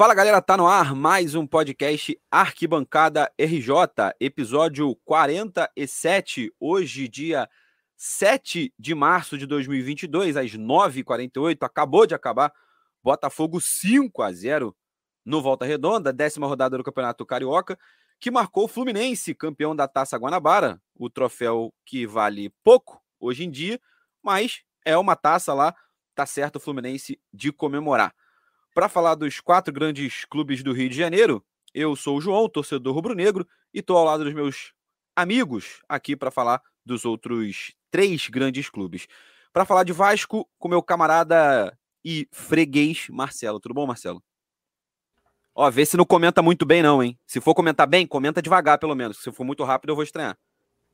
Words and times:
Fala 0.00 0.14
galera, 0.14 0.40
tá 0.40 0.56
no 0.56 0.66
ar 0.66 0.94
mais 0.94 1.34
um 1.34 1.46
podcast 1.46 2.18
Arquibancada 2.30 3.30
RJ, 3.38 4.14
episódio 4.18 4.96
47, 5.04 6.50
hoje, 6.58 7.06
dia 7.06 7.46
7 7.98 8.72
de 8.78 8.94
março 8.94 9.36
de 9.36 9.44
2022, 9.44 10.38
às 10.38 10.52
9h48, 10.52 11.58
acabou 11.60 12.06
de 12.06 12.14
acabar. 12.14 12.50
Botafogo 13.04 13.60
5 13.60 14.22
a 14.22 14.32
0 14.32 14.74
no 15.22 15.42
Volta 15.42 15.66
Redonda, 15.66 16.14
décima 16.14 16.46
rodada 16.46 16.78
do 16.78 16.82
Campeonato 16.82 17.26
Carioca, 17.26 17.78
que 18.18 18.30
marcou 18.30 18.64
o 18.64 18.68
Fluminense, 18.68 19.34
campeão 19.34 19.76
da 19.76 19.86
Taça 19.86 20.16
Guanabara, 20.16 20.80
o 20.94 21.10
troféu 21.10 21.74
que 21.84 22.06
vale 22.06 22.48
pouco 22.64 23.02
hoje 23.20 23.44
em 23.44 23.50
dia, 23.50 23.78
mas 24.22 24.62
é 24.82 24.96
uma 24.96 25.14
taça 25.14 25.52
lá, 25.52 25.74
tá 26.14 26.24
certo 26.24 26.56
o 26.56 26.60
Fluminense 26.60 27.20
de 27.30 27.52
comemorar. 27.52 28.14
Para 28.72 28.88
falar 28.88 29.16
dos 29.16 29.40
quatro 29.40 29.72
grandes 29.72 30.24
clubes 30.24 30.62
do 30.62 30.72
Rio 30.72 30.88
de 30.88 30.96
Janeiro, 30.96 31.44
eu 31.74 31.96
sou 31.96 32.18
o 32.18 32.20
João, 32.20 32.48
torcedor 32.48 32.94
rubro-negro, 32.94 33.46
e 33.74 33.80
estou 33.80 33.96
ao 33.96 34.04
lado 34.04 34.22
dos 34.22 34.32
meus 34.32 34.72
amigos 35.14 35.80
aqui 35.88 36.16
para 36.16 36.30
falar 36.30 36.62
dos 36.84 37.04
outros 37.04 37.74
três 37.90 38.28
grandes 38.28 38.70
clubes. 38.70 39.06
Para 39.52 39.64
falar 39.64 39.82
de 39.82 39.92
Vasco, 39.92 40.48
com 40.58 40.68
meu 40.68 40.82
camarada 40.82 41.76
e 42.04 42.28
freguês 42.30 43.08
Marcelo. 43.10 43.58
Tudo 43.58 43.74
bom, 43.74 43.86
Marcelo? 43.86 44.22
Ó, 45.52 45.68
vê 45.68 45.84
se 45.84 45.96
não 45.96 46.04
comenta 46.04 46.40
muito 46.40 46.64
bem, 46.64 46.82
não, 46.82 47.02
hein? 47.02 47.18
Se 47.26 47.40
for 47.40 47.54
comentar 47.54 47.88
bem, 47.88 48.06
comenta 48.06 48.40
devagar, 48.40 48.78
pelo 48.78 48.94
menos. 48.94 49.20
Se 49.20 49.32
for 49.32 49.44
muito 49.44 49.64
rápido, 49.64 49.90
eu 49.90 49.96
vou 49.96 50.04
estranhar. 50.04 50.38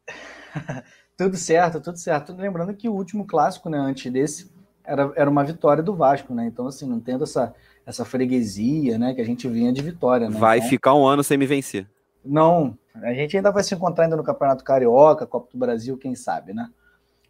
tudo 1.16 1.36
certo, 1.36 1.80
tudo 1.80 1.98
certo. 1.98 2.34
Lembrando 2.34 2.74
que 2.74 2.88
o 2.88 2.94
último 2.94 3.26
clássico, 3.26 3.68
né, 3.68 3.78
antes 3.78 4.10
desse, 4.10 4.50
era, 4.86 5.12
era 5.16 5.30
uma 5.30 5.44
vitória 5.44 5.82
do 5.82 5.94
Vasco, 5.94 6.32
né? 6.32 6.46
Então, 6.46 6.66
assim, 6.66 6.86
não 6.86 7.00
tendo 7.00 7.24
essa, 7.24 7.54
essa 7.84 8.04
freguesia, 8.04 8.98
né? 8.98 9.14
Que 9.14 9.20
a 9.20 9.24
gente 9.24 9.48
vinha 9.48 9.72
de 9.72 9.82
vitória, 9.82 10.30
né? 10.30 10.38
Vai 10.38 10.58
então, 10.58 10.70
ficar 10.70 10.94
um 10.94 11.06
ano 11.06 11.22
sem 11.22 11.36
me 11.36 11.46
vencer. 11.46 11.86
Não, 12.24 12.76
a 12.94 13.12
gente 13.12 13.36
ainda 13.36 13.50
vai 13.50 13.62
se 13.62 13.74
encontrar 13.74 14.04
ainda 14.04 14.16
no 14.16 14.24
Campeonato 14.24 14.64
Carioca, 14.64 15.26
Copa 15.26 15.48
do 15.52 15.58
Brasil, 15.58 15.96
quem 15.98 16.14
sabe, 16.14 16.52
né? 16.52 16.70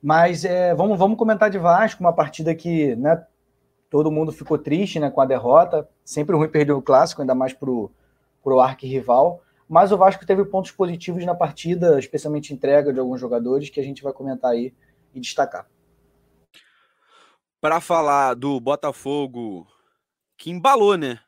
Mas 0.03 0.45
é, 0.45 0.75
vamos, 0.75 0.99
vamos 0.99 1.19
comentar 1.19 1.51
de 1.51 1.59
Vasco, 1.59 2.01
uma 2.01 2.13
partida 2.13 2.55
que, 2.55 2.95
né? 2.97 3.25
Todo 3.89 4.11
mundo 4.11 4.33
ficou 4.33 4.59
triste, 4.59 5.01
né? 5.01 5.11
Com 5.11 5.21
a 5.21 5.27
derrota. 5.27 5.89
Sempre 6.05 6.37
ruim 6.37 6.49
perder 6.49 6.73
o 6.73 6.83
clássico, 6.83 7.23
ainda 7.23 7.35
mais 7.35 7.53
pro, 7.53 7.91
pro 8.43 8.61
arquirrival. 8.61 9.43
Mas 9.69 9.91
o 9.91 9.97
Vasco 9.97 10.25
teve 10.25 10.45
pontos 10.45 10.71
positivos 10.71 11.25
na 11.25 11.35
partida, 11.35 11.99
especialmente 11.99 12.53
entrega 12.53 12.93
de 12.93 13.01
alguns 13.01 13.21
jogadores, 13.21 13.71
que 13.71 13.81
a 13.81 13.83
gente 13.83 14.03
vai 14.03 14.13
comentar 14.13 14.53
aí 14.53 14.73
e 15.15 15.21
destacar 15.21 15.67
para 17.67 17.81
falar 17.81 18.35
do 18.35 18.61
Botafogo 18.61 19.67
que 20.39 20.53
embalou, 20.53 20.97
né? 20.97 21.19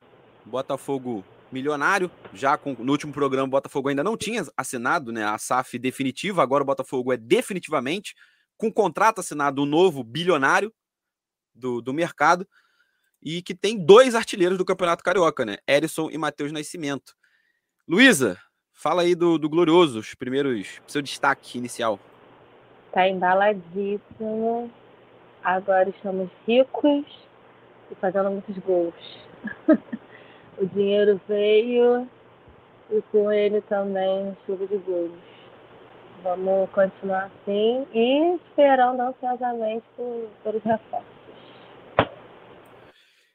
Botafogo 0.45 1.25
milionário, 1.51 2.09
já 2.33 2.57
com, 2.57 2.75
no 2.79 2.93
último 2.93 3.13
programa 3.13 3.49
o 3.49 3.51
Botafogo 3.51 3.89
ainda 3.89 4.05
não 4.05 4.17
tinha 4.17 4.47
assinado, 4.57 5.11
né, 5.11 5.25
a 5.25 5.37
SAF 5.37 5.77
definitiva, 5.81 6.41
agora 6.41 6.63
o 6.63 6.67
Botafogo 6.67 7.13
é 7.13 7.17
definitivamente 7.17 8.15
com 8.57 8.73
contrato 8.73 9.19
assinado 9.19 9.63
o 9.63 9.65
um 9.65 9.69
novo 9.69 10.05
bilionário 10.05 10.73
do, 11.53 11.83
do 11.83 11.93
mercado 11.93 12.47
e 13.21 13.43
que 13.43 13.53
tem 13.53 13.77
dois 13.77 14.15
artilheiros 14.15 14.57
do 14.57 14.65
Campeonato 14.65 15.03
Carioca, 15.03 15.45
né? 15.45 15.57
Erisson 15.67 16.09
e 16.09 16.17
Matheus 16.17 16.53
Nascimento. 16.53 17.17
Luísa, 17.89 18.39
fala 18.73 19.03
aí 19.03 19.17
do, 19.17 19.39
do 19.39 19.49
Glorioso, 19.49 19.99
os 19.99 20.15
primeiros, 20.15 20.81
seu 20.87 21.03
destaque 21.03 21.59
inicial. 21.59 21.99
Tá 22.93 23.09
embaladíssimo 23.09 24.71
Agora 25.43 25.89
estamos 25.89 26.31
ricos 26.47 27.05
e 27.91 27.95
fazendo 27.97 28.31
muitos 28.31 28.57
gols. 28.59 28.95
o 30.59 30.67
dinheiro 30.67 31.21
veio 31.29 32.09
e 32.91 33.03
com 33.13 33.31
ele 33.31 33.61
também 33.63 34.37
chuva 34.47 34.67
de 34.67 34.77
gols. 34.79 35.13
Vamos 36.23 36.69
continuar 36.71 37.27
assim 37.27 37.87
e 37.95 38.37
esperando 38.37 39.01
ansiosamente 39.01 39.85
por, 39.97 40.29
pelos 40.43 40.63
reforços. 40.63 41.19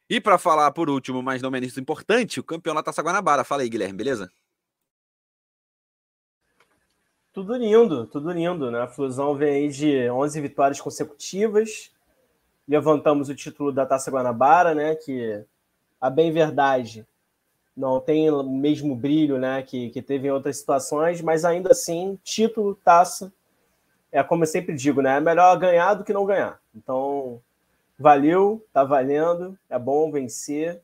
E 0.09 0.19
para 0.19 0.37
falar 0.37 0.71
por 0.71 0.89
último, 0.89 1.23
mas 1.23 1.41
não 1.41 1.49
menos 1.49 1.77
importante, 1.77 2.39
o 2.39 2.43
campeão 2.43 2.75
da 2.75 2.83
Taça 2.83 3.01
Guanabara. 3.01 3.43
Fala 3.43 3.61
aí, 3.61 3.69
Guilherme, 3.69 3.97
beleza? 3.97 4.29
Tudo 7.31 7.55
lindo, 7.55 8.05
tudo 8.05 8.31
lindo, 8.31 8.69
né? 8.69 8.81
A 8.81 8.87
Flusão 8.87 9.35
vem 9.35 9.55
aí 9.55 9.67
de 9.69 10.07
11 10.09 10.39
vitórias 10.39 10.79
consecutivas, 10.79 11.91
levantamos 12.67 13.29
o 13.29 13.35
título 13.35 13.71
da 13.71 13.85
Taça 13.85 14.11
Guanabara, 14.11 14.73
né? 14.73 14.95
Que, 14.95 15.43
a 15.99 16.09
bem 16.09 16.31
verdade, 16.31 17.05
não 17.75 17.99
tem 17.99 18.29
o 18.29 18.43
mesmo 18.43 18.95
brilho 18.95 19.37
né, 19.37 19.63
que, 19.63 19.89
que 19.89 20.01
teve 20.01 20.27
em 20.27 20.31
outras 20.31 20.57
situações, 20.57 21.21
mas 21.21 21.43
ainda 21.43 21.71
assim, 21.71 22.19
título, 22.23 22.75
taça, 22.75 23.33
é 24.11 24.21
como 24.21 24.43
eu 24.43 24.47
sempre 24.47 24.75
digo, 24.75 25.01
né? 25.01 25.17
É 25.17 25.19
melhor 25.19 25.57
ganhar 25.57 25.95
do 25.95 26.03
que 26.03 26.13
não 26.13 26.25
ganhar. 26.25 26.59
Então, 26.75 27.41
valeu, 27.97 28.63
tá 28.71 28.83
valendo, 28.83 29.57
é 29.67 29.79
bom 29.79 30.11
vencer. 30.11 30.79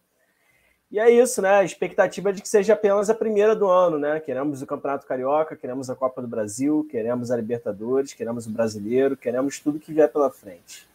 E 0.92 0.98
é 0.98 1.08
isso, 1.12 1.40
né? 1.40 1.60
A 1.60 1.64
expectativa 1.64 2.30
é 2.30 2.34
de 2.34 2.42
que 2.42 2.50
seja 2.50 2.74
apenas 2.74 3.08
a 3.08 3.14
primeira 3.14 3.56
do 3.56 3.68
ano, 3.68 4.00
né? 4.00 4.20
Queremos 4.20 4.64
o 4.64 4.66
Campeonato 4.66 5.06
Carioca, 5.06 5.56
queremos 5.56 5.92
a 5.92 5.96
Copa 5.96 6.24
do 6.24 6.28
Brasil, 6.28 6.88
queremos 6.90 7.30
a 7.30 7.36
Libertadores, 7.36 8.16
queremos 8.16 8.48
o 8.48 8.50
Brasileiro, 8.50 9.16
queremos 9.16 9.60
tudo 9.60 9.80
que 9.80 9.94
vier 9.94 10.12
pela 10.12 10.32
frente. 10.32 10.90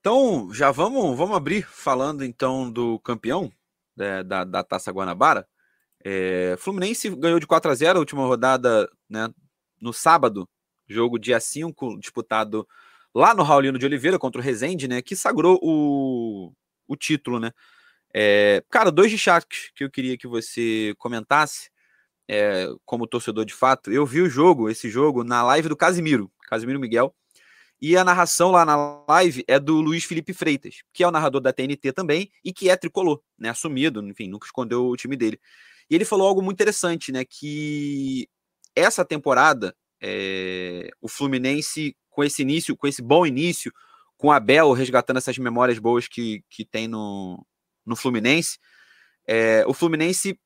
Então, 0.00 0.52
já 0.52 0.70
vamos, 0.70 1.14
vamos 1.16 1.36
abrir 1.36 1.62
falando 1.62 2.24
então 2.24 2.70
do 2.72 2.98
campeão 3.00 3.52
né, 3.94 4.22
da, 4.24 4.44
da 4.44 4.64
Taça 4.64 4.90
Guanabara. 4.90 5.46
É, 6.02 6.56
Fluminense 6.58 7.10
ganhou 7.10 7.38
de 7.38 7.46
4 7.46 7.70
a 7.70 7.74
0 7.74 7.98
a 7.98 8.00
última 8.00 8.24
rodada 8.24 8.90
né, 9.08 9.28
no 9.78 9.92
sábado, 9.92 10.48
jogo 10.88 11.18
dia 11.18 11.38
5, 11.38 11.98
disputado 12.00 12.66
lá 13.14 13.34
no 13.34 13.42
Raulino 13.42 13.78
de 13.78 13.84
Oliveira 13.84 14.18
contra 14.18 14.40
o 14.40 14.44
Rezende, 14.44 14.88
né, 14.88 15.02
que 15.02 15.14
sagrou 15.14 15.58
o, 15.62 16.52
o 16.88 16.96
título, 16.96 17.38
né. 17.38 17.52
É, 18.14 18.64
cara, 18.70 18.90
dois 18.90 19.12
destaques 19.12 19.70
que 19.74 19.84
eu 19.84 19.90
queria 19.90 20.16
que 20.16 20.26
você 20.26 20.94
comentasse, 20.98 21.70
é, 22.26 22.68
como 22.86 23.06
torcedor 23.06 23.44
de 23.44 23.54
fato. 23.54 23.92
Eu 23.92 24.06
vi 24.06 24.22
o 24.22 24.30
jogo, 24.30 24.70
esse 24.70 24.88
jogo, 24.88 25.24
na 25.24 25.42
live 25.42 25.68
do 25.68 25.76
Casimiro, 25.76 26.32
Casimiro 26.48 26.80
Miguel, 26.80 27.14
e 27.80 27.96
a 27.96 28.04
narração 28.04 28.50
lá 28.50 28.64
na 28.64 29.04
live 29.08 29.42
é 29.48 29.58
do 29.58 29.80
Luiz 29.80 30.04
Felipe 30.04 30.34
Freitas, 30.34 30.82
que 30.92 31.02
é 31.02 31.08
o 31.08 31.10
narrador 31.10 31.40
da 31.40 31.52
TNT 31.52 31.92
também 31.92 32.30
e 32.44 32.52
que 32.52 32.68
é 32.68 32.76
tricolor, 32.76 33.22
né? 33.38 33.48
Assumido, 33.48 34.06
enfim, 34.06 34.28
nunca 34.28 34.46
escondeu 34.46 34.86
o 34.86 34.96
time 34.96 35.16
dele. 35.16 35.40
E 35.88 35.94
ele 35.94 36.04
falou 36.04 36.28
algo 36.28 36.42
muito 36.42 36.56
interessante, 36.56 37.10
né? 37.10 37.24
Que 37.24 38.28
essa 38.76 39.04
temporada, 39.04 39.74
é, 40.00 40.90
o 41.00 41.08
Fluminense, 41.08 41.96
com 42.10 42.22
esse 42.22 42.42
início, 42.42 42.76
com 42.76 42.86
esse 42.86 43.00
bom 43.00 43.24
início, 43.24 43.72
com 44.16 44.28
o 44.28 44.32
Abel 44.32 44.72
resgatando 44.72 45.16
essas 45.16 45.38
memórias 45.38 45.78
boas 45.78 46.06
que, 46.06 46.44
que 46.50 46.66
tem 46.66 46.86
no, 46.86 47.44
no 47.86 47.96
Fluminense, 47.96 48.58
é, 49.26 49.64
o 49.66 49.72
Fluminense 49.72 50.38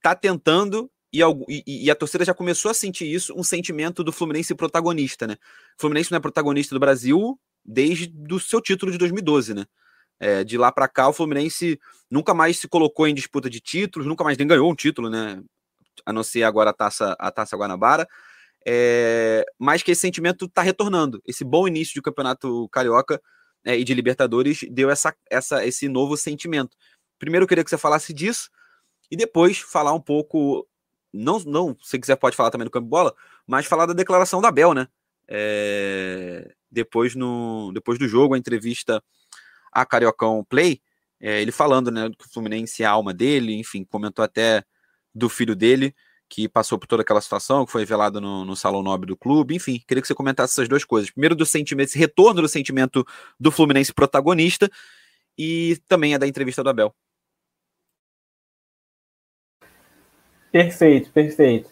tá 0.00 0.14
tentando 0.14 0.90
e, 1.12 1.20
e, 1.48 1.86
e, 1.86 1.90
a 1.90 1.94
torcida 1.94 2.24
já 2.24 2.32
começou 2.32 2.70
a 2.70 2.74
sentir 2.74 3.04
isso, 3.04 3.34
um 3.36 3.42
sentimento 3.42 4.02
do 4.02 4.12
Fluminense 4.12 4.54
protagonista, 4.54 5.26
né? 5.26 5.34
O 5.76 5.80
Fluminense 5.80 6.10
não 6.10 6.16
é 6.16 6.20
protagonista 6.20 6.74
do 6.74 6.80
Brasil 6.80 7.38
desde 7.64 8.12
o 8.30 8.40
seu 8.40 8.60
título 8.60 8.90
de 8.90 8.98
2012, 8.98 9.54
né? 9.54 9.66
É, 10.18 10.44
de 10.44 10.56
lá 10.56 10.72
para 10.72 10.88
cá, 10.88 11.08
o 11.08 11.12
Fluminense 11.12 11.78
nunca 12.10 12.32
mais 12.32 12.56
se 12.56 12.68
colocou 12.68 13.06
em 13.06 13.14
disputa 13.14 13.50
de 13.50 13.60
títulos, 13.60 14.06
nunca 14.06 14.24
mais 14.24 14.38
nem 14.38 14.46
ganhou 14.46 14.70
um 14.70 14.74
título, 14.74 15.10
né? 15.10 15.42
A 16.06 16.12
não 16.12 16.22
ser 16.22 16.44
agora 16.44 16.70
a 16.70 16.72
taça, 16.72 17.14
a 17.18 17.30
taça 17.30 17.56
Guanabara. 17.56 18.08
É, 18.66 19.44
mas 19.58 19.82
que 19.82 19.90
esse 19.90 20.00
sentimento 20.00 20.46
está 20.46 20.62
retornando. 20.62 21.20
Esse 21.26 21.44
bom 21.44 21.66
início 21.66 21.94
de 21.94 22.02
campeonato 22.02 22.68
carioca 22.70 23.20
é, 23.64 23.76
e 23.78 23.84
de 23.84 23.94
Libertadores 23.94 24.60
deu 24.70 24.90
essa, 24.90 25.14
essa, 25.30 25.66
esse 25.66 25.88
novo 25.88 26.16
sentimento. 26.16 26.76
Primeiro, 27.18 27.44
eu 27.44 27.48
queria 27.48 27.64
que 27.64 27.70
você 27.70 27.78
falasse 27.78 28.12
disso 28.12 28.48
e 29.10 29.16
depois 29.16 29.58
falar 29.58 29.92
um 29.92 30.00
pouco 30.00 30.66
não, 31.12 31.38
não, 31.40 31.76
se 31.82 31.98
quiser 31.98 32.16
pode 32.16 32.36
falar 32.36 32.50
também 32.50 32.64
do 32.64 32.70
campo 32.70 32.88
bola, 32.88 33.14
mas 33.46 33.66
falar 33.66 33.86
da 33.86 33.92
declaração 33.92 34.40
da 34.40 34.50
Bel, 34.50 34.74
né? 34.74 34.88
É, 35.28 36.52
depois, 36.70 37.14
no, 37.14 37.70
depois 37.72 37.98
do 37.98 38.08
jogo, 38.08 38.34
a 38.34 38.38
entrevista 38.38 39.02
a 39.72 39.86
Cariocão 39.86 40.44
Play, 40.44 40.80
é, 41.18 41.40
ele 41.40 41.50
falando, 41.50 41.90
né, 41.90 42.10
que 42.10 42.26
o 42.26 42.28
Fluminense 42.28 42.82
é 42.82 42.86
a 42.86 42.90
alma 42.90 43.14
dele, 43.14 43.54
enfim, 43.54 43.84
comentou 43.84 44.22
até 44.24 44.62
do 45.14 45.28
filho 45.28 45.56
dele, 45.56 45.94
que 46.28 46.48
passou 46.48 46.78
por 46.78 46.86
toda 46.86 47.02
aquela 47.02 47.20
situação, 47.20 47.64
que 47.64 47.72
foi 47.72 47.82
revelado 47.82 48.20
no, 48.20 48.44
no 48.44 48.56
Salão 48.56 48.82
Nobre 48.82 49.06
do 49.06 49.16
clube, 49.16 49.54
enfim, 49.54 49.82
queria 49.86 50.02
que 50.02 50.08
você 50.08 50.14
comentasse 50.14 50.52
essas 50.54 50.68
duas 50.68 50.84
coisas. 50.84 51.10
Primeiro 51.10 51.34
do 51.34 51.46
sentimento, 51.46 51.88
esse 51.88 51.98
retorno 51.98 52.42
do 52.42 52.48
sentimento 52.48 53.06
do 53.38 53.50
Fluminense 53.50 53.92
protagonista, 53.92 54.70
e 55.38 55.78
também 55.88 56.14
a 56.14 56.18
da 56.18 56.26
entrevista 56.26 56.62
do 56.62 56.70
Abel. 56.70 56.94
Perfeito, 60.52 61.10
perfeito. 61.10 61.70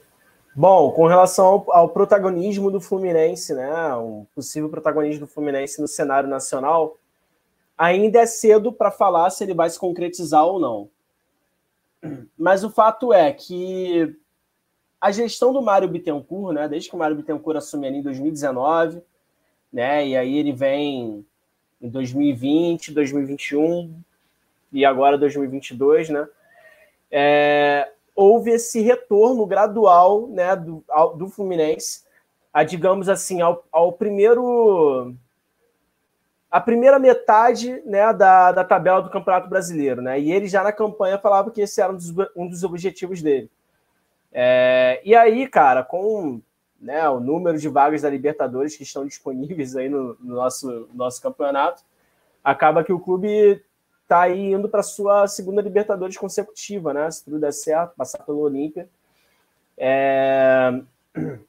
Bom, 0.57 0.91
com 0.93 1.07
relação 1.07 1.47
ao, 1.47 1.73
ao, 1.73 1.89
protagonismo 1.91 2.71
do 2.71 2.81
Fluminense, 2.81 3.55
né, 3.55 3.95
um 3.95 4.27
possível 4.35 4.71
protagonismo 4.71 5.27
do 5.27 5.31
Fluminense 5.31 5.81
no 5.81 5.87
cenário 5.87 6.29
nacional, 6.29 6.97
ainda 7.77 8.21
é 8.21 8.27
cedo 8.27 8.73
para 8.73 8.91
falar 8.91 9.29
se 9.31 9.45
ele 9.45 9.55
vai 9.55 9.69
se 9.69 9.79
concretizar 9.79 10.45
ou 10.45 10.59
não. 10.59 10.89
Mas 12.37 12.65
o 12.65 12.71
fato 12.71 13.13
é 13.13 13.31
que 13.33 14.17
a 14.99 15.13
gestão 15.13 15.53
do 15.53 15.63
Mário 15.63 15.89
Bittencourt, 15.89 16.55
né, 16.55 16.67
desde 16.67 16.89
que 16.89 16.97
o 16.97 16.99
Mário 16.99 17.17
Bittencourt 17.17 17.59
assumiu 17.59 17.89
ali 17.89 17.99
em 17.99 18.03
2019, 18.03 19.03
né, 19.71 20.07
e 20.09 20.17
aí 20.17 20.37
ele 20.37 20.53
vem 20.53 21.25
em 21.81 21.89
2020, 21.89 22.93
2021 22.93 23.95
e 24.73 24.85
agora 24.85 25.19
2022, 25.19 26.09
né, 26.09 26.27
é, 27.11 27.93
houve 28.21 28.51
esse 28.51 28.83
retorno 28.83 29.47
gradual 29.47 30.29
né, 30.29 30.55
do, 30.55 30.85
ao, 30.91 31.17
do 31.17 31.27
Fluminense 31.27 32.03
a, 32.53 32.63
digamos 32.63 33.09
assim, 33.09 33.41
ao, 33.41 33.65
ao 33.73 33.95
primeiro 33.95 35.15
a 36.51 36.61
primeira 36.61 36.99
metade 36.99 37.81
né, 37.87 38.13
da, 38.13 38.53
da 38.53 38.63
tabela 38.63 39.01
do 39.01 39.09
Campeonato 39.09 39.49
Brasileiro. 39.49 40.03
Né? 40.03 40.21
E 40.21 40.33
ele 40.33 40.49
já 40.49 40.63
na 40.63 40.73
campanha 40.73 41.17
falava 41.17 41.51
que 41.51 41.63
esse 41.63 41.81
era 41.81 41.93
um 41.93 41.97
dos, 41.97 42.13
um 42.37 42.47
dos 42.47 42.63
objetivos 42.63 43.23
dele. 43.23 43.49
É, 44.33 45.01
e 45.03 45.15
aí, 45.15 45.49
cara, 45.49 45.83
com 45.83 46.43
né, 46.79 47.09
o 47.09 47.21
número 47.21 47.57
de 47.57 47.69
vagas 47.69 48.03
da 48.03 48.11
Libertadores 48.11 48.77
que 48.77 48.83
estão 48.83 49.07
disponíveis 49.07 49.77
aí 49.77 49.89
no, 49.89 50.17
no 50.21 50.35
nosso, 50.35 50.89
nosso 50.93 51.23
campeonato, 51.23 51.83
acaba 52.45 52.85
que 52.85 52.93
o 52.93 53.01
clube 53.01 53.63
está 54.11 54.23
aí 54.23 54.53
indo 54.53 54.69
para 54.69 54.83
sua 54.83 55.29
segunda 55.29 55.63
Libertadores 55.63 56.17
consecutiva, 56.17 56.93
né? 56.93 57.09
Se 57.13 57.25
tudo 57.25 57.39
der 57.39 57.53
certo, 57.53 57.95
passar 57.97 58.19
pelo 58.25 58.41
Olímpia. 58.41 58.89
É... 59.79 60.83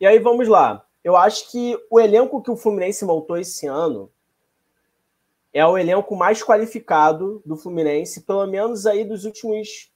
E 0.00 0.06
aí 0.06 0.18
vamos 0.18 0.48
lá. 0.48 0.84
Eu 1.04 1.16
acho 1.16 1.50
que 1.50 1.78
o 1.88 2.00
elenco 2.00 2.42
que 2.42 2.50
o 2.50 2.56
Fluminense 2.56 3.04
montou 3.06 3.38
esse 3.38 3.66
ano 3.66 4.10
é 5.52 5.64
o 5.64 5.78
elenco 5.78 6.16
mais 6.16 6.42
qualificado 6.42 7.40
do 7.46 7.56
Fluminense, 7.56 8.22
pelo 8.22 8.44
menos 8.46 8.86
aí 8.86 9.04
dos 9.04 9.24
últimos. 9.24 9.90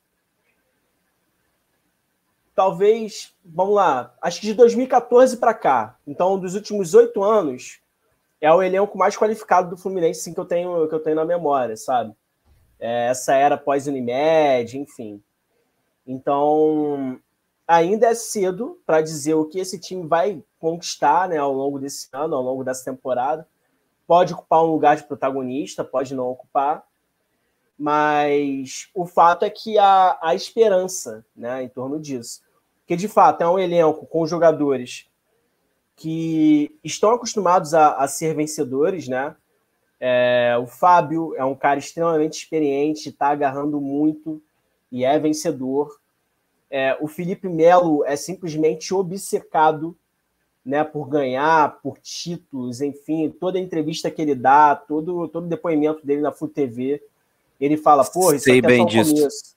Talvez, 2.54 3.34
vamos 3.44 3.74
lá, 3.74 4.14
acho 4.22 4.40
que 4.40 4.46
de 4.46 4.54
2014 4.54 5.36
para 5.36 5.52
cá. 5.52 5.98
Então, 6.06 6.38
dos 6.38 6.54
últimos 6.54 6.94
oito 6.94 7.22
anos, 7.22 7.82
é 8.40 8.52
o 8.52 8.62
elenco 8.62 8.96
mais 8.96 9.16
qualificado 9.16 9.70
do 9.70 9.76
Fluminense 9.76 10.20
sim, 10.20 10.32
que 10.32 10.40
eu 10.40 10.44
tenho 10.44 10.88
que 10.88 10.94
eu 10.94 11.00
tenho 11.00 11.16
na 11.16 11.24
memória, 11.24 11.76
sabe? 11.76 12.14
É, 12.78 13.08
essa 13.08 13.34
era 13.34 13.56
pós-Unimed, 13.56 14.78
enfim. 14.78 15.22
Então, 16.06 17.20
ainda 17.66 18.06
é 18.06 18.14
cedo 18.14 18.80
para 18.86 19.02
dizer 19.02 19.34
o 19.34 19.44
que 19.44 19.58
esse 19.58 19.78
time 19.78 20.06
vai 20.06 20.42
conquistar 20.58 21.28
né, 21.28 21.36
ao 21.36 21.52
longo 21.52 21.78
desse 21.78 22.08
ano, 22.12 22.36
ao 22.36 22.42
longo 22.42 22.64
dessa 22.64 22.84
temporada. 22.84 23.46
Pode 24.06 24.32
ocupar 24.32 24.62
um 24.62 24.72
lugar 24.72 24.96
de 24.96 25.04
protagonista, 25.04 25.84
pode 25.84 26.14
não 26.14 26.28
ocupar, 26.28 26.84
mas 27.78 28.88
o 28.94 29.04
fato 29.04 29.44
é 29.44 29.50
que 29.50 29.76
há, 29.76 30.18
há 30.22 30.34
esperança 30.34 31.26
né, 31.36 31.62
em 31.62 31.68
torno 31.68 32.00
disso. 32.00 32.40
Porque, 32.80 32.96
de 32.96 33.06
fato, 33.06 33.42
é 33.42 33.48
um 33.48 33.58
elenco 33.58 34.06
com 34.06 34.26
jogadores 34.26 35.07
que 35.98 36.78
estão 36.84 37.10
acostumados 37.10 37.74
a, 37.74 37.96
a 37.96 38.06
ser 38.06 38.34
vencedores, 38.34 39.08
né? 39.08 39.34
É, 40.00 40.56
o 40.62 40.66
Fábio 40.66 41.34
é 41.36 41.44
um 41.44 41.56
cara 41.56 41.80
extremamente 41.80 42.38
experiente, 42.38 43.08
está 43.08 43.28
agarrando 43.28 43.80
muito 43.80 44.40
e 44.92 45.04
é 45.04 45.18
vencedor. 45.18 45.98
É, 46.70 46.96
o 47.00 47.08
Felipe 47.08 47.48
Melo 47.48 48.04
é 48.04 48.14
simplesmente 48.14 48.94
obcecado 48.94 49.96
né, 50.64 50.84
por 50.84 51.08
ganhar, 51.08 51.80
por 51.80 51.98
títulos, 51.98 52.80
enfim, 52.80 53.28
toda 53.28 53.58
entrevista 53.58 54.08
que 54.08 54.22
ele 54.22 54.36
dá, 54.36 54.76
todo, 54.76 55.26
todo 55.26 55.48
depoimento 55.48 56.06
dele 56.06 56.20
na 56.20 56.30
Flu 56.30 56.46
TV, 56.46 57.02
ele 57.60 57.76
fala, 57.76 58.04
pô, 58.04 58.32
isso 58.32 58.44
Sei 58.44 58.58
aqui 58.58 58.68
bem 58.68 58.82
é 58.82 58.86
disso. 58.86 59.14
Começo. 59.14 59.56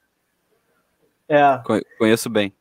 É. 1.30 1.62
Conheço 2.00 2.30
bem. 2.30 2.52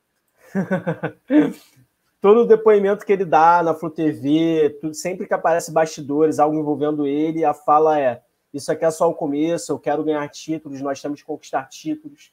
todo 2.20 2.40
o 2.40 2.46
depoimento 2.46 3.04
que 3.04 3.12
ele 3.12 3.24
dá 3.24 3.62
na 3.62 3.74
Flu 3.74 3.90
TV, 3.90 4.78
tudo, 4.80 4.94
sempre 4.94 5.26
que 5.26 5.34
aparece 5.34 5.72
bastidores, 5.72 6.38
algo 6.38 6.58
envolvendo 6.58 7.06
ele, 7.06 7.44
a 7.44 7.54
fala 7.54 7.98
é: 7.98 8.22
Isso 8.52 8.70
aqui 8.70 8.84
é 8.84 8.90
só 8.90 9.08
o 9.08 9.14
começo, 9.14 9.72
eu 9.72 9.78
quero 9.78 10.04
ganhar 10.04 10.28
títulos, 10.28 10.80
nós 10.80 11.00
temos 11.00 11.20
que 11.20 11.26
conquistar 11.26 11.68
títulos. 11.68 12.32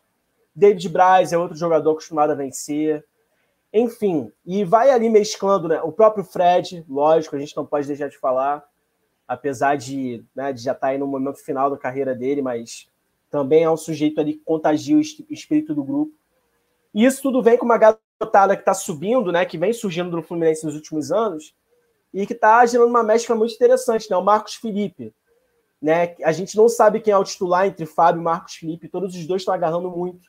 David 0.54 0.90
Braz 0.90 1.32
é 1.32 1.38
outro 1.38 1.56
jogador 1.56 1.92
acostumado 1.92 2.32
a 2.32 2.36
vencer. 2.36 3.06
Enfim, 3.72 4.32
e 4.46 4.64
vai 4.64 4.90
ali 4.90 5.10
mesclando, 5.10 5.68
né? 5.68 5.82
O 5.82 5.92
próprio 5.92 6.24
Fred, 6.24 6.84
lógico, 6.90 7.36
a 7.36 7.40
gente 7.40 7.56
não 7.56 7.66
pode 7.66 7.86
deixar 7.86 8.10
de 8.10 8.18
falar, 8.18 8.64
apesar 9.28 9.76
de, 9.76 10.24
né, 10.36 10.52
de 10.52 10.64
já 10.64 10.72
estar 10.72 10.88
aí 10.88 10.98
no 10.98 11.06
momento 11.06 11.44
final 11.44 11.70
da 11.70 11.78
carreira 11.78 12.16
dele, 12.16 12.42
mas 12.42 12.90
também 13.30 13.64
é 13.64 13.70
um 13.70 13.78
sujeito 13.78 14.20
ali 14.20 14.34
que 14.34 14.44
contagia 14.44 14.98
o 14.98 15.02
espírito 15.30 15.76
do 15.76 15.84
grupo. 15.84 16.14
E 16.94 17.06
isso 17.06 17.22
tudo 17.22 17.44
vem 17.44 17.58
com 17.58 17.66
uma 17.66 17.78
garotada 18.20 18.56
que 18.56 18.62
está 18.62 18.74
subindo, 18.74 19.32
né, 19.32 19.46
que 19.46 19.58
vem 19.58 19.72
surgindo 19.72 20.16
no 20.16 20.24
Fluminense 20.24 20.66
nos 20.66 20.76
últimos 20.76 21.12
anos, 21.12 21.54
e 22.14 22.26
que 22.26 22.34
está 22.34 22.66
gerando 22.66 22.90
uma 22.90 23.04
mescla 23.04 23.36
muito 23.36 23.54
interessante, 23.54 24.10
né? 24.10 24.18
O 24.18 24.24
Marcos 24.24 24.56
Felipe. 24.56 25.14
Né? 25.80 26.16
A 26.24 26.32
gente 26.32 26.58
não 26.58 26.68
sabe 26.68 27.00
quem 27.00 27.14
é 27.14 27.18
o 27.18 27.24
titular 27.24 27.68
entre 27.68 27.86
Fábio 27.86 28.22
e 28.22 28.24
Marcos 28.24 28.56
Felipe, 28.56 28.88
todos 28.88 29.16
os 29.16 29.28
dois 29.28 29.42
estão 29.42 29.54
agarrando 29.54 29.92
muito. 29.92 30.28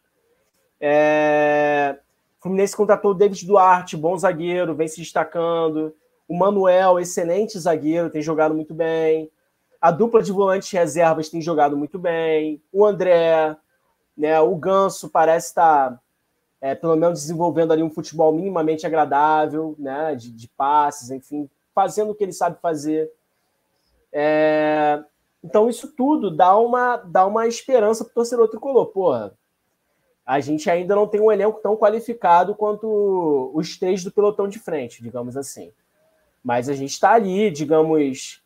É... 0.80 1.98
O 2.38 2.42
Fluminense 2.42 2.76
contratou 2.76 3.12
o 3.12 3.14
David 3.14 3.46
Duarte, 3.46 3.96
bom 3.96 4.16
zagueiro, 4.16 4.74
vem 4.74 4.86
se 4.86 4.98
destacando. 4.98 5.94
O 6.28 6.36
Manuel, 6.36 7.00
excelente 7.00 7.58
zagueiro, 7.58 8.10
tem 8.10 8.20
jogado 8.20 8.54
muito 8.54 8.74
bem. 8.74 9.30
A 9.80 9.90
dupla 9.90 10.22
de 10.22 10.30
volantes 10.30 10.70
reservas 10.70 11.30
tem 11.30 11.40
jogado 11.40 11.76
muito 11.76 11.98
bem. 11.98 12.62
O 12.70 12.84
André, 12.84 13.56
né, 14.16 14.38
o 14.40 14.54
Ganso 14.56 15.08
parece 15.08 15.48
estar 15.48 15.92
tá 15.92 16.00
é, 16.60 16.74
pelo 16.74 16.96
menos 16.96 17.20
desenvolvendo 17.20 17.72
ali 17.72 17.82
um 17.82 17.90
futebol 17.90 18.32
minimamente 18.32 18.86
agradável, 18.86 19.74
né, 19.78 20.14
de, 20.14 20.30
de 20.30 20.48
passes, 20.48 21.10
enfim, 21.10 21.48
fazendo 21.74 22.10
o 22.10 22.14
que 22.14 22.24
ele 22.24 22.32
sabe 22.32 22.60
fazer. 22.60 23.10
É, 24.12 25.02
então 25.42 25.68
isso 25.68 25.94
tudo 25.96 26.30
dá 26.30 26.56
uma, 26.56 26.96
dá 26.96 27.26
uma 27.26 27.46
esperança 27.46 28.04
para 28.04 28.10
o 28.10 28.14
torcedor 28.14 28.48
tricolor. 28.48 28.86
Porra, 28.86 29.32
a 30.26 30.40
gente 30.40 30.68
ainda 30.68 30.94
não 30.96 31.06
tem 31.06 31.20
um 31.20 31.30
elenco 31.30 31.60
tão 31.60 31.76
qualificado 31.76 32.54
quanto 32.54 33.50
os 33.54 33.78
três 33.78 34.02
do 34.02 34.10
pelotão 34.10 34.48
de 34.48 34.58
frente, 34.58 35.02
digamos 35.02 35.36
assim. 35.36 35.72
Mas 36.42 36.68
a 36.68 36.74
gente 36.74 36.90
está 36.90 37.12
ali, 37.12 37.50
digamos, 37.50 38.42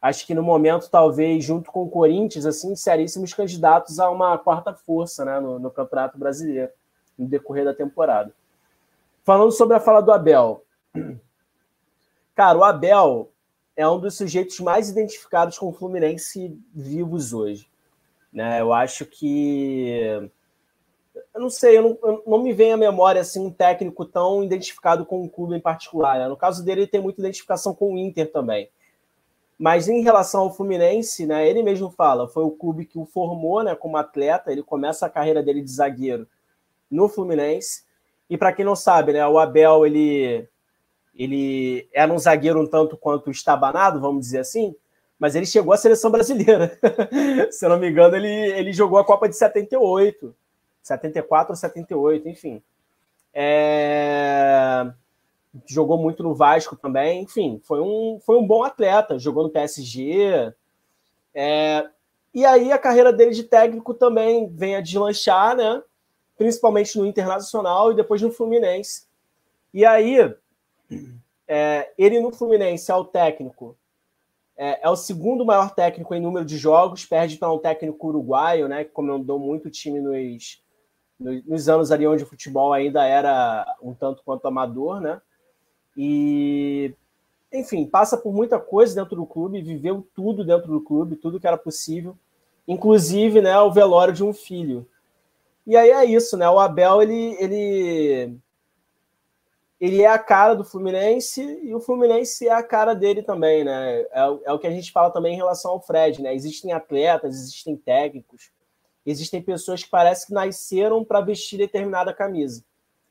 acho 0.00 0.26
que 0.26 0.34
no 0.34 0.42
momento, 0.42 0.90
talvez, 0.90 1.44
junto 1.44 1.70
com 1.70 1.82
o 1.82 1.90
Corinthians, 1.90 2.46
assim, 2.46 2.74
seríssimos 2.74 3.34
candidatos 3.34 4.00
a 4.00 4.10
uma 4.10 4.38
quarta 4.38 4.72
força 4.72 5.24
né, 5.24 5.38
no, 5.40 5.58
no 5.58 5.70
Campeonato 5.70 6.18
Brasileiro 6.18 6.70
no 7.20 7.28
decorrer 7.28 7.64
da 7.64 7.74
temporada. 7.74 8.32
Falando 9.22 9.52
sobre 9.52 9.76
a 9.76 9.80
fala 9.80 10.00
do 10.00 10.10
Abel. 10.10 10.64
Cara, 12.34 12.58
o 12.58 12.64
Abel 12.64 13.30
é 13.76 13.86
um 13.86 14.00
dos 14.00 14.16
sujeitos 14.16 14.58
mais 14.60 14.88
identificados 14.88 15.58
com 15.58 15.68
o 15.68 15.72
Fluminense 15.72 16.58
vivos 16.74 17.32
hoje. 17.32 17.68
Né? 18.32 18.60
Eu 18.60 18.72
acho 18.72 19.04
que. 19.04 20.30
Eu 21.34 21.40
não 21.40 21.50
sei, 21.50 21.76
eu 21.76 21.82
não, 21.82 21.98
eu 22.02 22.22
não, 22.26 22.42
me 22.42 22.52
vem 22.52 22.72
à 22.72 22.76
memória 22.76 23.20
assim, 23.20 23.44
um 23.44 23.50
técnico 23.50 24.04
tão 24.04 24.42
identificado 24.42 25.04
com 25.04 25.22
um 25.22 25.28
clube 25.28 25.54
em 25.54 25.60
particular. 25.60 26.18
Né? 26.18 26.28
No 26.28 26.36
caso 26.36 26.64
dele, 26.64 26.82
ele 26.82 26.90
tem 26.90 27.00
muita 27.00 27.20
identificação 27.20 27.74
com 27.74 27.94
o 27.94 27.98
Inter 27.98 28.30
também. 28.32 28.70
Mas 29.58 29.88
em 29.88 30.00
relação 30.00 30.42
ao 30.42 30.54
Fluminense, 30.54 31.26
né, 31.26 31.46
ele 31.46 31.62
mesmo 31.62 31.90
fala, 31.90 32.26
foi 32.26 32.42
o 32.44 32.50
clube 32.50 32.86
que 32.86 32.98
o 32.98 33.04
formou 33.04 33.62
né, 33.62 33.74
como 33.74 33.98
atleta, 33.98 34.50
ele 34.50 34.62
começa 34.62 35.04
a 35.04 35.10
carreira 35.10 35.42
dele 35.42 35.60
de 35.60 35.70
zagueiro 35.70 36.26
no 36.90 37.08
Fluminense. 37.08 37.84
E 38.28 38.36
para 38.36 38.52
quem 38.52 38.64
não 38.64 38.76
sabe, 38.76 39.12
né, 39.12 39.26
o 39.26 39.38
Abel 39.38 39.86
ele 39.86 40.48
ele 41.14 41.88
era 41.92 42.12
um 42.12 42.18
zagueiro 42.18 42.60
um 42.60 42.66
tanto 42.66 42.96
quanto 42.96 43.30
estabanado, 43.30 44.00
vamos 44.00 44.22
dizer 44.22 44.38
assim, 44.38 44.74
mas 45.18 45.34
ele 45.34 45.44
chegou 45.44 45.74
à 45.74 45.76
seleção 45.76 46.10
brasileira. 46.10 46.78
Se 47.50 47.66
eu 47.66 47.68
não 47.68 47.78
me 47.78 47.90
engano, 47.90 48.16
ele, 48.16 48.28
ele 48.28 48.72
jogou 48.72 48.98
a 48.98 49.04
Copa 49.04 49.28
de 49.28 49.36
78, 49.36 50.34
74 50.82 51.52
ou 51.52 51.56
78, 51.56 52.28
enfim. 52.28 52.62
É... 53.34 54.90
Jogou 55.66 55.98
muito 55.98 56.22
no 56.22 56.34
Vasco 56.34 56.76
também, 56.76 57.22
enfim, 57.22 57.60
foi 57.64 57.80
um, 57.80 58.18
foi 58.24 58.38
um 58.38 58.46
bom 58.46 58.62
atleta, 58.62 59.18
jogou 59.18 59.42
no 59.42 59.50
PSG. 59.50 60.54
É... 61.34 61.86
E 62.32 62.46
aí 62.46 62.72
a 62.72 62.78
carreira 62.78 63.12
dele 63.12 63.32
de 63.32 63.42
técnico 63.42 63.92
também 63.92 64.48
vem 64.48 64.76
a 64.76 64.80
deslanchar, 64.80 65.56
né? 65.56 65.82
Principalmente 66.40 66.98
no 66.98 67.04
Internacional 67.04 67.92
e 67.92 67.94
depois 67.94 68.22
no 68.22 68.32
Fluminense. 68.32 69.06
E 69.74 69.84
aí, 69.84 70.34
é, 71.46 71.92
ele 71.98 72.18
no 72.18 72.32
Fluminense 72.32 72.90
é 72.90 72.94
o 72.94 73.04
técnico, 73.04 73.76
é, 74.56 74.80
é, 74.82 74.88
o 74.88 74.96
segundo 74.96 75.44
maior 75.44 75.74
técnico 75.74 76.14
em 76.14 76.20
número 76.20 76.46
de 76.46 76.56
jogos, 76.56 77.04
perde 77.04 77.36
para 77.36 77.52
um 77.52 77.58
técnico 77.58 78.08
uruguaio, 78.08 78.68
né, 78.68 78.84
que 78.84 78.90
comandou 78.90 79.38
muito 79.38 79.68
o 79.68 79.70
time 79.70 80.00
nos, 80.00 80.62
nos 81.46 81.68
anos 81.68 81.92
ali 81.92 82.06
onde 82.06 82.24
o 82.24 82.26
futebol 82.26 82.72
ainda 82.72 83.04
era 83.04 83.76
um 83.82 83.92
tanto 83.92 84.22
quanto 84.24 84.48
amador, 84.48 84.98
né? 84.98 85.20
E, 85.94 86.94
enfim, 87.52 87.84
passa 87.84 88.16
por 88.16 88.32
muita 88.32 88.58
coisa 88.58 88.94
dentro 88.94 89.14
do 89.14 89.26
clube, 89.26 89.60
viveu 89.60 90.08
tudo 90.14 90.42
dentro 90.42 90.72
do 90.72 90.80
clube, 90.80 91.16
tudo 91.16 91.38
que 91.38 91.46
era 91.46 91.58
possível, 91.58 92.16
inclusive, 92.66 93.42
né, 93.42 93.60
o 93.60 93.70
velório 93.70 94.14
de 94.14 94.24
um 94.24 94.32
filho. 94.32 94.88
E 95.70 95.76
aí 95.76 95.90
é 95.90 96.04
isso, 96.04 96.36
né? 96.36 96.50
O 96.50 96.58
Abel 96.58 97.00
ele, 97.00 97.36
ele 97.38 98.36
ele 99.80 100.02
é 100.02 100.08
a 100.08 100.18
cara 100.18 100.52
do 100.52 100.64
Fluminense 100.64 101.40
e 101.62 101.72
o 101.72 101.78
Fluminense 101.78 102.48
é 102.48 102.52
a 102.52 102.60
cara 102.60 102.92
dele 102.92 103.22
também, 103.22 103.62
né? 103.62 104.00
É, 104.00 104.40
é, 104.46 104.52
o 104.52 104.58
que 104.58 104.66
a 104.66 104.70
gente 104.72 104.90
fala 104.90 105.12
também 105.12 105.32
em 105.32 105.36
relação 105.36 105.70
ao 105.70 105.80
Fred, 105.80 106.20
né? 106.20 106.34
Existem 106.34 106.72
atletas, 106.72 107.36
existem 107.36 107.76
técnicos, 107.76 108.50
existem 109.06 109.40
pessoas 109.40 109.84
que 109.84 109.88
parece 109.88 110.26
que 110.26 110.32
nasceram 110.32 111.04
para 111.04 111.20
vestir 111.20 111.58
determinada 111.58 112.12
camisa. 112.12 112.64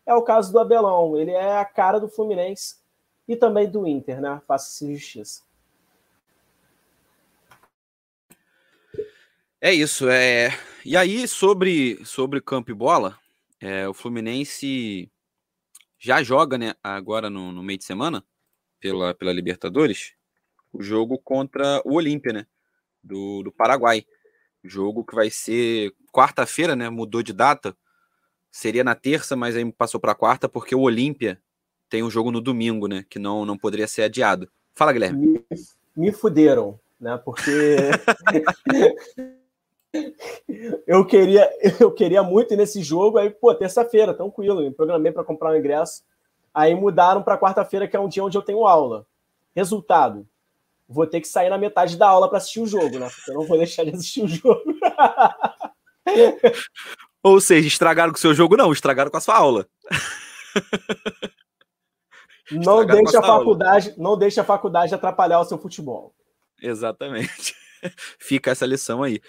É 0.05 0.13
o 0.13 0.21
caso 0.21 0.51
do 0.51 0.59
Abelão, 0.59 1.17
ele 1.17 1.31
é 1.31 1.59
a 1.59 1.63
cara 1.63 1.97
do 1.97 2.09
Fluminense 2.09 2.75
e 3.25 3.37
também 3.37 3.69
do 3.69 3.87
Inter, 3.87 4.19
né? 4.19 4.41
Faça-se 4.45 4.93
justiça. 4.93 5.43
É 9.61 9.73
isso. 9.73 10.09
É... 10.09 10.49
E 10.85 10.95
aí, 10.95 11.27
sobre, 11.27 11.99
sobre 12.05 12.39
campo 12.39 12.71
e 12.71 12.73
bola, 12.73 13.17
é, 13.59 13.87
o 13.87 13.93
Fluminense 13.93 15.11
já 15.97 16.23
joga, 16.23 16.57
né, 16.57 16.73
agora 16.81 17.29
no, 17.29 17.51
no 17.51 17.61
meio 17.61 17.77
de 17.77 17.83
semana, 17.83 18.23
pela, 18.79 19.13
pela 19.13 19.33
Libertadores, 19.33 20.13
o 20.71 20.81
jogo 20.81 21.17
contra 21.17 21.81
o 21.83 21.95
Olímpia, 21.95 22.31
né, 22.31 22.47
do, 23.03 23.43
do 23.43 23.51
Paraguai. 23.51 24.05
Jogo 24.63 25.03
que 25.03 25.15
vai 25.15 25.29
ser 25.29 25.93
quarta-feira, 26.13 26.75
né, 26.75 26.89
mudou 26.89 27.21
de 27.21 27.33
data, 27.33 27.75
seria 28.49 28.83
na 28.83 28.95
terça, 28.95 29.35
mas 29.35 29.55
aí 29.55 29.71
passou 29.73 29.99
para 29.99 30.15
quarta, 30.15 30.47
porque 30.47 30.73
o 30.73 30.81
Olímpia 30.81 31.41
tem 31.89 32.03
um 32.03 32.09
jogo 32.09 32.31
no 32.31 32.39
domingo, 32.39 32.87
né, 32.87 33.05
que 33.09 33.19
não, 33.19 33.45
não 33.45 33.57
poderia 33.57 33.87
ser 33.87 34.03
adiado. 34.03 34.49
Fala, 34.73 34.93
Guilherme. 34.93 35.27
Me, 35.27 35.45
me 35.95 36.11
fuderam, 36.13 36.79
né, 36.99 37.17
porque... 37.17 37.89
eu 40.85 41.05
queria 41.05 41.49
eu 41.79 41.91
queria 41.91 42.23
muito 42.23 42.53
ir 42.53 42.57
nesse 42.57 42.81
jogo, 42.81 43.17
aí, 43.17 43.29
pô, 43.29 43.53
terça-feira, 43.53 44.13
tranquilo, 44.13 44.61
me 44.61 44.71
programei 44.71 45.11
para 45.11 45.23
comprar 45.23 45.51
o 45.51 45.53
um 45.53 45.57
ingresso. 45.57 46.03
Aí 46.53 46.73
mudaram 46.73 47.21
para 47.21 47.37
quarta-feira, 47.37 47.87
que 47.87 47.95
é 47.95 47.99
um 47.99 48.07
dia 48.07 48.23
onde 48.23 48.37
eu 48.37 48.41
tenho 48.41 48.65
aula. 48.65 49.05
Resultado, 49.55 50.27
vou 50.87 51.05
ter 51.05 51.21
que 51.21 51.27
sair 51.27 51.49
na 51.49 51.57
metade 51.57 51.95
da 51.95 52.07
aula 52.07 52.27
para 52.27 52.39
assistir 52.39 52.59
o 52.59 52.67
jogo, 52.67 52.97
né? 52.97 53.07
Porque 53.09 53.31
eu 53.31 53.35
não 53.35 53.45
vou 53.45 53.57
deixar 53.59 53.83
de 53.83 53.91
assistir 53.91 54.23
o 54.23 54.27
jogo. 54.27 54.63
Ou 57.21 57.39
seja, 57.39 57.67
estragaram 57.67 58.11
com 58.11 58.17
o 58.17 58.21
seu 58.21 58.33
jogo, 58.33 58.57
não, 58.57 58.71
estragaram 58.71 59.11
com 59.11 59.17
a 59.17 59.21
sua 59.21 59.35
aula. 59.35 59.67
Não 62.51 62.83
deixa 62.85 63.19
a, 63.19 63.21
faculdade, 63.21 63.89
aula. 63.89 64.03
não 64.03 64.17
deixa 64.17 64.41
a 64.41 64.45
faculdade 64.45 64.95
atrapalhar 64.95 65.39
o 65.39 65.45
seu 65.45 65.57
futebol. 65.57 66.15
Exatamente. 66.61 67.55
fica 68.19 68.51
essa 68.51 68.65
lição 68.65 69.03
aí. 69.03 69.21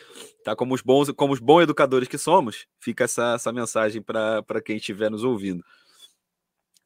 Tá? 0.45 0.57
Como 0.57 0.75
os 0.75 0.83
bons, 0.83 1.11
como 1.12 1.33
os 1.33 1.40
bons 1.40 1.62
educadores 1.62 2.09
que 2.09 2.19
somos, 2.19 2.66
fica 2.80 3.04
essa, 3.04 3.35
essa 3.35 3.52
mensagem 3.52 4.02
para 4.02 4.62
quem 4.64 4.76
estiver 4.76 5.11
nos 5.11 5.25
ouvindo. 5.25 5.64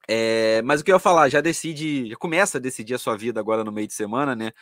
É, 0.09 0.61
mas 0.62 0.80
o 0.80 0.85
que 0.85 0.90
eu 0.90 0.97
ia 0.97 1.00
falar, 1.00 1.28
já 1.28 1.40
decide, 1.40 2.11
já 2.11 2.16
começa 2.16 2.59
a 2.59 2.61
decidir 2.61 2.94
a 2.94 2.99
sua 2.99 3.16
vida 3.16 3.40
agora 3.40 3.64
no 3.64 3.73
meio 3.73 3.87
de 3.87 3.94
semana, 3.94 4.37
né? 4.37 4.52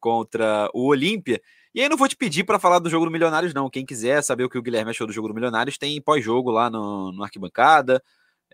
Contra 0.00 0.68
o 0.74 0.86
Olímpia. 0.86 1.40
E 1.74 1.80
aí 1.80 1.88
não 1.88 1.96
vou 1.96 2.08
te 2.08 2.16
pedir 2.16 2.44
para 2.44 2.58
falar 2.58 2.80
do 2.80 2.90
jogo 2.90 3.04
do 3.04 3.12
Milionários, 3.12 3.54
não. 3.54 3.70
Quem 3.70 3.86
quiser 3.86 4.22
saber 4.22 4.44
o 4.44 4.50
que 4.50 4.58
o 4.58 4.62
Guilherme 4.62 4.90
achou 4.90 5.06
do 5.06 5.12
jogo 5.12 5.28
do 5.28 5.34
Milionários, 5.34 5.78
tem 5.78 6.00
pós-jogo 6.02 6.50
lá 6.50 6.68
no, 6.68 7.12
no 7.12 7.22
arquibancada. 7.22 8.02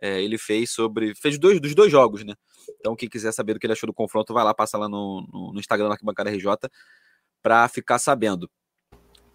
É, 0.01 0.23
ele 0.23 0.37
fez 0.37 0.71
sobre. 0.71 1.15
Fez 1.15 1.39
dois, 1.39 1.59
dos 1.59 1.75
dois 1.75 1.91
jogos, 1.91 2.23
né? 2.25 2.35
Então, 2.81 2.95
quem 2.95 3.09
quiser 3.09 3.33
saber 3.33 3.55
do 3.55 3.61
que 3.61 3.67
ele 3.67 3.73
achou 3.73 3.87
do 3.87 3.95
confronto, 3.95 4.35
vai 4.35 4.45
lá, 4.45 4.53
passa 4.53 4.77
lá 4.77 4.89
no, 4.89 5.27
no, 5.33 5.53
no 5.55 5.61
Instagram 5.61 5.89
da 5.89 5.95
Arquibancada 5.95 6.31
RJ 6.31 6.47
para 7.47 7.69
ficar 7.69 8.01
sabendo. 8.01 8.51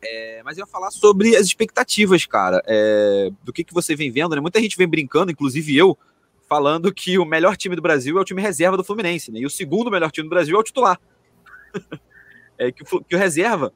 É, 0.03 0.41
mas 0.43 0.57
eu 0.57 0.63
ia 0.63 0.67
falar 0.67 0.91
sobre 0.91 1.33
as 1.33 1.45
expectativas, 1.45 2.25
cara, 2.25 2.61
é, 2.67 3.31
do 3.41 3.53
que, 3.53 3.63
que 3.63 3.73
você 3.73 3.95
vem 3.95 4.11
vendo, 4.11 4.35
né? 4.35 4.41
Muita 4.41 4.59
gente 4.59 4.75
vem 4.75 4.85
brincando, 4.85 5.31
inclusive 5.31 5.73
eu, 5.77 5.97
falando 6.45 6.93
que 6.93 7.17
o 7.17 7.23
melhor 7.23 7.55
time 7.55 7.73
do 7.73 7.81
Brasil 7.81 8.17
é 8.17 8.21
o 8.21 8.25
time 8.25 8.41
reserva 8.41 8.75
do 8.75 8.83
Fluminense, 8.83 9.31
né? 9.31 9.39
E 9.39 9.45
o 9.45 9.49
segundo 9.49 9.89
melhor 9.89 10.11
time 10.11 10.27
do 10.27 10.29
Brasil 10.29 10.57
é 10.57 10.59
o 10.59 10.63
titular. 10.63 10.99
é, 12.59 12.69
que, 12.69 12.83
o, 12.83 13.01
que 13.01 13.15
o 13.15 13.17
reserva 13.17 13.73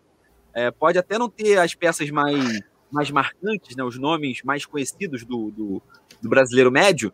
é, 0.53 0.69
pode 0.69 0.97
até 0.97 1.17
não 1.17 1.29
ter 1.29 1.57
as 1.57 1.73
peças 1.73 2.09
mais, 2.09 2.59
mais 2.91 3.09
marcantes, 3.09 3.73
né? 3.77 3.85
Os 3.85 3.97
nomes 3.97 4.41
mais 4.43 4.65
conhecidos 4.65 5.23
do, 5.23 5.49
do, 5.49 5.81
do 6.21 6.27
brasileiro 6.27 6.69
médio, 6.69 7.13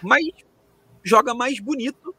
mas 0.00 0.24
joga 1.02 1.34
mais 1.34 1.58
bonito 1.58 2.14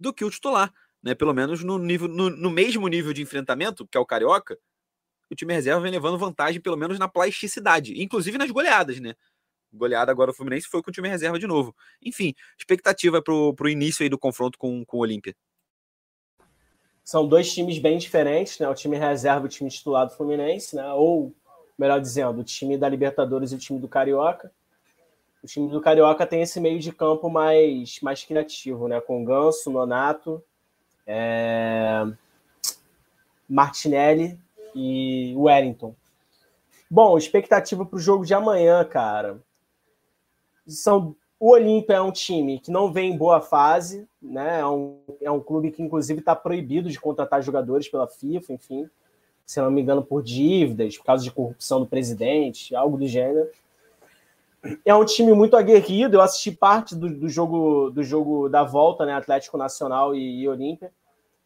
do 0.00 0.12
que 0.12 0.24
o 0.24 0.30
titular 0.30 0.74
né? 1.02 1.14
Pelo 1.14 1.34
menos 1.34 1.62
no 1.62 1.78
nível, 1.78 2.08
no, 2.08 2.30
no, 2.30 2.50
mesmo 2.50 2.86
nível 2.88 3.12
de 3.12 3.22
enfrentamento, 3.22 3.86
que 3.86 3.96
é 3.96 4.00
o 4.00 4.06
Carioca, 4.06 4.58
o 5.30 5.34
time 5.34 5.52
reserva 5.52 5.80
vem 5.80 5.92
levando 5.92 6.18
vantagem, 6.18 6.60
pelo 6.60 6.76
menos 6.76 6.98
na 6.98 7.08
plasticidade, 7.08 8.00
inclusive 8.02 8.38
nas 8.38 8.50
goleadas, 8.50 8.98
né? 8.98 9.14
Goleada 9.72 10.10
agora 10.10 10.30
o 10.30 10.34
Fluminense 10.34 10.66
foi 10.66 10.82
com 10.82 10.90
o 10.90 10.92
time 10.92 11.08
reserva 11.08 11.38
de 11.38 11.46
novo. 11.46 11.76
Enfim, 12.02 12.34
expectativa 12.58 13.20
para 13.20 13.34
o 13.34 13.68
início 13.68 14.02
aí 14.02 14.08
do 14.08 14.18
confronto 14.18 14.58
com, 14.58 14.84
com 14.84 14.96
o 14.96 15.00
Olímpia. 15.00 15.34
São 17.04 17.26
dois 17.26 17.52
times 17.52 17.78
bem 17.78 17.98
diferentes, 17.98 18.58
né? 18.58 18.68
O 18.68 18.74
time 18.74 18.96
reserva 18.96 19.44
e 19.44 19.46
o 19.46 19.50
time 19.50 19.70
titular 19.70 20.06
do 20.06 20.14
Fluminense, 20.14 20.76
né? 20.76 20.92
Ou, 20.92 21.34
melhor 21.78 22.00
dizendo, 22.00 22.40
o 22.40 22.44
time 22.44 22.78
da 22.78 22.88
Libertadores 22.88 23.52
e 23.52 23.54
o 23.54 23.58
time 23.58 23.78
do 23.78 23.88
Carioca. 23.88 24.52
O 25.42 25.46
time 25.46 25.70
do 25.70 25.80
Carioca 25.80 26.26
tem 26.26 26.42
esse 26.42 26.60
meio 26.60 26.78
de 26.78 26.92
campo 26.92 27.30
mais, 27.30 28.00
mais 28.00 28.24
criativo, 28.24 28.88
né? 28.88 29.00
Com 29.00 29.24
Ganso, 29.24 29.70
Nonato, 29.70 30.42
é... 31.08 32.06
Martinelli 33.48 34.38
e 34.74 35.34
Wellington. 35.36 35.94
Bom, 36.90 37.18
expectativa 37.18 37.84
para 37.84 37.96
o 37.96 38.00
jogo 38.00 38.24
de 38.24 38.34
amanhã, 38.34 38.84
cara. 38.84 39.40
São 40.66 41.16
o 41.40 41.50
Olímpia 41.50 41.94
é 41.94 42.00
um 42.00 42.10
time 42.10 42.58
que 42.58 42.70
não 42.70 42.92
vem 42.92 43.12
em 43.12 43.16
boa 43.16 43.40
fase, 43.40 44.08
né? 44.20 44.58
É 44.60 44.66
um, 44.66 44.98
é 45.20 45.30
um 45.30 45.38
clube 45.38 45.70
que, 45.70 45.82
inclusive, 45.82 46.18
está 46.18 46.34
proibido 46.34 46.90
de 46.90 46.98
contratar 46.98 47.42
jogadores 47.42 47.88
pela 47.88 48.08
FIFA, 48.08 48.54
enfim, 48.54 48.90
se 49.46 49.60
não 49.60 49.70
me 49.70 49.80
engano, 49.80 50.02
por 50.02 50.20
dívidas, 50.22 50.98
por 50.98 51.04
causa 51.04 51.22
de 51.22 51.30
corrupção 51.30 51.78
do 51.80 51.86
presidente, 51.86 52.74
algo 52.74 52.98
do 52.98 53.06
gênero. 53.06 53.48
É 54.84 54.92
um 54.92 55.04
time 55.04 55.32
muito 55.32 55.56
aguerrido. 55.56 56.16
Eu 56.16 56.20
assisti 56.20 56.50
parte 56.50 56.96
do, 56.96 57.08
do 57.08 57.28
jogo 57.28 57.90
do 57.90 58.02
jogo 58.02 58.48
da 58.48 58.64
volta, 58.64 59.06
né? 59.06 59.14
Atlético 59.14 59.56
Nacional 59.56 60.16
e, 60.16 60.40
e 60.40 60.48
Olímpia. 60.48 60.90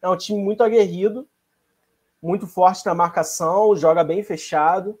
É 0.03 0.09
um 0.09 0.17
time 0.17 0.43
muito 0.43 0.61
aguerrido, 0.61 1.25
muito 2.21 2.45
forte 2.45 2.85
na 2.85 2.93
marcação, 2.93 3.73
joga 3.73 4.03
bem 4.03 4.21
fechado. 4.21 4.99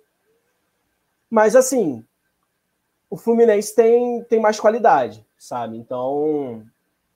Mas 1.29 1.57
assim, 1.57 2.05
o 3.09 3.17
Fluminense 3.17 3.75
tem, 3.75 4.23
tem 4.23 4.39
mais 4.39 4.61
qualidade, 4.61 5.27
sabe? 5.37 5.77
Então, 5.77 6.65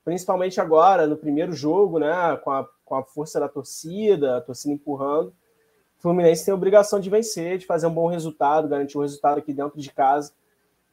principalmente 0.04 0.60
agora, 0.60 1.08
no 1.08 1.16
primeiro 1.16 1.54
jogo, 1.54 1.98
né? 1.98 2.36
Com 2.44 2.52
a, 2.52 2.68
com 2.84 2.96
a 2.96 3.04
força 3.04 3.40
da 3.40 3.48
torcida, 3.48 4.36
a 4.36 4.42
torcida 4.42 4.74
empurrando. 4.74 5.30
O 5.98 6.02
Fluminense 6.02 6.44
tem 6.44 6.52
a 6.52 6.56
obrigação 6.56 7.00
de 7.00 7.10
vencer, 7.10 7.58
de 7.58 7.66
fazer 7.66 7.88
um 7.88 7.94
bom 7.94 8.08
resultado, 8.08 8.68
garantir 8.68 8.98
um 8.98 9.02
resultado 9.02 9.38
aqui 9.38 9.54
dentro 9.54 9.80
de 9.80 9.92
casa, 9.94 10.34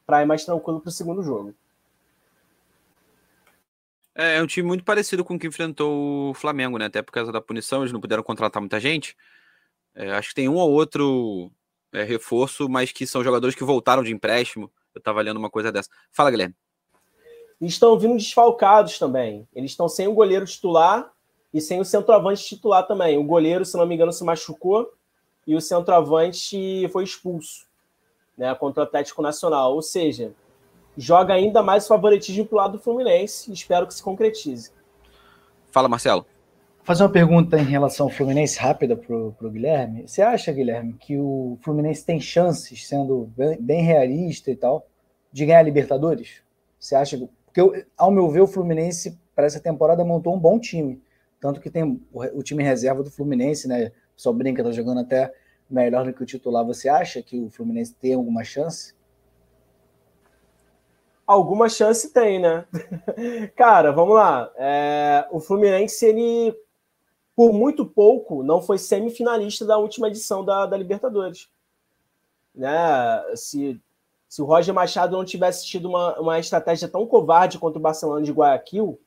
para 0.07 0.23
ir 0.23 0.27
mais 0.27 0.45
tranquilo 0.45 0.81
para 0.81 0.91
o 0.91 0.93
segundo 0.93 1.25
jogo. 1.25 1.55
É, 4.15 4.37
é 4.37 4.43
um 4.43 4.47
time 4.47 4.67
muito 4.67 4.85
parecido 4.85 5.25
com 5.25 5.35
o 5.35 5.39
que 5.39 5.47
enfrentou 5.47 6.31
o 6.31 6.35
Flamengo, 6.35 6.79
né? 6.79 6.87
Até 6.87 7.03
por 7.03 7.13
causa 7.13 7.33
da 7.33 7.41
punição, 7.41 7.83
eles 7.83 7.93
não 7.93 8.01
puderam 8.01 8.23
contratar 8.23 8.61
muita 8.61 8.79
gente. 8.79 9.17
É, 9.95 10.13
acho 10.13 10.31
que 10.31 10.35
tem 10.35 10.49
um 10.49 10.57
ou 10.57 10.71
outro 10.71 11.51
é, 11.93 12.03
reforço, 12.03 12.69
mas 12.69 12.93
que 12.93 13.07
são 13.07 13.25
jogadores 13.25 13.55
que 13.55 13.65
voltaram 13.65 14.03
de 14.03 14.13
empréstimo. 14.13 14.71
Eu 14.95 15.01
tava 15.01 15.21
lendo 15.21 15.37
uma 15.37 15.51
coisa 15.51 15.73
dessa. 15.73 15.89
Fala, 16.11 16.31
Guilherme. 16.31 16.55
Estão 17.61 17.99
vindo 17.99 18.17
desfalcados 18.17 18.99
também. 18.99 19.49
Eles 19.55 19.71
estão 19.71 19.89
sem 19.89 20.07
o 20.07 20.13
goleiro 20.13 20.45
titular 20.45 21.11
e 21.53 21.61
sem 21.61 21.81
o 21.81 21.85
centroavante 21.85 22.45
titular 22.45 22.87
também. 22.87 23.17
O 23.17 23.25
goleiro, 23.25 23.65
se 23.65 23.77
não 23.77 23.87
me 23.87 23.95
engano, 23.95 24.13
se 24.13 24.25
machucou 24.25 24.93
e 25.47 25.55
o 25.55 25.61
centroavante 25.61 26.89
foi 26.93 27.05
expulso 27.05 27.67
né, 28.37 28.55
contra 28.55 28.83
o 28.83 28.87
Atlético 28.87 29.23
Nacional. 29.23 29.75
Ou 29.75 29.83
seja, 29.83 30.33
joga 30.97 31.35
ainda 31.35 31.63
mais 31.63 31.87
favoritismo 31.87 32.47
para 32.47 32.55
o 32.55 32.59
lado 32.59 32.73
do 32.73 32.79
Fluminense. 32.79 33.53
Espero 33.53 33.87
que 33.87 33.95
se 33.95 34.03
concretize. 34.03 34.71
Fala, 35.71 35.89
Marcelo. 35.89 36.23
Vou 36.77 36.85
fazer 36.87 37.03
uma 37.03 37.11
pergunta 37.11 37.59
em 37.59 37.65
relação 37.65 38.07
ao 38.07 38.13
Fluminense 38.13 38.59
rápida 38.59 38.97
para 38.97 39.17
o 39.17 39.51
Guilherme. 39.51 40.07
Você 40.07 40.23
acha, 40.23 40.53
Guilherme, 40.53 40.93
que 40.95 41.19
o 41.19 41.59
Fluminense 41.63 42.05
tem 42.05 42.21
chances, 42.21 42.87
sendo 42.87 43.31
bem, 43.37 43.57
bem 43.61 43.83
realista 43.83 44.51
e 44.51 44.57
tal, 44.57 44.87
de 45.33 45.47
ganhar 45.47 45.61
a 45.61 45.63
Libertadores? 45.63 46.43
Você 46.79 46.95
acha? 46.95 47.19
Porque, 47.47 47.61
eu, 47.61 47.85
ao 47.97 48.11
meu 48.11 48.29
ver, 48.29 48.43
o 48.43 48.47
Fluminense, 48.47 49.19
para 49.35 49.47
essa 49.47 49.59
temporada, 49.59 50.05
montou 50.05 50.35
um 50.35 50.39
bom 50.39 50.59
time. 50.59 51.03
Tanto 51.41 51.61
que 51.61 51.71
tem 51.71 52.01
o, 52.13 52.23
o 52.39 52.43
time 52.43 52.63
reserva 52.63 53.03
do 53.03 53.11
Fluminense, 53.11 53.67
né? 53.67 53.91
Só 54.15 54.33
brinca, 54.33 54.63
tá 54.63 54.71
jogando 54.71 55.01
até 55.01 55.33
melhor 55.69 56.05
do 56.05 56.13
que 56.13 56.23
o 56.23 56.27
titular. 56.27 56.65
Você 56.65 56.89
acha 56.89 57.23
que 57.23 57.41
o 57.41 57.51
Fluminense 57.51 57.95
tem 57.95 58.15
alguma 58.15 58.45
chance? 58.45 58.95
Alguma 61.27 61.69
chance 61.69 62.13
tem, 62.13 62.39
né? 62.39 62.67
Cara, 63.57 63.93
vamos 63.93 64.15
lá. 64.15 64.51
É, 64.57 65.27
o 65.31 65.41
Fluminense, 65.41 66.05
ele, 66.05 66.55
por 67.35 67.53
muito 67.53 67.87
pouco, 67.87 68.43
não 68.43 68.61
foi 68.61 68.79
semifinalista 68.79 69.65
da 69.65 69.79
última 69.79 70.09
edição 70.09 70.45
da, 70.45 70.67
da 70.67 70.77
Libertadores. 70.77 71.49
Né? 72.55 72.77
Se, 73.35 73.81
se 74.29 74.43
o 74.43 74.45
Roger 74.45 74.75
Machado 74.75 75.17
não 75.17 75.25
tivesse 75.25 75.67
tido 75.67 75.89
uma, 75.89 76.21
uma 76.21 76.39
estratégia 76.39 76.89
tão 76.89 77.07
covarde 77.07 77.59
contra 77.59 77.79
o 77.79 77.83
Barcelona 77.83 78.23
de 78.23 78.33
Guayaquil, 78.33 79.01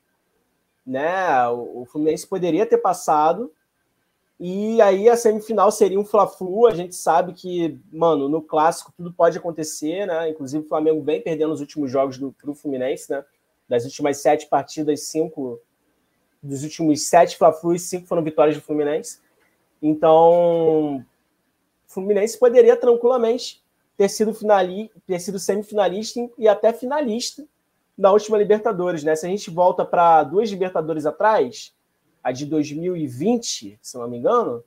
né? 0.84 1.46
O, 1.48 1.82
o 1.82 1.84
Fluminense 1.84 2.26
poderia 2.26 2.66
ter 2.66 2.78
passado 2.78 3.52
e 4.40 4.80
aí 4.80 5.08
a 5.08 5.16
semifinal 5.16 5.70
seria 5.72 5.98
um 5.98 6.04
Fla-Flu. 6.04 6.66
A 6.66 6.74
gente 6.74 6.94
sabe 6.94 7.32
que, 7.32 7.78
mano, 7.92 8.28
no 8.28 8.40
clássico 8.40 8.92
tudo 8.96 9.12
pode 9.12 9.36
acontecer, 9.36 10.06
né? 10.06 10.30
Inclusive 10.30 10.64
o 10.64 10.68
Flamengo 10.68 11.02
vem 11.02 11.20
perdendo 11.20 11.52
os 11.52 11.60
últimos 11.60 11.90
jogos 11.90 12.18
do 12.18 12.32
pro 12.32 12.54
Fluminense, 12.54 13.10
né? 13.10 13.24
Das 13.68 13.84
últimas 13.84 14.18
sete 14.18 14.46
partidas, 14.46 15.08
cinco 15.08 15.60
dos 16.40 16.62
últimos 16.62 17.08
sete 17.08 17.36
Fla-Flus, 17.36 17.82
cinco 17.82 18.06
foram 18.06 18.22
vitórias 18.22 18.56
do 18.56 18.62
Fluminense. 18.62 19.20
Então, 19.82 21.04
Fluminense 21.86 22.38
poderia 22.38 22.76
tranquilamente 22.76 23.62
ter 23.96 24.08
sido, 24.08 24.32
finali 24.32 24.90
ter 25.04 25.18
sido 25.18 25.40
semifinalista 25.40 26.20
e 26.38 26.46
até 26.46 26.72
finalista 26.72 27.44
na 27.96 28.12
última 28.12 28.38
Libertadores, 28.38 29.02
né? 29.02 29.16
Se 29.16 29.26
a 29.26 29.28
gente 29.28 29.50
volta 29.50 29.84
para 29.84 30.22
duas 30.22 30.48
Libertadores 30.48 31.04
atrás, 31.04 31.74
a 32.28 32.32
de 32.32 32.44
2020, 32.44 33.78
se 33.80 33.98
não 33.98 34.06
me 34.06 34.18
engano, 34.18 34.62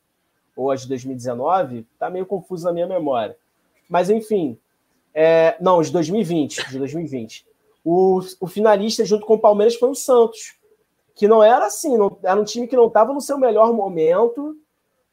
ou 0.56 0.72
a 0.72 0.76
de 0.76 0.88
2019, 0.88 1.86
tá 2.00 2.10
meio 2.10 2.26
confuso 2.26 2.66
na 2.66 2.74
minha 2.74 2.88
memória. 2.88 3.38
Mas 3.88 4.10
enfim, 4.10 4.58
é, 5.14 5.56
não, 5.62 5.80
de 5.80 5.92
2020, 5.92 6.72
de 6.72 6.80
2020. 6.80 7.46
O, 7.86 8.20
o 8.40 8.48
finalista 8.48 9.06
junto 9.06 9.28
com 9.28 9.36
o 9.36 9.40
Palmeiras 9.40 9.76
foi 9.76 9.90
o 9.90 9.96
Santos, 9.96 10.56
que 11.14 11.28
não 11.28 11.44
era 11.44 11.68
assim, 11.68 11.98
não, 12.00 12.18
era 12.24 12.40
um 12.40 12.44
time 12.44 12.68
que 12.68 12.76
não 12.76 12.88
estava 12.88 13.14
no 13.14 13.22
seu 13.22 13.38
melhor 13.38 13.72
momento, 13.74 14.58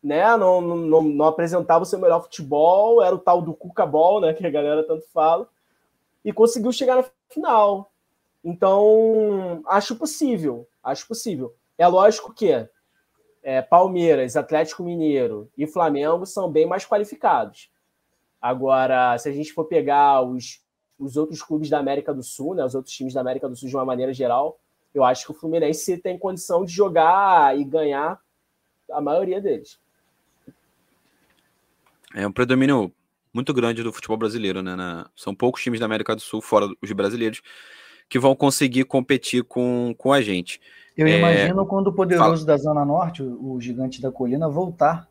né? 0.02 0.34
Não, 0.38 0.62
não, 0.62 1.02
não, 1.02 1.26
apresentava 1.26 1.82
o 1.82 1.86
seu 1.86 1.98
melhor 1.98 2.22
futebol, 2.22 3.02
era 3.02 3.14
o 3.14 3.18
tal 3.18 3.42
do 3.42 3.52
Cuca 3.52 3.84
Ball, 3.84 4.22
né? 4.22 4.32
Que 4.32 4.46
a 4.46 4.50
galera 4.50 4.82
tanto 4.84 5.04
fala, 5.12 5.46
e 6.24 6.32
conseguiu 6.32 6.72
chegar 6.72 6.96
na 6.96 7.04
final. 7.28 7.92
Então, 8.42 9.60
acho 9.66 9.96
possível, 9.96 10.66
acho 10.82 11.06
possível. 11.06 11.54
É 11.78 11.86
lógico 11.86 12.34
que 12.34 12.68
é, 13.42 13.62
Palmeiras, 13.62 14.36
Atlético 14.36 14.82
Mineiro 14.82 15.50
e 15.56 15.66
Flamengo 15.66 16.26
são 16.26 16.50
bem 16.50 16.66
mais 16.66 16.84
qualificados. 16.84 17.70
Agora, 18.42 19.16
se 19.16 19.28
a 19.28 19.32
gente 19.32 19.52
for 19.52 19.64
pegar 19.64 20.22
os, 20.22 20.60
os 20.98 21.16
outros 21.16 21.40
clubes 21.40 21.70
da 21.70 21.78
América 21.78 22.12
do 22.12 22.22
Sul, 22.22 22.54
né, 22.54 22.64
os 22.64 22.74
outros 22.74 22.94
times 22.94 23.14
da 23.14 23.20
América 23.20 23.48
do 23.48 23.56
Sul 23.56 23.68
de 23.68 23.76
uma 23.76 23.84
maneira 23.84 24.12
geral, 24.12 24.60
eu 24.94 25.04
acho 25.04 25.24
que 25.24 25.30
o 25.30 25.34
Fluminense 25.34 25.96
tem 25.98 26.18
condição 26.18 26.64
de 26.64 26.72
jogar 26.72 27.56
e 27.56 27.64
ganhar 27.64 28.20
a 28.90 29.00
maioria 29.00 29.40
deles. 29.40 29.78
É 32.14 32.26
um 32.26 32.32
predomínio 32.32 32.92
muito 33.32 33.52
grande 33.52 33.82
do 33.82 33.92
futebol 33.92 34.16
brasileiro, 34.16 34.62
né? 34.62 35.04
São 35.14 35.34
poucos 35.34 35.62
times 35.62 35.78
da 35.78 35.86
América 35.86 36.14
do 36.14 36.20
Sul, 36.20 36.40
fora 36.40 36.66
os 36.82 36.92
brasileiros, 36.92 37.42
que 38.08 38.18
vão 38.18 38.34
conseguir 38.34 38.84
competir 38.84 39.44
com, 39.44 39.94
com 39.96 40.12
a 40.12 40.20
gente. 40.20 40.60
Eu 40.98 41.06
é... 41.06 41.16
imagino 41.16 41.64
quando 41.64 41.86
o 41.86 41.92
poderoso 41.92 42.44
Fala. 42.44 42.46
da 42.46 42.56
Zona 42.56 42.84
Norte, 42.84 43.22
o 43.22 43.60
gigante 43.60 44.02
da 44.02 44.10
colina, 44.10 44.48
voltar 44.48 45.08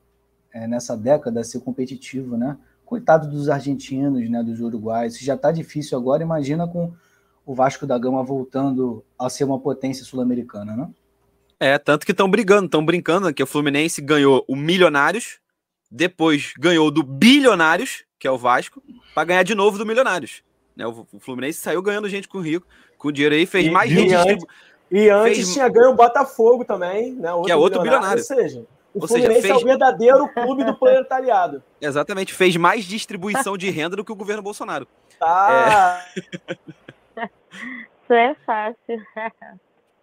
é, 0.53 0.67
nessa 0.67 0.98
década 0.98 1.39
a 1.39 1.44
ser 1.46 1.62
competitivo, 1.62 2.35
né? 2.35 2.57
Coitado 2.85 3.29
dos 3.29 3.48
argentinos, 3.48 4.29
né? 4.29 4.44
Dos 4.44 4.59
uruguaios. 4.59 5.14
Se 5.14 5.24
já 5.24 5.35
está 5.35 5.50
difícil 5.50 5.98
agora, 5.98 6.22
imagina 6.22 6.68
com 6.68 6.92
o 7.46 7.55
Vasco 7.55 7.88
da 7.88 7.98
Gama 7.98 8.22
voltando 8.22 9.01
a 9.18 9.29
ser 9.29 9.46
uma 9.46 9.57
potência 9.57 10.03
sul-americana, 10.03 10.75
né? 10.75 10.90
É, 11.57 11.77
tanto 11.77 12.05
que 12.05 12.11
estão 12.11 12.29
brigando, 12.29 12.66
estão 12.66 12.85
brincando 12.85 13.33
que 13.33 13.42
o 13.42 13.48
Fluminense 13.48 14.01
ganhou 14.01 14.44
o 14.46 14.57
Milionários, 14.57 15.40
depois 15.90 16.53
ganhou 16.59 16.92
do 16.92 17.01
Bilionários, 17.01 18.03
que 18.20 18.27
é 18.27 18.31
o 18.31 18.38
Vasco, 18.38 18.83
para 19.16 19.24
ganhar 19.24 19.44
de 19.44 19.55
novo 19.55 19.77
do 19.77 19.85
Milionários. 19.85 20.44
Né? 20.75 20.85
O 20.85 21.07
Fluminense 21.20 21.59
saiu 21.59 21.81
ganhando 21.81 22.09
gente 22.09 22.27
com 22.27 22.40
rico, 22.40 22.68
com 22.98 23.11
dinheiro 23.11 23.33
aí, 23.33 23.46
fez 23.46 23.68
e, 23.68 23.72
mais 23.72 23.90
redistribuição. 23.90 24.48
E 24.89 25.09
antes 25.09 25.37
fez... 25.37 25.53
tinha 25.53 25.67
ganho 25.67 25.91
o 25.91 25.95
Botafogo 25.95 26.63
também, 26.63 27.13
né? 27.13 27.31
Outro 27.33 27.45
que 27.45 27.51
é 27.51 27.55
outro 27.55 27.81
bilionário. 27.81 28.19
Ou 28.19 28.23
seja, 28.23 28.65
o 28.93 29.01
Ou 29.01 29.07
Fluminense 29.07 29.41
seja, 29.41 29.53
fez... 29.53 29.61
é 29.61 29.63
o 29.63 29.67
verdadeiro 29.67 30.27
clube 30.29 30.63
do 30.63 30.75
proletariado. 30.75 31.63
Exatamente, 31.79 32.33
fez 32.33 32.55
mais 32.55 32.85
distribuição 32.85 33.57
de 33.57 33.69
renda 33.69 33.95
do 33.95 34.05
que 34.05 34.11
o 34.11 34.15
governo 34.15 34.41
Bolsonaro. 34.41 34.87
Tá. 35.19 36.03
É... 37.15 37.25
Isso 37.25 38.13
é 38.13 38.35
fácil. 38.45 39.03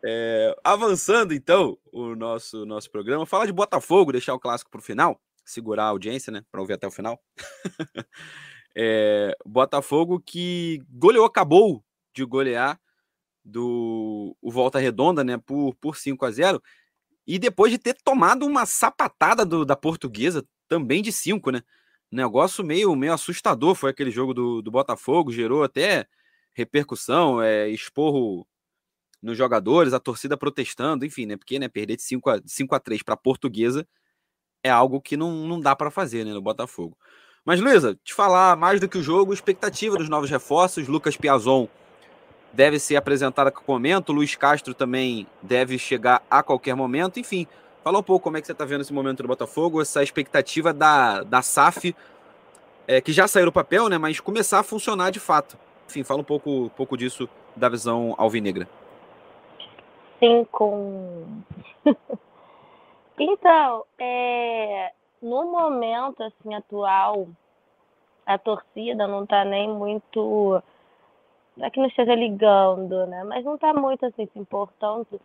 É... 0.04 0.54
Avançando, 0.62 1.32
então, 1.32 1.78
o 1.90 2.14
nosso, 2.14 2.66
nosso 2.66 2.90
programa, 2.90 3.24
falar 3.24 3.46
de 3.46 3.52
Botafogo, 3.52 4.12
deixar 4.12 4.34
o 4.34 4.40
clássico 4.40 4.70
para 4.70 4.80
o 4.80 4.82
final, 4.82 5.18
segurar 5.44 5.84
a 5.84 5.88
audiência, 5.88 6.30
né? 6.30 6.44
Para 6.52 6.60
ouvir 6.60 6.74
até 6.74 6.86
o 6.86 6.90
final. 6.90 7.18
é... 8.76 9.34
Botafogo 9.46 10.20
que 10.20 10.82
goleou, 10.90 11.24
acabou 11.24 11.82
de 12.14 12.24
golear 12.24 12.78
do 13.44 14.36
o 14.40 14.50
Volta 14.50 14.78
Redonda, 14.78 15.22
né, 15.22 15.36
por, 15.36 15.74
por 15.74 15.96
5 15.96 16.24
a 16.24 16.30
0 16.30 16.62
e 17.26 17.38
depois 17.38 17.72
de 17.72 17.78
ter 17.78 17.94
tomado 18.02 18.46
uma 18.46 18.66
sapatada 18.66 19.44
do, 19.44 19.64
da 19.64 19.76
portuguesa, 19.76 20.44
também 20.68 21.02
de 21.02 21.12
5, 21.12 21.50
né? 21.50 21.62
Negócio 22.10 22.64
meio, 22.64 22.94
meio 22.94 23.12
assustador 23.12 23.74
foi 23.74 23.90
aquele 23.90 24.10
jogo 24.10 24.34
do, 24.34 24.62
do 24.62 24.70
Botafogo, 24.70 25.32
gerou 25.32 25.64
até 25.64 26.06
repercussão, 26.52 27.42
é, 27.42 27.68
esporro 27.68 28.46
nos 29.22 29.36
jogadores, 29.38 29.94
a 29.94 30.00
torcida 30.00 30.36
protestando, 30.36 31.04
enfim, 31.04 31.26
né? 31.26 31.36
Porque 31.36 31.58
né, 31.58 31.68
perder 31.68 31.96
de 31.96 32.02
5 32.02 32.30
a, 32.30 32.40
5 32.44 32.74
a 32.74 32.80
3 32.80 33.02
para 33.02 33.14
a 33.14 33.16
portuguesa 33.16 33.86
é 34.62 34.70
algo 34.70 35.00
que 35.00 35.16
não, 35.16 35.46
não 35.46 35.60
dá 35.60 35.74
para 35.74 35.90
fazer 35.90 36.24
né, 36.24 36.32
no 36.32 36.42
Botafogo. 36.42 36.96
Mas, 37.44 37.60
Luísa, 37.60 37.98
te 38.02 38.14
falar 38.14 38.56
mais 38.56 38.80
do 38.80 38.88
que 38.88 38.96
o 38.98 39.02
jogo, 39.02 39.32
expectativa 39.32 39.96
dos 39.96 40.08
novos 40.08 40.30
reforços, 40.30 40.88
Lucas 40.88 41.16
Piazon 41.16 41.68
deve 42.54 42.78
ser 42.78 42.96
apresentada 42.96 43.50
qualquer 43.50 43.72
momento. 43.72 44.12
Luiz 44.12 44.34
Castro 44.34 44.72
também 44.74 45.26
deve 45.42 45.78
chegar 45.78 46.22
a 46.30 46.42
qualquer 46.42 46.74
momento. 46.74 47.18
Enfim, 47.18 47.46
fala 47.82 47.98
um 47.98 48.02
pouco 48.02 48.24
como 48.24 48.36
é 48.36 48.40
que 48.40 48.46
você 48.46 48.52
está 48.52 48.64
vendo 48.64 48.80
esse 48.80 48.92
momento 48.92 49.22
do 49.22 49.28
Botafogo, 49.28 49.82
essa 49.82 50.02
expectativa 50.02 50.72
da, 50.72 51.22
da 51.22 51.42
SAF, 51.42 51.94
é, 52.86 53.00
que 53.00 53.12
já 53.12 53.26
saiu 53.26 53.46
do 53.46 53.52
papel, 53.52 53.88
né? 53.88 53.98
Mas 53.98 54.20
começar 54.20 54.60
a 54.60 54.62
funcionar 54.62 55.10
de 55.10 55.20
fato. 55.20 55.58
Enfim, 55.88 56.04
fala 56.04 56.20
um 56.20 56.24
pouco, 56.24 56.70
pouco 56.76 56.96
disso 56.96 57.28
da 57.56 57.68
visão 57.68 58.14
alvinegra. 58.16 58.68
Sim, 60.20 60.46
com. 60.50 61.42
então, 63.18 63.84
é, 63.98 64.92
no 65.20 65.50
momento 65.50 66.22
assim 66.22 66.54
atual, 66.54 67.28
a 68.24 68.38
torcida 68.38 69.06
não 69.06 69.24
está 69.24 69.44
nem 69.44 69.68
muito 69.68 70.62
não 71.56 71.66
é 71.66 71.70
que 71.70 71.80
não 71.80 71.86
esteja 71.86 72.14
ligando, 72.14 73.06
né? 73.06 73.24
Mas 73.24 73.44
não 73.44 73.54
está 73.54 73.72
muito 73.72 74.04
assim 74.06 74.26
se 74.32 74.38
importando 74.38 75.20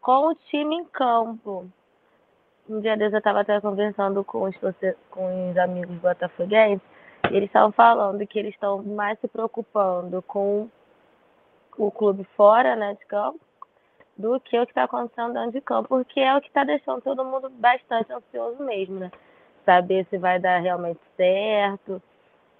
com 0.00 0.28
o 0.28 0.34
time 0.34 0.76
em 0.76 0.84
campo. 0.84 1.66
Um 2.68 2.80
dia 2.80 2.96
desses 2.96 3.14
eu 3.14 3.18
estava 3.18 3.40
até 3.40 3.60
conversando 3.60 4.22
com 4.22 4.42
os, 4.42 4.56
com 5.10 5.50
os 5.50 5.58
amigos 5.58 5.96
botafoguenses 5.98 6.86
e 7.30 7.36
eles 7.36 7.48
estavam 7.48 7.72
falando 7.72 8.26
que 8.26 8.38
eles 8.38 8.54
estão 8.54 8.82
mais 8.82 9.18
se 9.20 9.28
preocupando 9.28 10.22
com 10.22 10.68
o 11.76 11.90
clube 11.90 12.24
fora 12.36 12.76
né, 12.76 12.94
de 12.94 13.04
campo 13.06 13.40
do 14.16 14.38
que 14.40 14.58
o 14.58 14.66
que 14.66 14.72
está 14.72 14.84
acontecendo 14.84 15.32
dentro 15.32 15.52
de 15.52 15.60
campo, 15.60 15.88
porque 15.88 16.20
é 16.20 16.36
o 16.36 16.40
que 16.40 16.48
está 16.48 16.64
deixando 16.64 17.00
todo 17.00 17.24
mundo 17.24 17.48
bastante 17.50 18.12
ansioso 18.12 18.62
mesmo, 18.62 19.00
né? 19.00 19.10
Saber 19.64 20.06
se 20.10 20.18
vai 20.18 20.38
dar 20.38 20.58
realmente 20.58 21.00
certo, 21.16 22.02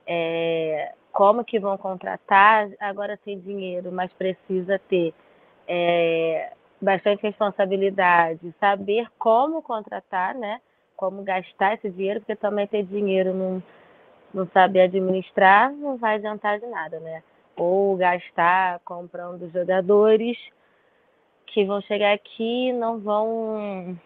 é, 0.06 0.94
como 1.12 1.44
que 1.44 1.59
vão 1.59 1.77
contratar, 1.77 2.68
agora 2.81 3.16
tem 3.16 3.38
dinheiro, 3.38 3.92
mas 3.92 4.12
precisa 4.14 4.79
ter 4.79 5.14
é, 5.68 6.53
bastante 6.81 7.22
responsabilidade, 7.22 8.55
saber 8.59 9.07
como 9.18 9.62
contratar, 9.62 10.35
né? 10.35 10.61
Como 10.96 11.22
gastar 11.22 11.75
esse 11.75 11.90
dinheiro, 11.90 12.20
porque 12.20 12.35
também 12.35 12.66
ter 12.66 12.83
dinheiro 12.85 13.35
não, 13.35 13.62
não 14.33 14.46
saber 14.48 14.83
administrar 14.83 15.72
não 15.72 15.96
vai 15.96 16.16
adiantar 16.16 16.59
de 16.59 16.66
nada, 16.66 16.98
né? 17.01 17.22
Ou 17.57 17.96
gastar 17.96 18.81
comprando 18.81 19.51
jogadores 19.51 20.38
que 21.46 21.64
vão 21.64 21.83
chegar 21.83 22.14
aqui 22.14 22.68
e 22.68 22.72
não 22.72 22.98
vão 22.98 23.98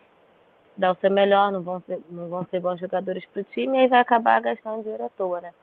dar 0.76 0.92
o 0.92 0.96
seu 0.96 1.10
melhor, 1.10 1.52
não 1.52 1.62
vão 1.62 1.80
ser, 1.82 2.00
não 2.10 2.28
vão 2.28 2.44
ser 2.46 2.60
bons 2.60 2.80
jogadores 2.80 3.24
para 3.26 3.40
o 3.42 3.44
time 3.44 3.78
e 3.78 3.80
aí 3.82 3.88
vai 3.88 4.00
acabar 4.00 4.40
gastando 4.40 4.82
dinheiro 4.82 5.04
à 5.04 5.08
toa, 5.08 5.40
né? 5.40 5.54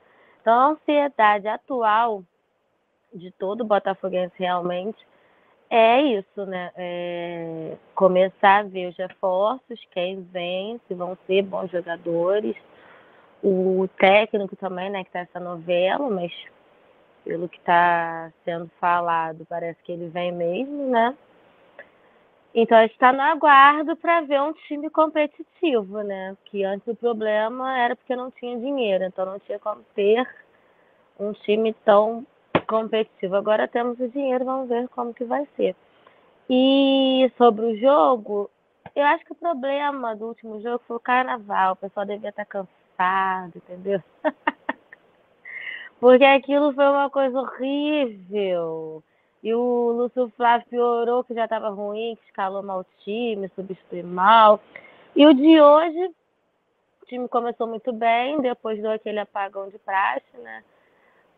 Então, 0.44 0.52
a 0.52 0.66
ansiedade 0.72 1.48
atual 1.48 2.22
de 3.14 3.30
todo 3.30 3.64
botafoguense 3.64 4.34
realmente 4.38 4.98
é 5.70 6.02
isso, 6.02 6.44
né? 6.44 6.70
É 6.76 7.76
começar 7.94 8.58
a 8.58 8.62
ver 8.62 8.90
os 8.90 8.96
reforços, 8.98 9.80
quem 9.90 10.20
vem, 10.20 10.78
se 10.86 10.92
vão 10.92 11.16
ser 11.26 11.40
bons 11.40 11.70
jogadores, 11.70 12.54
o 13.42 13.88
técnico 13.98 14.54
também, 14.54 14.90
né? 14.90 15.02
Que 15.02 15.12
tá 15.12 15.20
essa 15.20 15.40
novela, 15.40 16.10
mas 16.10 16.30
pelo 17.24 17.48
que 17.48 17.56
está 17.56 18.30
sendo 18.44 18.70
falado, 18.78 19.46
parece 19.48 19.82
que 19.82 19.92
ele 19.92 20.08
vem 20.10 20.30
mesmo, 20.30 20.90
né? 20.90 21.16
Então 22.54 22.78
a 22.78 22.82
gente 22.82 22.92
está 22.92 23.12
no 23.12 23.20
aguardo 23.20 23.96
para 23.96 24.20
ver 24.20 24.40
um 24.40 24.52
time 24.52 24.88
competitivo, 24.88 26.02
né? 26.02 26.36
Que 26.44 26.62
antes 26.62 26.86
o 26.86 26.94
problema 26.94 27.76
era 27.76 27.96
porque 27.96 28.14
não 28.14 28.30
tinha 28.30 28.56
dinheiro, 28.56 29.02
então 29.04 29.26
não 29.26 29.40
tinha 29.40 29.58
como 29.58 29.82
ter 29.94 30.24
um 31.18 31.32
time 31.32 31.72
tão 31.84 32.24
competitivo. 32.68 33.34
Agora 33.34 33.66
temos 33.66 33.98
o 33.98 34.08
dinheiro, 34.08 34.44
vamos 34.44 34.68
ver 34.68 34.88
como 34.90 35.12
que 35.12 35.24
vai 35.24 35.48
ser. 35.56 35.74
E 36.48 37.28
sobre 37.36 37.64
o 37.64 37.76
jogo, 37.76 38.48
eu 38.94 39.04
acho 39.04 39.24
que 39.24 39.32
o 39.32 39.36
problema 39.36 40.14
do 40.14 40.26
último 40.26 40.60
jogo 40.60 40.80
foi 40.86 40.96
o 40.96 41.00
carnaval. 41.00 41.72
O 41.72 41.76
pessoal 41.76 42.06
devia 42.06 42.30
estar 42.30 42.44
cansado, 42.44 43.56
entendeu? 43.56 44.00
Porque 45.98 46.24
aquilo 46.24 46.72
foi 46.72 46.86
uma 46.86 47.10
coisa 47.10 47.36
horrível. 47.36 49.02
E 49.44 49.54
o 49.54 49.92
Lúcio 49.92 50.32
Flávio 50.38 50.66
piorou, 50.70 51.22
que 51.22 51.34
já 51.34 51.44
estava 51.44 51.68
ruim, 51.68 52.16
que 52.16 52.24
escalou 52.24 52.62
mal 52.62 52.80
o 52.80 52.86
time, 53.04 53.50
substituiu 53.54 54.06
mal. 54.06 54.58
E 55.14 55.26
o 55.26 55.34
de 55.34 55.60
hoje, 55.60 56.14
o 57.02 57.06
time 57.06 57.28
começou 57.28 57.66
muito 57.66 57.92
bem, 57.92 58.40
depois 58.40 58.80
deu 58.80 58.90
aquele 58.92 59.20
apagão 59.20 59.68
de 59.68 59.78
praxe, 59.78 60.34
né? 60.38 60.64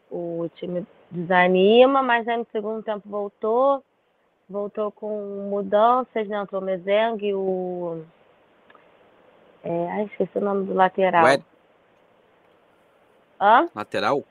O 0.09 0.49
time 0.55 0.87
desanima, 1.11 2.01
mas 2.01 2.29
aí 2.29 2.37
no 2.37 2.47
segundo 2.53 2.81
tempo 2.81 3.09
voltou. 3.09 3.83
Voltou 4.49 4.93
com 4.93 5.49
mudanças, 5.51 6.29
né? 6.29 6.41
Entrou 6.41 6.63
o 6.63 6.65
Mezeng 6.65 7.19
e 7.27 7.35
o. 7.35 8.05
É, 9.65 9.91
ai, 9.91 10.05
esqueci 10.05 10.39
o 10.39 10.41
nome 10.41 10.65
do 10.65 10.75
lateral. 10.75 11.25
Ué? 11.25 11.43
Hã? 13.41 13.69
Lateral? 13.75 14.23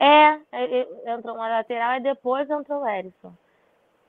É, 0.00 0.40
entrou 1.14 1.36
uma 1.36 1.46
lateral 1.46 1.98
e 1.98 2.00
depois 2.00 2.48
entrou 2.48 2.82
o 2.82 2.88
Erisson. 2.88 3.34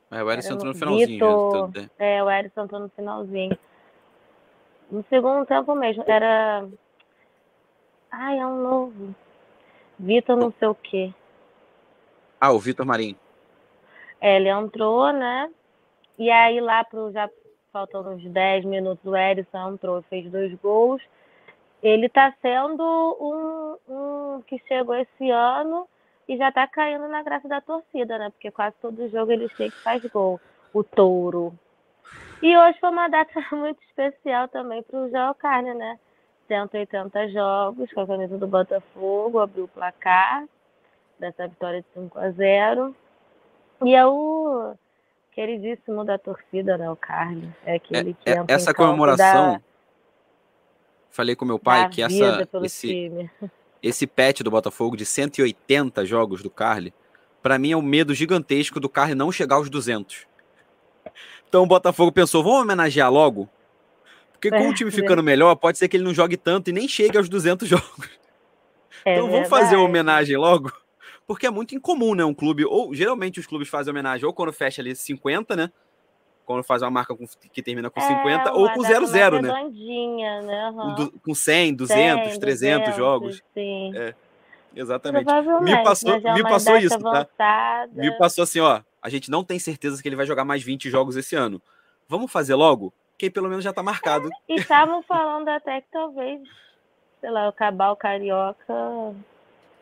É, 0.09 0.23
o 0.23 0.31
Erisson 0.31 0.53
entrou 0.53 0.73
no 0.73 0.79
finalzinho. 0.79 1.07
Vitor, 1.07 1.71
é, 1.99 2.23
o 2.23 2.31
Erisson 2.31 2.63
entrou 2.63 2.79
no 2.79 2.89
finalzinho. 2.89 3.59
No 4.89 5.05
segundo 5.09 5.45
tempo 5.45 5.75
mesmo, 5.75 6.03
era. 6.07 6.65
Ai, 8.09 8.39
é 8.39 8.47
um 8.47 8.61
novo. 8.61 9.15
Vitor 9.99 10.37
não 10.37 10.53
sei 10.57 10.67
o 10.69 10.75
quê. 10.75 11.13
Ah, 12.39 12.53
o 12.53 12.59
Vitor 12.59 12.85
Marinho. 12.85 13.17
É, 14.21 14.37
ele 14.37 14.49
entrou, 14.49 15.11
né? 15.11 15.51
E 16.17 16.31
aí 16.31 16.61
lá 16.61 16.85
pro 16.85 17.11
já 17.11 17.29
faltando 17.71 18.11
uns 18.11 18.23
10 18.23 18.65
minutos, 18.65 19.05
o 19.05 19.15
Erisson 19.15 19.73
entrou, 19.73 20.01
fez 20.03 20.29
dois 20.29 20.53
gols 20.59 21.01
ele 21.81 22.05
está 22.05 22.33
sendo 22.41 22.83
um, 23.19 23.93
um, 23.93 24.41
que 24.43 24.61
chegou 24.67 24.95
esse 24.95 25.29
ano 25.29 25.87
e 26.27 26.37
já 26.37 26.49
está 26.49 26.67
caindo 26.67 27.07
na 27.07 27.23
graça 27.23 27.47
da 27.47 27.59
torcida, 27.59 28.17
né? 28.17 28.29
Porque 28.29 28.51
quase 28.51 28.75
todo 28.81 29.09
jogo 29.09 29.31
ele 29.31 29.49
chega 29.49 29.73
e 29.75 29.83
faz 29.83 30.05
gol. 30.05 30.39
O 30.73 30.83
touro. 30.83 31.53
E 32.41 32.55
hoje 32.55 32.79
foi 32.79 32.89
uma 32.89 33.09
data 33.09 33.33
muito 33.51 33.81
especial 33.83 34.47
também 34.47 34.81
para 34.83 34.99
o 34.99 35.09
João 35.09 35.33
Carne, 35.33 35.73
né? 35.73 35.99
180 36.47 37.29
jogos 37.29 37.91
com 37.93 38.01
a 38.01 38.07
camisa 38.07 38.37
do 38.37 38.47
Botafogo, 38.47 39.39
abriu 39.39 39.65
o 39.65 39.69
placar 39.69 40.45
dessa 41.19 41.47
vitória 41.47 41.81
de 41.81 41.87
5 41.93 42.19
a 42.19 42.29
0. 42.31 42.95
E 43.83 43.95
é 43.95 44.05
o 44.05 44.73
queridíssimo 45.31 46.03
da 46.03 46.17
torcida, 46.17 46.77
né? 46.77 46.89
O 46.89 46.95
Carne. 46.95 47.53
É 47.65 47.75
aquele 47.75 48.11
é, 48.11 48.13
que 48.13 48.29
é, 48.29 48.45
essa 48.53 48.73
comemoração. 48.73 49.53
Da 49.53 49.61
Falei 51.11 51.35
com 51.35 51.43
meu 51.43 51.59
pai 51.59 51.89
que 51.89 52.01
essa, 52.01 52.47
esse, 52.63 53.29
esse 53.83 54.07
pet 54.07 54.41
do 54.43 54.49
Botafogo 54.49 54.95
de 54.95 55.05
180 55.05 56.05
jogos 56.05 56.41
do 56.41 56.49
Carly, 56.49 56.93
para 57.43 57.59
mim 57.59 57.73
é 57.73 57.77
um 57.77 57.81
medo 57.81 58.13
gigantesco 58.13 58.79
do 58.79 58.87
Carly 58.87 59.13
não 59.13 59.31
chegar 59.31 59.57
aos 59.57 59.69
200. 59.69 60.25
Então 61.47 61.63
o 61.63 61.67
Botafogo 61.67 62.13
pensou, 62.13 62.41
vamos 62.41 62.61
homenagear 62.61 63.11
logo? 63.11 63.49
Porque 64.31 64.49
com 64.49 64.69
o 64.69 64.73
time 64.73 64.89
ficando 64.89 65.21
melhor, 65.21 65.53
pode 65.55 65.77
ser 65.77 65.87
que 65.89 65.97
ele 65.97 66.03
não 66.03 66.13
jogue 66.13 66.37
tanto 66.37 66.69
e 66.69 66.73
nem 66.73 66.87
chegue 66.87 67.17
aos 67.17 67.27
200 67.27 67.67
jogos. 67.69 68.09
É 69.03 69.13
então 69.13 69.29
vamos 69.29 69.49
fazer 69.49 69.75
uma 69.75 69.85
homenagem 69.85 70.37
logo? 70.37 70.71
Porque 71.27 71.45
é 71.45 71.51
muito 71.51 71.75
incomum, 71.75 72.15
né? 72.15 72.23
Um 72.23 72.33
clube, 72.33 72.65
ou 72.65 72.93
geralmente 72.95 73.39
os 73.39 73.45
clubes 73.45 73.67
fazem 73.67 73.91
homenagem 73.91 74.25
ou 74.25 74.33
quando 74.33 74.53
fecha 74.53 74.81
ali 74.81 74.95
50, 74.95 75.55
né? 75.55 75.71
Quando 76.45 76.63
faz 76.63 76.81
uma 76.81 76.91
marca 76.91 77.15
com, 77.15 77.25
que 77.51 77.61
termina 77.61 77.89
com 77.89 77.99
é, 77.99 78.03
50, 78.03 78.53
ou 78.53 78.69
com 78.71 78.81
00, 78.81 79.41
né? 79.41 79.49
né? 79.49 80.69
Uhum. 80.71 81.11
Com 81.23 81.33
100, 81.33 81.75
200, 81.75 82.31
100, 82.31 82.39
300 82.39 82.39
200, 82.39 82.95
jogos. 82.95 83.43
Sim. 83.53 83.91
É, 83.95 84.13
exatamente. 84.75 85.25
Me 85.61 85.83
passou, 85.83 86.15
é 86.15 86.33
me 86.33 86.43
passou 86.43 86.77
isso, 86.77 86.99
tá? 87.37 87.87
Me 87.91 88.17
passou 88.17 88.43
assim, 88.43 88.59
ó, 88.59 88.81
a 89.01 89.09
gente 89.09 89.31
não 89.31 89.43
tem 89.43 89.57
certeza 89.59 90.01
que 90.01 90.07
ele 90.07 90.15
vai 90.15 90.25
jogar 90.25 90.45
mais 90.45 90.61
20 90.61 90.89
jogos 90.89 91.15
esse 91.15 91.35
ano. 91.35 91.61
Vamos 92.07 92.31
fazer 92.31 92.55
logo? 92.55 92.93
Que 93.17 93.29
pelo 93.29 93.49
menos 93.49 93.63
já 93.63 93.71
tá 93.71 93.81
marcado. 93.81 94.29
E 94.49 94.55
estavam 94.55 95.01
falando 95.03 95.47
até 95.47 95.81
que 95.81 95.87
talvez, 95.91 96.41
sei 97.19 97.29
lá, 97.29 97.47
o 97.47 97.53
Cabal 97.53 97.95
Carioca... 97.95 98.73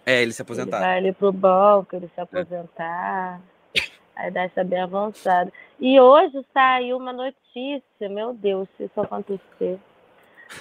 É, 0.06 0.22
ele 0.22 0.32
se 0.32 0.42
aposentar. 0.42 0.78
Ele 0.78 0.86
vai 0.86 0.98
ali 0.98 1.12
pro 1.14 1.32
banco, 1.32 1.96
ele 1.96 2.08
se 2.08 2.20
é. 2.20 2.24
aposentar. 2.24 3.42
É. 3.76 3.82
A 4.16 4.28
idade 4.28 4.48
está 4.48 4.64
bem 4.64 4.82
avançada. 4.82 5.52
E 5.80 6.00
hoje 6.00 6.46
saiu 6.54 6.98
uma 6.98 7.14
notícia, 7.14 8.10
meu 8.10 8.34
Deus, 8.34 8.68
se 8.76 8.84
isso 8.84 9.00
acontecer, 9.00 9.80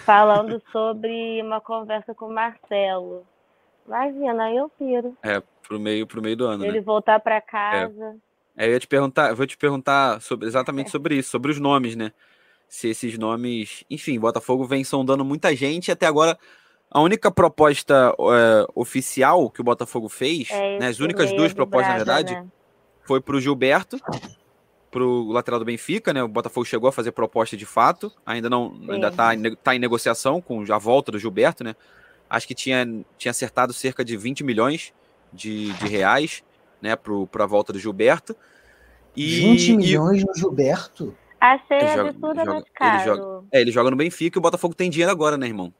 falando 0.05 0.63
sobre 0.71 1.43
uma 1.43 1.61
conversa 1.61 2.15
com 2.15 2.27
o 2.27 2.33
Marcelo. 2.33 3.27
Imagina, 3.87 4.45
aí 4.45 4.57
eu 4.57 4.69
piro. 4.79 5.17
É, 5.23 5.43
pro 5.67 5.81
meio, 5.81 6.07
pro 6.07 6.23
meio 6.23 6.37
do 6.37 6.47
ano. 6.47 6.65
Ele 6.65 6.79
né? 6.79 6.81
voltar 6.81 7.19
para 7.19 7.41
casa. 7.41 8.17
É. 8.57 8.67
é. 8.67 8.69
eu 8.69 8.73
ia 8.73 8.81
te 8.81 8.87
perguntar, 8.87 9.35
vou 9.35 9.47
te 9.47 9.57
perguntar 9.57 10.21
sobre, 10.21 10.47
exatamente 10.47 10.89
é. 10.89 10.91
sobre 10.91 11.17
isso, 11.17 11.31
sobre 11.31 11.51
os 11.51 11.59
nomes, 11.59 11.97
né? 11.97 12.13
Se 12.69 12.89
esses 12.89 13.19
nomes. 13.19 13.85
Enfim, 13.91 14.21
Botafogo 14.21 14.67
vem 14.67 14.85
sondando 14.85 15.25
muita 15.25 15.57
gente 15.57 15.91
até 15.91 16.07
agora. 16.07 16.39
A 16.91 17.01
única 17.01 17.31
proposta 17.31 18.15
é, 18.19 18.67
oficial 18.75 19.51
que 19.51 19.61
o 19.61 19.65
Botafogo 19.65 20.09
fez, 20.09 20.51
é 20.51 20.79
né, 20.79 20.87
as 20.87 21.01
únicas 21.01 21.31
duas 21.33 21.53
propostas, 21.53 21.95
Braga, 21.95 22.05
na 22.05 22.15
verdade, 22.15 22.35
né? 22.35 22.47
foi 23.05 23.21
para 23.21 23.37
o 23.37 23.41
Gilberto, 23.41 23.99
para 24.91 25.03
o 25.03 25.31
lateral 25.31 25.59
do 25.59 25.67
Benfica, 25.67 26.13
né? 26.13 26.23
O 26.23 26.29
Botafogo 26.29 26.65
chegou 26.65 26.89
a 26.89 26.93
fazer 26.93 27.13
proposta 27.13 27.57
de 27.57 27.67
fato, 27.67 28.13
ainda 28.25 28.49
não, 28.49 28.75
Sim. 28.75 28.93
ainda 28.93 29.09
está 29.09 29.31
tá 29.63 29.77
em 29.77 29.79
negociação 29.79 30.41
com 30.41 30.65
a 30.73 30.79
volta 30.79 31.13
do 31.13 31.19
Gilberto, 31.19 31.63
né? 31.63 31.75
Acho 32.29 32.47
que 32.47 32.55
tinha, 32.55 32.87
tinha 33.17 33.31
acertado 33.31 33.73
cerca 33.73 34.05
de 34.05 34.17
20 34.17 34.45
milhões 34.45 34.93
de, 35.33 35.73
de 35.73 35.89
reais, 35.89 36.43
né, 36.81 36.95
para 36.97 37.45
a 37.45 37.47
volta 37.47 37.73
do 37.73 37.79
Gilberto. 37.79 38.37
E, 39.17 39.41
20 39.41 39.77
milhões 39.77 40.23
e... 40.23 40.27
no 40.27 40.35
Gilberto? 40.35 41.15
Achei 41.41 41.79
ele 41.79 42.01
absurdamente 42.01 42.71
caro. 42.75 42.97
Ele 42.97 43.05
joga, 43.05 43.45
é, 43.53 43.61
ele 43.61 43.71
joga 43.71 43.91
no 43.91 43.97
Benfica 43.97 44.39
e 44.39 44.41
o 44.41 44.43
Botafogo 44.43 44.75
tem 44.75 44.91
dinheiro 44.91 45.11
agora, 45.11 45.37
né, 45.37 45.47
irmão? 45.47 45.73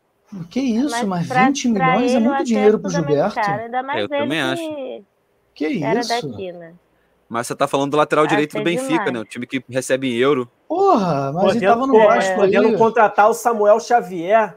Que 0.51 0.61
isso, 0.61 0.91
mas, 0.91 1.05
mas 1.05 1.27
pra, 1.27 1.47
20 1.47 1.69
milhões 1.69 2.15
é 2.15 2.21
muito 2.21 2.45
dinheiro 2.45 2.79
pro 2.79 2.91
Gilberto. 2.91 3.35
Caro, 3.35 3.63
ainda 3.63 3.83
mais 3.83 3.99
é, 3.99 4.03
eu 4.05 4.09
também 4.09 4.41
acho. 4.41 5.05
Que 5.55 5.83
era 5.83 6.01
isso? 6.01 6.09
daqui, 6.09 6.53
né? 6.53 6.75
Mas 7.29 7.47
você 7.47 7.55
tá 7.55 7.69
falando 7.69 7.91
do 7.91 7.97
lateral 7.97 8.25
ah, 8.25 8.29
direito 8.29 8.57
do 8.57 8.65
Benfica, 8.65 9.05
demais. 9.05 9.13
né? 9.13 9.21
O 9.21 9.25
time 9.25 9.47
que 9.47 9.63
recebe 9.69 10.09
em 10.09 10.17
euro. 10.17 10.51
Porra, 10.67 11.33
mas 11.33 11.45
podendo, 11.45 11.57
ele 11.57 11.67
tava 11.67 11.87
no 11.87 11.99
Vasco 11.99 12.33
é, 12.33 12.37
Podendo 12.37 12.79
contratar 12.79 13.29
o 13.29 13.35
Samuel 13.35 13.79
Xavier, 13.81 14.57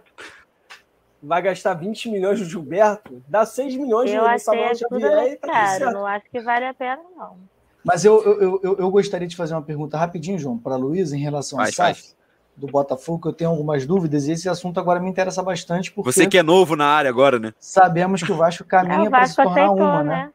vai 1.22 1.42
gastar 1.42 1.74
20 1.74 2.10
milhões 2.10 2.40
do 2.40 2.46
Gilberto, 2.46 3.22
dá 3.28 3.46
6 3.46 3.76
milhões 3.76 4.12
eu 4.12 4.26
no 4.26 4.40
Samuel 4.40 4.76
Xavier. 4.76 5.34
E 5.34 5.36
tá 5.36 5.48
caro, 5.50 5.92
não 5.92 6.06
acho 6.06 6.26
que 6.32 6.40
vale 6.40 6.66
a 6.66 6.74
pena, 6.74 7.02
não. 7.18 7.38
Mas 7.84 8.06
eu, 8.06 8.24
eu, 8.24 8.60
eu, 8.64 8.78
eu 8.78 8.92
gostaria 8.92 9.28
de 9.28 9.36
fazer 9.36 9.54
uma 9.54 9.62
pergunta 9.62 9.98
rapidinho, 9.98 10.40
João, 10.40 10.58
para 10.58 10.76
a 10.76 10.78
Luísa, 10.78 11.16
em 11.16 11.20
relação 11.20 11.60
ao 11.60 11.66
SAF 11.68 12.14
do 12.56 12.68
Botafogo, 12.68 13.22
que 13.24 13.28
eu 13.28 13.34
tenho 13.34 13.50
algumas 13.50 13.86
dúvidas, 13.86 14.28
e 14.28 14.34
esse 14.34 14.48
assunto 14.48 14.80
agora 14.80 15.00
me 15.00 15.10
interessa 15.10 15.42
bastante. 15.42 15.92
Porque 15.92 16.12
Você 16.12 16.28
que 16.28 16.38
é 16.38 16.44
novo 16.44 16.76
na 16.76 16.86
área 16.86 17.10
agora, 17.10 17.40
né? 17.40 17.54
Sabemos 17.60 18.22
que 18.22 18.32
o 18.32 18.36
Vasco 18.36 18.64
caminha 18.64 19.08
é, 19.08 19.10
para 19.10 19.26
se 19.26 19.36
tornar 19.36 19.52
aceitou, 19.52 19.78
uma, 19.78 20.04
né? 20.04 20.16
né? 20.16 20.32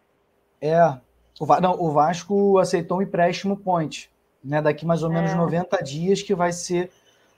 É, 0.61 0.99
o, 1.39 1.61
não, 1.61 1.81
o 1.81 1.91
Vasco 1.91 2.59
aceitou 2.59 2.99
um 2.99 3.03
empréstimo 3.03 3.57
point, 3.57 4.11
né? 4.43 4.61
Daqui 4.63 4.87
mais 4.87 5.03
ou 5.03 5.11
menos 5.11 5.33
é. 5.33 5.35
90 5.35 5.83
dias, 5.83 6.23
que 6.23 6.35
vai 6.35 6.53
ser 6.53 6.91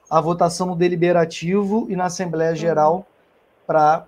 a 0.08 0.20
votação 0.20 0.66
no 0.66 0.76
deliberativo 0.76 1.86
e 1.88 1.96
na 1.96 2.06
Assembleia 2.06 2.54
Geral 2.54 3.06
para 3.66 4.06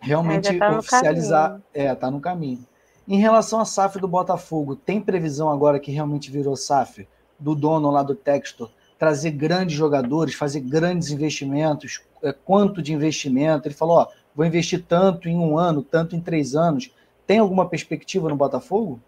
realmente 0.00 0.48
é, 0.48 0.58
tá 0.58 0.78
oficializar. 0.78 1.60
É, 1.72 1.94
tá 1.94 2.10
no 2.10 2.20
caminho. 2.20 2.64
Em 3.06 3.18
relação 3.18 3.58
à 3.60 3.64
SAF 3.64 3.98
do 3.98 4.06
Botafogo, 4.06 4.76
tem 4.76 5.00
previsão 5.00 5.48
agora 5.48 5.80
que 5.80 5.90
realmente 5.90 6.30
virou 6.30 6.54
SAF 6.54 7.08
do 7.38 7.54
dono 7.54 7.90
lá 7.90 8.02
do 8.02 8.14
Textor 8.14 8.70
trazer 8.98 9.30
grandes 9.30 9.76
jogadores, 9.76 10.34
fazer 10.34 10.60
grandes 10.60 11.10
investimentos? 11.10 12.02
É, 12.22 12.32
quanto 12.32 12.82
de 12.82 12.92
investimento? 12.92 13.68
Ele 13.68 13.74
falou: 13.74 13.98
ó, 13.98 14.08
vou 14.34 14.44
investir 14.44 14.84
tanto 14.86 15.28
em 15.28 15.36
um 15.36 15.56
ano, 15.56 15.82
tanto 15.82 16.16
em 16.16 16.20
três 16.20 16.54
anos. 16.56 16.90
Tem 17.28 17.38
alguma 17.38 17.68
perspectiva 17.68 18.26
no 18.30 18.36
Botafogo? 18.36 18.98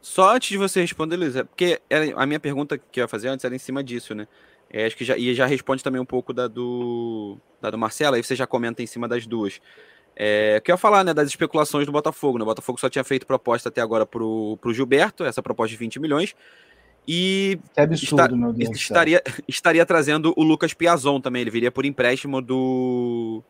Só 0.00 0.32
antes 0.32 0.48
de 0.48 0.56
você 0.56 0.80
responder, 0.80 1.16
Luiz, 1.16 1.34
é 1.34 1.42
porque 1.42 1.80
a 2.14 2.24
minha 2.24 2.38
pergunta 2.38 2.78
que 2.78 3.00
eu 3.00 3.02
ia 3.02 3.08
fazer 3.08 3.26
antes 3.26 3.44
era 3.44 3.52
em 3.52 3.58
cima 3.58 3.82
disso, 3.82 4.14
né? 4.14 4.28
É, 4.70 4.86
acho 4.86 4.96
que 4.96 5.04
já, 5.04 5.18
e 5.18 5.34
já 5.34 5.44
responde 5.44 5.82
também 5.82 6.00
um 6.00 6.04
pouco 6.04 6.32
da 6.32 6.46
do, 6.46 7.36
da 7.60 7.68
do 7.70 7.76
Marcelo, 7.76 8.14
aí 8.14 8.22
você 8.22 8.36
já 8.36 8.46
comenta 8.46 8.80
em 8.80 8.86
cima 8.86 9.08
das 9.08 9.26
duas. 9.26 9.60
É, 10.14 10.60
que 10.60 10.70
eu 10.70 10.74
ia 10.74 10.78
falar, 10.78 11.02
né, 11.02 11.12
das 11.12 11.28
especulações 11.28 11.84
do 11.84 11.90
Botafogo. 11.90 12.38
Né? 12.38 12.44
O 12.44 12.46
Botafogo 12.46 12.78
só 12.78 12.88
tinha 12.88 13.02
feito 13.02 13.26
proposta 13.26 13.70
até 13.70 13.80
agora 13.80 14.06
pro, 14.06 14.56
pro 14.60 14.72
Gilberto, 14.72 15.24
essa 15.24 15.42
proposta 15.42 15.70
de 15.72 15.76
20 15.76 15.98
milhões. 15.98 16.36
E 17.08 17.58
que 17.74 17.80
absurdo, 17.80 18.22
está, 18.22 18.36
meu 18.36 18.52
Deus 18.52 18.76
estaria, 18.76 19.20
estaria 19.48 19.84
trazendo 19.84 20.32
o 20.36 20.44
Lucas 20.44 20.74
Piazon 20.74 21.20
também. 21.20 21.42
Ele 21.42 21.50
viria 21.50 21.72
por 21.72 21.84
empréstimo 21.84 22.40
do, 22.40 23.42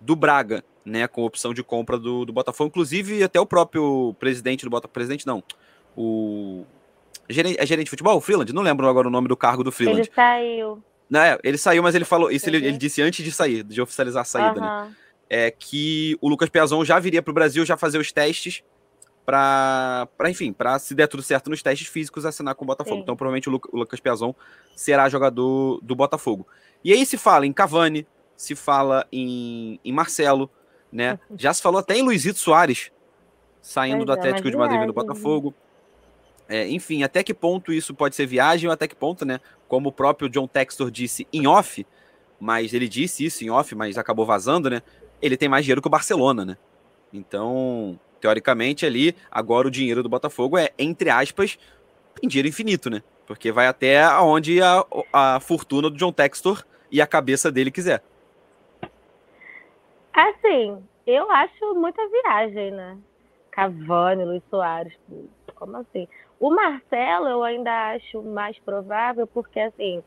do 0.00 0.16
Braga, 0.16 0.64
né? 0.86 1.06
Com 1.08 1.24
opção 1.24 1.52
de 1.52 1.62
compra 1.62 1.98
do, 1.98 2.24
do 2.24 2.32
Botafogo. 2.32 2.68
Inclusive, 2.68 3.22
até 3.22 3.40
o 3.40 3.44
próprio 3.44 4.14
presidente 4.18 4.64
do 4.64 4.70
Botafogo. 4.70 4.94
Presidente 4.94 5.26
não. 5.26 5.42
O. 5.96 6.64
Gerente, 7.28 7.60
é 7.60 7.66
gerente 7.66 7.86
de 7.86 7.90
futebol? 7.90 8.16
O 8.16 8.20
Freeland? 8.20 8.52
Não 8.52 8.62
lembro 8.62 8.88
agora 8.88 9.08
o 9.08 9.10
nome 9.10 9.26
do 9.26 9.36
cargo 9.36 9.64
do 9.64 9.72
Freeland. 9.72 10.00
Ele 10.00 10.10
saiu. 10.14 10.82
Não, 11.10 11.20
é, 11.20 11.38
ele 11.42 11.58
saiu, 11.58 11.82
mas 11.82 11.94
ele 11.94 12.04
falou. 12.04 12.30
Isso 12.30 12.48
ele, 12.48 12.58
ele, 12.58 12.78
disse 12.78 13.02
antes 13.02 13.24
de 13.24 13.32
sair, 13.32 13.62
de 13.64 13.80
oficializar 13.80 14.22
a 14.22 14.24
saída, 14.24 14.60
uhum. 14.60 14.66
né? 14.84 14.94
é, 15.28 15.50
que 15.50 16.16
o 16.20 16.28
Lucas 16.28 16.48
Piazon 16.48 16.84
já 16.84 16.98
viria 16.98 17.22
para 17.22 17.30
o 17.30 17.34
Brasil 17.34 17.64
já 17.64 17.76
fazer 17.76 17.98
os 17.98 18.12
testes 18.12 18.62
para, 19.24 20.08
enfim, 20.28 20.52
para 20.52 20.78
se 20.78 20.94
der 20.94 21.08
tudo 21.08 21.22
certo 21.22 21.50
nos 21.50 21.62
testes 21.62 21.88
físicos 21.88 22.24
assinar 22.24 22.54
com 22.54 22.64
o 22.64 22.66
Botafogo. 22.66 22.96
Sim. 22.96 23.02
Então, 23.02 23.16
provavelmente 23.16 23.48
o, 23.48 23.52
Lu, 23.52 23.60
o 23.72 23.78
Lucas 23.78 23.98
Piazon 23.98 24.32
será 24.76 25.08
jogador 25.08 25.80
do 25.82 25.96
Botafogo. 25.96 26.46
E 26.84 26.92
aí 26.92 27.04
se 27.04 27.18
fala 27.18 27.44
em 27.44 27.52
Cavani, 27.52 28.06
se 28.36 28.54
fala 28.54 29.04
em, 29.10 29.80
em 29.84 29.92
Marcelo, 29.92 30.48
né? 30.92 31.18
Uhum. 31.28 31.36
Já 31.38 31.52
se 31.52 31.62
falou 31.62 31.80
até 31.80 31.96
em 31.96 32.02
Luizito 32.02 32.38
Soares 32.38 32.90
saindo 33.60 34.04
do 34.04 34.12
é, 34.12 34.14
Atlético 34.14 34.50
de 34.50 34.56
Madrid 34.56 34.86
do 34.86 34.92
Botafogo. 34.92 35.52
É, 36.48 36.68
enfim, 36.68 37.02
até 37.02 37.24
que 37.24 37.34
ponto 37.34 37.72
isso 37.72 37.92
pode 37.92 38.14
ser 38.14 38.26
viagem 38.26 38.68
ou 38.68 38.72
até 38.72 38.86
que 38.86 38.94
ponto, 38.94 39.24
né? 39.24 39.40
Como 39.66 39.88
o 39.88 39.92
próprio 39.92 40.28
John 40.28 40.46
Textor 40.46 40.90
disse 40.90 41.26
em 41.32 41.48
off, 41.48 41.84
mas 42.38 42.72
ele 42.72 42.88
disse 42.88 43.24
isso 43.24 43.42
em 43.42 43.50
off, 43.50 43.74
mas 43.74 43.98
acabou 43.98 44.24
vazando, 44.24 44.70
né? 44.70 44.82
ele 45.20 45.36
tem 45.36 45.48
mais 45.48 45.64
dinheiro 45.64 45.80
que 45.80 45.88
o 45.88 45.90
Barcelona, 45.90 46.44
né? 46.44 46.56
Então, 47.12 47.98
teoricamente, 48.20 48.84
ali, 48.84 49.14
agora 49.30 49.68
o 49.68 49.70
dinheiro 49.70 50.02
do 50.02 50.08
Botafogo 50.08 50.58
é, 50.58 50.70
entre 50.78 51.10
aspas, 51.10 51.58
em 52.22 52.28
dinheiro 52.28 52.48
infinito, 52.48 52.90
né? 52.90 53.02
Porque 53.26 53.50
vai 53.50 53.66
até 53.66 54.02
aonde 54.02 54.60
a, 54.62 54.84
a 55.12 55.40
fortuna 55.40 55.90
do 55.90 55.96
John 55.96 56.12
Textor 56.12 56.64
e 56.90 57.00
a 57.00 57.06
cabeça 57.06 57.50
dele 57.50 57.70
quiser. 57.70 58.02
Assim, 60.16 60.82
eu 61.06 61.30
acho 61.30 61.74
muita 61.74 62.00
viagem, 62.08 62.70
né? 62.70 62.96
Cavani, 63.50 64.24
Luiz 64.24 64.42
Soares, 64.48 64.98
como 65.54 65.76
assim? 65.76 66.08
O 66.40 66.48
Marcelo 66.48 67.28
eu 67.28 67.44
ainda 67.44 67.90
acho 67.90 68.22
mais 68.22 68.58
provável, 68.60 69.26
porque 69.26 69.60
assim, 69.60 70.02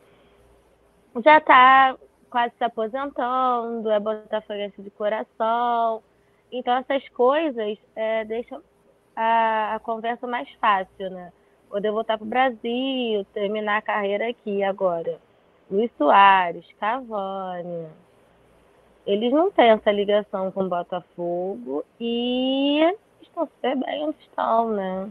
já 1.24 1.39
tá 1.39 1.95
quase 2.28 2.56
se 2.58 2.63
aposentando, 2.63 3.88
é 3.91 4.00
botafoguense 4.00 4.82
de 4.82 4.89
coração. 4.89 6.02
Então, 6.52 6.74
essas 6.78 7.08
coisas 7.10 7.78
é, 7.95 8.26
deixam 8.26 8.63
a, 9.15 9.76
a, 9.76 9.80
conversa 9.80 10.26
mais 10.26 10.50
fácil, 10.60 11.12
né? 11.12 11.32
Poder 11.69 11.91
voltar 11.91 12.17
para 12.17 12.26
o 12.26 12.30
Brasil, 12.30 13.24
terminar 13.32 13.78
a 13.78 13.82
carreira 13.84 14.28
aqui 14.28 14.63
agora. 14.63 15.19
Luiz 15.69 15.91
Soares, 16.00 16.65
Cavani. 16.80 17.89
Eles 19.06 19.32
não 19.32 19.52
têm 19.52 19.70
essa 19.70 19.92
ligação 19.92 20.52
com 20.52 20.64
o 20.64 20.70
Botafogo 20.70 21.84
e 22.00 22.82
estão 23.22 23.46
super 23.46 23.76
bem 23.78 24.04
onde 24.04 24.18
estão, 24.20 24.72
né? 24.72 25.10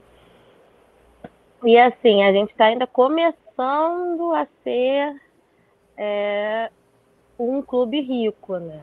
E 1.64 1.76
assim, 1.76 2.22
a 2.22 2.32
gente 2.32 2.50
está 2.50 2.66
ainda 2.66 2.86
começando 2.86 4.32
a 4.34 4.46
ser 4.62 5.20
é, 5.96 6.70
um 7.38 7.60
clube 7.60 8.00
rico, 8.00 8.58
né? 8.58 8.80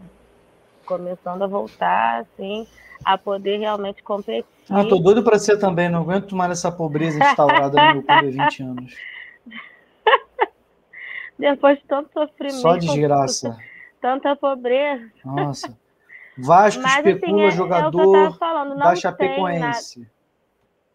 Começando 0.86 1.44
a 1.44 1.48
voltar, 1.48 2.22
assim, 2.22 2.68
a 3.04 3.18
poder 3.18 3.58
realmente 3.58 4.04
competir. 4.04 4.46
Ah, 4.70 4.84
tô 4.84 4.98
doido 4.98 5.24
para 5.24 5.40
ser 5.40 5.58
também, 5.58 5.90
não 5.90 6.02
aguento 6.02 6.36
mais 6.36 6.52
essa 6.52 6.72
pobreza 6.72 7.18
instaurada 7.24 7.78
no 7.78 7.94
meu 7.94 8.04
clube 8.04 8.40
há 8.42 8.46
20 8.46 8.64
anos. 8.64 8.96
Depois 11.40 11.78
de 11.80 11.86
tanto 11.86 12.12
sofrimento. 12.14 12.62
Só 12.62 12.76
desgraça. 12.76 13.58
Tanta 14.06 14.36
pobreza. 14.36 15.10
Nossa. 15.26 15.76
Vasco 16.38 16.80
Mas, 16.84 17.00
assim, 17.00 17.10
especula 17.10 17.48
assim, 17.48 17.48
é, 17.48 17.52
jogador 17.58 18.28
é 18.28 18.32
falando, 18.34 18.78
da 18.78 18.96
Chapecoense. 18.96 20.08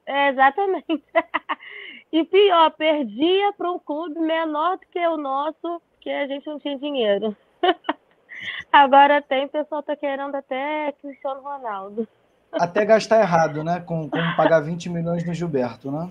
É, 0.06 0.28
exatamente. 0.28 1.02
e 2.12 2.22
pior, 2.22 2.70
perdia 2.70 3.52
para 3.54 3.68
um 3.68 3.80
clube 3.80 4.20
menor 4.20 4.76
do 4.76 4.86
que 4.86 5.04
o 5.04 5.16
nosso, 5.16 5.82
que 6.00 6.08
a 6.08 6.28
gente 6.28 6.46
não 6.46 6.60
tinha 6.60 6.78
dinheiro. 6.78 7.36
Agora 8.72 9.20
tem, 9.20 9.46
o 9.46 9.48
pessoal 9.48 9.82
tá 9.82 9.96
querendo 9.96 10.36
até 10.36 10.92
Cristiano 11.02 11.40
Ronaldo. 11.40 12.06
Até 12.52 12.84
gastar 12.84 13.22
errado, 13.22 13.64
né? 13.64 13.80
Com, 13.80 14.08
com 14.08 14.18
pagar 14.36 14.60
20 14.60 14.88
milhões 14.88 15.26
no 15.26 15.34
Gilberto, 15.34 15.90
né? 15.90 16.08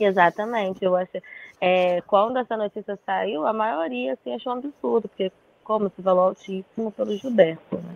Exatamente. 0.00 0.84
Eu 0.84 0.96
acho, 0.96 1.22
é, 1.60 2.00
quando 2.00 2.38
essa 2.38 2.56
notícia 2.56 2.98
saiu, 3.06 3.46
a 3.46 3.52
maioria 3.52 4.14
assim, 4.14 4.34
achou 4.34 4.52
um 4.52 4.58
absurdo, 4.58 5.06
porque 5.06 5.30
como 5.68 5.92
se 5.94 6.02
falou 6.02 6.28
altíssimo 6.28 6.90
pelo 6.92 7.14
Gilberto, 7.14 7.76
né? 7.76 7.94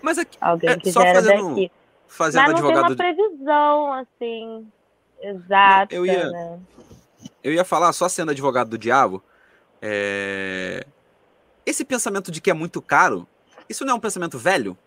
Mas 0.00 0.18
aqui, 0.18 0.38
Alguém 0.40 0.70
é, 0.70 0.76
que 0.78 0.92
só 0.92 1.00
fazendo, 1.02 1.48
daqui. 1.48 1.72
Fazendo 2.06 2.42
Mas 2.42 2.50
não 2.52 2.58
advogado 2.58 2.96
tem 2.96 3.06
uma 3.06 3.14
previsão, 3.16 3.92
assim, 3.92 4.72
exata, 5.20 5.94
eu 5.94 6.06
ia, 6.06 6.30
né? 6.30 6.60
Eu 7.42 7.52
ia 7.52 7.64
falar, 7.64 7.92
só 7.92 8.08
sendo 8.08 8.30
advogado 8.30 8.70
do 8.70 8.78
diabo, 8.78 9.20
é... 9.82 10.86
Esse 11.66 11.84
pensamento 11.84 12.30
de 12.30 12.40
que 12.40 12.50
é 12.50 12.54
muito 12.54 12.80
caro, 12.80 13.26
isso 13.68 13.84
não 13.84 13.94
é 13.94 13.96
um 13.96 14.00
pensamento 14.00 14.38
velho 14.38 14.78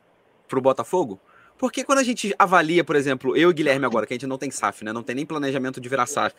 para 0.47 0.57
o 0.57 0.61
Botafogo? 0.61 1.19
Porque 1.57 1.83
quando 1.83 1.99
a 1.99 2.03
gente 2.03 2.33
avalia, 2.39 2.83
por 2.83 2.95
exemplo, 2.95 3.35
eu 3.35 3.51
e 3.51 3.53
Guilherme 3.53 3.85
agora, 3.85 4.07
que 4.07 4.13
a 4.13 4.15
gente 4.15 4.25
não 4.25 4.37
tem 4.37 4.49
SAF, 4.49 4.85
né? 4.85 4.93
Não 4.93 5.03
tem 5.03 5.15
nem 5.15 5.25
planejamento 5.25 5.81
de 5.81 5.89
virar 5.89 6.05
SAF. 6.05 6.33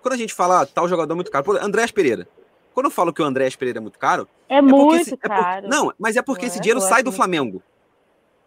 Quando 0.00 0.14
a 0.14 0.16
gente 0.16 0.32
fala, 0.32 0.62
ah, 0.62 0.66
tal 0.66 0.88
jogador 0.88 1.12
é 1.12 1.14
muito 1.14 1.30
caro, 1.30 1.44
por 1.44 1.62
Andrés 1.62 1.90
Pereira. 1.92 2.26
Quando 2.74 2.86
eu 2.86 2.90
falo 2.90 3.12
que 3.12 3.22
o 3.22 3.24
Andrés 3.24 3.54
Pereira 3.54 3.78
é 3.78 3.80
muito 3.80 3.98
caro. 3.98 4.28
É, 4.48 4.56
é 4.56 4.60
muito 4.60 4.96
esse, 4.96 5.16
caro. 5.16 5.58
É 5.58 5.60
por, 5.62 5.70
não, 5.70 5.92
mas 5.96 6.16
é 6.16 6.22
porque 6.22 6.46
esse 6.46 6.58
é? 6.58 6.60
dinheiro 6.60 6.80
sai 6.80 7.04
do 7.04 7.12
Flamengo. 7.12 7.62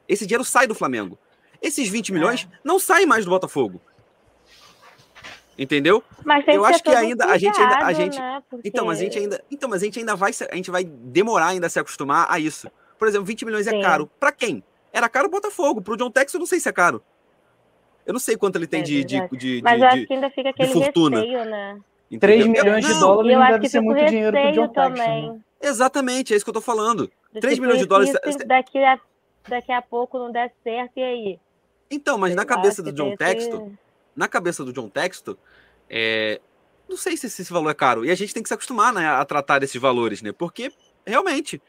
Esse 0.06 0.26
dinheiro 0.28 0.44
sai 0.44 0.68
do 0.68 0.76
Flamengo. 0.76 1.18
Esses 1.62 1.88
20 1.88 2.12
milhões 2.12 2.46
é. 2.52 2.58
não 2.62 2.78
saem 2.78 3.06
mais 3.06 3.24
do 3.24 3.32
Botafogo. 3.32 3.82
Entendeu? 5.58 6.04
Mas 6.24 6.46
eu 6.48 6.64
acho 6.66 6.84
que 6.84 6.90
ainda 6.90 7.26
cuidado, 7.26 7.32
a 7.32 7.38
gente 7.38 7.60
ainda 7.60 7.78
a 7.78 7.94
gente 7.94 8.20
né? 8.20 8.44
Porque... 8.48 8.68
então, 8.68 8.86
mas 8.86 9.00
a 9.00 9.02
gente 9.02 9.18
ainda 9.18 9.44
então, 9.50 9.68
mas 9.68 9.82
a 9.82 9.86
gente 9.86 9.98
ainda 9.98 10.16
vai 10.16 10.32
a 10.52 10.56
gente 10.56 10.70
vai 10.70 10.84
demorar 10.84 11.48
ainda 11.48 11.66
a 11.66 11.70
se 11.70 11.80
acostumar 11.80 12.28
a 12.30 12.38
isso. 12.38 12.70
Por 13.00 13.08
exemplo, 13.08 13.26
20 13.26 13.46
milhões 13.46 13.66
é 13.66 13.72
Sim. 13.72 13.80
é 13.80 13.82
caro. 13.82 14.08
Para 14.20 14.32
quem? 14.32 14.64
Era 14.94 15.10
caro 15.10 15.28
o 15.28 15.32
Botafogo. 15.32 15.82
Pro 15.82 15.98
John 15.98 16.12
Tex 16.12 16.34
eu 16.34 16.40
não 16.40 16.46
sei 16.46 16.60
se 16.60 16.70
é 16.70 16.72
caro. 16.72 17.02
Eu 18.06 18.14
não 18.14 18.20
sei 18.20 18.38
quanto 18.38 18.58
ele 18.58 18.68
tem 18.68 18.82
é 18.82 18.84
de, 18.84 19.04
de, 19.04 19.28
de, 19.32 19.62
Mas 19.64 19.80
de, 19.80 19.84
eu 19.84 19.88
acho 19.88 20.06
que 20.06 20.14
ainda 20.14 20.30
fica 20.30 20.50
aquele 20.50 20.74
fortuna. 20.74 21.22
receio, 21.22 21.46
né? 21.46 21.80
Entendeu? 22.10 22.38
3 22.44 22.48
milhões 22.48 22.86
de 22.86 22.94
dólares 23.00 23.32
eu 23.32 23.40
não 23.40 23.48
deve 23.48 23.70
ser 23.70 23.82
muito 23.82 24.06
dinheiro 24.06 24.32
pro 24.32 24.52
John 24.54 24.68
também. 24.70 25.22
Tex, 25.22 25.34
né? 25.34 25.40
Exatamente, 25.62 26.34
é 26.34 26.38
isso 26.38 26.46
que 26.46 26.50
eu 26.50 26.54
tô 26.54 26.62
falando. 26.62 27.12
De 27.34 27.42
3 27.42 27.60
milhões 27.60 27.80
de 27.80 27.86
dólares. 27.86 28.14
Daqui 28.46 28.78
a, 28.84 29.00
daqui 29.48 29.72
a 29.72 29.82
pouco 29.82 30.18
não 30.18 30.32
der 30.32 30.52
certo, 30.64 30.98
e 30.98 31.04
aí? 31.04 31.40
Então, 31.90 32.18
mas 32.18 32.36
na 32.36 32.46
cabeça 32.46 32.82
do 32.82 32.92
John 32.92 33.16
Texto, 33.16 33.72
na 34.16 34.28
cabeça 34.28 34.64
do 34.64 34.74
John 34.74 34.90
Texto, 34.90 35.38
é, 35.90 36.40
não 36.88 36.98
sei 36.98 37.18
se 37.18 37.28
esse 37.28 37.52
valor 37.52 37.70
é 37.70 37.74
caro. 37.74 38.06
E 38.06 38.12
a 38.12 38.16
gente 38.16 38.34
tem 38.34 38.42
que 38.42 38.50
se 38.50 38.54
acostumar 38.54 38.94
né, 38.94 39.08
a 39.08 39.24
tratar 39.26 39.60
desses 39.60 39.80
valores, 39.82 40.22
né? 40.22 40.32
Porque, 40.32 40.72
realmente, 41.06 41.62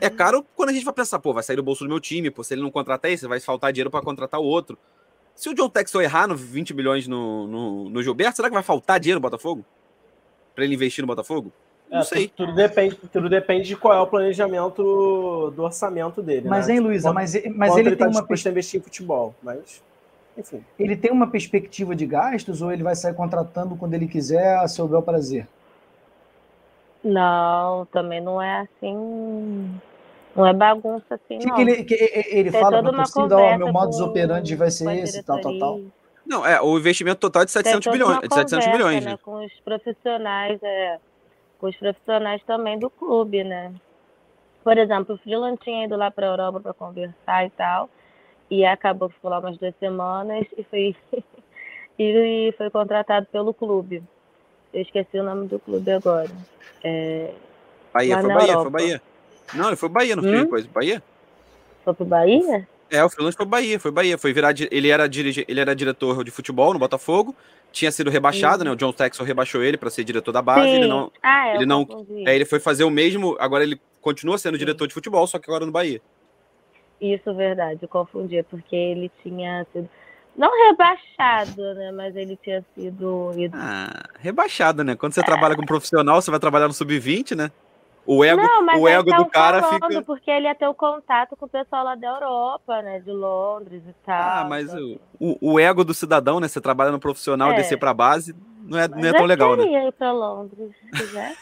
é 0.00 0.08
uhum. 0.08 0.16
caro 0.16 0.46
quando 0.54 0.70
a 0.70 0.72
gente 0.72 0.84
vai 0.84 0.94
pensar, 0.94 1.18
pô, 1.18 1.32
vai 1.32 1.42
sair 1.42 1.56
do 1.56 1.62
bolso 1.62 1.84
do 1.84 1.90
meu 1.90 2.00
time, 2.00 2.30
pô, 2.30 2.42
se 2.42 2.54
ele 2.54 2.62
não 2.62 2.70
contratar 2.70 3.10
esse, 3.10 3.26
vai 3.26 3.40
faltar 3.40 3.72
dinheiro 3.72 3.90
para 3.90 4.04
contratar 4.04 4.40
o 4.40 4.44
outro. 4.44 4.78
Se 5.34 5.48
o 5.48 5.54
John 5.54 5.68
Texton 5.68 6.02
errar 6.02 6.26
no 6.26 6.36
20 6.36 6.74
milhões 6.74 7.08
no, 7.08 7.46
no, 7.46 7.90
no, 7.90 8.02
Gilberto, 8.02 8.36
será 8.36 8.48
que 8.48 8.54
vai 8.54 8.62
faltar 8.62 9.00
dinheiro 9.00 9.18
no 9.18 9.22
Botafogo? 9.22 9.64
Para 10.54 10.64
ele 10.64 10.74
investir 10.74 11.02
no 11.02 11.06
Botafogo? 11.06 11.52
Não 11.90 12.00
é, 12.00 12.04
sei. 12.04 12.28
Tudo, 12.28 12.48
tudo, 12.48 12.56
depende, 12.56 12.96
tudo 13.12 13.28
depende 13.28 13.68
de 13.68 13.76
qual 13.76 13.94
é 13.94 14.00
o 14.00 14.06
planejamento 14.06 15.52
do 15.54 15.62
orçamento 15.62 16.22
dele. 16.22 16.48
Mas, 16.48 16.68
né? 16.68 16.74
hein, 16.74 16.80
Luísa, 16.80 17.12
mas, 17.12 17.34
mas 17.54 17.76
ele, 17.76 17.88
ele 17.88 17.96
tá 17.96 18.06
tem 18.06 18.14
uma. 18.14 18.26
Pista... 18.26 18.48
investir 18.48 18.80
em 18.80 18.82
futebol, 18.82 19.34
mas. 19.42 19.82
Enfim. 20.38 20.64
Ele 20.78 20.96
tem 20.96 21.10
uma 21.10 21.26
perspectiva 21.26 21.94
de 21.94 22.06
gastos 22.06 22.62
ou 22.62 22.72
ele 22.72 22.84
vai 22.84 22.94
sair 22.94 23.14
contratando 23.14 23.74
quando 23.76 23.94
ele 23.94 24.06
quiser 24.06 24.56
a 24.58 24.68
seu 24.68 24.86
bel 24.86 25.02
prazer? 25.02 25.46
Não, 27.02 27.86
também 27.86 28.20
não 28.20 28.40
é 28.40 28.60
assim. 28.60 29.80
Não 30.34 30.46
é 30.46 30.52
bagunça 30.52 31.14
assim, 31.14 31.38
que 31.38 31.46
não. 31.46 31.56
Que 31.56 31.60
ele, 31.62 31.84
que 31.84 31.94
ele 32.30 32.52
fala 32.52 32.80
para 32.82 32.92
torcida, 32.92 33.36
ó, 33.36 33.58
meu 33.58 33.72
modus 33.72 34.00
operandi 34.00 34.54
vai 34.54 34.70
ser 34.70 34.90
esse, 34.98 35.22
tal, 35.24 35.40
tal, 35.40 35.58
tal. 35.58 35.80
Não, 36.30 36.46
é, 36.46 36.62
o 36.62 36.78
investimento 36.78 37.18
total 37.18 37.42
é 37.42 37.44
de 37.44 37.50
700 37.50 37.92
bilhões, 37.92 38.20
de 38.20 38.32
700 38.32 38.66
milhões. 38.68 39.04
Né, 39.04 39.18
com 39.20 39.44
os 39.44 39.52
profissionais, 39.64 40.62
é, 40.62 41.00
com 41.58 41.66
os 41.66 41.76
profissionais 41.76 42.40
também 42.44 42.78
do 42.78 42.88
clube, 42.88 43.42
né? 43.42 43.74
Por 44.62 44.78
exemplo, 44.78 45.16
o 45.16 45.18
Freeland 45.18 45.58
tinha 45.60 45.86
ido 45.86 45.96
lá 45.96 46.08
para 46.08 46.28
a 46.28 46.30
Europa 46.30 46.60
para 46.60 46.72
conversar 46.72 47.46
e 47.46 47.50
tal. 47.50 47.90
E 48.48 48.64
acabou 48.64 49.08
que 49.08 49.16
ficou 49.16 49.28
lá 49.28 49.40
umas 49.40 49.58
duas 49.58 49.74
semanas 49.80 50.46
e 50.56 50.62
foi, 50.62 50.96
e 51.98 52.54
foi 52.56 52.70
contratado 52.70 53.26
pelo 53.26 53.52
clube. 53.52 54.00
Eu 54.72 54.82
esqueci 54.82 55.18
o 55.18 55.24
nome 55.24 55.48
do 55.48 55.58
clube 55.58 55.90
agora. 55.90 56.30
É, 56.84 57.34
Bahia, 57.92 58.20
foi 58.20 58.28
Bahia, 58.28 58.52
Europa. 58.52 58.62
foi 58.62 58.70
Bahia. 58.70 59.02
Não, 59.52 59.66
ele 59.66 59.76
foi 59.76 59.88
Bahia, 59.88 60.14
não 60.14 60.22
hum? 60.22 60.38
foi 60.38 60.46
coisa. 60.46 60.68
Bahia? 60.72 61.02
Foi 61.84 61.92
pro 61.92 62.04
Bahia? 62.04 62.68
É, 62.90 63.04
o 63.04 63.08
freelance 63.08 63.36
foi 63.36 63.46
Bahia, 63.46 63.78
foi 63.78 63.90
Bahia. 63.90 64.18
Foi 64.18 64.32
virar, 64.32 64.52
ele, 64.70 64.88
era 64.88 65.08
dirige, 65.08 65.44
ele 65.48 65.60
era 65.60 65.74
diretor 65.74 66.24
de 66.24 66.30
futebol 66.30 66.72
no 66.72 66.78
Botafogo, 66.78 67.34
tinha 67.70 67.90
sido 67.92 68.10
rebaixado, 68.10 68.64
né? 68.64 68.70
O 68.70 68.76
John 68.76 68.92
Texel 68.92 69.24
rebaixou 69.24 69.62
ele 69.62 69.76
para 69.76 69.90
ser 69.90 70.02
diretor 70.02 70.32
da 70.32 70.42
base. 70.42 70.68
Sim. 70.68 70.76
Ele 70.76 70.88
não. 70.88 71.12
Ah, 71.22 71.48
é, 71.48 71.56
ele 71.56 71.66
não. 71.66 71.86
É, 72.26 72.34
ele 72.34 72.44
foi 72.44 72.58
fazer 72.58 72.84
o 72.84 72.90
mesmo. 72.90 73.36
Agora 73.38 73.62
ele 73.62 73.80
continua 74.00 74.38
sendo 74.38 74.54
Sim. 74.54 74.60
diretor 74.60 74.88
de 74.88 74.94
futebol, 74.94 75.26
só 75.26 75.38
que 75.38 75.48
agora 75.48 75.64
no 75.64 75.72
Bahia. 75.72 76.00
Isso, 77.00 77.32
verdade, 77.34 77.78
eu 77.82 77.88
confundi, 77.88 78.42
porque 78.42 78.76
ele 78.76 79.10
tinha 79.22 79.66
sido. 79.72 79.88
Não 80.36 80.50
rebaixado, 80.68 81.74
né? 81.74 81.92
Mas 81.92 82.16
ele 82.16 82.36
tinha 82.42 82.64
sido. 82.74 83.30
Ah, 83.52 84.04
rebaixado, 84.18 84.82
né? 84.82 84.96
Quando 84.96 85.12
você 85.12 85.20
é. 85.20 85.24
trabalha 85.24 85.54
com 85.54 85.64
profissional, 85.64 86.20
você 86.20 86.30
vai 86.30 86.40
trabalhar 86.40 86.68
no 86.68 86.74
sub-20, 86.74 87.36
né? 87.36 87.50
O 88.06 88.24
ego, 88.24 88.42
não, 88.42 88.80
o 88.80 88.88
ego 88.88 89.12
do 89.12 89.26
cara 89.26 89.60
falando, 89.60 89.88
fica. 89.88 90.02
Porque 90.02 90.30
ele 90.30 90.46
ia 90.46 90.54
ter 90.54 90.66
o 90.66 90.74
contato 90.74 91.36
com 91.36 91.46
o 91.46 91.48
pessoal 91.48 91.84
lá 91.84 91.94
da 91.94 92.08
Europa, 92.08 92.82
né? 92.82 92.98
De 93.00 93.12
Londres 93.12 93.82
e 93.86 93.92
tal. 94.04 94.44
Ah, 94.44 94.46
mas 94.48 94.72
então... 94.72 94.98
o, 95.20 95.52
o 95.52 95.60
ego 95.60 95.84
do 95.84 95.94
cidadão, 95.94 96.40
né? 96.40 96.48
Você 96.48 96.60
trabalha 96.60 96.90
no 96.90 96.98
profissional, 96.98 97.52
é. 97.52 97.56
descer 97.56 97.78
pra 97.78 97.94
base, 97.94 98.34
não 98.64 98.78
é, 98.78 98.88
não 98.88 99.08
é 99.08 99.12
tão 99.12 99.26
legal, 99.26 99.56
né? 99.56 99.64
Eu 99.64 99.88
ir 99.88 99.92
pra 99.92 100.12
Londres, 100.12 100.72
se 100.76 100.90
quiser. 100.90 101.36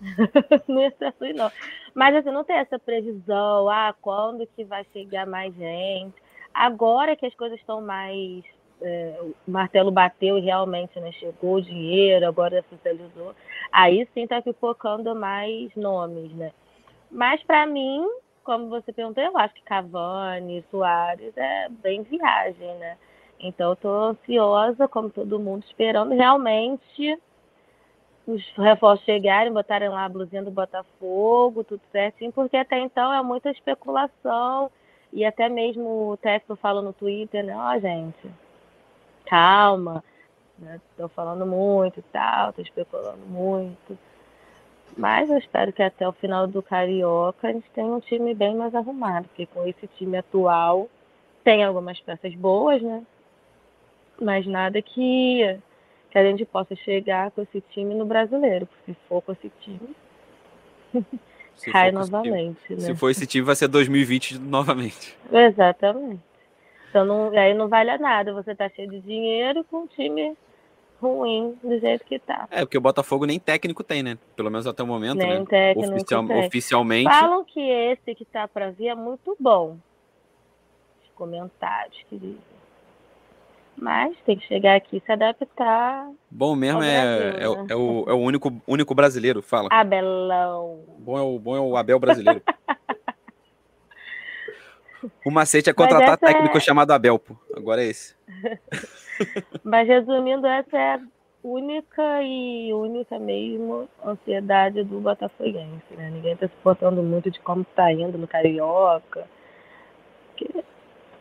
não 0.68 0.80
ia 0.80 0.90
ser 0.92 1.06
assim, 1.06 1.32
não. 1.32 1.50
Mas 1.94 2.16
assim, 2.16 2.30
não 2.30 2.44
tem 2.44 2.56
essa 2.56 2.78
previsão, 2.78 3.68
ah, 3.68 3.94
quando 4.00 4.46
que 4.46 4.64
vai 4.64 4.84
chegar 4.92 5.26
mais 5.26 5.54
gente. 5.54 6.14
Agora 6.54 7.16
que 7.16 7.26
as 7.26 7.34
coisas 7.34 7.58
estão 7.58 7.80
mais. 7.80 8.44
É, 8.84 9.20
o 9.46 9.50
martelo 9.50 9.90
bateu 9.92 10.36
e 10.36 10.40
realmente 10.40 10.98
né, 10.98 11.12
chegou 11.12 11.54
o 11.54 11.62
dinheiro, 11.62 12.26
agora 12.26 12.60
oficializou. 12.60 13.34
Aí 13.70 14.08
sim 14.12 14.22
está 14.22 14.42
focando 14.60 15.14
mais 15.14 15.74
nomes, 15.76 16.32
né? 16.34 16.52
Mas 17.10 17.42
para 17.44 17.66
mim, 17.66 18.04
como 18.42 18.68
você 18.68 18.92
perguntou, 18.92 19.22
eu 19.22 19.36
acho 19.38 19.54
que 19.54 19.62
Cavani, 19.62 20.64
Soares 20.70 21.32
é 21.36 21.68
bem 21.68 22.02
viagem, 22.02 22.74
né? 22.78 22.96
Então 23.38 23.76
tô 23.76 23.88
ansiosa, 23.88 24.88
como 24.88 25.10
todo 25.10 25.38
mundo, 25.38 25.64
esperando 25.64 26.14
realmente 26.14 27.18
os 28.26 28.42
reforços 28.56 29.04
chegarem, 29.04 29.52
botarem 29.52 29.88
lá 29.88 30.04
a 30.04 30.08
blusinha 30.08 30.42
do 30.42 30.50
Botafogo, 30.50 31.64
tudo 31.64 31.82
certinho, 31.90 32.32
porque 32.32 32.56
até 32.56 32.78
então 32.78 33.12
é 33.12 33.22
muita 33.22 33.50
especulação 33.50 34.70
e 35.12 35.24
até 35.24 35.48
mesmo 35.48 36.10
o 36.10 36.16
técnico 36.16 36.56
fala 36.56 36.80
no 36.80 36.92
Twitter, 36.92 37.44
né? 37.44 37.56
Ó, 37.56 37.76
oh, 37.76 37.80
gente, 37.80 38.30
calma, 39.32 40.04
né? 40.58 40.78
Tô 40.94 41.08
falando 41.08 41.46
muito 41.46 42.00
e 42.00 42.02
tal, 42.12 42.52
tô 42.52 42.60
especulando 42.60 43.24
muito. 43.26 43.98
Mas 44.94 45.30
eu 45.30 45.38
espero 45.38 45.72
que 45.72 45.82
até 45.82 46.06
o 46.06 46.12
final 46.12 46.46
do 46.46 46.62
Carioca 46.62 47.48
a 47.48 47.52
gente 47.52 47.70
tenha 47.70 47.86
um 47.86 47.98
time 47.98 48.34
bem 48.34 48.54
mais 48.54 48.74
arrumado, 48.74 49.26
porque 49.28 49.46
com 49.46 49.66
esse 49.66 49.86
time 49.96 50.18
atual 50.18 50.86
tem 51.42 51.64
algumas 51.64 51.98
peças 52.00 52.34
boas, 52.34 52.82
né? 52.82 53.02
Mas 54.20 54.46
nada 54.46 54.82
que 54.82 55.58
que 56.10 56.18
a 56.18 56.24
gente 56.24 56.44
possa 56.44 56.76
chegar 56.76 57.30
com 57.30 57.40
esse 57.40 57.62
time 57.70 57.94
no 57.94 58.04
brasileiro. 58.04 58.68
Se 58.84 58.94
for 59.08 59.22
com 59.22 59.32
esse 59.32 59.50
time, 59.62 59.96
se 61.56 61.72
cai 61.72 61.90
novamente. 61.90 62.60
Né? 62.68 62.80
Se 62.80 62.94
for 62.94 63.08
esse 63.08 63.26
time, 63.26 63.46
vai 63.46 63.56
ser 63.56 63.66
2020 63.66 64.38
novamente. 64.38 65.16
Exatamente. 65.32 66.31
Então 66.92 67.06
não, 67.06 67.30
aí 67.30 67.54
não 67.54 67.68
vale 67.68 67.88
a 67.88 67.96
nada. 67.96 68.34
Você 68.34 68.54
tá 68.54 68.68
cheio 68.68 68.90
de 68.90 69.00
dinheiro 69.00 69.64
com 69.64 69.78
um 69.78 69.86
time 69.86 70.36
ruim 71.00 71.56
do 71.64 71.78
jeito 71.80 72.04
que 72.04 72.18
tá. 72.18 72.46
É, 72.50 72.60
porque 72.60 72.76
o 72.76 72.82
Botafogo 72.82 73.24
nem 73.24 73.40
técnico 73.40 73.82
tem, 73.82 74.02
né? 74.02 74.18
Pelo 74.36 74.50
menos 74.50 74.66
até 74.66 74.82
o 74.82 74.86
momento, 74.86 75.16
nem 75.16 75.40
né? 75.40 75.44
Técnico 75.48 75.94
Oficial, 75.94 76.26
tem. 76.26 76.46
Oficialmente. 76.46 77.08
Falam 77.08 77.44
que 77.44 77.60
esse 77.60 78.14
que 78.14 78.26
tá 78.26 78.46
para 78.46 78.70
vir 78.70 78.88
é 78.88 78.94
muito 78.94 79.34
bom. 79.40 79.78
Os 81.02 81.10
comentários 81.14 81.96
que 82.10 82.18
dizem. 82.18 82.52
Mas 83.74 84.14
tem 84.26 84.36
que 84.36 84.46
chegar 84.46 84.76
aqui 84.76 84.98
e 84.98 85.00
se 85.00 85.10
adaptar. 85.10 86.10
Bom 86.30 86.54
mesmo 86.54 86.82
é, 86.82 87.00
Brasil, 87.00 87.26
é, 87.26 87.32
né? 87.32 87.66
é, 87.70 87.74
o, 87.74 88.04
é 88.06 88.12
o 88.12 88.18
único, 88.18 88.52
único 88.68 88.94
brasileiro, 88.94 89.40
fala. 89.40 89.70
Abelão. 89.72 90.80
Bom 90.98 91.18
é 91.18 91.22
o, 91.22 91.38
bom 91.38 91.56
é 91.56 91.60
o 91.60 91.74
Abel 91.74 91.98
brasileiro. 91.98 92.42
o 95.24 95.30
macete 95.30 95.70
é 95.70 95.72
contratar 95.72 96.16
técnico 96.16 96.56
é... 96.56 96.60
chamado 96.60 96.90
Abel, 96.92 97.18
pô. 97.18 97.36
Agora 97.54 97.82
é 97.82 97.86
esse. 97.86 98.14
Mas 99.62 99.86
resumindo, 99.86 100.46
essa 100.46 100.76
é 100.76 100.94
a 100.94 101.00
única 101.44 102.22
e 102.22 102.72
única 102.72 103.18
mesmo 103.18 103.88
ansiedade 104.04 104.84
do 104.84 105.00
Botafoguense, 105.00 105.94
né? 105.96 106.10
Ninguém 106.10 106.36
tá 106.36 106.46
se 106.46 106.54
portando 106.62 107.02
muito 107.02 107.30
de 107.30 107.40
como 107.40 107.64
tá 107.64 107.92
indo 107.92 108.16
no 108.16 108.28
Carioca. 108.28 109.26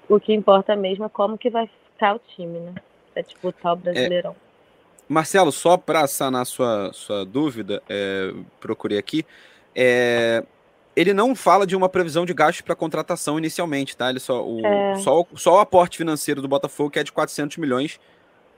O 0.10 0.20
que 0.20 0.34
importa 0.34 0.76
mesmo 0.76 1.06
é 1.06 1.10
como 1.10 1.38
que 1.38 1.50
vai 1.50 1.70
o 2.10 2.20
time, 2.20 2.60
né? 2.60 2.74
Pra 3.14 3.22
disputar 3.22 3.74
o 3.74 3.76
Brasileirão. 3.76 4.32
É... 4.32 4.52
Marcelo, 5.08 5.52
só 5.52 5.78
para 5.78 6.08
sanar 6.08 6.46
sua, 6.46 6.92
sua 6.94 7.26
dúvida, 7.26 7.84
é, 7.90 8.34
procurei 8.60 8.98
aqui. 8.98 9.26
É, 9.76 10.44
ele 10.96 11.14
não 11.14 11.36
fala 11.36 11.66
de 11.66 11.76
uma 11.76 11.88
previsão 11.88 12.26
de 12.26 12.34
gastos 12.34 12.62
para 12.62 12.76
contratação 12.76 13.38
inicialmente, 13.38 13.96
tá? 13.96 14.10
Ele 14.10 14.20
só 14.20 14.46
o, 14.46 14.66
é. 14.66 14.96
só, 14.98 15.26
só 15.36 15.56
o 15.56 15.60
aporte 15.60 15.98
financeiro 15.98 16.42
do 16.42 16.48
Botafogo 16.48 16.90
que 16.90 17.00
é 17.00 17.04
de 17.04 17.12
400 17.12 17.58
milhões 17.58 18.00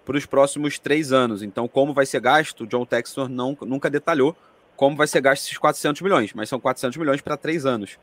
para 0.06 0.18
os 0.18 0.26
próximos 0.26 0.80
três 0.80 1.12
anos. 1.12 1.44
Então, 1.44 1.68
como 1.68 1.94
vai 1.94 2.06
ser 2.06 2.20
gasto, 2.20 2.62
o 2.62 2.68
John 2.68 2.86
Textor 2.86 3.30
não, 3.30 3.58
nunca 3.62 3.90
detalhou 3.90 4.36
como 4.76 4.96
vai 4.96 5.08
ser 5.08 5.22
gasto 5.22 5.44
esses 5.44 5.58
400 5.58 6.02
milhões, 6.02 6.34
mas 6.34 6.50
são 6.50 6.60
400 6.60 6.98
milhões 6.98 7.22
para 7.22 7.38
três 7.38 7.66
anos. 7.66 7.98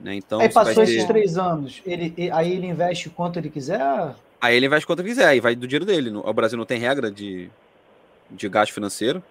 Né? 0.00 0.14
Então, 0.14 0.40
aí 0.40 0.48
passou 0.48 0.82
esses 0.82 1.04
três 1.04 1.36
anos, 1.36 1.82
ele, 1.84 2.30
aí 2.32 2.52
ele 2.52 2.66
investe 2.66 3.10
quanto 3.10 3.38
ele 3.38 3.50
quiser? 3.50 4.14
Aí 4.40 4.56
ele 4.56 4.66
investe 4.66 4.86
quanto 4.86 5.02
quiser, 5.02 5.26
aí 5.26 5.40
vai 5.40 5.54
do 5.54 5.66
dinheiro 5.66 5.84
dele. 5.84 6.10
O 6.10 6.32
Brasil 6.32 6.56
não 6.56 6.64
tem 6.64 6.78
regra 6.78 7.10
de, 7.10 7.50
de 8.30 8.48
gasto 8.48 8.72
financeiro. 8.72 9.22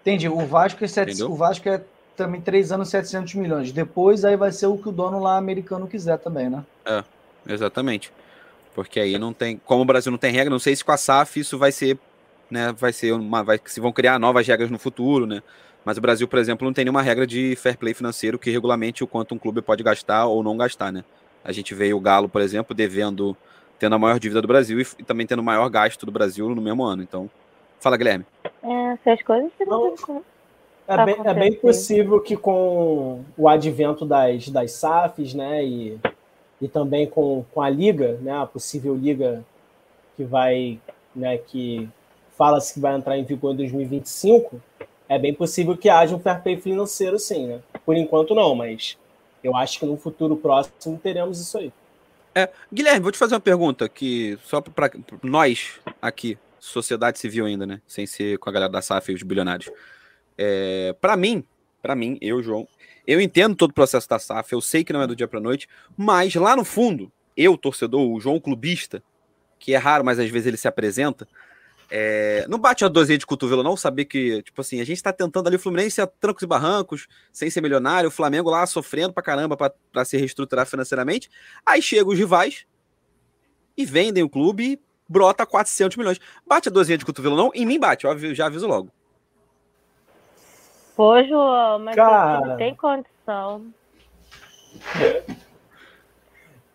Entendi. 0.00 0.28
O 0.28 0.46
Vasco 0.46 0.82
é, 0.82 0.88
sete, 0.88 1.22
o 1.22 1.34
Vasco 1.34 1.68
é 1.68 1.82
também 2.16 2.40
três 2.40 2.72
anos 2.72 2.88
700 2.88 3.34
milhões. 3.34 3.72
Depois 3.72 4.24
aí 4.24 4.36
vai 4.36 4.50
ser 4.50 4.66
o 4.66 4.76
que 4.76 4.88
o 4.88 4.92
dono 4.92 5.20
lá 5.20 5.36
americano 5.36 5.86
quiser 5.86 6.18
também, 6.18 6.48
né? 6.48 6.64
É, 6.84 7.04
exatamente. 7.46 8.12
Porque 8.74 9.00
aí 9.00 9.18
não 9.18 9.32
tem, 9.32 9.60
como 9.64 9.82
o 9.82 9.84
Brasil 9.84 10.10
não 10.10 10.18
tem 10.18 10.32
regra, 10.32 10.50
não 10.50 10.58
sei 10.58 10.74
se 10.74 10.84
com 10.84 10.92
a 10.92 10.96
SAF 10.96 11.40
isso 11.40 11.58
vai 11.58 11.72
ser, 11.72 11.98
né, 12.50 12.72
vai 12.72 12.92
ser 12.92 13.12
uma, 13.12 13.42
vai, 13.42 13.60
se 13.64 13.80
vão 13.80 13.92
criar 13.92 14.18
novas 14.18 14.46
regras 14.46 14.70
no 14.70 14.78
futuro, 14.78 15.26
né? 15.26 15.42
Mas 15.84 15.96
o 15.96 16.00
Brasil, 16.00 16.26
por 16.26 16.38
exemplo, 16.38 16.66
não 16.66 16.74
tem 16.74 16.84
nenhuma 16.84 17.00
regra 17.00 17.26
de 17.26 17.54
fair 17.56 17.78
play 17.78 17.94
financeiro 17.94 18.38
que 18.38 18.50
regulamente 18.50 19.04
o 19.04 19.06
quanto 19.06 19.34
um 19.34 19.38
clube 19.38 19.62
pode 19.62 19.82
gastar 19.82 20.26
ou 20.26 20.42
não 20.42 20.56
gastar, 20.56 20.92
né? 20.92 21.04
A 21.44 21.52
gente 21.52 21.74
vê 21.74 21.94
o 21.94 22.00
Galo, 22.00 22.28
por 22.28 22.42
exemplo, 22.42 22.74
devendo 22.74 23.36
tendo 23.78 23.94
a 23.94 23.98
maior 23.98 24.18
dívida 24.18 24.42
do 24.42 24.48
Brasil 24.48 24.80
e, 24.80 24.86
e 24.98 25.04
também 25.04 25.26
tendo 25.26 25.40
o 25.40 25.44
maior 25.44 25.68
gasto 25.68 26.04
do 26.04 26.12
Brasil 26.12 26.48
no 26.48 26.60
mesmo 26.60 26.82
ano. 26.82 27.02
Então, 27.02 27.30
fala, 27.78 27.96
Guilherme. 27.96 28.26
É, 28.62 28.92
essas 28.92 29.22
coisas 29.22 29.50
não, 29.66 29.94
é 30.88 31.04
bem, 31.04 31.16
é 31.24 31.34
bem 31.34 31.52
possível 31.54 32.20
que 32.20 32.36
com 32.36 33.24
o 33.36 33.48
advento 33.48 34.04
das, 34.04 34.48
das 34.48 34.72
SAFs, 34.72 35.34
né, 35.34 35.64
e, 35.64 35.98
e 36.60 36.68
também 36.68 37.06
com, 37.06 37.44
com 37.52 37.60
a 37.60 37.68
liga, 37.68 38.18
né, 38.22 38.32
a 38.32 38.46
possível 38.46 38.94
liga 38.94 39.44
que 40.16 40.24
vai, 40.24 40.78
né, 41.14 41.38
que 41.38 41.88
fala-se 42.36 42.74
que 42.74 42.80
vai 42.80 42.94
entrar 42.94 43.16
em 43.16 43.24
vigor 43.24 43.52
em 43.52 43.56
2025, 43.56 44.60
é 45.08 45.18
bem 45.18 45.32
possível 45.32 45.76
que 45.76 45.88
haja 45.88 46.14
um 46.14 46.18
fair 46.18 46.42
play 46.42 46.60
financeiro, 46.60 47.18
sim, 47.18 47.46
né? 47.46 47.60
Por 47.84 47.96
enquanto 47.96 48.34
não, 48.34 48.54
mas 48.54 48.98
eu 49.42 49.56
acho 49.56 49.78
que 49.78 49.86
no 49.86 49.96
futuro 49.96 50.36
próximo 50.36 50.98
teremos 51.02 51.40
isso 51.40 51.56
aí. 51.58 51.72
É, 52.34 52.50
Guilherme, 52.72 53.00
vou 53.00 53.12
te 53.12 53.18
fazer 53.18 53.34
uma 53.34 53.40
pergunta 53.40 53.88
que 53.88 54.38
só 54.44 54.60
para 54.60 54.90
nós 55.22 55.80
aqui, 56.02 56.36
sociedade 56.58 57.18
civil 57.18 57.46
ainda, 57.46 57.64
né? 57.64 57.80
Sem 57.86 58.06
ser 58.06 58.38
com 58.38 58.50
a 58.50 58.52
galera 58.52 58.70
da 58.70 58.82
SAF 58.82 59.10
e 59.10 59.14
os 59.14 59.22
bilionários. 59.22 59.70
É, 60.36 60.94
para 61.00 61.16
mim, 61.16 61.44
para 61.80 61.94
mim, 61.94 62.18
eu, 62.20 62.42
João, 62.42 62.66
eu 63.06 63.20
entendo 63.20 63.54
todo 63.54 63.70
o 63.70 63.74
processo 63.74 64.08
da 64.08 64.18
SAF, 64.18 64.52
eu 64.52 64.60
sei 64.60 64.82
que 64.82 64.92
não 64.92 65.02
é 65.02 65.06
do 65.06 65.16
dia 65.16 65.28
para 65.28 65.40
noite, 65.40 65.68
mas 65.96 66.34
lá 66.34 66.56
no 66.56 66.64
fundo, 66.64 67.10
eu, 67.36 67.56
torcedor, 67.56 68.00
o 68.00 68.20
João 68.20 68.40
clubista, 68.40 69.02
que 69.58 69.74
é 69.74 69.76
raro, 69.76 70.04
mas 70.04 70.18
às 70.18 70.28
vezes 70.28 70.46
ele 70.46 70.56
se 70.56 70.66
apresenta, 70.68 71.28
é, 71.88 72.44
não 72.48 72.58
bate 72.58 72.84
a 72.84 72.88
dozinha 72.88 73.16
de 73.16 73.26
cotovelo, 73.26 73.62
não, 73.62 73.76
saber 73.76 74.06
que, 74.06 74.42
tipo 74.42 74.60
assim, 74.60 74.80
a 74.80 74.84
gente 74.84 75.02
tá 75.02 75.12
tentando 75.12 75.46
ali 75.46 75.56
o 75.56 75.58
Fluminense 75.58 76.00
a 76.00 76.06
trancos 76.06 76.42
e 76.42 76.46
barrancos, 76.46 77.06
sem 77.32 77.48
ser 77.48 77.60
milionário, 77.60 78.08
o 78.08 78.12
Flamengo 78.12 78.50
lá 78.50 78.66
sofrendo 78.66 79.12
pra 79.12 79.22
caramba 79.22 79.56
pra, 79.56 79.72
pra 79.92 80.04
se 80.04 80.16
reestruturar 80.16 80.66
financeiramente. 80.66 81.30
Aí 81.64 81.80
chegam 81.80 82.12
os 82.12 82.18
rivais 82.18 82.66
e 83.76 83.84
vendem 83.84 84.24
o 84.24 84.28
clube 84.28 84.72
e 84.72 84.80
brota 85.08 85.46
400 85.46 85.96
milhões. 85.96 86.18
Bate 86.44 86.68
a 86.68 86.72
dozinha 86.72 86.98
de 86.98 87.04
cotovelo, 87.04 87.36
não? 87.36 87.52
Em 87.54 87.64
mim 87.64 87.78
bate, 87.78 88.04
eu 88.04 88.34
já 88.34 88.46
aviso 88.46 88.66
logo. 88.66 88.90
Pô, 90.96 91.22
João, 91.22 91.78
mas 91.78 91.94
Cara... 91.94 92.40
não 92.40 92.56
tem 92.56 92.74
condição. 92.74 93.66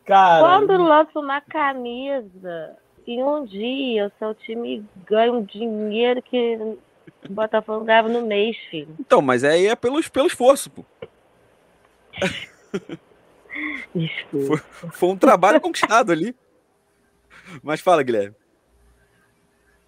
Cara... 0.06 0.42
Quando 0.42 0.78
lança 0.78 1.20
uma 1.20 1.42
camisa 1.42 2.78
em 3.08 3.24
um 3.24 3.44
dia 3.44 4.08
o 4.08 4.12
seu 4.20 4.36
time 4.36 4.86
ganha 5.06 5.34
um 5.34 5.44
dinheiro 5.44 6.22
que 6.22 6.56
o 6.56 6.78
Botafogo 7.30 7.84
ganhava 7.84 8.10
no 8.10 8.22
mês, 8.22 8.56
filho. 8.70 8.96
Então, 9.00 9.22
mas 9.22 9.44
aí 9.44 9.68
é 9.68 9.76
pelo, 9.76 10.00
pelo 10.12 10.28
esforço, 10.28 10.70
pô. 10.70 10.86
Foi, 14.48 14.58
foi 14.92 15.10
um 15.10 15.18
trabalho 15.18 15.60
conquistado 15.60 16.12
ali. 16.12 16.36
Mas 17.62 17.82
fala, 17.82 18.04
Guilherme. 18.04 18.36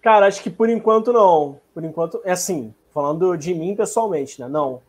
Cara, 0.02 0.26
acho 0.26 0.42
que 0.42 0.50
por 0.50 0.68
enquanto 0.68 1.12
não. 1.12 1.60
Por 1.72 1.82
enquanto, 1.82 2.20
é 2.24 2.32
assim, 2.32 2.74
falando 2.94 3.36
de 3.36 3.52
mim 3.52 3.74
pessoalmente, 3.74 4.40
né? 4.40 4.48
Não. 4.48 4.80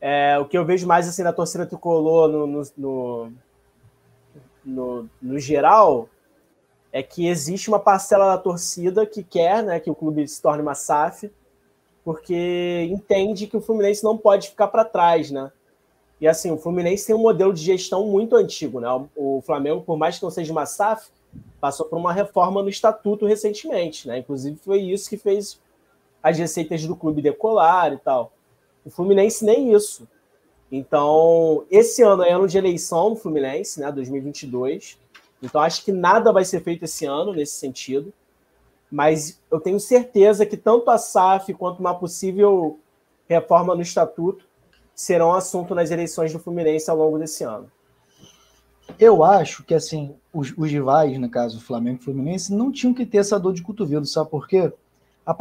É, 0.00 0.38
o 0.38 0.44
que 0.44 0.56
eu 0.56 0.64
vejo 0.64 0.86
mais 0.86 1.08
assim 1.08 1.22
na 1.22 1.32
torcida 1.32 1.66
tricolor 1.66 2.28
no, 2.28 2.46
no, 2.46 2.62
no, 2.76 3.32
no, 4.64 5.10
no 5.20 5.38
geral 5.38 6.08
é 6.92 7.02
que 7.02 7.26
existe 7.26 7.68
uma 7.68 7.80
parcela 7.80 8.26
da 8.26 8.38
torcida 8.38 9.04
que 9.04 9.24
quer 9.24 9.64
né, 9.64 9.80
que 9.80 9.90
o 9.90 9.94
clube 9.94 10.28
se 10.28 10.40
torne 10.40 10.62
uma 10.62 10.76
SAF, 10.76 11.28
porque 12.04 12.88
entende 12.88 13.48
que 13.48 13.56
o 13.56 13.60
Fluminense 13.60 14.04
não 14.04 14.16
pode 14.16 14.50
ficar 14.50 14.68
para 14.68 14.84
trás, 14.84 15.30
né? 15.30 15.50
E 16.20 16.28
assim, 16.28 16.52
o 16.52 16.56
Fluminense 16.56 17.06
tem 17.06 17.16
um 17.16 17.20
modelo 17.20 17.52
de 17.52 17.62
gestão 17.62 18.06
muito 18.06 18.36
antigo, 18.36 18.78
né? 18.78 18.88
O 19.16 19.42
Flamengo, 19.44 19.82
por 19.82 19.96
mais 19.96 20.18
que 20.18 20.22
não 20.22 20.30
seja 20.30 20.52
uma 20.52 20.66
SAF, 20.66 21.08
passou 21.60 21.86
por 21.86 21.98
uma 21.98 22.12
reforma 22.12 22.62
no 22.62 22.68
estatuto 22.68 23.26
recentemente, 23.26 24.06
né? 24.06 24.18
Inclusive 24.18 24.56
foi 24.62 24.80
isso 24.82 25.08
que 25.08 25.16
fez 25.16 25.58
as 26.24 26.38
receitas 26.38 26.86
do 26.86 26.96
clube 26.96 27.20
decolar 27.20 27.92
e 27.92 27.98
tal. 27.98 28.32
O 28.82 28.88
Fluminense 28.88 29.44
nem 29.44 29.74
isso. 29.74 30.08
Então, 30.72 31.66
esse 31.70 32.02
ano 32.02 32.22
é 32.22 32.32
ano 32.32 32.48
de 32.48 32.56
eleição 32.56 33.10
no 33.10 33.16
Fluminense, 33.16 33.78
né? 33.78 33.92
2022. 33.92 34.98
Então, 35.42 35.60
acho 35.60 35.84
que 35.84 35.92
nada 35.92 36.32
vai 36.32 36.42
ser 36.46 36.62
feito 36.62 36.86
esse 36.86 37.04
ano 37.04 37.34
nesse 37.34 37.56
sentido. 37.56 38.10
Mas 38.90 39.38
eu 39.50 39.60
tenho 39.60 39.78
certeza 39.78 40.46
que 40.46 40.56
tanto 40.56 40.90
a 40.90 40.96
SAF 40.96 41.52
quanto 41.52 41.80
uma 41.80 41.94
possível 41.94 42.78
reforma 43.28 43.74
no 43.74 43.82
estatuto 43.82 44.46
serão 44.94 45.34
assunto 45.34 45.74
nas 45.74 45.90
eleições 45.90 46.32
do 46.32 46.38
Fluminense 46.38 46.90
ao 46.90 46.96
longo 46.96 47.18
desse 47.18 47.44
ano. 47.44 47.70
Eu 48.98 49.22
acho 49.22 49.62
que 49.62 49.74
assim 49.74 50.14
os, 50.32 50.54
os 50.56 50.70
rivais, 50.70 51.18
no 51.18 51.28
caso 51.28 51.58
o 51.58 51.60
Flamengo 51.60 51.98
e 52.00 52.04
Fluminense, 52.04 52.54
não 52.54 52.72
tinham 52.72 52.94
que 52.94 53.04
ter 53.04 53.18
essa 53.18 53.38
dor 53.38 53.52
de 53.52 53.62
cotovelo, 53.62 54.06
sabe 54.06 54.30
por 54.30 54.46
quê? 54.46 54.72
A, 55.26 55.34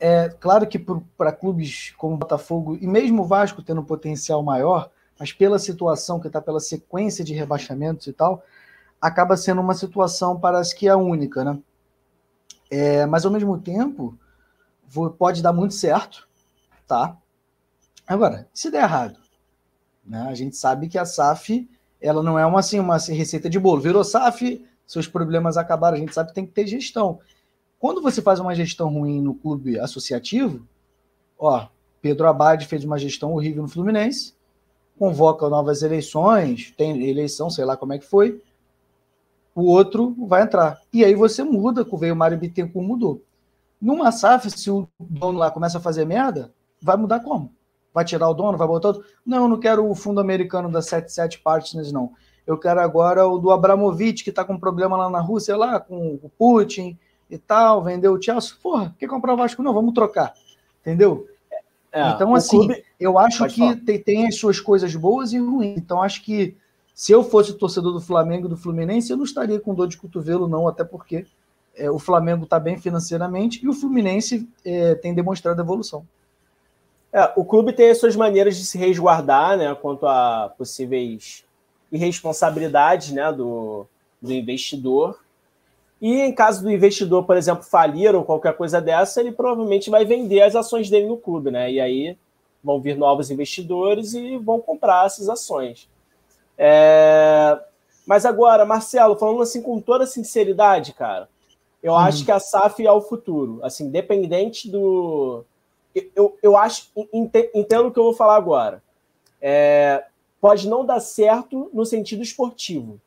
é 0.00 0.30
claro 0.30 0.66
que 0.66 0.78
para 0.78 1.30
clubes 1.30 1.92
como 1.98 2.14
o 2.14 2.18
Botafogo 2.18 2.76
e 2.80 2.86
mesmo 2.86 3.22
o 3.22 3.26
Vasco 3.26 3.62
tendo 3.62 3.82
um 3.82 3.84
potencial 3.84 4.42
maior, 4.42 4.90
mas 5.18 5.32
pela 5.32 5.58
situação 5.58 6.18
que 6.18 6.26
está 6.26 6.40
pela 6.40 6.58
sequência 6.58 7.22
de 7.22 7.34
rebaixamentos 7.34 8.06
e 8.06 8.12
tal, 8.12 8.42
acaba 8.98 9.36
sendo 9.36 9.60
uma 9.60 9.74
situação 9.74 10.40
parece 10.40 10.74
que 10.74 10.88
é 10.88 10.96
única, 10.96 11.44
né? 11.44 11.58
É, 12.70 13.04
mas 13.04 13.26
ao 13.26 13.30
mesmo 13.30 13.58
tempo 13.58 14.18
pode 15.18 15.42
dar 15.42 15.52
muito 15.52 15.74
certo, 15.74 16.26
tá? 16.86 17.16
Agora, 18.06 18.48
se 18.54 18.70
der 18.70 18.82
errado, 18.82 19.18
né? 20.04 20.22
A 20.28 20.34
gente 20.34 20.56
sabe 20.56 20.88
que 20.88 20.98
a 20.98 21.04
SAF 21.04 21.68
ela 22.00 22.22
não 22.22 22.38
é 22.38 22.46
uma 22.46 22.60
assim 22.60 22.80
uma 22.80 22.96
receita 22.96 23.50
de 23.50 23.58
bolo. 23.58 23.82
Virou 23.82 24.02
SAF, 24.02 24.66
seus 24.86 25.06
problemas 25.06 25.56
acabaram. 25.56 25.96
A 25.96 26.00
gente 26.00 26.14
sabe 26.14 26.30
que 26.30 26.34
tem 26.34 26.46
que 26.46 26.52
ter 26.52 26.66
gestão. 26.66 27.20
Quando 27.80 28.02
você 28.02 28.20
faz 28.20 28.38
uma 28.38 28.54
gestão 28.54 28.92
ruim 28.92 29.22
no 29.22 29.34
clube 29.34 29.80
associativo, 29.80 30.68
ó, 31.38 31.66
Pedro 32.02 32.28
Abad 32.28 32.66
fez 32.66 32.84
uma 32.84 32.98
gestão 32.98 33.32
horrível 33.32 33.62
no 33.62 33.68
Fluminense, 33.70 34.34
convoca 34.98 35.48
novas 35.48 35.82
eleições, 35.82 36.74
tem 36.76 37.08
eleição, 37.08 37.48
sei 37.48 37.64
lá 37.64 37.78
como 37.78 37.94
é 37.94 37.98
que 37.98 38.04
foi, 38.04 38.42
o 39.54 39.62
outro 39.62 40.14
vai 40.28 40.42
entrar. 40.42 40.78
E 40.92 41.02
aí 41.02 41.14
você 41.14 41.42
muda, 41.42 41.86
veio 41.98 42.12
o 42.12 42.16
Mário 42.16 42.36
Bittencourt, 42.36 42.86
mudou. 42.86 43.22
Numa 43.80 44.12
SAF, 44.12 44.50
se 44.50 44.70
o 44.70 44.86
dono 44.98 45.38
lá 45.38 45.50
começa 45.50 45.78
a 45.78 45.80
fazer 45.80 46.04
merda, 46.04 46.52
vai 46.82 46.98
mudar 46.98 47.20
como? 47.20 47.50
Vai 47.94 48.04
tirar 48.04 48.28
o 48.28 48.34
dono, 48.34 48.58
vai 48.58 48.68
botar 48.68 48.88
outro? 48.88 49.04
Não, 49.24 49.44
eu 49.44 49.48
não 49.48 49.58
quero 49.58 49.88
o 49.88 49.94
fundo 49.94 50.20
americano 50.20 50.70
da 50.70 50.82
77 50.82 51.40
Partners, 51.40 51.90
não. 51.90 52.12
Eu 52.46 52.58
quero 52.58 52.78
agora 52.78 53.26
o 53.26 53.38
do 53.38 53.50
Abramovich, 53.50 54.22
que 54.22 54.28
está 54.28 54.44
com 54.44 54.60
problema 54.60 54.98
lá 54.98 55.08
na 55.08 55.20
Rússia, 55.20 55.56
lá 55.56 55.80
com 55.80 56.18
o 56.22 56.28
Putin 56.28 56.98
e 57.30 57.38
tal, 57.38 57.82
vendeu 57.82 58.12
o 58.12 58.22
Chelsea. 58.22 58.54
Porra, 58.62 58.94
quer 58.98 59.06
comprar 59.06 59.34
o 59.34 59.36
Vasco? 59.36 59.62
Não, 59.62 59.72
vamos 59.72 59.94
trocar. 59.94 60.34
Entendeu? 60.80 61.26
É, 61.92 62.10
então, 62.10 62.34
assim, 62.34 62.58
clube... 62.58 62.84
eu 62.98 63.18
acho 63.18 63.46
que 63.46 63.76
tem, 63.76 63.98
tem, 63.98 64.26
as 64.26 64.36
suas 64.36 64.60
coisas 64.60 64.94
boas 64.94 65.32
e 65.32 65.38
ruins. 65.38 65.76
Então, 65.76 66.02
acho 66.02 66.22
que 66.22 66.56
se 66.94 67.12
eu 67.12 67.24
fosse 67.24 67.54
torcedor 67.54 67.92
do 67.92 68.00
Flamengo 68.00 68.46
e 68.46 68.50
do 68.50 68.56
Fluminense, 68.56 69.10
eu 69.10 69.16
não 69.16 69.24
estaria 69.24 69.58
com 69.58 69.74
dor 69.74 69.88
de 69.88 69.96
cotovelo, 69.96 70.46
não, 70.46 70.68
até 70.68 70.84
porque 70.84 71.26
é, 71.76 71.90
o 71.90 71.98
Flamengo 71.98 72.44
está 72.44 72.60
bem 72.60 72.78
financeiramente 72.78 73.64
e 73.64 73.68
o 73.68 73.72
Fluminense 73.72 74.48
é, 74.64 74.94
tem 74.94 75.14
demonstrado 75.14 75.60
evolução. 75.60 76.06
É, 77.12 77.32
o 77.34 77.44
clube 77.44 77.72
tem 77.72 77.90
as 77.90 77.98
suas 77.98 78.14
maneiras 78.14 78.56
de 78.56 78.64
se 78.64 78.78
resguardar, 78.78 79.56
né, 79.56 79.74
quanto 79.74 80.06
a 80.06 80.52
possíveis 80.56 81.44
irresponsabilidades, 81.90 83.10
né, 83.10 83.32
do, 83.32 83.86
do 84.22 84.32
investidor. 84.32 85.18
E 86.00 86.20
em 86.20 86.34
caso 86.34 86.62
do 86.62 86.70
investidor, 86.70 87.24
por 87.24 87.36
exemplo, 87.36 87.62
falir 87.62 88.14
ou 88.14 88.24
qualquer 88.24 88.56
coisa 88.56 88.80
dessa, 88.80 89.20
ele 89.20 89.32
provavelmente 89.32 89.90
vai 89.90 90.04
vender 90.04 90.40
as 90.42 90.56
ações 90.56 90.88
dele 90.88 91.06
no 91.06 91.16
clube, 91.16 91.50
né? 91.50 91.70
E 91.70 91.80
aí 91.80 92.16
vão 92.62 92.80
vir 92.80 92.96
novos 92.96 93.30
investidores 93.30 94.14
e 94.14 94.36
vão 94.38 94.60
comprar 94.60 95.06
essas 95.06 95.28
ações. 95.28 95.88
É... 96.56 97.58
Mas 98.06 98.24
agora, 98.24 98.64
Marcelo, 98.64 99.16
falando 99.16 99.42
assim 99.42 99.62
com 99.62 99.80
toda 99.80 100.06
sinceridade, 100.06 100.94
cara, 100.94 101.28
eu 101.82 101.92
uhum. 101.92 101.98
acho 101.98 102.24
que 102.24 102.32
a 102.32 102.40
SAF 102.40 102.84
é 102.84 102.92
o 102.92 103.02
futuro. 103.02 103.60
Assim, 103.62 103.84
independente 103.84 104.70
do, 104.70 105.44
eu, 106.14 106.36
eu 106.42 106.56
acho, 106.56 106.88
entendo 107.12 107.88
o 107.88 107.92
que 107.92 107.98
eu 107.98 108.04
vou 108.04 108.14
falar 108.14 108.36
agora. 108.36 108.82
É, 109.40 110.04
pode 110.40 110.68
não 110.68 110.84
dar 110.84 111.00
certo 111.00 111.70
no 111.72 111.84
sentido 111.84 112.22
esportivo, 112.22 113.00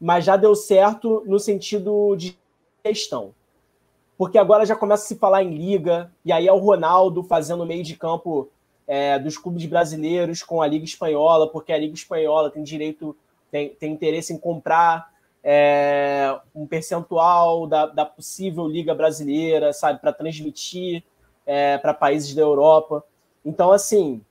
mas 0.00 0.24
já 0.24 0.36
deu 0.36 0.54
certo 0.54 1.22
no 1.26 1.38
sentido 1.38 2.14
de 2.16 2.36
gestão. 2.84 3.32
Porque 4.16 4.38
agora 4.38 4.64
já 4.64 4.76
começa 4.76 5.04
a 5.04 5.06
se 5.06 5.16
falar 5.16 5.42
em 5.42 5.54
liga, 5.54 6.10
e 6.24 6.32
aí 6.32 6.46
é 6.46 6.52
o 6.52 6.58
Ronaldo 6.58 7.22
fazendo 7.22 7.66
meio 7.66 7.82
de 7.82 7.96
campo 7.96 8.48
é, 8.86 9.18
dos 9.18 9.36
clubes 9.36 9.64
brasileiros 9.66 10.42
com 10.42 10.62
a 10.62 10.66
Liga 10.66 10.84
Espanhola, 10.84 11.48
porque 11.48 11.72
a 11.72 11.78
Liga 11.78 11.94
Espanhola 11.94 12.50
tem 12.50 12.62
direito, 12.62 13.16
tem, 13.50 13.70
tem 13.70 13.92
interesse 13.92 14.32
em 14.32 14.38
comprar 14.38 15.12
é, 15.42 16.38
um 16.54 16.66
percentual 16.66 17.66
da, 17.66 17.86
da 17.86 18.04
possível 18.04 18.66
Liga 18.66 18.94
Brasileira, 18.94 19.72
sabe, 19.72 20.00
para 20.00 20.12
transmitir 20.12 21.02
é, 21.46 21.76
para 21.78 21.92
países 21.92 22.34
da 22.34 22.42
Europa. 22.42 23.04
Então, 23.44 23.70
assim, 23.72 24.22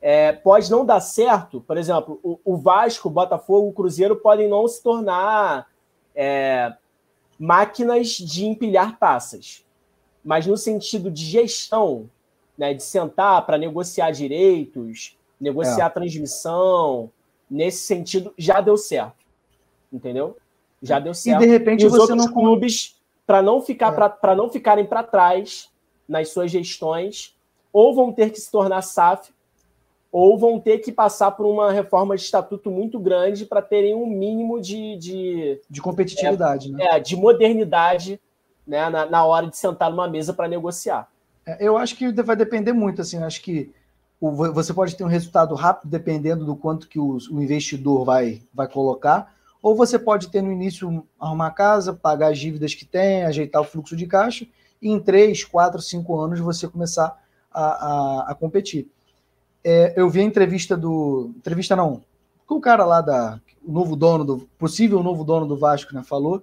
é, 0.00 0.32
pode 0.32 0.70
não 0.70 0.84
dar 0.84 1.00
certo. 1.00 1.60
Por 1.60 1.76
exemplo, 1.76 2.18
o, 2.22 2.38
o, 2.44 2.56
Vasco, 2.56 3.08
o 3.08 3.10
Botafogo, 3.10 3.68
o 3.68 3.72
Cruzeiro 3.72 4.16
podem 4.16 4.48
não 4.48 4.66
se 4.66 4.82
tornar 4.82 5.66
é, 6.14 6.72
máquinas 7.38 8.08
de 8.08 8.46
empilhar 8.46 8.98
taças. 8.98 9.64
Mas 10.24 10.46
no 10.46 10.56
sentido 10.56 11.10
de 11.10 11.24
gestão, 11.24 12.08
né, 12.56 12.74
de 12.74 12.82
sentar 12.82 13.44
para 13.44 13.58
negociar 13.58 14.10
direitos, 14.10 15.16
negociar 15.40 15.86
é. 15.86 15.90
transmissão, 15.90 17.10
nesse 17.50 17.86
sentido, 17.86 18.32
já 18.36 18.60
deu 18.60 18.76
certo. 18.76 19.24
Entendeu? 19.92 20.36
Já 20.82 20.98
deu 20.98 21.14
certo. 21.14 21.42
E 21.42 21.46
de 21.46 21.50
repente 21.50 21.82
e 21.82 21.86
os 21.86 21.92
você 21.92 22.00
outros 22.12 22.26
não 22.26 22.32
clubes 22.32 22.96
para 23.26 23.42
não 23.42 23.60
ficar 23.60 23.92
é. 23.92 24.08
para 24.08 24.34
não 24.34 24.48
ficarem 24.48 24.84
para 24.84 25.02
trás 25.02 25.70
nas 26.08 26.30
suas 26.30 26.50
gestões, 26.50 27.36
ou 27.72 27.94
vão 27.94 28.12
ter 28.12 28.30
que 28.30 28.40
se 28.40 28.50
tornar 28.50 28.82
SAF, 28.82 29.32
ou 30.12 30.36
vão 30.38 30.58
ter 30.58 30.78
que 30.78 30.90
passar 30.90 31.30
por 31.30 31.46
uma 31.46 31.72
reforma 31.72 32.16
de 32.16 32.22
estatuto 32.22 32.70
muito 32.70 32.98
grande 32.98 33.46
para 33.46 33.62
terem 33.62 33.94
um 33.94 34.06
mínimo 34.06 34.60
de. 34.60 34.96
De, 34.96 35.60
de 35.68 35.80
competitividade, 35.80 36.68
é, 36.68 36.72
né? 36.72 36.84
É, 36.84 37.00
de 37.00 37.16
modernidade 37.16 38.20
né, 38.66 38.88
na, 38.88 39.06
na 39.06 39.24
hora 39.24 39.48
de 39.48 39.56
sentar 39.56 39.90
numa 39.90 40.08
mesa 40.08 40.32
para 40.32 40.48
negociar. 40.48 41.08
É, 41.46 41.56
eu 41.60 41.76
acho 41.76 41.96
que 41.96 42.10
vai 42.22 42.36
depender 42.36 42.72
muito, 42.72 43.00
assim, 43.00 43.18
acho 43.22 43.42
que 43.42 43.72
o, 44.20 44.30
você 44.30 44.74
pode 44.74 44.96
ter 44.96 45.04
um 45.04 45.08
resultado 45.08 45.54
rápido 45.54 45.90
dependendo 45.90 46.44
do 46.44 46.54
quanto 46.54 46.88
que 46.88 46.98
o, 46.98 47.18
o 47.30 47.42
investidor 47.42 48.04
vai, 48.04 48.42
vai 48.52 48.68
colocar, 48.68 49.34
ou 49.62 49.74
você 49.74 49.98
pode 49.98 50.28
ter 50.28 50.42
no 50.42 50.52
início 50.52 51.04
arrumar 51.18 51.50
casa, 51.50 51.92
pagar 51.92 52.28
as 52.28 52.38
dívidas 52.38 52.74
que 52.74 52.84
tem, 52.84 53.24
ajeitar 53.24 53.60
o 53.60 53.64
fluxo 53.64 53.96
de 53.96 54.06
caixa, 54.06 54.46
e 54.80 54.90
em 54.90 54.98
três, 54.98 55.44
quatro, 55.44 55.80
cinco 55.80 56.18
anos 56.18 56.40
você 56.40 56.66
começar 56.66 57.18
a, 57.52 57.62
a, 57.62 58.30
a 58.30 58.34
competir. 58.34 58.90
É, 59.62 59.94
eu 59.96 60.08
vi 60.08 60.20
a 60.20 60.24
entrevista 60.24 60.76
do. 60.76 61.32
Entrevista 61.36 61.76
não, 61.76 62.02
com 62.46 62.56
o 62.56 62.60
cara 62.60 62.84
lá 62.84 63.00
da. 63.00 63.40
O 63.64 63.72
novo 63.72 63.94
dono 63.94 64.24
do. 64.24 64.48
possível 64.58 65.02
novo 65.02 65.24
dono 65.24 65.46
do 65.46 65.56
Vasco, 65.56 65.94
né? 65.94 66.02
Falou 66.02 66.42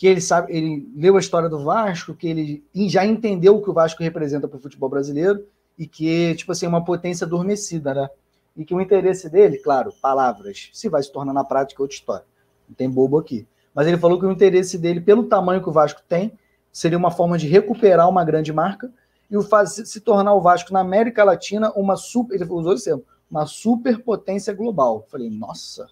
que 0.00 0.06
ele 0.06 0.20
sabe, 0.22 0.50
ele 0.50 0.90
leu 0.96 1.18
a 1.18 1.20
história 1.20 1.46
do 1.46 1.62
Vasco, 1.62 2.14
que 2.14 2.26
ele 2.26 2.64
já 2.88 3.04
entendeu 3.04 3.56
o 3.56 3.62
que 3.62 3.68
o 3.68 3.72
Vasco 3.74 4.02
representa 4.02 4.48
para 4.48 4.56
o 4.56 4.60
futebol 4.60 4.88
brasileiro 4.88 5.44
e 5.78 5.86
que, 5.86 6.34
tipo 6.36 6.52
assim, 6.52 6.64
é 6.64 6.68
uma 6.70 6.82
potência 6.82 7.26
adormecida, 7.26 7.92
né? 7.92 8.08
E 8.56 8.64
que 8.64 8.74
o 8.74 8.80
interesse 8.80 9.28
dele, 9.28 9.58
claro, 9.58 9.92
palavras, 10.00 10.70
se 10.72 10.88
vai 10.88 11.02
se 11.02 11.12
tornar 11.12 11.34
na 11.34 11.44
prática 11.44 11.82
outra 11.82 11.94
história. 11.94 12.24
Não 12.66 12.74
tem 12.74 12.88
bobo 12.88 13.18
aqui. 13.18 13.46
Mas 13.74 13.86
ele 13.86 13.98
falou 13.98 14.18
que 14.18 14.24
o 14.24 14.32
interesse 14.32 14.78
dele, 14.78 15.02
pelo 15.02 15.24
tamanho 15.24 15.62
que 15.62 15.68
o 15.68 15.72
Vasco 15.72 16.00
tem, 16.08 16.32
seria 16.72 16.96
uma 16.96 17.10
forma 17.10 17.36
de 17.36 17.46
recuperar 17.46 18.08
uma 18.08 18.24
grande 18.24 18.54
marca 18.54 18.90
e 19.30 19.36
o 19.36 19.42
fazer, 19.42 19.86
se 19.86 20.00
tornar 20.00 20.34
o 20.34 20.40
Vasco 20.40 20.72
na 20.72 20.80
América 20.80 21.22
Latina 21.22 21.70
uma 21.72 21.96
super, 21.96 22.34
ele 22.34 22.44
usou 22.50 22.74
esse 22.74 22.86
termo, 22.86 23.04
uma 23.30 23.46
superpotência 23.46 24.52
global. 24.52 25.06
Falei, 25.08 25.30
nossa, 25.30 25.88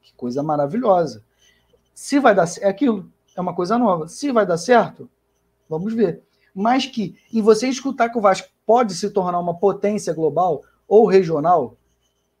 Que 0.00 0.12
coisa 0.14 0.42
maravilhosa. 0.42 1.22
Se 1.94 2.18
vai 2.18 2.34
dar 2.34 2.48
é 2.60 2.68
aquilo, 2.68 3.10
é 3.36 3.40
uma 3.40 3.54
coisa 3.54 3.78
nova. 3.78 4.08
Se 4.08 4.32
vai 4.32 4.46
dar 4.46 4.56
certo, 4.56 5.08
vamos 5.68 5.92
ver. 5.92 6.22
Mas 6.54 6.86
que, 6.86 7.16
em 7.32 7.42
você 7.42 7.68
escutar 7.68 8.08
que 8.08 8.18
o 8.18 8.20
Vasco 8.20 8.48
pode 8.66 8.94
se 8.94 9.10
tornar 9.10 9.38
uma 9.38 9.54
potência 9.54 10.12
global 10.12 10.62
ou 10.88 11.06
regional, 11.06 11.76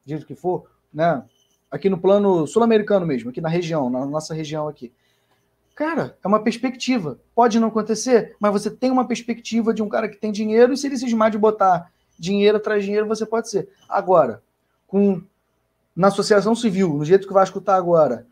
dito 0.04 0.26
que 0.26 0.34
for, 0.34 0.64
né? 0.92 1.22
Aqui 1.70 1.88
no 1.88 1.98
plano 1.98 2.46
sul-americano 2.46 3.06
mesmo, 3.06 3.30
aqui 3.30 3.40
na 3.40 3.48
região, 3.48 3.88
na 3.88 4.04
nossa 4.04 4.34
região 4.34 4.68
aqui. 4.68 4.92
Cara, 5.82 6.16
é 6.22 6.28
uma 6.28 6.38
perspectiva. 6.38 7.18
Pode 7.34 7.58
não 7.58 7.66
acontecer, 7.66 8.36
mas 8.38 8.52
você 8.52 8.70
tem 8.70 8.88
uma 8.92 9.04
perspectiva 9.04 9.74
de 9.74 9.82
um 9.82 9.88
cara 9.88 10.08
que 10.08 10.16
tem 10.16 10.30
dinheiro, 10.30 10.72
e 10.72 10.76
se 10.76 10.86
ele 10.86 10.96
se 10.96 11.06
esmar 11.06 11.28
de 11.28 11.36
botar 11.36 11.90
dinheiro 12.16 12.58
atrás 12.58 12.84
dinheiro, 12.84 13.08
você 13.08 13.26
pode 13.26 13.50
ser. 13.50 13.68
Agora, 13.88 14.40
com 14.86 15.20
na 15.96 16.06
associação 16.06 16.54
civil, 16.54 16.90
no 16.90 17.04
jeito 17.04 17.26
que 17.26 17.34
vai 17.34 17.42
escutar 17.42 17.74
agora, 17.74 18.28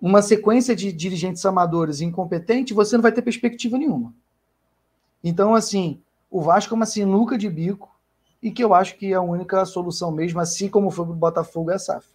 uma 0.00 0.22
sequência 0.22 0.74
de 0.74 0.90
dirigentes 0.90 1.44
amadores 1.44 2.00
incompetentes, 2.00 2.74
você 2.74 2.96
não 2.96 3.02
vai 3.02 3.12
ter 3.12 3.20
perspectiva 3.20 3.76
nenhuma. 3.76 4.14
Então, 5.22 5.54
assim, 5.54 6.00
o 6.30 6.40
Vasco 6.40 6.72
é 6.72 6.76
uma 6.76 6.86
sinuca 6.86 7.36
de 7.36 7.50
bico 7.50 7.94
e 8.42 8.50
que 8.50 8.64
eu 8.64 8.72
acho 8.72 8.96
que 8.96 9.12
é 9.12 9.16
a 9.16 9.20
única 9.20 9.62
solução 9.66 10.10
mesmo, 10.10 10.40
assim 10.40 10.66
como 10.66 10.90
foi 10.90 11.04
o 11.04 11.12
Botafogo 11.12 11.70
e 11.70 11.74
a 11.74 11.78
SAF. 11.78 12.08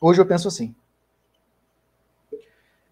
Hoje 0.00 0.20
eu 0.20 0.26
penso 0.26 0.48
assim. 0.48 0.74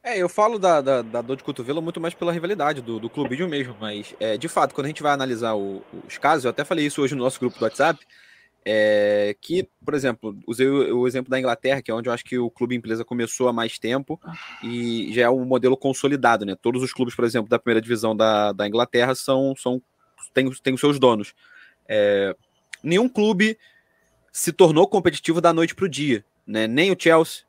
É, 0.09 0.16
eu 0.16 0.28
falo 0.28 0.59
da, 0.59 0.80
da, 0.80 1.02
da, 1.02 1.20
dor 1.20 1.36
de 1.36 1.44
cotovelo 1.44 1.82
muito 1.82 2.00
mais 2.00 2.14
pela 2.14 2.32
rivalidade 2.32 2.80
do, 2.80 2.98
do 2.98 3.11
clubismo 3.11 3.46
mesmo, 3.46 3.76
mas 3.78 4.14
é, 4.18 4.38
de 4.38 4.48
fato, 4.48 4.74
quando 4.74 4.86
a 4.86 4.88
gente 4.88 5.02
vai 5.02 5.12
analisar 5.12 5.54
o, 5.54 5.84
os 6.06 6.16
casos, 6.16 6.46
eu 6.46 6.50
até 6.50 6.64
falei 6.64 6.86
isso 6.86 7.02
hoje 7.02 7.14
no 7.14 7.22
nosso 7.22 7.38
grupo 7.38 7.59
do 7.59 7.62
WhatsApp, 7.62 8.00
é, 8.64 9.36
que, 9.38 9.68
por 9.84 9.92
exemplo, 9.92 10.34
usei 10.46 10.66
o, 10.66 11.00
o, 11.00 11.06
exemplo 11.06 11.28
da 11.30 11.38
Inglaterra, 11.38 11.82
que 11.82 11.90
é 11.90 11.94
onde 11.94 12.09
eu 12.09 12.12
acho 12.14 12.24
que 12.24 12.38
o 12.38 12.50
clube 12.50 12.74
empresa 12.74 13.04
começou 13.04 13.48
há 13.48 13.52
mais 13.52 13.78
tempo 13.78 14.18
e 14.64 15.12
já 15.12 15.24
é 15.24 15.28
um 15.30 15.44
modelo 15.44 15.76
consolidado, 15.76 16.46
né? 16.46 16.56
Todos 16.56 16.82
os 16.82 16.90
clubes, 16.90 17.14
por 17.14 17.26
exemplo, 17.26 17.50
da 17.50 17.59
primeira 17.59 17.82
divisão 17.82 18.16
da, 18.16 18.52
da 18.52 18.66
Inglaterra 18.66 19.14
são, 19.14 19.52
são 19.59 19.82
têm, 20.32 20.50
têm 20.62 20.72
os 20.72 20.80
seus 20.80 20.98
donos. 20.98 21.34
É, 21.86 22.34
nenhum 22.82 23.11
clube 23.11 23.59
se 24.32 24.54
tornou 24.54 24.88
competitivo 24.88 25.38
da 25.38 25.52
noite 25.52 25.74
para 25.74 25.84
o 25.84 25.88
dia, 25.88 26.24
né? 26.46 26.66
Nem 26.66 26.90
o 26.90 26.96
Chelsea, 26.98 27.42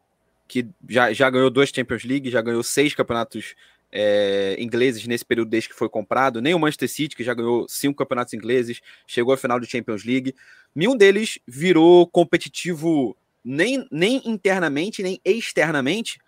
que 0.49 0.67
já, 0.89 1.13
já 1.13 1.29
ganhou 1.29 1.49
dois 1.51 1.69
Champions 1.69 2.03
League, 2.03 2.31
já 2.31 2.41
ganhou 2.41 2.63
seis 2.63 2.95
campeonatos 2.95 3.55
é, 3.91 4.55
ingleses 4.59 5.05
nesse 5.05 5.23
período 5.23 5.49
desde 5.49 5.69
que 5.69 5.75
foi 5.75 5.87
comprado, 5.87 6.41
nem 6.41 6.55
o 6.55 6.59
Manchester 6.59 6.89
City, 6.89 7.15
que 7.15 7.23
já 7.23 7.35
ganhou 7.35 7.67
cinco 7.69 7.97
campeonatos 7.97 8.33
ingleses, 8.33 8.81
chegou 9.05 9.33
à 9.33 9.37
final 9.37 9.59
do 9.59 9.65
Champions 9.65 10.03
League. 10.03 10.35
Nenhum 10.75 10.97
deles 10.97 11.37
virou 11.47 12.07
competitivo 12.07 13.15
nem, 13.45 13.87
nem 13.91 14.21
internamente, 14.25 15.03
nem 15.03 15.21
externamente 15.23 16.19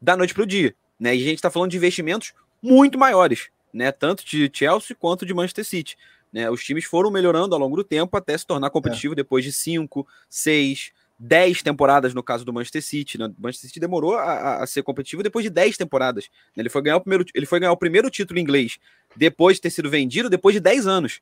da 0.00 0.16
noite 0.16 0.34
para 0.34 0.42
o 0.42 0.46
dia. 0.46 0.74
Né? 1.00 1.16
E 1.16 1.22
a 1.22 1.24
gente 1.24 1.36
está 1.36 1.50
falando 1.50 1.70
de 1.70 1.78
investimentos 1.78 2.34
muito 2.62 2.98
maiores, 2.98 3.48
né? 3.72 3.90
tanto 3.90 4.24
de 4.24 4.50
Chelsea 4.52 4.94
quanto 4.94 5.24
de 5.24 5.32
Manchester 5.32 5.64
City. 5.64 5.96
Né? 6.30 6.48
Os 6.50 6.62
times 6.62 6.84
foram 6.84 7.10
melhorando 7.10 7.54
ao 7.54 7.60
longo 7.60 7.76
do 7.76 7.84
tempo 7.84 8.16
até 8.16 8.36
se 8.36 8.46
tornar 8.46 8.70
competitivo 8.70 9.14
é. 9.14 9.16
depois 9.16 9.44
de 9.44 9.52
cinco, 9.52 10.06
seis, 10.28 10.92
10 11.24 11.62
temporadas 11.62 12.12
no 12.14 12.22
caso 12.22 12.44
do 12.44 12.52
Manchester 12.52 12.82
City. 12.82 13.16
Né? 13.16 13.26
O 13.26 13.34
Manchester 13.38 13.68
City 13.68 13.78
demorou 13.78 14.16
a, 14.16 14.56
a, 14.62 14.66
ser 14.66 14.82
competitivo 14.82 15.22
depois 15.22 15.44
de 15.44 15.50
10 15.50 15.76
temporadas. 15.76 16.28
Ele 16.56 16.68
foi, 16.68 16.82
ganhar 16.82 16.96
o 16.96 17.00
primeiro, 17.00 17.24
ele 17.32 17.46
foi 17.46 17.60
ganhar 17.60 17.70
o 17.70 17.76
primeiro 17.76 18.10
título 18.10 18.40
inglês 18.40 18.78
depois 19.16 19.56
de 19.56 19.62
ter 19.62 19.70
sido 19.70 19.88
vendido, 19.88 20.28
depois 20.28 20.52
de 20.52 20.60
10 20.60 20.86
anos. 20.88 21.20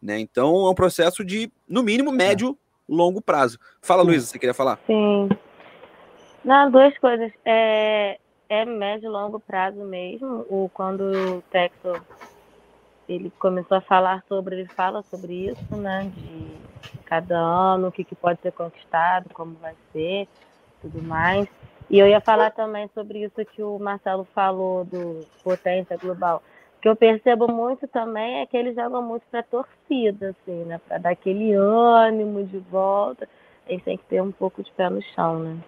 Né? 0.00 0.20
Então 0.20 0.66
é 0.66 0.70
um 0.70 0.74
processo 0.74 1.24
de, 1.24 1.50
no 1.68 1.82
mínimo, 1.82 2.12
médio, 2.12 2.56
longo 2.88 3.20
prazo. 3.20 3.58
Fala, 3.82 4.04
Luísa, 4.04 4.26
você 4.26 4.38
queria 4.38 4.54
falar? 4.54 4.78
Sim. 4.86 5.28
Não, 6.44 6.70
duas 6.70 6.96
coisas. 6.98 7.32
É, 7.44 8.20
é 8.48 8.64
médio 8.64 9.08
e 9.08 9.10
longo 9.10 9.40
prazo 9.40 9.84
mesmo. 9.84 10.46
O, 10.48 10.70
quando 10.72 11.00
o 11.00 11.42
Texas 11.50 12.00
ele 13.08 13.32
começou 13.36 13.78
a 13.78 13.80
falar 13.80 14.22
sobre, 14.28 14.60
ele 14.60 14.68
fala 14.68 15.02
sobre 15.02 15.50
isso, 15.50 15.76
né? 15.76 16.08
De 16.14 16.69
cada 17.04 17.36
ano, 17.36 17.88
o 17.88 17.92
que, 17.92 18.04
que 18.04 18.14
pode 18.14 18.40
ser 18.40 18.52
conquistado, 18.52 19.30
como 19.34 19.54
vai 19.54 19.74
ser, 19.92 20.28
tudo 20.80 21.02
mais. 21.02 21.48
E 21.90 21.98
eu 21.98 22.06
ia 22.06 22.20
falar 22.20 22.52
também 22.52 22.88
sobre 22.94 23.24
isso 23.24 23.44
que 23.44 23.62
o 23.62 23.78
Marcelo 23.78 24.24
falou 24.32 24.84
do 24.84 25.26
potência 25.42 25.96
global. 25.96 26.40
O 26.78 26.80
que 26.80 26.88
eu 26.88 26.94
percebo 26.94 27.50
muito 27.50 27.88
também 27.88 28.40
é 28.40 28.46
que 28.46 28.56
eles 28.56 28.76
jogam 28.76 29.02
muito 29.02 29.24
para 29.30 29.42
torcida, 29.42 30.30
assim, 30.30 30.64
né? 30.64 30.80
Para 30.86 30.98
dar 30.98 31.10
aquele 31.10 31.52
ânimo 31.52 32.44
de 32.44 32.58
volta. 32.58 33.28
Eles 33.66 33.84
têm 33.84 33.98
que 33.98 34.04
ter 34.04 34.22
um 34.22 34.32
pouco 34.32 34.62
de 34.62 34.70
pé 34.72 34.88
no 34.88 35.02
chão, 35.02 35.40
né? 35.40 35.58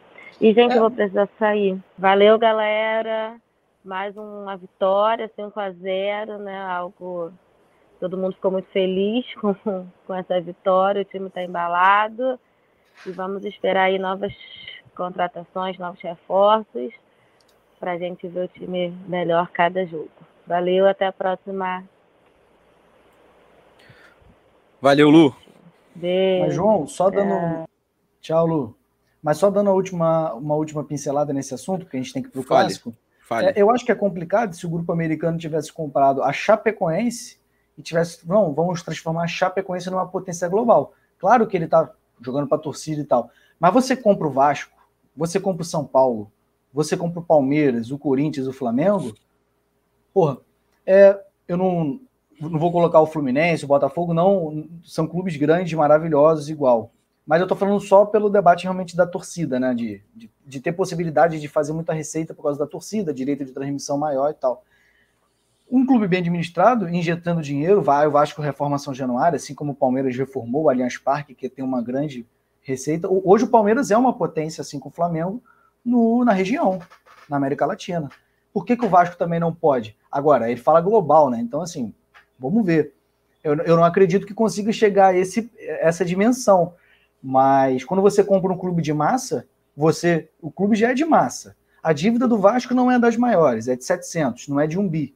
E, 0.40 0.54
gente, 0.54 0.74
eu 0.74 0.80
vou 0.80 0.90
precisar 0.90 1.28
sair. 1.38 1.78
Valeu, 1.98 2.38
galera. 2.38 3.36
Mais 3.84 4.16
uma 4.16 4.56
vitória, 4.56 5.30
5 5.34 5.58
a 5.58 5.70
0 5.70 6.38
né? 6.38 6.56
Algo 6.62 7.32
Todo 8.02 8.18
mundo 8.18 8.34
ficou 8.34 8.50
muito 8.50 8.68
feliz 8.70 9.24
com, 9.40 9.54
com 9.54 10.14
essa 10.14 10.40
vitória, 10.40 11.02
o 11.02 11.04
time 11.04 11.28
está 11.28 11.40
embalado 11.40 12.36
e 13.06 13.12
vamos 13.12 13.44
esperar 13.44 13.84
aí 13.84 13.96
novas 13.96 14.34
contratações, 14.96 15.78
novos 15.78 16.00
reforços 16.00 16.92
para 17.78 17.92
a 17.92 17.98
gente 17.98 18.26
ver 18.26 18.46
o 18.46 18.48
time 18.48 18.90
melhor 19.06 19.48
cada 19.52 19.86
jogo. 19.86 20.10
Valeu, 20.44 20.88
até 20.88 21.06
a 21.06 21.12
próxima. 21.12 21.84
Valeu, 24.80 25.08
Lu. 25.08 25.36
Beijo. 25.94 26.44
Mas, 26.44 26.54
João, 26.56 26.86
só 26.88 27.08
dando. 27.08 27.34
É... 27.34 27.64
Tchau, 28.20 28.46
Lu. 28.48 28.76
Mas 29.22 29.38
só 29.38 29.48
dando 29.48 29.70
a 29.70 29.74
última, 29.74 30.34
uma 30.34 30.56
última 30.56 30.82
pincelada 30.82 31.32
nesse 31.32 31.54
assunto, 31.54 31.84
porque 31.84 31.98
a 31.98 32.00
gente 32.00 32.12
tem 32.12 32.20
que 32.20 32.30
ir 32.30 32.32
para 32.32 32.40
o 32.40 32.44
clássico. 32.44 32.92
Fale. 33.20 33.46
É, 33.46 33.52
eu 33.54 33.70
acho 33.70 33.86
que 33.86 33.92
é 33.92 33.94
complicado 33.94 34.56
se 34.56 34.66
o 34.66 34.70
grupo 34.70 34.90
americano 34.90 35.38
tivesse 35.38 35.72
comprado 35.72 36.20
a 36.20 36.32
Chapecoense 36.32 37.40
e 37.76 37.82
tivesse, 37.82 38.26
não, 38.28 38.52
vamos 38.52 38.82
transformar 38.82 39.24
a 39.24 39.28
Chapecoense 39.28 39.90
numa 39.90 40.06
potência 40.06 40.48
global. 40.48 40.94
Claro 41.18 41.46
que 41.46 41.56
ele 41.56 41.64
está 41.64 41.90
jogando 42.20 42.46
para 42.46 42.58
a 42.58 42.60
torcida 42.60 43.00
e 43.00 43.04
tal, 43.04 43.30
mas 43.58 43.72
você 43.72 43.96
compra 43.96 44.26
o 44.26 44.30
Vasco, 44.30 44.76
você 45.16 45.40
compra 45.40 45.62
o 45.62 45.66
São 45.66 45.84
Paulo, 45.84 46.30
você 46.72 46.96
compra 46.96 47.20
o 47.20 47.24
Palmeiras, 47.24 47.90
o 47.90 47.98
Corinthians, 47.98 48.46
o 48.46 48.52
Flamengo, 48.52 49.14
porra, 50.12 50.38
é, 50.86 51.18
eu 51.46 51.56
não, 51.56 52.00
não 52.40 52.58
vou 52.58 52.72
colocar 52.72 53.00
o 53.00 53.06
Fluminense, 53.06 53.64
o 53.64 53.68
Botafogo, 53.68 54.14
não, 54.14 54.68
são 54.84 55.06
clubes 55.06 55.36
grandes, 55.36 55.72
maravilhosos, 55.74 56.48
igual. 56.48 56.90
Mas 57.26 57.40
eu 57.40 57.46
tô 57.46 57.54
falando 57.54 57.80
só 57.80 58.04
pelo 58.04 58.28
debate 58.28 58.64
realmente 58.64 58.96
da 58.96 59.06
torcida, 59.06 59.60
né? 59.60 59.72
De, 59.74 60.02
de, 60.14 60.30
de 60.44 60.60
ter 60.60 60.72
possibilidade 60.72 61.40
de 61.40 61.48
fazer 61.48 61.72
muita 61.72 61.92
receita 61.92 62.34
por 62.34 62.42
causa 62.42 62.58
da 62.58 62.66
torcida, 62.66 63.14
direito 63.14 63.44
de 63.44 63.52
transmissão 63.52 63.96
maior 63.96 64.30
e 64.30 64.34
tal. 64.34 64.64
Um 65.72 65.86
clube 65.86 66.06
bem 66.06 66.18
administrado, 66.18 66.86
injetando 66.86 67.40
dinheiro, 67.40 67.80
vai 67.80 68.06
o 68.06 68.10
Vasco 68.10 68.42
reforma 68.42 68.78
São 68.78 68.92
Januário, 68.92 69.36
assim 69.36 69.54
como 69.54 69.72
o 69.72 69.74
Palmeiras 69.74 70.14
reformou 70.14 70.64
o 70.64 70.68
Allianz 70.68 70.98
Parque, 70.98 71.34
que 71.34 71.48
tem 71.48 71.64
uma 71.64 71.80
grande 71.80 72.26
receita. 72.60 73.08
Hoje 73.10 73.44
o 73.44 73.48
Palmeiras 73.48 73.90
é 73.90 73.96
uma 73.96 74.12
potência, 74.12 74.60
assim 74.60 74.78
como 74.78 74.92
o 74.92 74.94
Flamengo, 74.94 75.42
no, 75.82 76.26
na 76.26 76.32
região, 76.34 76.78
na 77.26 77.38
América 77.38 77.64
Latina. 77.64 78.10
Por 78.52 78.66
que, 78.66 78.76
que 78.76 78.84
o 78.84 78.88
Vasco 78.90 79.16
também 79.16 79.40
não 79.40 79.50
pode? 79.50 79.96
Agora, 80.10 80.50
ele 80.50 80.60
fala 80.60 80.78
global, 80.78 81.30
né? 81.30 81.40
Então, 81.40 81.62
assim, 81.62 81.94
vamos 82.38 82.66
ver. 82.66 82.92
Eu, 83.42 83.54
eu 83.54 83.74
não 83.74 83.82
acredito 83.82 84.26
que 84.26 84.34
consiga 84.34 84.70
chegar 84.74 85.06
a 85.06 85.16
esse, 85.16 85.50
essa 85.56 86.04
dimensão. 86.04 86.74
Mas 87.22 87.82
quando 87.82 88.02
você 88.02 88.22
compra 88.22 88.52
um 88.52 88.58
clube 88.58 88.82
de 88.82 88.92
massa, 88.92 89.48
você 89.74 90.28
o 90.38 90.50
clube 90.50 90.76
já 90.76 90.90
é 90.90 90.94
de 90.94 91.06
massa. 91.06 91.56
A 91.82 91.94
dívida 91.94 92.28
do 92.28 92.36
Vasco 92.36 92.74
não 92.74 92.90
é 92.90 92.98
das 92.98 93.16
maiores, 93.16 93.68
é 93.68 93.74
de 93.74 93.86
700, 93.86 94.48
não 94.48 94.60
é 94.60 94.66
de 94.66 94.78
um 94.78 94.86
bi 94.86 95.14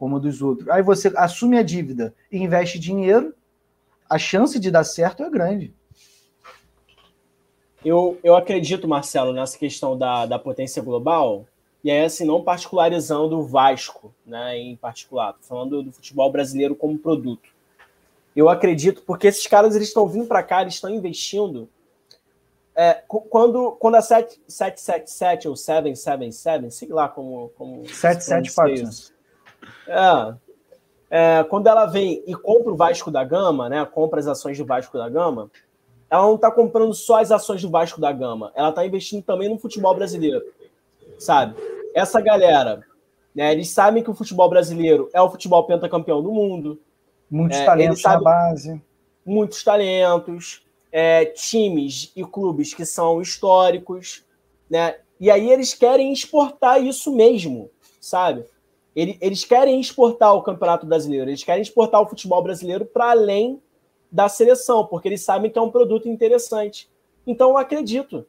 como 0.00 0.18
dos 0.18 0.40
outros. 0.40 0.66
Aí 0.70 0.82
você 0.82 1.12
assume 1.14 1.58
a 1.58 1.62
dívida 1.62 2.14
e 2.32 2.38
investe 2.38 2.78
dinheiro, 2.78 3.34
a 4.08 4.16
chance 4.16 4.58
de 4.58 4.70
dar 4.70 4.82
certo 4.82 5.22
é 5.22 5.28
grande. 5.28 5.74
Eu, 7.84 8.18
eu 8.24 8.34
acredito, 8.34 8.88
Marcelo, 8.88 9.34
nessa 9.34 9.58
questão 9.58 9.98
da, 9.98 10.24
da 10.24 10.38
potência 10.38 10.82
global, 10.82 11.44
e 11.84 11.90
aí, 11.90 12.02
assim, 12.02 12.24
não 12.24 12.42
particularizando 12.42 13.38
o 13.38 13.42
Vasco, 13.44 14.14
né, 14.24 14.56
em 14.56 14.74
particular, 14.74 15.36
falando 15.42 15.82
do 15.82 15.92
futebol 15.92 16.32
brasileiro 16.32 16.74
como 16.74 16.98
produto. 16.98 17.50
Eu 18.34 18.48
acredito, 18.48 19.02
porque 19.02 19.26
esses 19.26 19.46
caras 19.46 19.76
eles 19.76 19.88
estão 19.88 20.08
vindo 20.08 20.26
para 20.26 20.42
cá, 20.42 20.62
eles 20.62 20.74
estão 20.74 20.88
investindo. 20.88 21.68
É, 22.74 23.02
quando, 23.28 23.72
quando 23.72 23.96
a 23.96 24.02
777 24.02 25.46
ou 25.46 25.56
777, 25.56 26.70
sei 26.70 26.88
lá 26.88 27.06
como. 27.06 27.50
como 27.56 27.86
77 27.86 28.54
Partners. 28.54 29.19
É, 29.90 30.34
é, 31.10 31.44
quando 31.44 31.66
ela 31.66 31.86
vem 31.86 32.22
e 32.26 32.34
compra 32.34 32.72
o 32.72 32.76
Vasco 32.76 33.10
da 33.10 33.24
Gama, 33.24 33.68
né? 33.68 33.84
Compra 33.84 34.20
as 34.20 34.28
ações 34.28 34.56
do 34.56 34.64
Vasco 34.64 34.96
da 34.96 35.08
Gama, 35.08 35.50
ela 36.08 36.22
não 36.22 36.36
está 36.36 36.50
comprando 36.50 36.94
só 36.94 37.20
as 37.20 37.32
ações 37.32 37.62
do 37.62 37.70
Vasco 37.70 38.00
da 38.00 38.12
Gama, 38.12 38.52
ela 38.54 38.70
está 38.70 38.86
investindo 38.86 39.22
também 39.22 39.48
no 39.48 39.58
futebol 39.58 39.94
brasileiro. 39.94 40.44
Sabe? 41.18 41.54
Essa 41.94 42.20
galera, 42.20 42.82
né, 43.34 43.52
eles 43.52 43.70
sabem 43.70 44.02
que 44.02 44.10
o 44.10 44.14
futebol 44.14 44.48
brasileiro 44.48 45.08
é 45.12 45.20
o 45.20 45.30
futebol 45.30 45.64
pentacampeão 45.64 46.22
do 46.22 46.32
mundo. 46.32 46.80
Muitos 47.30 47.58
é, 47.58 47.64
talentos 47.64 48.02
na 48.02 48.20
base. 48.20 48.82
Muitos 49.26 49.62
talentos, 49.62 50.64
é, 50.90 51.26
times 51.26 52.12
e 52.14 52.24
clubes 52.24 52.72
que 52.72 52.84
são 52.84 53.20
históricos, 53.20 54.24
né? 54.68 54.96
E 55.18 55.30
aí 55.30 55.50
eles 55.50 55.74
querem 55.74 56.12
exportar 56.12 56.82
isso 56.82 57.14
mesmo, 57.14 57.70
sabe? 58.00 58.44
Eles 59.20 59.44
querem 59.44 59.80
exportar 59.80 60.34
o 60.34 60.42
Campeonato 60.42 60.86
Brasileiro, 60.86 61.30
eles 61.30 61.44
querem 61.44 61.62
exportar 61.62 62.00
o 62.02 62.06
futebol 62.06 62.42
brasileiro 62.42 62.84
para 62.84 63.10
além 63.10 63.60
da 64.10 64.28
seleção, 64.28 64.84
porque 64.86 65.08
eles 65.08 65.22
sabem 65.22 65.50
que 65.50 65.58
é 65.58 65.62
um 65.62 65.70
produto 65.70 66.08
interessante. 66.08 66.90
Então 67.26 67.50
eu 67.50 67.56
acredito. 67.56 68.26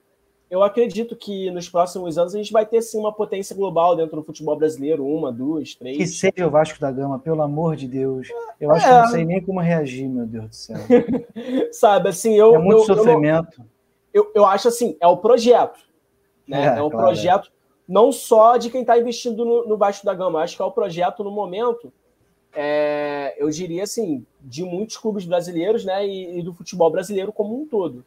Eu 0.49 0.61
acredito 0.61 1.15
que 1.15 1.49
nos 1.49 1.69
próximos 1.69 2.17
anos 2.17 2.35
a 2.35 2.37
gente 2.37 2.51
vai 2.51 2.65
ter 2.65 2.81
sim 2.81 2.99
uma 2.99 3.13
potência 3.13 3.55
global 3.55 3.95
dentro 3.95 4.17
do 4.17 4.23
futebol 4.23 4.55
brasileiro, 4.57 5.05
uma, 5.05 5.31
duas, 5.31 5.73
três. 5.75 5.95
Que 5.95 6.05
seja 6.05 6.45
o 6.45 6.49
Vasco 6.49 6.77
da 6.77 6.91
Gama, 6.91 7.17
pelo 7.17 7.41
amor 7.41 7.77
de 7.77 7.87
Deus. 7.87 8.27
Eu 8.59 8.69
acho 8.71 8.85
é. 8.85 8.89
que 8.89 8.95
não 8.95 9.07
sei 9.07 9.25
nem 9.25 9.41
como 9.41 9.61
reagir, 9.61 10.09
meu 10.09 10.25
Deus 10.25 10.49
do 10.49 10.55
céu. 10.55 10.77
Sabe, 11.71 12.09
assim, 12.09 12.37
eu. 12.37 12.53
É 12.53 12.59
muito 12.59 12.81
eu, 12.81 12.95
sofrimento. 12.95 13.61
Eu, 14.13 14.25
eu, 14.25 14.31
eu, 14.35 14.45
acho 14.45 14.67
assim, 14.67 14.97
é 14.99 15.07
o 15.07 15.15
projeto. 15.15 15.79
Né? 16.45 16.63
É, 16.63 16.79
é 16.79 16.83
um 16.83 16.89
claro, 16.89 17.07
projeto 17.07 17.49
não 17.91 18.09
só 18.09 18.55
de 18.55 18.69
quem 18.69 18.81
está 18.81 18.97
investindo 18.97 19.43
no, 19.43 19.67
no 19.67 19.75
Vasco 19.75 20.05
da 20.05 20.13
Gama, 20.13 20.41
acho 20.41 20.55
que 20.55 20.61
é 20.61 20.65
o 20.65 20.71
projeto 20.71 21.25
no 21.25 21.29
momento 21.29 21.91
é, 22.53 23.35
eu 23.37 23.49
diria 23.49 23.83
assim, 23.83 24.25
de 24.39 24.63
muitos 24.63 24.95
clubes 24.95 25.25
brasileiros, 25.25 25.83
né, 25.83 26.07
e, 26.07 26.39
e, 26.39 26.41
do 26.41 26.53
futebol 26.53 26.89
brasileiro 26.89 27.33
como 27.33 27.61
um 27.61 27.65
todo. 27.65 28.05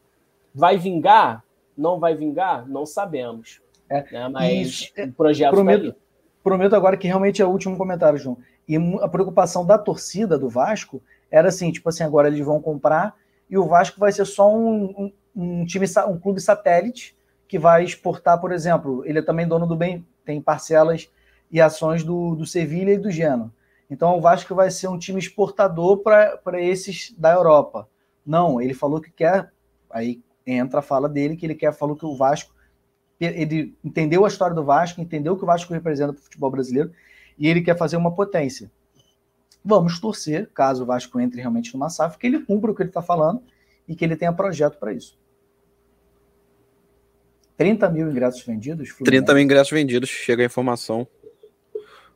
Vai 0.54 0.78
vingar? 0.78 1.44
Não 1.76 1.98
vai 1.98 2.14
vingar? 2.14 2.66
Não 2.66 2.86
sabemos. 2.86 3.60
É, 3.90 4.10
né, 4.10 4.28
mas 4.28 4.90
o 4.98 5.12
projeto 5.12 5.50
tá 5.50 5.56
prometo, 5.56 5.92
tá 5.92 5.98
prometo 6.42 6.76
agora 6.76 6.96
que 6.96 7.06
realmente 7.06 7.42
é 7.42 7.44
o 7.44 7.50
último 7.50 7.76
comentário, 7.76 8.18
João. 8.18 8.38
E 8.66 8.76
a 9.02 9.08
preocupação 9.08 9.66
da 9.66 9.76
torcida 9.76 10.38
do 10.38 10.48
Vasco 10.48 11.02
era 11.30 11.48
assim, 11.48 11.70
tipo 11.70 11.90
assim, 11.90 12.04
agora 12.04 12.28
eles 12.28 12.44
vão 12.44 12.58
comprar 12.58 13.14
e 13.50 13.58
o 13.58 13.66
Vasco 13.66 14.00
vai 14.00 14.12
ser 14.12 14.24
só 14.24 14.50
um, 14.50 14.84
um, 14.96 15.12
um 15.36 15.66
time, 15.66 15.84
um 16.08 16.18
clube 16.18 16.40
satélite 16.40 17.14
que 17.46 17.58
vai 17.58 17.84
exportar, 17.84 18.40
por 18.40 18.52
exemplo, 18.52 19.02
ele 19.04 19.18
é 19.18 19.22
também 19.22 19.46
dono 19.46 19.66
do 19.66 19.76
bem, 19.76 20.06
tem 20.24 20.40
parcelas 20.40 21.10
e 21.50 21.60
ações 21.60 22.02
do, 22.02 22.34
do 22.34 22.46
Sevilha 22.46 22.92
e 22.92 22.98
do 22.98 23.10
Genoa. 23.10 23.52
Então 23.90 24.16
o 24.16 24.20
Vasco 24.20 24.54
vai 24.54 24.70
ser 24.70 24.88
um 24.88 24.98
time 24.98 25.18
exportador 25.18 25.98
para 25.98 26.60
esses 26.60 27.14
da 27.16 27.32
Europa. 27.32 27.88
Não, 28.24 28.60
ele 28.60 28.74
falou 28.74 29.00
que 29.00 29.10
quer. 29.10 29.52
Aí 29.90 30.22
entra 30.46 30.80
a 30.80 30.82
fala 30.82 31.08
dele 31.08 31.36
que 31.36 31.46
ele 31.46 31.54
quer, 31.54 31.72
falou 31.72 31.96
que 31.96 32.06
o 32.06 32.16
Vasco. 32.16 32.52
Ele 33.20 33.74
entendeu 33.84 34.24
a 34.24 34.28
história 34.28 34.54
do 34.54 34.64
Vasco, 34.64 35.00
entendeu 35.00 35.34
o 35.34 35.36
que 35.36 35.44
o 35.44 35.46
Vasco 35.46 35.72
representa 35.72 36.12
para 36.12 36.20
o 36.20 36.24
futebol 36.24 36.50
brasileiro 36.50 36.92
e 37.38 37.48
ele 37.48 37.62
quer 37.62 37.76
fazer 37.76 37.96
uma 37.96 38.12
potência. 38.12 38.70
Vamos 39.64 39.98
torcer, 39.98 40.50
caso 40.52 40.82
o 40.82 40.86
Vasco 40.86 41.20
entre 41.20 41.40
realmente 41.40 41.72
numa 41.72 41.88
SAF, 41.88 42.18
que 42.18 42.26
ele 42.26 42.40
cumpra 42.40 42.70
o 42.70 42.74
que 42.74 42.82
ele 42.82 42.90
está 42.90 43.00
falando 43.00 43.42
e 43.88 43.94
que 43.94 44.04
ele 44.04 44.16
tenha 44.16 44.32
projeto 44.32 44.78
para 44.78 44.92
isso. 44.92 45.16
30 47.56 47.88
mil 47.90 48.10
ingressos 48.10 48.42
vendidos? 48.44 48.88
Fluminense. 48.88 49.24
30 49.24 49.34
mil 49.34 49.42
ingressos 49.42 49.70
vendidos, 49.70 50.08
chega 50.08 50.42
a 50.42 50.46
informação. 50.46 51.06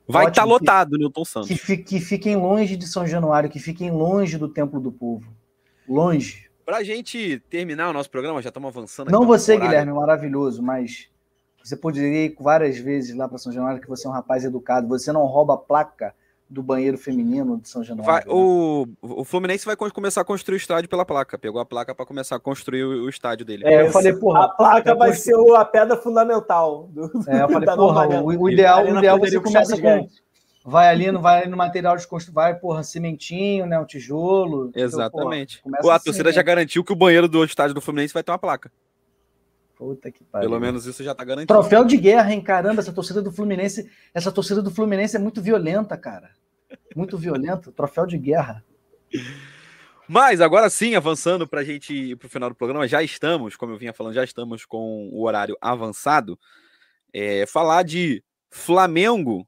Vai 0.07 0.29
estar 0.29 0.43
tá 0.43 0.45
lotado, 0.45 0.93
que, 0.93 0.99
Newton 0.99 1.25
Santos. 1.25 1.61
Que, 1.61 1.77
que 1.77 2.01
fiquem 2.01 2.35
longe 2.35 2.77
de 2.77 2.87
São 2.87 3.07
Januário, 3.07 3.51
que 3.51 3.59
fiquem 3.59 3.91
longe 3.91 4.39
do 4.39 4.49
Templo 4.49 4.81
do 4.81 4.91
Povo. 4.91 5.31
Longe. 5.87 6.49
Pra 6.65 6.83
gente 6.83 7.43
terminar 7.51 7.91
o 7.91 7.93
nosso 7.93 8.11
programa, 8.11 8.41
já 8.41 8.49
estamos 8.49 8.69
avançando. 8.69 9.11
Não 9.11 9.27
você, 9.27 9.57
Guilherme, 9.57 9.93
maravilhoso, 9.93 10.63
mas 10.63 11.09
você 11.63 11.77
poderia 11.77 12.27
ir 12.27 12.37
várias 12.41 12.79
vezes 12.79 13.15
lá 13.15 13.29
para 13.29 13.39
São 13.39 13.53
Januário, 13.53 13.81
que 13.81 13.89
você 13.89 14.07
é 14.07 14.11
um 14.11 14.13
rapaz 14.13 14.45
educado, 14.45 14.89
você 14.89 15.13
não 15.13 15.25
rouba 15.27 15.57
placa 15.57 16.15
do 16.49 16.63
banheiro 16.63 16.97
feminino 16.97 17.61
de 17.61 17.69
São 17.69 17.85
Januário. 17.85 18.13
Vai, 18.13 18.21
né? 18.25 18.27
o, 18.29 18.87
o 19.03 19.25
Fluminense 19.25 19.67
vai 19.67 19.77
começar 19.77 20.23
a 20.23 20.25
construir 20.25 20.57
o 20.57 20.57
estádio 20.57 20.89
pela 20.89 21.05
placa. 21.05 21.39
Pegou 21.39 21.61
a 21.61 21.67
placa 21.67 21.95
para 21.95 22.07
começar 22.07 22.37
a 22.37 22.41
construir 22.41 22.85
o, 22.85 23.05
o 23.05 23.09
estádio 23.09 23.45
dele. 23.45 23.67
É, 23.67 23.83
eu 23.83 23.91
falei, 23.91 24.15
porra. 24.15 24.45
A 24.45 24.49
placa 24.49 24.95
vai 24.95 25.13
ser 25.13 25.35
a 25.57 25.65
pedra 25.65 25.97
fundamental. 25.97 26.89
Do, 26.91 27.05
é, 27.29 27.43
eu 27.43 27.49
falei, 27.49 27.69
porra, 27.77 28.09
o, 28.21 28.27
o, 28.27 28.51
ideal, 28.51 28.85
o 28.85 28.99
ideal 28.99 29.19
você 29.19 29.39
começa 29.41 29.81
com. 29.81 30.09
Vai 30.65 30.89
ali, 30.89 31.11
no, 31.11 31.21
vai 31.21 31.47
no 31.47 31.57
material 31.57 31.97
de 31.97 32.07
construção, 32.07 32.35
vai, 32.35 32.55
porra, 32.55 32.83
cimentinho, 32.83 33.65
né? 33.65 33.79
Um 33.79 33.87
tijolo. 33.87 34.71
Exatamente. 34.75 35.63
Então, 35.67 35.81
porra, 35.81 35.97
a 35.97 36.01
torcida 36.01 36.29
assim, 36.29 36.37
já 36.37 36.43
garantiu 36.43 36.85
que 36.85 36.93
o 36.93 36.97
banheiro 36.97 37.29
do 37.29 37.43
estádio 37.45 37.75
do 37.75 37.81
Fluminense 37.81 38.13
vai 38.13 38.23
ter 38.23 38.31
uma 38.31 38.39
placa. 38.39 38.71
Puta 39.79 40.11
que 40.11 40.25
pariu. 40.25 40.51
Pelo 40.51 40.61
menos 40.61 40.85
isso 40.87 41.05
já 41.05 41.15
tá 41.15 41.25
garantido. 41.25 41.55
Troféu 41.55 41.85
de 41.85 41.97
guerra, 41.97 42.33
hein? 42.33 42.41
Caramba, 42.41 42.81
essa 42.81 42.93
torcida 42.93 43.23
do 43.23 43.31
Fluminense, 43.31 43.89
essa 44.13 44.33
torcida 44.33 44.61
do 44.61 44.73
Fluminense 44.73 45.15
é 45.15 45.21
muito 45.21 45.41
violenta, 45.41 45.97
cara. 45.97 46.31
Muito 46.97 47.17
violenta. 47.17 47.71
Troféu 47.71 48.05
de 48.05 48.19
guerra. 48.19 48.65
Mas 50.09 50.41
agora 50.41 50.69
sim, 50.69 50.97
avançando 50.97 51.47
para 51.47 51.61
a 51.61 51.65
gente 51.65 51.95
ir 51.95 52.17
para 52.17 52.27
o 52.27 52.31
final 52.31 52.49
do 52.49 52.57
programa, 52.57 52.89
já 52.89 53.03
estamos, 53.03 53.55
como 53.55 53.73
eu 53.73 53.79
vinha 53.79 53.93
falando, 53.93 54.15
já 54.15 54.25
estamos 54.25 54.65
com 54.65 55.09
o 55.13 55.23
horário 55.25 55.57
avançado. 55.61 56.39
É, 57.13 57.47
falar 57.47 57.85
de 57.85 58.23
Flamengo, 58.51 59.47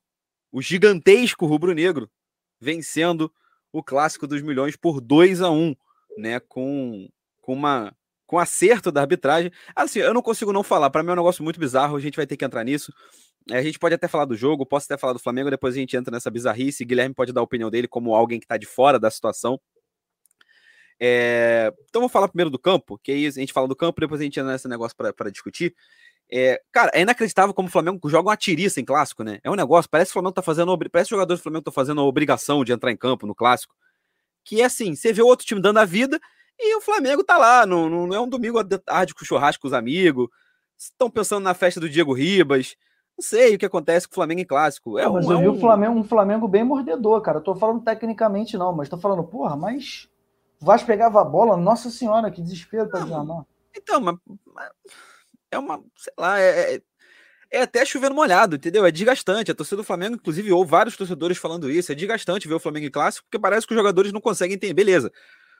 o 0.52 0.62
gigantesco 0.62 1.44
rubro-negro, 1.44 2.08
vencendo 2.60 3.32
o 3.72 3.82
clássico 3.82 4.26
dos 4.28 4.42
milhões 4.42 4.76
por 4.76 5.00
2 5.00 5.42
a 5.42 5.50
1 5.50 5.74
né? 6.16 6.40
Com, 6.40 7.08
com 7.40 7.52
uma 7.52 7.92
com 8.30 8.38
acerto 8.38 8.92
da 8.92 9.00
arbitragem. 9.00 9.50
Assim, 9.74 9.98
eu 9.98 10.14
não 10.14 10.22
consigo 10.22 10.52
não 10.52 10.62
falar. 10.62 10.88
Para 10.88 11.02
mim 11.02 11.08
é 11.08 11.12
um 11.14 11.16
negócio 11.16 11.42
muito 11.42 11.58
bizarro. 11.58 11.96
A 11.96 12.00
gente 12.00 12.14
vai 12.14 12.24
ter 12.24 12.36
que 12.36 12.44
entrar 12.44 12.62
nisso. 12.62 12.94
É, 13.50 13.58
a 13.58 13.62
gente 13.62 13.76
pode 13.76 13.92
até 13.92 14.06
falar 14.06 14.24
do 14.24 14.36
jogo, 14.36 14.64
posso 14.64 14.86
até 14.86 14.96
falar 14.96 15.14
do 15.14 15.18
Flamengo, 15.18 15.50
depois 15.50 15.74
a 15.74 15.78
gente 15.78 15.96
entra 15.96 16.12
nessa 16.12 16.30
bizarrice. 16.30 16.84
Guilherme 16.84 17.12
pode 17.12 17.32
dar 17.32 17.40
a 17.40 17.42
opinião 17.42 17.68
dele 17.68 17.88
como 17.88 18.14
alguém 18.14 18.38
que 18.38 18.44
está 18.44 18.56
de 18.56 18.66
fora 18.66 19.00
da 19.00 19.10
situação. 19.10 19.60
É... 21.00 21.74
Então 21.88 22.02
vou 22.02 22.08
falar 22.08 22.28
primeiro 22.28 22.50
do 22.50 22.58
campo, 22.58 23.00
que 23.02 23.10
aí 23.10 23.26
a 23.26 23.30
gente 23.32 23.52
fala 23.52 23.66
do 23.66 23.74
campo, 23.74 24.00
depois 24.00 24.20
a 24.20 24.24
gente 24.24 24.38
entra 24.38 24.52
nesse 24.52 24.68
negócio 24.68 24.96
para 24.96 25.28
discutir. 25.28 25.74
É... 26.30 26.62
Cara, 26.70 26.92
é 26.94 27.00
inacreditável 27.00 27.52
como 27.52 27.66
o 27.66 27.72
Flamengo 27.72 27.98
joga 28.08 28.28
uma 28.28 28.36
tiriça 28.36 28.80
em 28.80 28.84
clássico, 28.84 29.24
né? 29.24 29.40
É 29.42 29.50
um 29.50 29.56
negócio, 29.56 29.90
parece 29.90 30.10
que 30.10 30.12
o 30.12 30.20
Flamengo 30.20 30.34
tá 30.34 30.42
fazendo. 30.42 30.78
Parece 30.88 31.08
que 31.08 31.16
jogadores 31.16 31.40
do 31.40 31.42
Flamengo 31.42 31.62
estão 31.62 31.72
fazendo 31.72 32.00
a 32.00 32.04
obrigação 32.04 32.62
de 32.64 32.72
entrar 32.72 32.92
em 32.92 32.96
campo 32.96 33.26
no 33.26 33.34
clássico. 33.34 33.74
Que 34.44 34.62
é 34.62 34.66
assim: 34.66 34.94
você 34.94 35.12
vê 35.12 35.20
o 35.20 35.26
outro 35.26 35.44
time 35.44 35.60
dando 35.60 35.78
a 35.78 35.84
vida 35.84 36.20
e 36.60 36.76
o 36.76 36.80
Flamengo 36.80 37.24
tá 37.24 37.38
lá, 37.38 37.64
não, 37.64 37.88
não 37.88 38.14
é 38.14 38.20
um 38.20 38.28
domingo 38.28 38.58
à 38.58 38.64
tarde 38.64 39.14
com 39.14 39.24
churrasco 39.24 39.62
com 39.62 39.68
os 39.68 39.74
amigos. 39.74 40.28
Estão 40.78 41.10
pensando 41.10 41.44
na 41.44 41.54
festa 41.54 41.80
do 41.80 41.88
Diego 41.88 42.12
Ribas. 42.12 42.76
Não 43.18 43.22
sei 43.22 43.54
o 43.54 43.58
que 43.58 43.66
acontece 43.66 44.06
com 44.06 44.12
o 44.12 44.14
Flamengo 44.14 44.40
em 44.40 44.46
clássico. 44.46 44.98
É, 44.98 45.04
não, 45.04 45.14
mas 45.14 45.26
um, 45.26 45.32
eu 45.32 45.38
é 45.38 45.42
vi 45.42 45.48
um... 45.48 45.60
Flamengo, 45.60 45.98
um 45.98 46.04
Flamengo 46.04 46.48
bem 46.48 46.64
mordedor, 46.64 47.20
cara. 47.20 47.38
Eu 47.38 47.42
tô 47.42 47.54
falando 47.54 47.82
tecnicamente 47.82 48.56
não, 48.56 48.72
mas 48.72 48.88
tô 48.88 48.96
falando, 48.96 49.22
porra, 49.24 49.56
mas 49.56 50.08
o 50.60 50.64
Vasco 50.64 50.86
pegava 50.86 51.20
a 51.20 51.24
bola, 51.24 51.56
nossa 51.56 51.90
senhora, 51.90 52.30
que 52.30 52.42
desespero 52.42 52.88
pra 52.88 53.00
desarmar. 53.00 53.44
Então, 53.76 54.00
mas, 54.00 54.16
mas, 54.54 54.70
é 55.50 55.58
uma, 55.58 55.82
sei 55.96 56.12
lá, 56.18 56.40
é, 56.40 56.74
é, 56.74 56.82
é 57.50 57.62
até 57.62 57.84
chovendo 57.84 58.14
molhado, 58.14 58.56
entendeu? 58.56 58.86
É 58.86 58.90
desgastante. 58.90 59.50
A 59.50 59.54
torcida 59.54 59.78
do 59.78 59.84
Flamengo, 59.84 60.16
inclusive, 60.16 60.52
ou 60.52 60.64
vários 60.64 60.96
torcedores 60.96 61.38
falando 61.38 61.70
isso, 61.70 61.90
é 61.90 61.94
desgastante 61.94 62.46
ver 62.46 62.54
o 62.54 62.60
Flamengo 62.60 62.86
em 62.86 62.90
clássico, 62.90 63.26
porque 63.26 63.38
parece 63.38 63.66
que 63.66 63.72
os 63.72 63.78
jogadores 63.78 64.12
não 64.12 64.20
conseguem 64.20 64.56
entender. 64.56 64.74
Beleza, 64.74 65.12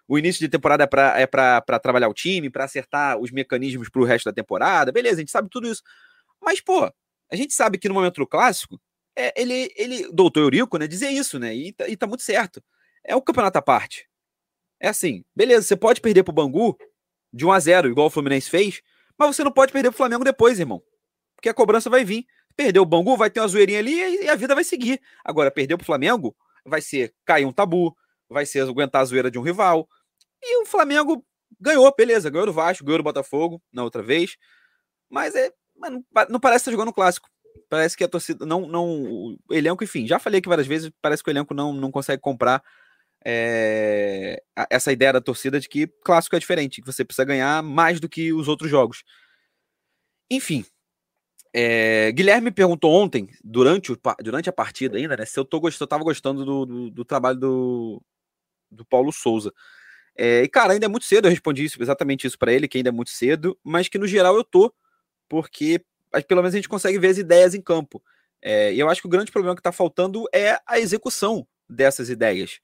o 0.09 0.19
início 0.19 0.41
de 0.41 0.49
temporada 0.49 0.85
é 0.85 0.87
para 0.87 1.21
é 1.21 1.27
pra, 1.27 1.79
trabalhar 1.79 2.09
o 2.09 2.15
time, 2.15 2.51
para 2.51 2.65
acertar 2.65 3.19
os 3.19 3.31
mecanismos 3.31 3.89
para 3.89 4.03
o 4.03 4.05
resto 4.05 4.27
da 4.27 4.33
temporada. 4.33 4.93
Beleza, 4.93 5.17
a 5.17 5.21
gente 5.21 5.31
sabe 5.31 5.49
tudo 5.51 5.69
isso. 5.71 5.83
Mas, 6.41 6.61
pô, 6.61 6.91
a 7.31 7.37
gente 7.37 7.55
sabe 7.55 7.79
que 7.79 7.89
no 7.89 7.95
momento 7.95 8.17
do 8.17 8.27
clássico, 8.27 8.81
é, 9.17 9.33
ele, 9.41 9.73
ele, 9.77 10.11
doutor 10.13 10.41
Eurico, 10.41 10.79
né, 10.79 10.87
dizer 10.87 11.11
isso, 11.11 11.39
né? 11.39 11.55
E 11.55 11.73
tá, 11.73 11.89
e 11.89 11.97
tá 11.97 12.07
muito 12.07 12.23
certo. 12.23 12.63
É 13.05 13.15
um 13.15 13.21
campeonato 13.21 13.59
à 13.59 13.63
parte. 13.63 14.09
É 14.81 14.89
assim, 14.89 15.25
beleza, 15.35 15.67
você 15.67 15.77
pode 15.77 16.01
perder 16.01 16.23
pro 16.23 16.33
Bangu 16.33 16.77
de 17.33 17.45
1 17.45 17.53
a 17.53 17.61
0 17.61 17.89
igual 17.91 18.07
o 18.07 18.11
Fluminense 18.11 18.49
fez, 18.49 18.81
mas 19.19 19.37
você 19.37 19.45
não 19.45 19.53
pode 19.53 19.73
perder 19.73 19.91
pro 19.91 19.99
Flamengo 19.99 20.25
depois, 20.25 20.59
irmão. 20.59 20.83
Porque 21.37 21.49
a 21.49 21.55
cobrança 21.55 21.91
vai 21.91 22.05
vir. 22.05 22.25
Perdeu 22.57 22.83
o 22.83 22.87
Bangu, 22.87 23.17
vai 23.17 23.31
ter 23.31 23.41
uma 23.41 23.49
zoeirinha 23.49 23.79
ali 23.79 24.25
e 24.25 24.29
a 24.29 24.35
vida 24.35 24.55
vai 24.55 24.65
seguir. 24.65 25.01
Agora, 25.25 25.51
perder 25.51 25.77
pro 25.77 25.87
Flamengo 25.87 26.37
vai 26.65 26.81
ser 26.81 27.15
cair 27.25 27.45
um 27.45 27.53
tabu, 27.53 27.97
vai 28.31 28.47
ser 28.47 28.61
aguentar 28.63 29.03
a 29.03 29.05
zoeira 29.05 29.31
de 29.31 29.39
um 29.39 29.43
rival, 29.43 29.89
e 30.43 30.63
o 30.63 30.67
Flamengo 30.67 31.25
ganhou, 31.61 31.93
beleza, 31.97 32.31
ganhou 32.31 32.47
do 32.47 32.53
Vasco, 32.53 32.85
ganhou 32.85 32.99
do 32.99 33.05
Botafogo 33.05 33.63
na 33.73 33.85
outra 33.85 34.03
vez. 34.03 34.37
Mas 35.09 35.35
é. 35.35 35.53
Não 36.29 36.39
parece 36.39 36.63
estar 36.63 36.73
jogando 36.73 36.93
clássico. 36.93 37.29
Parece 37.69 37.97
que 37.97 38.05
a 38.05 38.09
torcida. 38.09 38.45
Não, 38.47 38.67
não, 38.67 38.87
o 38.87 39.39
elenco, 39.51 39.83
enfim, 39.83 40.07
já 40.07 40.19
falei 40.19 40.39
aqui 40.39 40.49
várias 40.49 40.67
vezes, 40.67 40.91
parece 41.01 41.23
que 41.23 41.31
o 41.31 41.33
elenco 41.33 41.55
não, 41.55 41.73
não 41.73 41.91
consegue 41.91 42.21
comprar 42.21 42.63
é, 43.25 44.43
essa 44.71 44.93
ideia 44.93 45.15
da 45.15 45.21
torcida 45.21 45.59
de 45.59 45.69
que 45.69 45.87
clássico 46.05 46.37
é 46.37 46.39
diferente, 46.39 46.81
que 46.81 46.87
você 46.87 47.05
precisa 47.05 47.25
ganhar 47.25 47.63
mais 47.63 47.99
do 47.99 48.09
que 48.09 48.33
os 48.33 48.49
outros 48.49 48.71
jogos. 48.71 49.03
Enfim. 50.31 50.65
É, 51.53 52.13
Guilherme 52.13 52.53
perguntou 52.53 52.93
ontem, 52.93 53.29
durante, 53.43 53.91
o, 53.91 53.99
durante 54.23 54.49
a 54.49 54.53
partida 54.53 54.97
ainda, 54.97 55.17
né, 55.17 55.27
se 55.27 55.39
eu, 55.39 55.45
tô, 55.45 55.61
eu 55.67 55.87
tava 55.87 56.05
gostando 56.05 56.45
do, 56.45 56.65
do, 56.65 56.91
do 56.91 57.05
trabalho 57.05 57.41
do, 57.41 58.03
do 58.71 58.85
Paulo 58.85 59.13
Souza. 59.13 59.53
É, 60.17 60.43
e, 60.43 60.49
cara, 60.49 60.73
ainda 60.73 60.87
é 60.87 60.89
muito 60.89 61.07
cedo, 61.07 61.27
eu 61.27 61.31
respondi 61.31 61.65
isso, 61.65 61.83
exatamente 61.83 62.27
isso 62.27 62.39
para 62.39 62.53
ele, 62.53 62.69
que 62.69 62.79
ainda 62.79 62.91
é 62.91 62.93
muito 62.93 63.11
cedo, 63.11 63.59
mas 63.65 63.89
que 63.89 63.99
no 63.99 64.07
geral 64.07 64.37
eu 64.37 64.45
tô, 64.45 64.73
porque 65.29 65.85
pelo 66.27 66.43
menos 66.43 66.55
a 66.55 66.59
gente 66.59 66.69
consegue 66.69 66.99
ver 66.99 67.09
as 67.09 67.19
ideias 67.19 67.55
em 67.55 67.61
campo. 67.61 68.03
É, 68.43 68.73
e 68.73 68.81
eu 68.81 68.89
acho 68.89 69.01
que 69.01 69.07
o 69.07 69.11
grande 69.11 69.31
problema 69.31 69.55
que 69.55 69.61
está 69.61 69.73
faltando 69.73 70.25
é 70.33 70.59
a 70.67 70.79
execução 70.79 71.47
dessas 71.69 72.11
ideias. 72.11 72.59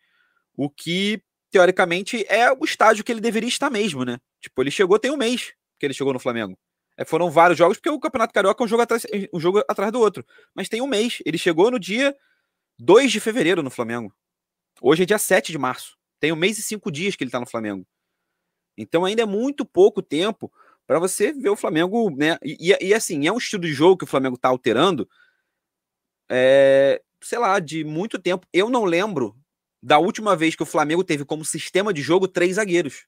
O 0.56 0.68
que, 0.68 1.22
teoricamente, 1.50 2.24
é 2.28 2.50
o 2.50 2.64
estágio 2.64 3.04
que 3.04 3.12
ele 3.12 3.20
deveria 3.20 3.48
estar 3.48 3.70
mesmo, 3.70 4.04
né? 4.04 4.18
Tipo, 4.40 4.62
ele 4.62 4.70
chegou 4.70 4.98
tem 4.98 5.10
um 5.10 5.16
mês 5.16 5.52
que 5.78 5.86
ele 5.86 5.94
chegou 5.94 6.12
no 6.12 6.18
Flamengo. 6.18 6.58
É, 6.96 7.04
foram 7.04 7.30
vários 7.30 7.58
jogos, 7.58 7.76
porque 7.76 7.90
o 7.90 8.00
Campeonato 8.00 8.32
Carioca 8.32 8.62
é 8.62 8.64
um 8.64 8.68
jogo, 8.68 8.82
atrás, 8.82 9.06
um 9.32 9.38
jogo 9.38 9.62
atrás 9.68 9.92
do 9.92 10.00
outro. 10.00 10.24
Mas 10.54 10.68
tem 10.68 10.80
um 10.80 10.86
mês. 10.86 11.18
Ele 11.26 11.36
chegou 11.36 11.70
no 11.70 11.78
dia 11.78 12.16
2 12.78 13.12
de 13.12 13.20
fevereiro 13.20 13.62
no 13.62 13.70
Flamengo. 13.70 14.14
Hoje 14.80 15.02
é 15.02 15.06
dia 15.06 15.18
7 15.18 15.52
de 15.52 15.58
março. 15.58 15.95
Tem 16.20 16.32
um 16.32 16.36
mês 16.36 16.58
e 16.58 16.62
cinco 16.62 16.90
dias 16.90 17.14
que 17.14 17.24
ele 17.24 17.30
tá 17.30 17.40
no 17.40 17.46
Flamengo. 17.46 17.86
Então 18.76 19.04
ainda 19.04 19.22
é 19.22 19.26
muito 19.26 19.64
pouco 19.64 20.02
tempo 20.02 20.52
para 20.86 20.98
você 20.98 21.32
ver 21.32 21.48
o 21.48 21.56
Flamengo, 21.56 22.10
né? 22.10 22.38
E, 22.42 22.72
e, 22.72 22.88
e, 22.88 22.94
assim, 22.94 23.26
é 23.26 23.32
um 23.32 23.38
estilo 23.38 23.62
de 23.62 23.72
jogo 23.72 23.98
que 23.98 24.04
o 24.04 24.08
Flamengo 24.08 24.38
tá 24.38 24.48
alterando, 24.48 25.08
é, 26.30 27.02
sei 27.22 27.38
lá, 27.38 27.58
de 27.58 27.84
muito 27.84 28.18
tempo. 28.18 28.46
Eu 28.52 28.70
não 28.70 28.84
lembro 28.84 29.36
da 29.82 29.98
última 29.98 30.36
vez 30.36 30.54
que 30.54 30.62
o 30.62 30.66
Flamengo 30.66 31.02
teve 31.02 31.24
como 31.24 31.44
sistema 31.44 31.92
de 31.92 32.02
jogo 32.02 32.28
três 32.28 32.56
zagueiros. 32.56 33.06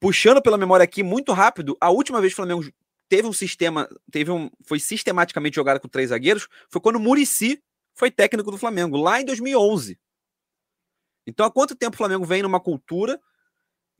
Puxando 0.00 0.42
pela 0.42 0.58
memória 0.58 0.84
aqui 0.84 1.02
muito 1.02 1.32
rápido, 1.32 1.76
a 1.80 1.90
última 1.90 2.20
vez 2.20 2.32
que 2.32 2.40
o 2.40 2.44
Flamengo 2.44 2.72
teve 3.08 3.26
um 3.26 3.32
sistema, 3.32 3.88
teve 4.10 4.30
um, 4.30 4.50
foi 4.64 4.78
sistematicamente 4.78 5.56
jogado 5.56 5.80
com 5.80 5.88
três 5.88 6.10
zagueiros, 6.10 6.46
foi 6.70 6.80
quando 6.80 6.96
o 6.96 7.00
Murici 7.00 7.60
foi 7.94 8.10
técnico 8.10 8.50
do 8.50 8.58
Flamengo, 8.58 8.96
lá 8.96 9.20
em 9.20 9.24
2011. 9.24 9.98
Então, 11.28 11.44
há 11.44 11.50
quanto 11.50 11.76
tempo 11.76 11.94
o 11.94 11.98
Flamengo 11.98 12.24
vem 12.24 12.42
numa 12.42 12.58
cultura 12.58 13.20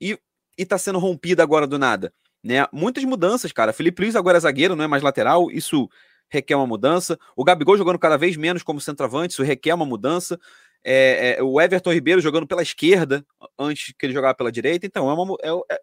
e 0.00 0.18
está 0.56 0.78
sendo 0.78 0.98
rompida 0.98 1.42
agora 1.42 1.66
do 1.66 1.78
nada? 1.78 2.10
Né? 2.42 2.66
Muitas 2.72 3.04
mudanças, 3.04 3.52
cara. 3.52 3.70
Felipe 3.70 4.00
Luiz 4.00 4.16
agora 4.16 4.38
é 4.38 4.40
zagueiro, 4.40 4.74
não 4.74 4.84
é 4.84 4.86
mais 4.86 5.02
lateral, 5.02 5.50
isso 5.50 5.90
requer 6.30 6.56
uma 6.56 6.66
mudança. 6.66 7.18
O 7.36 7.44
Gabigol 7.44 7.76
jogando 7.76 7.98
cada 7.98 8.16
vez 8.16 8.34
menos 8.34 8.62
como 8.62 8.80
centroavante, 8.80 9.34
isso 9.34 9.42
requer 9.42 9.74
uma 9.74 9.84
mudança. 9.84 10.40
É, 10.82 11.36
é, 11.38 11.42
o 11.42 11.60
Everton 11.60 11.92
Ribeiro 11.92 12.20
jogando 12.22 12.46
pela 12.46 12.62
esquerda 12.62 13.26
antes 13.58 13.92
que 13.98 14.06
ele 14.06 14.14
jogava 14.14 14.34
pela 14.34 14.50
direita. 14.50 14.86
Então, 14.86 15.10
é 15.10 15.12
uma, 15.12 15.36
é, 15.42 15.74
é 15.74 15.80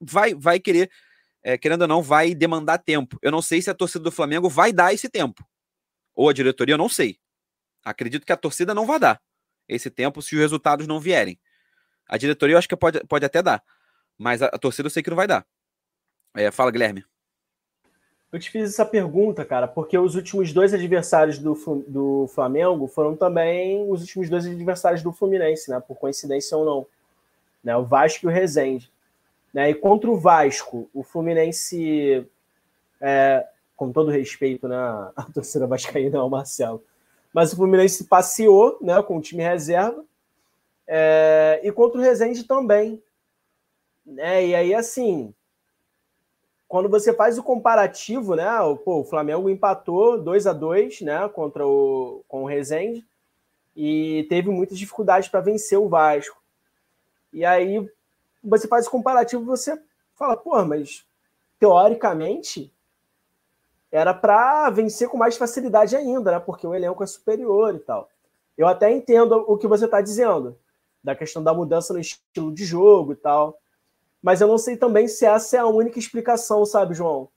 vai, 0.00 0.32
vai 0.32 0.60
querer, 0.60 0.88
é, 1.42 1.58
querendo 1.58 1.82
ou 1.82 1.88
não, 1.88 2.02
vai 2.02 2.36
demandar 2.36 2.78
tempo. 2.78 3.18
Eu 3.20 3.32
não 3.32 3.42
sei 3.42 3.60
se 3.60 3.68
a 3.68 3.74
torcida 3.74 4.04
do 4.04 4.12
Flamengo 4.12 4.48
vai 4.48 4.72
dar 4.72 4.94
esse 4.94 5.08
tempo. 5.08 5.44
Ou 6.14 6.28
a 6.28 6.32
diretoria, 6.32 6.74
eu 6.74 6.78
não 6.78 6.88
sei. 6.88 7.18
Acredito 7.84 8.24
que 8.24 8.32
a 8.32 8.36
torcida 8.36 8.72
não 8.72 8.86
vai 8.86 9.00
dar 9.00 9.20
esse 9.68 9.90
tempo 9.90 10.22
se 10.22 10.34
os 10.34 10.40
resultados 10.40 10.86
não 10.86 11.00
vierem. 11.00 11.38
A 12.06 12.16
diretoria 12.16 12.54
eu 12.54 12.58
acho 12.58 12.68
que 12.68 12.76
pode, 12.76 13.00
pode 13.04 13.24
até 13.24 13.42
dar. 13.42 13.62
Mas 14.18 14.42
a, 14.42 14.46
a 14.46 14.58
torcida 14.58 14.86
eu 14.86 14.90
sei 14.90 15.02
que 15.02 15.10
não 15.10 15.16
vai 15.16 15.26
dar. 15.26 15.46
É, 16.34 16.50
fala, 16.50 16.70
Guilherme. 16.70 17.04
Eu 18.34 18.40
te 18.40 18.50
fiz 18.50 18.70
essa 18.70 18.84
pergunta, 18.84 19.44
cara, 19.44 19.68
porque 19.68 19.96
os 19.96 20.16
últimos 20.16 20.52
dois 20.52 20.74
adversários 20.74 21.38
do, 21.38 21.54
do 21.86 22.26
Flamengo 22.34 22.88
foram 22.88 23.14
também 23.14 23.88
os 23.88 24.00
últimos 24.00 24.28
dois 24.28 24.44
adversários 24.44 25.04
do 25.04 25.12
Fluminense, 25.12 25.70
né? 25.70 25.78
Por 25.78 25.96
coincidência 25.96 26.56
ou 26.56 26.64
não. 26.64 26.86
Né? 27.62 27.76
O 27.76 27.84
Vasco 27.84 28.26
e 28.26 28.28
o 28.28 28.32
Rezende. 28.32 28.90
Né? 29.52 29.70
E 29.70 29.74
contra 29.74 30.10
o 30.10 30.18
Vasco, 30.18 30.90
o 30.92 31.04
Fluminense, 31.04 32.26
é, 33.00 33.46
com 33.76 33.92
todo 33.92 34.10
respeito, 34.10 34.66
né? 34.66 34.76
A 35.14 35.22
torcida 35.32 35.68
vascaína 35.68 36.18
é 36.18 36.20
o 36.20 36.28
Marcelo. 36.28 36.82
Mas 37.34 37.52
o 37.52 37.56
Fluminense 37.56 38.04
passeou 38.04 38.78
né, 38.80 39.02
com 39.02 39.16
o 39.16 39.20
time 39.20 39.42
reserva. 39.42 40.04
É, 40.86 41.60
e 41.64 41.72
contra 41.72 41.98
o 41.98 42.02
Rezende 42.02 42.44
também. 42.44 43.02
Né? 44.06 44.46
E 44.46 44.54
aí, 44.54 44.72
assim, 44.72 45.34
quando 46.68 46.88
você 46.88 47.12
faz 47.12 47.36
o 47.36 47.42
comparativo, 47.42 48.36
né? 48.36 48.60
O, 48.60 48.76
pô, 48.76 49.00
o 49.00 49.04
Flamengo 49.04 49.50
empatou 49.50 50.22
2 50.22 50.46
a 50.46 50.52
2 50.52 51.00
né, 51.00 51.28
contra 51.28 51.66
o, 51.66 52.22
com 52.28 52.44
o 52.44 52.46
Rezende 52.46 53.04
e 53.74 54.24
teve 54.28 54.48
muitas 54.50 54.78
dificuldades 54.78 55.28
para 55.28 55.40
vencer 55.40 55.78
o 55.78 55.88
Vasco. 55.88 56.40
E 57.32 57.44
aí 57.44 57.90
você 58.42 58.68
faz 58.68 58.86
o 58.86 58.90
comparativo, 58.90 59.44
você 59.44 59.80
fala, 60.14 60.36
pô, 60.36 60.64
mas 60.64 61.04
teoricamente 61.58 62.72
era 63.96 64.12
para 64.12 64.70
vencer 64.70 65.08
com 65.08 65.16
mais 65.16 65.36
facilidade 65.36 65.96
ainda, 65.96 66.32
né? 66.32 66.40
Porque 66.40 66.66
o 66.66 66.74
elenco 66.74 67.02
é 67.02 67.06
superior 67.06 67.74
e 67.74 67.78
tal. 67.78 68.08
Eu 68.56 68.66
até 68.66 68.90
entendo 68.92 69.44
o 69.48 69.56
que 69.56 69.66
você 69.66 69.84
está 69.84 70.00
dizendo, 70.00 70.56
da 71.02 71.14
questão 71.14 71.42
da 71.42 71.52
mudança 71.54 71.92
no 71.92 72.00
estilo 72.00 72.52
de 72.52 72.64
jogo 72.64 73.12
e 73.12 73.16
tal 73.16 73.58
mas 74.24 74.40
eu 74.40 74.48
não 74.48 74.56
sei 74.56 74.74
também 74.74 75.06
se 75.06 75.26
essa 75.26 75.58
é 75.58 75.60
a 75.60 75.66
única 75.66 75.98
explicação, 75.98 76.64
sabe, 76.64 76.94
João? 76.94 77.28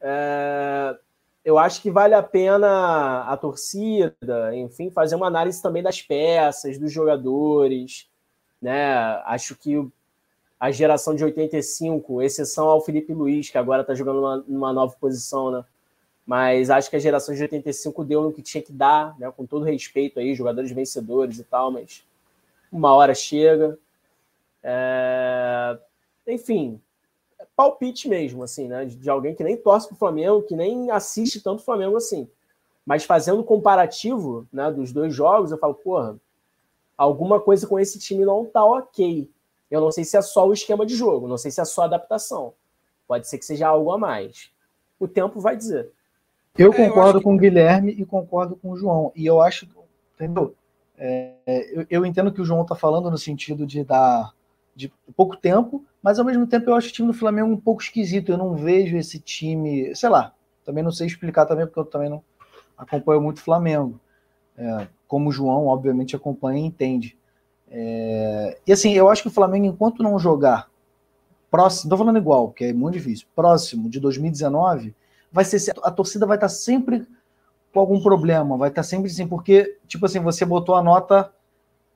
É, 0.00 0.96
eu 1.44 1.58
acho 1.58 1.82
que 1.82 1.90
vale 1.90 2.14
a 2.14 2.22
pena 2.22 3.20
a 3.24 3.36
torcida, 3.36 4.56
enfim, 4.56 4.90
fazer 4.90 5.14
uma 5.14 5.26
análise 5.26 5.60
também 5.60 5.82
das 5.82 6.00
peças, 6.00 6.78
dos 6.78 6.90
jogadores, 6.90 8.08
né? 8.62 8.94
Acho 9.26 9.54
que 9.56 9.86
a 10.58 10.70
geração 10.70 11.14
de 11.14 11.22
85, 11.22 12.22
exceção 12.22 12.66
ao 12.66 12.80
Felipe 12.80 13.12
Luiz, 13.12 13.50
que 13.50 13.58
agora 13.58 13.82
está 13.82 13.92
jogando 13.92 14.16
numa, 14.16 14.36
numa, 14.48 14.72
nova 14.72 14.96
posição, 14.98 15.50
né? 15.50 15.66
Mas 16.26 16.70
acho 16.70 16.90
que 16.90 16.96
a 16.96 16.98
geração 16.98 17.34
de 17.34 17.42
85 17.42 18.04
deu 18.04 18.22
no 18.22 18.32
que 18.32 18.42
tinha 18.42 18.62
que 18.62 18.72
dar, 18.72 19.16
né? 19.18 19.30
Com 19.30 19.46
todo 19.46 19.64
respeito 19.64 20.18
aí, 20.18 20.34
jogadores 20.34 20.72
vencedores 20.72 21.38
e 21.38 21.44
tal, 21.44 21.70
mas 21.70 22.04
uma 22.70 22.92
hora 22.92 23.14
chega. 23.14 23.78
É 24.62 25.78
enfim, 26.26 26.80
palpite 27.54 28.08
mesmo, 28.08 28.42
assim, 28.42 28.66
né? 28.66 28.84
De 28.84 29.08
alguém 29.08 29.34
que 29.34 29.44
nem 29.44 29.56
torce 29.56 29.86
pro 29.86 29.96
Flamengo, 29.96 30.42
que 30.42 30.56
nem 30.56 30.90
assiste 30.90 31.40
tanto 31.40 31.60
o 31.60 31.64
Flamengo 31.64 31.96
assim. 31.96 32.28
Mas 32.84 33.04
fazendo 33.04 33.44
comparativo 33.44 34.46
né, 34.52 34.70
dos 34.70 34.92
dois 34.92 35.14
jogos, 35.14 35.50
eu 35.50 35.58
falo, 35.58 35.74
porra, 35.74 36.16
alguma 36.96 37.40
coisa 37.40 37.66
com 37.66 37.78
esse 37.78 37.98
time 37.98 38.24
não 38.24 38.44
tá 38.44 38.64
ok. 38.64 39.30
Eu 39.70 39.80
não 39.80 39.90
sei 39.90 40.04
se 40.04 40.16
é 40.16 40.22
só 40.22 40.46
o 40.46 40.52
esquema 40.52 40.86
de 40.86 40.94
jogo, 40.94 41.26
não 41.26 41.38
sei 41.38 41.50
se 41.50 41.60
é 41.60 41.64
só 41.64 41.82
a 41.82 41.86
adaptação. 41.86 42.54
Pode 43.06 43.28
ser 43.28 43.38
que 43.38 43.44
seja 43.44 43.68
algo 43.68 43.90
a 43.92 43.98
mais. 43.98 44.50
O 44.98 45.06
tempo 45.06 45.40
vai 45.40 45.56
dizer. 45.56 45.90
Eu 46.58 46.72
concordo 46.72 47.18
é, 47.18 47.20
eu 47.20 47.22
com 47.22 47.34
o 47.34 47.38
Guilherme 47.38 47.92
e 47.92 48.04
concordo 48.04 48.56
com 48.56 48.70
o 48.70 48.76
João. 48.76 49.12
E 49.14 49.26
eu 49.26 49.40
acho, 49.40 49.68
entendeu? 50.14 50.54
É, 50.98 51.34
eu, 51.72 51.86
eu, 51.90 52.06
entendo 52.06 52.32
que 52.32 52.40
o 52.40 52.44
João 52.44 52.62
está 52.62 52.74
falando 52.74 53.10
no 53.10 53.18
sentido 53.18 53.66
de 53.66 53.84
dar 53.84 54.32
de 54.74 54.92
pouco 55.16 55.36
tempo, 55.36 55.84
mas 56.02 56.18
ao 56.18 56.24
mesmo 56.24 56.46
tempo 56.46 56.70
eu 56.70 56.74
acho 56.74 56.88
o 56.88 56.92
time 56.92 57.08
do 57.08 57.14
Flamengo 57.14 57.50
um 57.50 57.60
pouco 57.60 57.82
esquisito. 57.82 58.30
Eu 58.30 58.38
não 58.38 58.54
vejo 58.54 58.96
esse 58.96 59.18
time, 59.18 59.94
sei 59.94 60.08
lá, 60.08 60.32
também 60.64 60.82
não 60.82 60.92
sei 60.92 61.06
explicar 61.06 61.46
também, 61.46 61.66
porque 61.66 61.80
eu 61.80 61.84
também 61.84 62.08
não 62.08 62.22
acompanho 62.76 63.20
muito 63.20 63.38
o 63.38 63.42
Flamengo. 63.42 64.00
É, 64.56 64.86
como 65.06 65.28
o 65.28 65.32
João, 65.32 65.66
obviamente, 65.66 66.16
acompanha 66.16 66.60
e 66.60 66.66
entende. 66.66 67.16
É, 67.68 68.58
e 68.66 68.72
assim, 68.72 68.92
eu 68.92 69.08
acho 69.08 69.22
que 69.22 69.28
o 69.28 69.32
Flamengo, 69.32 69.66
enquanto 69.66 70.02
não 70.02 70.18
jogar 70.18 70.68
próximo, 71.50 71.90
tô 71.90 71.96
falando 71.96 72.18
igual, 72.18 72.50
que 72.50 72.64
é 72.64 72.72
muito 72.72 72.94
difícil, 72.94 73.26
próximo 73.34 73.88
de 73.88 74.00
2019, 74.00 74.94
vai 75.30 75.44
ser 75.44 75.74
a 75.82 75.90
torcida 75.90 76.26
vai 76.26 76.36
estar 76.36 76.48
sempre 76.48 77.06
com 77.72 77.80
algum 77.80 78.00
problema, 78.00 78.56
vai 78.56 78.70
estar 78.70 78.82
sempre 78.82 79.10
assim, 79.10 79.26
porque, 79.28 79.78
tipo 79.86 80.06
assim, 80.06 80.20
você 80.20 80.44
botou 80.44 80.74
a 80.74 80.82
nota 80.82 81.32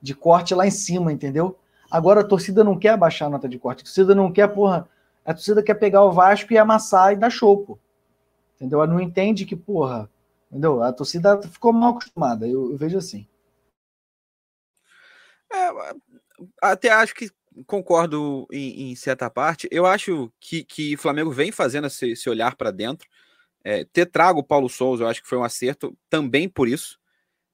de 0.01 0.13
corte 0.13 0.53
lá 0.53 0.65
em 0.65 0.71
cima, 0.71 1.11
entendeu? 1.11 1.57
Agora 1.89 2.21
a 2.21 2.23
torcida 2.23 2.63
não 2.63 2.77
quer 2.77 2.95
baixar 2.97 3.25
a 3.25 3.29
nota 3.29 3.49
de 3.49 3.57
corte, 3.57 3.81
a 3.81 3.85
torcida 3.85 4.13
não 4.13 4.31
quer, 4.31 4.47
porra, 4.47 4.87
a 5.25 5.33
torcida 5.33 5.63
quer 5.63 5.75
pegar 5.75 6.03
o 6.03 6.11
Vasco 6.11 6.53
e 6.53 6.57
amassar 6.57 7.13
e 7.13 7.15
dar 7.15 7.29
choco. 7.29 7.79
Entendeu? 8.55 8.79
Ela 8.81 8.93
não 8.93 9.01
entende 9.01 9.45
que, 9.45 9.55
porra, 9.55 10.09
entendeu? 10.49 10.83
A 10.83 10.93
torcida 10.93 11.41
ficou 11.41 11.73
mal 11.73 11.91
acostumada, 11.91 12.47
eu, 12.47 12.71
eu 12.71 12.77
vejo 12.77 12.97
assim. 12.97 13.27
É, 15.51 15.69
até 16.61 16.89
acho 16.89 17.13
que 17.13 17.29
concordo 17.65 18.47
em, 18.51 18.91
em, 18.91 18.95
certa 18.95 19.29
parte. 19.29 19.67
Eu 19.71 19.85
acho 19.85 20.31
que, 20.39 20.63
que 20.63 20.95
o 20.95 20.97
Flamengo 20.97 21.31
vem 21.31 21.51
fazendo 21.51 21.87
esse, 21.87 22.11
esse 22.11 22.29
olhar 22.29 22.55
para 22.55 22.71
dentro. 22.71 23.07
É, 23.63 23.85
ter 23.85 24.05
trago 24.07 24.39
o 24.39 24.43
Paulo 24.43 24.69
Souza, 24.69 25.03
eu 25.03 25.07
acho 25.07 25.21
que 25.21 25.27
foi 25.27 25.37
um 25.37 25.43
acerto 25.43 25.95
também 26.09 26.49
por 26.49 26.67
isso. 26.67 26.99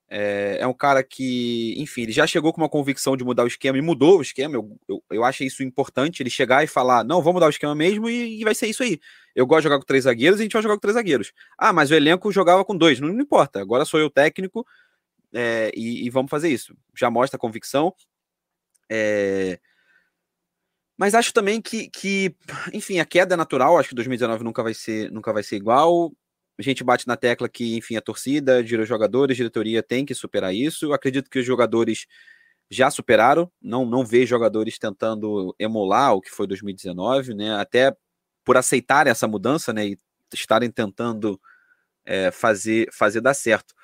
É, 0.09 0.59
é, 0.61 0.67
um 0.67 0.73
cara 0.73 1.03
que, 1.03 1.75
enfim, 1.77 2.03
ele 2.03 2.13
já 2.13 2.25
chegou 2.25 2.53
com 2.53 2.61
uma 2.61 2.69
convicção 2.69 3.17
de 3.17 3.25
mudar 3.25 3.43
o 3.43 3.47
esquema 3.47 3.77
e 3.77 3.81
mudou 3.81 4.19
o 4.19 4.21
esquema. 4.21 4.55
Eu, 4.55 4.79
eu, 4.87 5.03
eu 5.11 5.23
acho 5.25 5.43
isso 5.43 5.63
importante, 5.63 6.23
ele 6.23 6.29
chegar 6.29 6.63
e 6.63 6.67
falar: 6.67 7.03
não, 7.03 7.21
vamos 7.21 7.35
mudar 7.35 7.47
o 7.47 7.49
esquema 7.49 7.75
mesmo 7.75 8.09
e, 8.09 8.39
e, 8.39 8.43
vai 8.43 8.55
ser 8.55 8.67
isso 8.67 8.83
aí. 8.83 8.99
Eu 9.35 9.45
gosto 9.45 9.61
de 9.61 9.63
jogar 9.65 9.79
com 9.79 9.85
três 9.85 10.05
zagueiros 10.05 10.39
e 10.39 10.43
a 10.43 10.45
gente 10.45 10.53
vai 10.53 10.61
jogar 10.61 10.75
com 10.75 10.79
três 10.79 10.93
zagueiros. 10.93 11.33
Ah, 11.57 11.73
mas 11.73 11.91
o 11.91 11.95
elenco 11.95 12.31
jogava 12.31 12.63
com 12.63 12.75
dois, 12.75 13.01
não, 13.01 13.09
não 13.09 13.21
importa. 13.21 13.59
Agora 13.59 13.83
sou 13.83 13.99
eu 13.99 14.09
técnico 14.09 14.65
é, 15.33 15.71
e, 15.75 16.05
e, 16.05 16.09
vamos 16.09 16.29
fazer 16.29 16.49
isso. 16.49 16.73
Já 16.95 17.11
mostra 17.11 17.35
a 17.35 17.39
convicção. 17.39 17.93
É... 18.89 19.59
Mas 20.97 21.13
acho 21.13 21.31
também 21.33 21.61
que, 21.61 21.89
que, 21.89 22.35
enfim, 22.73 22.99
a 22.99 23.05
queda 23.05 23.35
é 23.35 23.37
natural. 23.37 23.77
Acho 23.77 23.89
que 23.89 23.95
2019 23.95 24.43
nunca 24.43 24.63
vai 24.63 24.73
ser, 24.73 25.11
nunca 25.11 25.31
vai 25.31 25.43
ser 25.43 25.57
igual 25.57 26.11
a 26.59 26.63
gente 26.63 26.83
bate 26.83 27.07
na 27.07 27.15
tecla 27.15 27.47
que, 27.47 27.77
enfim, 27.77 27.95
a 27.95 28.01
torcida, 28.01 28.61
os 28.61 28.87
jogadores, 28.87 29.37
diretoria 29.37 29.83
tem 29.83 30.05
que 30.05 30.15
superar 30.15 30.53
isso. 30.53 30.85
Eu 30.85 30.93
acredito 30.93 31.29
que 31.29 31.39
os 31.39 31.45
jogadores 31.45 32.07
já 32.69 32.89
superaram. 32.89 33.51
Não, 33.61 33.85
não 33.85 34.03
vejo 34.03 34.27
jogadores 34.27 34.79
tentando 34.79 35.55
emular 35.59 36.13
o 36.13 36.21
que 36.21 36.31
foi 36.31 36.47
2019, 36.47 37.35
né? 37.35 37.53
Até 37.55 37.95
por 38.43 38.57
aceitar 38.57 39.05
essa 39.05 39.27
mudança, 39.27 39.71
né? 39.71 39.87
E 39.89 39.99
estarem 40.33 40.71
tentando 40.71 41.39
é, 42.03 42.31
fazer, 42.31 42.89
fazer 42.91 43.21
dar 43.21 43.35
certo. 43.35 43.75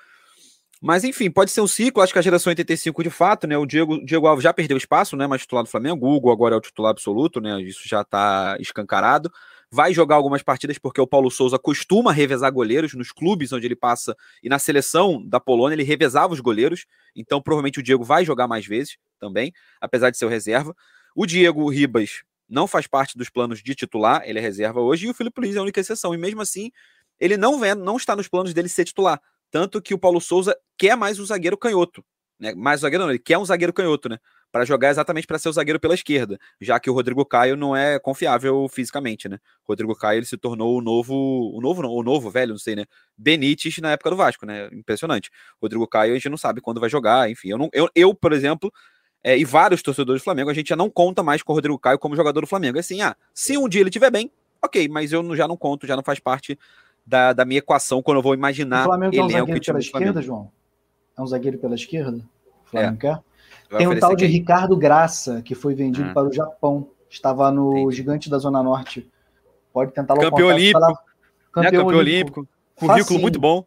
Mas 0.86 1.06
enfim, 1.06 1.32
pode 1.32 1.50
ser 1.50 1.62
um 1.62 1.68
ciclo. 1.68 2.04
Acho 2.04 2.12
que 2.12 2.20
a 2.20 2.22
geração 2.22 2.52
85 2.52 3.04
de 3.04 3.10
fato, 3.10 3.48
né? 3.48 3.58
O 3.58 3.66
Diego, 3.66 4.04
Diego 4.04 4.28
Alves 4.28 4.44
já 4.44 4.54
perdeu 4.54 4.76
espaço, 4.76 5.16
né? 5.16 5.26
Mas 5.26 5.44
titular 5.44 5.64
do 5.64 5.70
Flamengo. 5.70 6.06
O 6.06 6.14
Hugo 6.14 6.30
agora 6.30 6.56
é 6.56 6.58
o 6.58 6.62
titular 6.62 6.92
absoluto, 6.92 7.40
né? 7.40 7.62
Isso 7.62 7.88
já 7.88 8.02
está 8.02 8.58
escancarado. 8.60 9.32
Vai 9.72 9.94
jogar 9.94 10.18
algumas 10.18 10.44
partidas 10.44 10.78
porque 10.78 11.00
o 11.00 11.08
Paulo 11.08 11.32
Souza 11.32 11.58
costuma 11.58 12.12
revezar 12.12 12.52
goleiros 12.52 12.94
nos 12.96 13.14
clubes 13.14 13.54
onde 13.54 13.66
ele 13.66 13.78
passa 13.78 14.14
e 14.44 14.50
na 14.50 14.60
seleção 14.60 15.26
da 15.26 15.40
Polônia 15.40 15.74
ele 15.74 15.84
revezava 15.84 16.34
os 16.34 16.42
goleiros. 16.42 16.86
Então 17.16 17.42
provavelmente 17.42 17.80
o 17.80 17.84
Diego 17.84 18.04
vai 18.04 18.26
jogar 18.26 18.46
mais 18.46 18.66
vezes 18.66 18.98
também, 19.18 19.54
apesar 19.80 20.10
de 20.10 20.18
ser 20.18 20.26
o 20.26 20.30
reserva. 20.30 20.76
O 21.16 21.26
Diego 21.26 21.70
Ribas 21.70 22.24
não 22.50 22.68
faz 22.68 22.88
parte 22.88 23.18
dos 23.18 23.30
planos 23.30 23.64
de 23.64 23.74
titular, 23.74 24.22
ele 24.26 24.38
é 24.38 24.42
reserva 24.42 24.82
hoje, 24.82 25.08
e 25.08 25.10
o 25.10 25.14
Felipe 25.14 25.40
Luiz 25.40 25.56
é 25.56 25.60
a 25.60 25.64
única 25.64 25.80
exceção. 25.80 26.14
E 26.14 26.18
mesmo 26.18 26.42
assim, 26.42 26.72
ele 27.22 27.38
não, 27.38 27.58
vem, 27.58 27.74
não 27.74 27.96
está 27.96 28.18
nos 28.18 28.28
planos 28.28 28.54
dele 28.54 28.68
ser 28.68 28.84
titular. 28.84 29.18
Tanto 29.54 29.80
que 29.80 29.94
o 29.94 30.00
Paulo 30.00 30.20
Souza 30.20 30.58
quer 30.76 30.98
mais 30.98 31.20
um 31.20 31.26
zagueiro 31.26 31.56
canhoto. 31.56 32.04
Né? 32.40 32.56
Mais 32.56 32.80
um 32.80 32.82
zagueiro, 32.82 33.04
não, 33.04 33.12
ele 33.12 33.20
quer 33.20 33.38
um 33.38 33.46
zagueiro 33.46 33.72
canhoto, 33.72 34.10
né? 34.10 34.18
Para 34.52 34.66
jogar 34.66 34.90
exatamente 34.90 35.28
para 35.28 35.38
ser 35.38 35.48
o 35.48 35.54
zagueiro 35.54 35.80
pela 35.80 35.94
esquerda, 35.94 36.40
já 36.60 36.80
que 36.80 36.90
o 36.90 36.94
Rodrigo 36.94 37.24
Caio 37.24 37.56
não 37.56 37.76
é 37.76 38.00
confiável 38.00 38.68
fisicamente, 38.68 39.30
né? 39.30 39.38
O 39.64 39.72
Rodrigo 39.72 39.96
Caio 39.96 40.18
ele 40.18 40.26
se 40.26 40.38
tornou 40.38 40.76
o 40.76 40.82
novo, 40.82 41.14
o 41.56 41.62
novo, 41.62 41.84
o 41.88 42.02
novo 42.02 42.32
velho, 42.32 42.54
não 42.54 42.58
sei, 42.58 42.76
né? 42.76 42.86
Benítez 43.16 43.78
na 43.78 43.92
época 43.92 44.10
do 44.10 44.16
Vasco, 44.16 44.44
né? 44.44 44.70
Impressionante. 44.74 45.30
Rodrigo 45.62 45.88
Caio 45.88 46.14
a 46.14 46.16
gente 46.16 46.30
não 46.30 46.38
sabe 46.38 46.60
quando 46.60 46.82
vai 46.82 46.90
jogar, 46.90 47.30
enfim. 47.30 47.50
Eu, 47.50 47.60
não, 47.60 47.70
eu, 47.74 47.88
eu 47.94 48.12
por 48.16 48.34
exemplo, 48.34 48.74
é, 49.24 49.38
e 49.38 49.46
vários 49.46 49.84
torcedores 49.84 50.24
do 50.24 50.26
Flamengo, 50.26 50.50
a 50.50 50.54
gente 50.56 50.70
já 50.70 50.76
não 50.76 50.90
conta 50.90 51.22
mais 51.22 51.44
com 51.44 51.54
o 51.54 51.56
Rodrigo 51.56 51.78
Caio 51.78 52.00
como 52.00 52.16
jogador 52.16 52.42
do 52.42 52.48
Flamengo. 52.48 52.78
É 52.78 52.80
assim, 52.80 53.04
ah, 53.04 53.16
se 53.36 53.56
um 53.56 53.70
dia 53.70 53.82
ele 53.82 53.90
estiver 53.90 54.10
bem, 54.10 54.32
ok, 54.64 54.88
mas 54.88 55.14
eu 55.14 55.36
já 55.36 55.48
não 55.48 55.56
conto, 55.56 55.86
já 55.86 55.96
não 55.96 56.04
faz 56.04 56.20
parte 56.20 56.58
da, 57.06 57.34
da 57.34 57.46
minha 57.46 57.60
equação 57.60 58.02
quando 58.02 58.18
eu 58.18 58.24
vou 58.24 58.34
imaginar 58.34 58.84
o 58.84 58.86
Flamengo 58.86 59.16
é 59.16 59.24
um 59.24 59.30
zagueiro 59.30 59.62
pela 59.62 59.80
esquerda, 59.80 60.22
João? 60.22 60.52
É 61.18 61.22
um 61.22 61.28
zagueiro 61.28 61.58
pela 61.58 61.76
esquerda? 61.76 62.18
O 62.66 62.70
Flamengo 62.70 62.96
é. 62.96 62.98
quer? 62.98 63.20
Tem 63.78 63.88
um 63.88 64.00
tal 64.00 64.16
de 64.16 64.26
Ricardo 64.26 64.78
Graça, 64.78 65.42
que 65.42 65.56
foi 65.56 65.74
vendido 65.74 66.10
ah. 66.10 66.14
para 66.14 66.28
o 66.28 66.32
Japão. 66.32 66.90
Estava 67.10 67.52
no 67.52 67.78
Entendi. 67.78 67.96
Gigante 67.96 68.30
da 68.30 68.38
Zona 68.38 68.64
Norte. 68.64 69.10
Pode 69.72 69.92
tentar 69.92 70.16
lá 70.16 70.22
Campeão 70.22 70.48
olímpico. 70.48 70.80
Campeão, 70.80 70.94
né? 70.94 71.72
Campeão 71.72 71.86
olímpico. 71.86 72.40
olímpico. 72.40 72.48
Currículo 72.76 73.04
facinho. 73.04 73.22
muito 73.22 73.40
bom. 73.40 73.66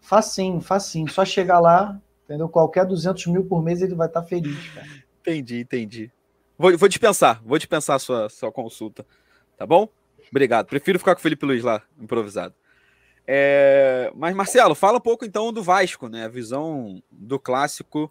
Facinho, 0.00 0.60
facinho. 0.60 1.08
Só 1.08 1.24
chegar 1.24 1.60
lá, 1.60 2.00
entendeu? 2.24 2.48
Qualquer 2.48 2.84
200 2.84 3.26
mil 3.26 3.44
por 3.44 3.62
mês 3.62 3.82
ele 3.82 3.94
vai 3.94 4.06
estar 4.08 4.22
tá 4.22 4.26
feliz, 4.26 4.68
cara. 4.70 4.86
Entendi, 5.20 5.60
entendi. 5.60 6.12
Vou, 6.56 6.76
vou 6.76 6.88
dispensar, 6.88 7.40
vou 7.44 7.58
dispensar 7.58 7.96
a 7.96 7.98
sua, 7.98 8.28
sua 8.28 8.50
consulta. 8.50 9.06
Tá 9.56 9.66
bom? 9.66 9.88
Obrigado. 10.30 10.66
Prefiro 10.66 10.98
ficar 10.98 11.14
com 11.14 11.20
o 11.20 11.22
Felipe 11.22 11.46
Luiz 11.46 11.62
lá, 11.62 11.82
improvisado. 12.00 12.54
É, 13.30 14.10
mas, 14.16 14.34
Marcelo, 14.34 14.74
fala 14.74 14.96
um 14.96 15.02
pouco 15.02 15.22
então 15.22 15.52
do 15.52 15.62
Vasco, 15.62 16.08
né? 16.08 16.24
A 16.24 16.28
visão 16.28 17.02
do 17.10 17.38
clássico 17.38 18.10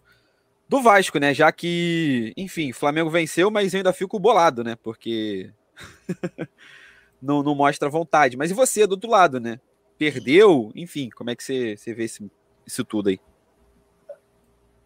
do 0.68 0.80
Vasco, 0.80 1.18
né? 1.18 1.34
Já 1.34 1.50
que, 1.50 2.32
enfim, 2.36 2.72
Flamengo 2.72 3.10
venceu, 3.10 3.50
mas 3.50 3.74
eu 3.74 3.78
ainda 3.78 3.92
fico 3.92 4.16
bolado, 4.20 4.62
né? 4.62 4.76
Porque 4.80 5.50
não, 7.20 7.42
não 7.42 7.52
mostra 7.56 7.88
vontade. 7.88 8.36
Mas 8.36 8.52
e 8.52 8.54
você, 8.54 8.86
do 8.86 8.92
outro 8.92 9.10
lado, 9.10 9.40
né? 9.40 9.58
Perdeu, 9.98 10.70
enfim, 10.76 11.10
como 11.10 11.30
é 11.30 11.34
que 11.34 11.42
você, 11.42 11.76
você 11.76 11.92
vê 11.92 12.04
esse, 12.04 12.30
isso 12.64 12.84
tudo 12.84 13.08
aí? 13.08 13.18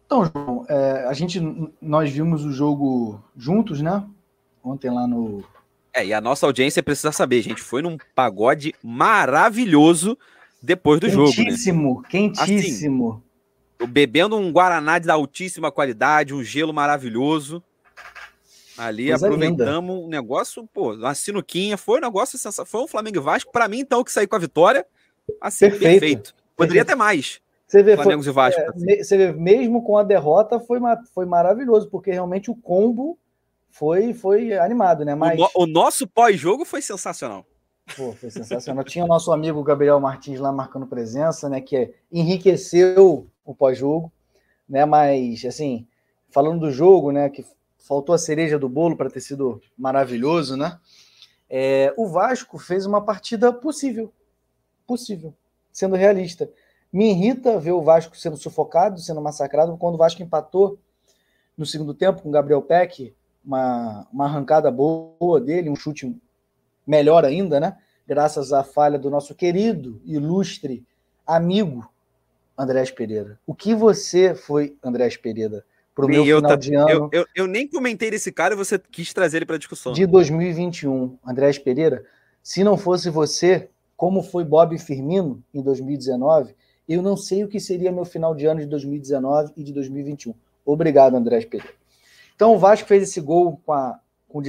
Então, 0.07 0.25
João, 0.25 0.65
é, 0.67 1.05
a 1.05 1.13
gente, 1.13 1.39
nós 1.79 2.09
vimos 2.11 2.43
o 2.43 2.51
jogo 2.51 3.23
juntos, 3.37 3.81
né? 3.81 4.03
Ontem 4.63 4.89
lá 4.89 5.05
no, 5.05 5.43
é, 5.93 6.05
e 6.05 6.13
a 6.13 6.19
nossa 6.19 6.45
audiência 6.45 6.81
precisa 6.81 7.11
saber, 7.11 7.41
gente. 7.41 7.61
Foi 7.61 7.81
num 7.81 7.97
pagode 8.15 8.73
maravilhoso 8.81 10.17
depois 10.61 10.99
do 10.99 11.05
quentíssimo, 11.05 11.27
jogo. 11.27 11.35
Quentíssimo, 11.35 12.01
né? 12.01 12.07
quentíssimo. 12.09 13.23
Assim, 13.79 13.87
bebendo 13.87 14.35
um 14.35 14.51
Guaraná 14.51 14.97
de 14.97 15.11
altíssima 15.11 15.71
qualidade, 15.71 16.33
um 16.33 16.43
gelo 16.43 16.73
maravilhoso. 16.73 17.61
Ali 18.75 19.09
Coisa 19.09 19.27
aproveitamos 19.27 19.95
linda. 19.95 20.07
um 20.07 20.09
negócio, 20.09 20.67
pô, 20.73 20.93
uma 20.93 21.13
sinuquinha. 21.13 21.77
Foi 21.77 21.99
um 21.99 22.01
negócio 22.01 22.39
sensacional. 22.39 22.65
Foi 22.65 22.81
um 22.81 22.87
Flamengo 22.87 23.17
e 23.17 23.21
Vasco. 23.21 23.51
Para 23.51 23.67
mim, 23.67 23.79
então, 23.79 24.03
que 24.03 24.11
saiu 24.11 24.27
com 24.27 24.35
a 24.35 24.39
vitória, 24.39 24.83
assim, 25.39 25.69
perfeito. 25.69 25.99
perfeito. 25.99 26.35
Poderia 26.55 26.83
ter 26.83 26.95
mais. 26.95 27.39
Você 27.67 27.83
vê, 27.83 27.95
Flamengo 27.95 28.23
foi, 28.23 28.31
e 28.31 28.35
Vasco. 28.35 28.61
É, 28.61 28.67
assim. 28.67 29.03
Você 29.03 29.17
vê, 29.17 29.31
mesmo 29.31 29.83
com 29.83 29.95
a 29.97 30.03
derrota, 30.03 30.59
foi, 30.59 30.79
foi 31.13 31.25
maravilhoso, 31.25 31.87
porque 31.89 32.11
realmente 32.11 32.49
o 32.49 32.55
combo 32.55 33.17
foi, 33.73 34.13
foi 34.13 34.55
animado, 34.55 35.03
né? 35.03 35.15
Mas... 35.15 35.37
O, 35.37 35.41
no, 35.41 35.49
o 35.55 35.65
nosso 35.65 36.07
pós-jogo 36.07 36.63
foi 36.63 36.79
sensacional. 36.79 37.43
Pô, 37.97 38.13
foi 38.13 38.29
sensacional. 38.29 38.83
Tinha 38.83 39.03
o 39.03 39.07
nosso 39.07 39.31
amigo 39.31 39.63
Gabriel 39.63 39.99
Martins 39.99 40.39
lá 40.39 40.51
marcando 40.51 40.85
presença, 40.85 41.49
né? 41.49 41.59
Que 41.59 41.91
enriqueceu 42.11 43.27
o 43.43 43.55
pós-jogo, 43.55 44.13
né? 44.69 44.85
Mas, 44.85 45.43
assim, 45.43 45.87
falando 46.29 46.59
do 46.59 46.71
jogo, 46.71 47.11
né? 47.11 47.31
Que 47.31 47.43
faltou 47.79 48.13
a 48.13 48.19
cereja 48.19 48.59
do 48.59 48.69
bolo 48.69 48.95
para 48.95 49.09
ter 49.09 49.21
sido 49.21 49.59
maravilhoso, 49.75 50.55
né? 50.55 50.79
É, 51.49 51.91
o 51.97 52.07
Vasco 52.07 52.59
fez 52.59 52.85
uma 52.85 53.03
partida 53.03 53.51
possível. 53.51 54.13
Possível. 54.85 55.33
Sendo 55.71 55.95
realista. 55.95 56.47
Me 56.91 57.09
irrita 57.09 57.59
ver 57.59 57.71
o 57.71 57.81
Vasco 57.81 58.15
sendo 58.15 58.37
sufocado, 58.37 58.99
sendo 58.99 59.19
massacrado, 59.19 59.75
quando 59.77 59.95
o 59.95 59.97
Vasco 59.97 60.21
empatou 60.21 60.77
no 61.57 61.65
segundo 61.65 61.95
tempo 61.95 62.21
com 62.21 62.29
o 62.29 62.31
Gabriel 62.31 62.61
Peck 62.61 63.15
uma, 63.43 64.07
uma 64.11 64.25
arrancada 64.25 64.71
boa 64.71 65.39
dele, 65.39 65.69
um 65.69 65.75
chute 65.75 66.15
melhor 66.85 67.25
ainda, 67.25 67.59
né? 67.59 67.77
Graças 68.07 68.51
à 68.51 68.63
falha 68.63 68.99
do 68.99 69.09
nosso 69.09 69.33
querido, 69.33 70.01
ilustre 70.05 70.85
amigo 71.25 71.89
Andrés 72.57 72.91
Pereira. 72.91 73.39
O 73.45 73.55
que 73.55 73.73
você 73.73 74.35
foi, 74.35 74.77
Andrés 74.83 75.17
Pereira, 75.17 75.63
para 75.95 76.05
o 76.05 76.07
meu 76.07 76.25
eu, 76.25 76.37
final 76.37 76.57
de 76.57 76.75
ano? 76.75 76.89
Eu, 76.89 77.09
eu, 77.11 77.25
eu, 77.35 77.47
nem 77.47 77.67
comentei 77.67 78.11
desse 78.11 78.31
cara 78.31 78.53
e 78.53 78.57
você 78.57 78.79
quis 78.79 79.13
trazer 79.13 79.37
ele 79.37 79.45
para 79.45 79.57
discussão. 79.57 79.93
De 79.93 80.05
2021, 80.05 81.17
Andrés 81.25 81.57
Pereira. 81.57 82.05
Se 82.41 82.63
não 82.63 82.77
fosse 82.77 83.09
você, 83.09 83.69
como 83.95 84.21
foi 84.21 84.43
Bob 84.43 84.77
Firmino 84.77 85.41
em 85.53 85.61
2019, 85.61 86.55
eu 86.87 87.01
não 87.01 87.15
sei 87.15 87.43
o 87.43 87.47
que 87.47 87.59
seria 87.59 87.91
meu 87.91 88.05
final 88.05 88.35
de 88.35 88.45
ano 88.45 88.59
de 88.59 88.65
2019 88.65 89.53
e 89.55 89.63
de 89.63 89.71
2021. 89.71 90.33
Obrigado, 90.65 91.15
Andrés 91.15 91.45
Pereira. 91.45 91.73
Então 92.43 92.55
o 92.55 92.59
Vasco 92.59 92.89
fez 92.89 93.03
esse 93.03 93.21
gol 93.21 93.61
com, 93.65 93.71
a, 93.71 93.97
com 94.27 94.41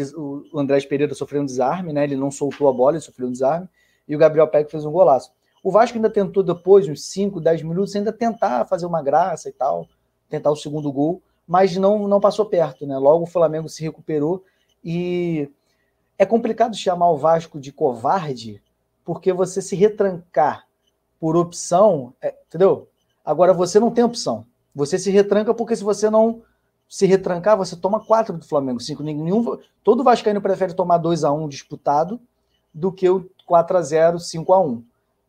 o 0.52 0.58
Andrés 0.58 0.84
Pereira 0.84 1.14
sofrendo 1.14 1.44
um 1.44 1.46
desarme, 1.46 1.92
né? 1.92 2.02
Ele 2.02 2.16
não 2.16 2.28
soltou 2.28 2.68
a 2.68 2.72
bola, 2.72 2.96
ele 2.96 3.00
sofreu 3.00 3.28
um 3.28 3.30
desarme, 3.30 3.68
e 4.08 4.16
o 4.16 4.18
Gabriel 4.18 4.48
Peck 4.48 4.68
fez 4.68 4.84
um 4.84 4.90
golaço. 4.90 5.30
O 5.62 5.70
Vasco 5.70 5.96
ainda 5.96 6.10
tentou 6.10 6.42
depois, 6.42 6.88
uns 6.88 7.04
5, 7.04 7.40
10 7.40 7.62
minutos, 7.62 7.94
ainda 7.94 8.12
tentar 8.12 8.64
fazer 8.64 8.84
uma 8.84 9.00
graça 9.00 9.48
e 9.48 9.52
tal, 9.52 9.86
tentar 10.28 10.50
o 10.50 10.56
segundo 10.56 10.90
gol, 10.90 11.22
mas 11.46 11.76
não, 11.76 12.08
não 12.08 12.18
passou 12.18 12.44
perto, 12.44 12.84
né? 12.84 12.98
Logo 12.98 13.22
o 13.22 13.28
Flamengo 13.28 13.68
se 13.68 13.84
recuperou 13.84 14.42
e 14.84 15.48
é 16.18 16.26
complicado 16.26 16.74
chamar 16.74 17.10
o 17.10 17.16
Vasco 17.16 17.60
de 17.60 17.70
covarde, 17.70 18.60
porque 19.04 19.32
você 19.32 19.62
se 19.62 19.76
retrancar 19.76 20.66
por 21.20 21.36
opção, 21.36 22.12
é, 22.20 22.34
entendeu? 22.48 22.88
Agora 23.24 23.54
você 23.54 23.78
não 23.78 23.92
tem 23.92 24.02
opção. 24.02 24.44
Você 24.74 24.98
se 24.98 25.12
retranca 25.12 25.54
porque 25.54 25.76
se 25.76 25.84
você 25.84 26.10
não 26.10 26.42
se 26.88 27.06
retrancar, 27.06 27.56
você 27.56 27.76
toma 27.76 28.04
quatro 28.04 28.36
do 28.36 28.44
Flamengo, 28.44 28.80
cinco. 28.80 29.02
Nenhum, 29.02 29.58
todo 29.82 30.04
Vascaíno 30.04 30.40
prefere 30.40 30.74
tomar 30.74 30.98
2 30.98 31.24
a 31.24 31.32
1 31.32 31.44
um 31.44 31.48
disputado 31.48 32.20
do 32.72 32.92
que 32.92 33.08
o 33.08 33.28
4 33.46 33.76
a 33.76 33.82
0 33.82 34.18
5 34.18 34.52
a 34.52 34.60
1 34.60 34.84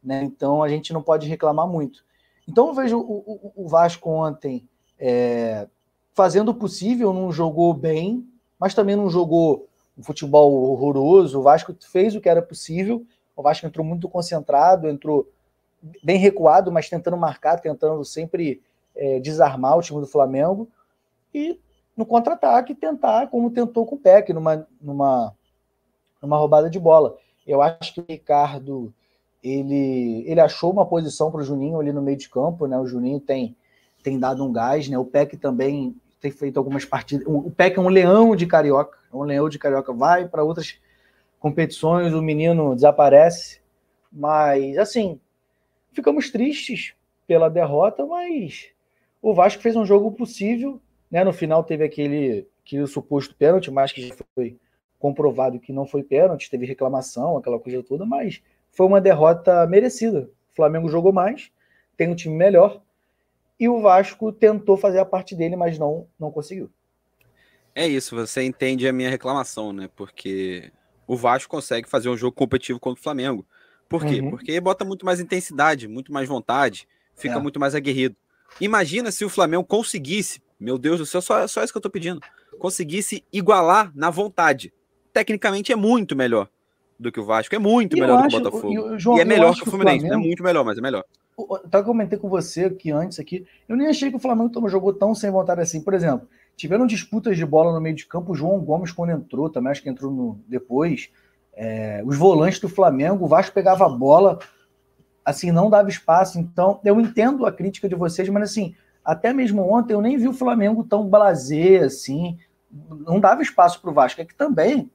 né? 0.06 0.24
Então 0.24 0.62
a 0.62 0.70
gente 0.70 0.94
não 0.94 1.02
pode 1.02 1.28
reclamar 1.28 1.68
muito. 1.68 2.06
Então 2.48 2.68
eu 2.68 2.74
vejo 2.76 3.00
o, 3.00 3.52
o, 3.56 3.66
o 3.66 3.68
Vasco 3.68 4.08
ontem 4.10 4.68
é, 5.00 5.68
fazendo 6.14 6.50
o 6.50 6.56
possível, 6.56 7.12
não 7.12 7.32
jogou 7.32 7.74
bem, 7.74 8.26
mas 8.60 8.76
também 8.76 8.96
não 8.96 9.10
jogou 9.10 9.68
um 9.98 10.04
futebol 10.04 10.54
horroroso. 10.72 11.40
O 11.40 11.42
Vasco 11.42 11.76
fez 11.92 12.16
o 12.16 12.22
que 12.22 12.30
era 12.30 12.42
possível. 12.42 13.04
O 13.36 13.42
Vasco 13.42 13.66
entrou 13.66 13.86
muito 13.86 14.08
concentrado, 14.08 14.88
entrou 14.88 15.28
bem 16.04 16.18
recuado, 16.18 16.72
mas 16.72 16.88
tentando 16.88 17.18
marcar, 17.18 17.60
tentando 17.60 18.06
sempre 18.06 18.62
é, 18.96 19.20
desarmar 19.20 19.78
o 19.78 19.82
time 19.82 20.00
do 20.00 20.08
Flamengo 20.08 20.70
e 21.36 21.60
no 21.98 22.06
contra-ataque 22.06 22.74
tentar, 22.74 23.28
como 23.28 23.52
tentou 23.52 23.86
com 23.86 23.96
o 23.96 24.00
Peck, 24.00 24.32
numa, 24.32 24.66
numa, 24.82 25.36
numa 26.22 26.38
roubada 26.38 26.70
de 26.70 26.80
bola. 26.80 27.18
Eu 27.46 27.62
acho 27.62 27.94
que 27.94 28.00
o 28.00 28.06
Ricardo 28.08 28.94
ele, 29.44 30.24
ele 30.26 30.40
achou 30.40 30.72
uma 30.72 30.86
posição 30.86 31.30
para 31.30 31.42
o 31.42 31.44
Juninho 31.44 31.80
ali 31.80 31.92
no 31.92 32.02
meio 32.02 32.18
de 32.18 32.30
campo, 32.30 32.68
né? 32.68 32.78
O 32.78 32.88
Juninho 32.88 33.20
tem, 33.20 33.56
tem 34.02 34.18
dado 34.18 34.44
um 34.44 34.52
gás, 34.52 34.88
né? 34.88 34.98
O 34.98 35.06
Peck 35.06 35.38
também 35.38 35.96
tem 36.22 36.32
feito 36.32 36.58
algumas 36.58 36.86
partidas. 36.86 37.28
O 37.28 37.52
Peck 37.52 37.78
é 37.78 37.82
um 37.82 37.90
leão 37.90 38.36
de 38.36 38.48
carioca, 38.48 38.98
é 39.12 39.16
um 39.16 39.24
leão 39.24 39.50
de 39.50 39.60
carioca, 39.60 39.94
vai 39.94 40.28
para 40.28 40.44
outras 40.44 40.80
competições, 41.40 42.14
o 42.14 42.22
menino 42.22 42.74
desaparece. 42.74 43.62
Mas 44.12 44.78
assim, 44.78 45.20
ficamos 45.92 46.32
tristes 46.32 46.94
pela 47.28 47.50
derrota, 47.50 48.06
mas 48.06 48.70
o 49.22 49.34
Vasco 49.34 49.62
fez 49.62 49.76
um 49.76 49.86
jogo 49.86 50.12
possível 50.12 50.82
né? 51.16 51.24
No 51.24 51.32
final 51.32 51.64
teve 51.64 51.86
aquele, 51.86 52.46
aquele 52.62 52.86
suposto 52.88 53.34
pênalti, 53.36 53.72
mas 53.72 53.94
que 53.94 54.10
já 54.10 54.16
foi 54.36 54.58
comprovado 55.00 55.62
que 55.62 55.72
não 55.72 55.86
foi 55.86 56.04
pênalti, 56.04 56.50
teve 56.50 56.66
reclamação, 56.66 57.38
aquela 57.38 57.58
coisa 57.58 57.82
toda, 57.82 58.06
mas 58.06 58.44
foi 58.70 58.86
uma 58.86 59.00
derrota 59.00 59.66
merecida. 59.66 60.30
O 60.52 60.56
Flamengo 60.58 60.90
jogou 60.90 61.14
mais, 61.14 61.54
tem 61.96 62.10
um 62.10 62.16
time 62.16 62.36
melhor 62.36 62.82
e 63.58 63.70
o 63.70 63.80
Vasco 63.80 64.30
tentou 64.34 64.76
fazer 64.76 65.00
a 65.00 65.06
parte 65.06 65.34
dele, 65.34 65.56
mas 65.56 65.80
não, 65.80 66.06
não 66.20 66.30
conseguiu. 66.30 66.70
É 67.74 67.88
isso, 67.88 68.14
você 68.14 68.44
entende 68.44 68.86
a 68.86 68.92
minha 68.92 69.10
reclamação, 69.10 69.72
né? 69.72 69.90
Porque 69.96 70.70
o 71.08 71.16
Vasco 71.16 71.50
consegue 71.50 71.88
fazer 71.88 72.10
um 72.10 72.18
jogo 72.18 72.36
competitivo 72.36 72.78
contra 72.78 73.00
o 73.00 73.04
Flamengo. 73.04 73.46
Por 73.88 74.06
quê? 74.06 74.20
Uhum. 74.20 74.32
Porque 74.32 74.60
bota 74.60 74.84
muito 74.84 75.06
mais 75.06 75.22
intensidade, 75.22 75.88
muito 75.88 76.12
mais 76.12 76.28
vontade, 76.28 76.90
fica 77.16 77.36
é. 77.36 77.40
muito 77.40 77.58
mais 77.58 77.74
aguerrido. 77.74 78.18
Imagina 78.60 79.14
se 79.14 79.24
o 79.24 79.30
Flamengo 79.30 79.64
conseguisse, 79.64 80.42
meu 80.60 80.78
Deus 80.78 81.00
do 81.00 81.06
céu, 81.06 81.22
só, 81.22 81.48
só 81.48 81.64
isso 81.64 81.74
que 81.74 81.78
eu 81.78 81.82
tô 81.82 81.90
pedindo, 81.90 82.22
conseguisse 82.60 83.24
igualar 83.32 83.92
na 83.96 84.10
vontade. 84.10 84.74
Tecnicamente 85.14 85.72
é 85.72 85.76
muito 85.76 86.16
melhor 86.16 86.50
do 87.00 87.12
que 87.12 87.20
o 87.20 87.26
Vasco, 87.26 87.54
é 87.54 87.60
muito 87.60 87.98
melhor 87.98 88.24
do 88.24 88.30
que 88.30 88.36
o 88.36 88.40
Botafogo. 88.40 88.96
E, 88.96 89.00
João, 89.00 89.18
e 89.18 89.22
é 89.22 89.26
melhor 89.26 89.54
que 89.56 89.64
o 89.64 89.66
Fluminense, 89.66 90.00
Flamengo... 90.00 90.24
é 90.24 90.28
muito 90.28 90.44
melhor, 90.44 90.64
mas 90.64 90.78
é 90.78 90.82
melhor. 90.82 91.04
Tá 91.70 91.84
comentei 91.84 92.18
com 92.18 92.30
você 92.30 92.66
aqui 92.66 92.92
antes 92.92 93.20
aqui, 93.20 93.46
eu 93.68 93.76
nem 93.76 93.88
achei 93.88 94.10
que 94.10 94.16
o 94.16 94.20
Flamengo 94.20 94.70
jogou 94.70 94.94
tão 94.94 95.14
sem 95.14 95.30
vontade 95.30 95.60
assim. 95.60 95.82
Por 95.82 95.94
exemplo, 95.94 96.28
tiveram 96.56 96.88
disputas 96.88 97.36
de 97.36 97.46
bola 97.46 97.74
no 97.74 97.82
meio 97.82 97.96
de 97.96 98.06
campo, 98.06 98.32
o 98.32 98.36
João 98.36 98.60
Gomes 98.62 98.94
quando 98.94 99.12
entrou, 99.12 99.50
também 99.50 99.72
acho 99.72 99.84
que 99.84 99.90
entrou 99.90 100.12
no, 100.12 100.40
depois. 100.48 101.10
É, 101.54 102.02
os 102.06 102.18
volantes 102.18 102.60
do 102.60 102.70
Flamengo, 102.70 103.26
o 103.26 103.28
Vasco 103.28 103.54
pegava 103.54 103.86
a 103.86 103.90
bola, 103.90 104.40
assim, 105.24 105.52
não 105.52 105.70
dava 105.70 105.90
espaço. 105.90 106.40
Então, 106.40 106.80
eu 106.86 107.00
entendo 107.00 107.46
a 107.46 107.52
crítica 107.52 107.90
de 107.90 107.96
vocês, 107.96 108.30
mas 108.30 108.52
assim, 108.52 108.76
até 109.06 109.32
mesmo 109.32 109.62
ontem 109.62 109.94
eu 109.94 110.02
nem 110.02 110.18
vi 110.18 110.28
o 110.28 110.34
Flamengo 110.34 110.84
tão 110.84 111.08
blazer 111.08 111.84
assim, 111.84 112.38
não 113.06 113.20
dava 113.20 113.44
espaço 113.44 113.80
para 113.80 113.92
o 113.92 113.94
Vasco. 113.94 114.20
É 114.20 114.26
que 114.26 114.34
também, 114.34 114.90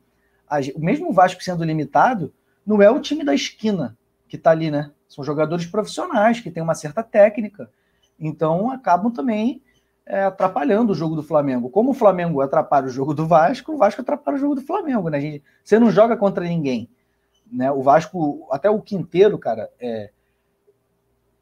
a, 0.48 0.58
o 0.74 0.80
mesmo 0.80 1.12
Vasco 1.12 1.42
sendo 1.42 1.64
limitado, 1.64 2.34
não 2.66 2.82
é 2.82 2.90
o 2.90 3.00
time 3.00 3.24
da 3.24 3.34
esquina 3.34 3.96
que 4.28 4.36
está 4.36 4.50
ali, 4.50 4.70
né? 4.70 4.90
São 5.08 5.24
jogadores 5.24 5.66
profissionais 5.66 6.40
que 6.40 6.50
têm 6.50 6.62
uma 6.62 6.74
certa 6.74 7.02
técnica. 7.02 7.70
Então 8.18 8.70
acabam 8.70 9.10
também 9.10 9.62
é, 10.04 10.24
atrapalhando 10.24 10.92
o 10.92 10.94
jogo 10.94 11.14
do 11.14 11.22
Flamengo. 11.22 11.70
Como 11.70 11.90
o 11.90 11.94
Flamengo 11.94 12.40
atrapalha 12.40 12.86
o 12.86 12.90
jogo 12.90 13.14
do 13.14 13.26
Vasco, 13.26 13.72
o 13.72 13.78
Vasco 13.78 14.00
atrapalha 14.00 14.36
o 14.36 14.40
jogo 14.40 14.54
do 14.56 14.62
Flamengo, 14.62 15.08
né? 15.08 15.20
Gente, 15.20 15.44
você 15.64 15.78
não 15.78 15.90
joga 15.90 16.16
contra 16.16 16.44
ninguém. 16.44 16.88
Né? 17.50 17.70
O 17.70 17.82
Vasco, 17.82 18.46
até 18.50 18.68
o 18.68 18.80
Quinteiro, 18.80 19.38
cara, 19.38 19.70
é, 19.80 20.10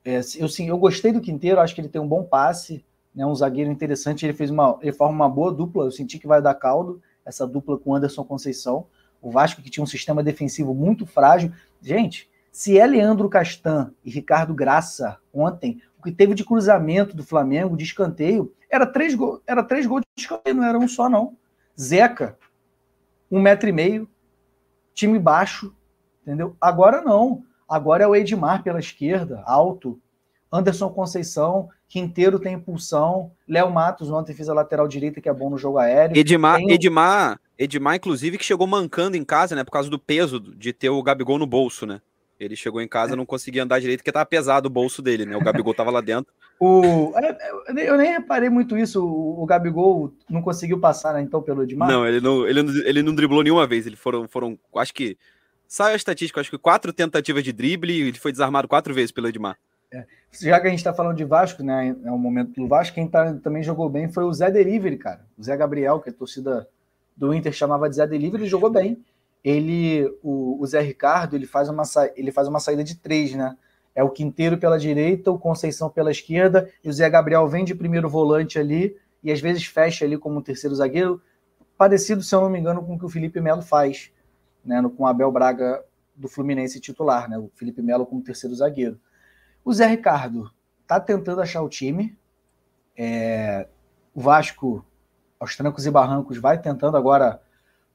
é, 0.05 0.21
eu, 0.37 0.49
sim, 0.49 0.69
eu 0.69 0.79
gostei 0.79 1.13
do 1.13 1.21
Quinteiro, 1.21 1.61
acho 1.61 1.75
que 1.75 1.81
ele 1.81 1.89
tem 1.89 2.01
um 2.01 2.09
bom 2.09 2.25
passe, 2.25 2.85
né? 3.15 3.27
um 3.27 3.35
zagueiro 3.35 3.71
interessante, 3.71 4.25
ele 4.25 4.33
fez 4.33 4.51
uma, 4.51 4.79
ele 4.81 4.93
forma 4.93 5.15
uma 5.15 5.29
boa 5.29 5.53
dupla, 5.53 5.85
eu 5.85 5.91
senti 5.91 6.19
que 6.19 6.27
vai 6.27 6.41
dar 6.41 6.55
caldo, 6.55 7.03
essa 7.25 7.47
dupla 7.47 7.79
com 7.79 7.95
Anderson 7.95 8.25
Conceição. 8.25 8.87
O 9.21 9.31
Vasco 9.31 9.61
que 9.61 9.71
tinha 9.71 9.83
um 9.83 9.87
sistema 9.87 10.23
defensivo 10.23 10.73
muito 10.73 11.05
frágil. 11.05 11.53
Gente, 11.83 12.31
se 12.51 12.79
é 12.79 12.87
Leandro 12.87 13.29
Castan 13.29 13.93
e 14.05 14.11
Ricardo 14.11 14.55
Graça 14.55 15.19
ontem, 15.33 15.83
o 15.99 16.03
que 16.03 16.13
teve 16.13 16.35
de 16.35 16.45
cruzamento 16.45 17.15
do 17.17 17.25
Flamengo, 17.25 17.77
de 17.77 17.85
escanteio, 17.85 18.55
era 18.71 18.87
três, 18.87 19.17
era 19.47 19.63
três 19.63 19.87
gols 19.87 20.03
de 20.17 20.23
escanteio, 20.23 20.57
não 20.57 20.65
era 20.65 20.79
um 20.79 20.89
só, 20.89 21.09
não. 21.09 21.37
Zeca, 21.79 22.39
um 23.31 23.41
metro 23.41 23.69
e 23.69 23.73
meio, 23.73 24.09
time 24.95 25.19
baixo, 25.19 25.75
entendeu? 26.23 26.57
Agora 26.61 27.03
não. 27.03 27.45
Agora 27.69 28.05
é 28.05 28.07
o 28.07 28.17
Edmar 28.17 28.63
pela 28.63 28.81
esquerda, 28.81 29.43
alto. 29.47 30.01
Anderson 30.51 30.89
Conceição, 30.89 31.69
Quinteiro 31.89 32.39
tem 32.39 32.55
impulsão. 32.55 33.31
Léo 33.47 33.71
Matos 33.71 34.11
ontem 34.11 34.35
fez 34.35 34.49
a 34.49 34.55
lateral 34.55 34.89
direita, 34.89 35.21
que 35.21 35.29
é 35.29 35.33
bom 35.33 35.51
no 35.51 35.59
jogo 35.59 35.79
aéreo. 35.79 36.17
Edmar, 36.17 36.57
tem... 36.57 36.71
Edmar, 36.73 37.41
Edmar, 37.59 37.97
inclusive, 37.97 38.39
que 38.39 38.45
chegou 38.45 38.67
mancando 38.67 39.17
em 39.17 39.25
casa, 39.25 39.55
né? 39.55 39.65
Por 39.65 39.73
causa 39.73 39.91
do 39.91 39.99
peso 39.99 40.39
de 40.39 40.73
ter 40.73 40.91
o 40.91 41.03
Gabigol 41.03 41.39
no 41.39 41.47
bolso, 41.47 41.87
né? 41.87 42.01
Ele 42.39 42.55
chegou 42.55 42.81
em 42.81 42.87
casa, 42.87 43.17
não 43.17 43.27
conseguia 43.27 43.65
andar 43.65 43.81
direito 43.81 44.01
porque 44.01 44.13
tava 44.13 44.25
pesado 44.25 44.69
o 44.69 44.71
bolso 44.71 45.03
dele, 45.03 45.27
né? 45.27 45.37
O 45.37 45.43
Gabigol 45.43 45.75
tava 45.75 45.91
lá 45.91 46.01
dentro. 46.01 46.33
o, 46.61 47.13
eu 47.77 47.97
nem 47.97 48.13
reparei 48.13 48.49
muito 48.49 48.79
isso. 48.79 49.05
O, 49.05 49.45
Gabigol 49.45 50.13
não 50.31 50.41
conseguiu 50.41 50.79
passar, 50.79 51.15
né, 51.15 51.21
então, 51.21 51.43
pelo 51.43 51.65
Edmar? 51.65 51.89
Não, 51.89 52.07
ele 52.07 52.21
não, 52.21 52.47
ele, 52.47 52.63
não, 52.63 52.75
ele 52.85 53.03
não 53.03 53.15
driblou 53.15 53.43
nenhuma 53.43 53.67
vez. 53.67 53.87
Ele 53.87 53.97
foram, 53.97 54.29
foram, 54.29 54.59
acho 54.77 54.95
que. 54.95 55.19
Sai 55.69 55.93
a 55.93 55.97
estatística, 55.97 56.41
acho 56.41 56.51
que 56.51 56.59
quatro 56.59 56.93
tentativas 56.93 57.45
de 57.45 57.53
drible 57.53 57.93
e 57.93 58.09
ele 58.09 58.19
foi 58.19 58.33
desarmado 58.33 58.67
quatro 58.67 58.93
vezes 58.95 59.13
pelo 59.13 59.29
Edmar. 59.29 59.57
É. 59.93 60.05
Já 60.33 60.59
que 60.61 60.67
a 60.67 60.71
gente 60.71 60.81
está 60.81 60.93
falando 60.93 61.17
de 61.17 61.25
Vasco, 61.25 61.63
né? 61.63 61.95
É 62.05 62.11
um 62.11 62.19
momento 62.19 62.53
do 62.53 62.67
Vasco, 62.67 62.95
quem 62.95 63.07
tá, 63.07 63.35
também 63.35 63.63
jogou 63.63 63.89
bem 63.89 64.11
foi 64.11 64.25
o 64.25 64.33
Zé 64.33 64.51
Delivery, 64.51 64.97
cara. 64.97 65.27
O 65.37 65.43
Zé 65.43 65.57
Gabriel, 65.57 66.01
que 66.01 66.11
a 66.11 66.13
torcida 66.13 66.69
do 67.17 67.33
Inter 67.33 67.53
chamava 67.53 67.89
de 67.89 67.97
Zé 67.97 68.07
Delivery, 68.07 68.43
ele 68.43 68.51
jogou 68.51 68.71
bem 68.71 69.03
ele, 69.43 70.05
o, 70.23 70.61
o 70.61 70.67
Zé 70.67 70.81
Ricardo, 70.81 71.37
ele 71.37 71.47
faz, 71.47 71.69
uma, 71.69 71.83
ele 72.17 72.33
faz 72.33 72.49
uma 72.49 72.61
saída 72.61 72.83
de 72.83 72.97
três, 72.97 73.35
né? 73.35 73.57
É 73.95 74.03
o 74.03 74.11
Quinteiro 74.11 74.59
pela 74.59 74.79
direita, 74.79 75.31
o 75.31 75.39
Conceição 75.39 75.91
pela 75.91 76.11
esquerda, 76.11 76.71
e 76.85 76.89
o 76.89 76.93
Zé 76.93 77.09
Gabriel 77.09 77.49
vem 77.49 77.65
de 77.65 77.75
primeiro 77.75 78.09
volante 78.09 78.59
ali, 78.59 78.97
e 79.23 79.33
às 79.33 79.41
vezes 79.41 79.65
fecha 79.65 80.05
ali 80.05 80.17
como 80.17 80.43
terceiro 80.43 80.77
zagueiro, 80.77 81.21
parecido, 81.77 82.23
se 82.23 82.35
eu 82.35 82.41
não 82.41 82.51
me 82.51 82.59
engano, 82.59 82.85
com 82.85 82.95
o 82.95 82.99
que 82.99 83.05
o 83.05 83.09
Felipe 83.09 83.41
Melo 83.41 83.63
faz, 83.63 84.13
né? 84.69 84.83
Com 84.97 85.07
Abel 85.07 85.33
Braga 85.33 85.83
do 86.15 86.29
Fluminense 86.29 86.81
titular, 86.81 87.29
né? 87.29 87.39
O 87.39 87.51
Felipe 87.55 87.83
Melo 87.83 88.07
como 88.07 88.23
terceiro 88.23 88.55
zagueiro. 88.55 89.01
O 89.65 89.73
Zé 89.73 89.87
Ricardo 89.87 90.51
tá 90.87 91.01
tentando 91.01 91.41
achar 91.41 91.63
o 91.63 91.69
time. 91.69 92.17
É, 92.97 93.67
o 94.15 94.21
Vasco, 94.21 94.85
aos 95.39 95.57
trancos 95.57 95.87
e 95.87 95.91
barrancos, 95.91 96.39
vai 96.39 96.61
tentando 96.61 96.97
agora 96.97 97.41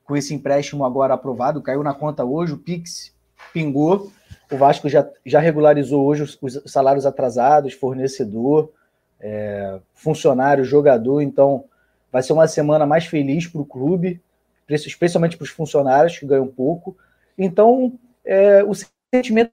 com 0.03 0.15
esse 0.15 0.33
empréstimo 0.33 0.83
agora 0.83 1.13
aprovado, 1.13 1.61
caiu 1.61 1.83
na 1.83 1.93
conta 1.93 2.25
hoje, 2.25 2.53
o 2.53 2.57
Pix 2.57 3.13
pingou, 3.53 4.11
o 4.51 4.57
Vasco 4.57 4.89
já, 4.89 5.09
já 5.25 5.39
regularizou 5.39 6.05
hoje 6.05 6.23
os, 6.23 6.37
os 6.41 6.71
salários 6.71 7.05
atrasados, 7.05 7.73
fornecedor, 7.73 8.71
é, 9.19 9.79
funcionário, 9.93 10.65
jogador, 10.65 11.21
então 11.21 11.65
vai 12.11 12.21
ser 12.21 12.33
uma 12.33 12.47
semana 12.47 12.85
mais 12.85 13.05
feliz 13.05 13.47
para 13.47 13.61
o 13.61 13.65
clube, 13.65 14.21
especialmente 14.75 15.37
para 15.37 15.43
os 15.43 15.49
funcionários 15.49 16.17
que 16.17 16.25
ganham 16.25 16.47
pouco. 16.47 16.97
Então, 17.37 17.97
é, 18.25 18.63
o 18.63 18.73
sentimento 19.13 19.51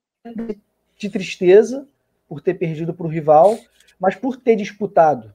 de 0.96 1.08
tristeza 1.08 1.86
por 2.28 2.40
ter 2.40 2.54
perdido 2.54 2.94
para 2.94 3.06
o 3.06 3.10
rival, 3.10 3.58
mas 3.98 4.14
por 4.14 4.36
ter 4.36 4.56
disputado 4.56 5.34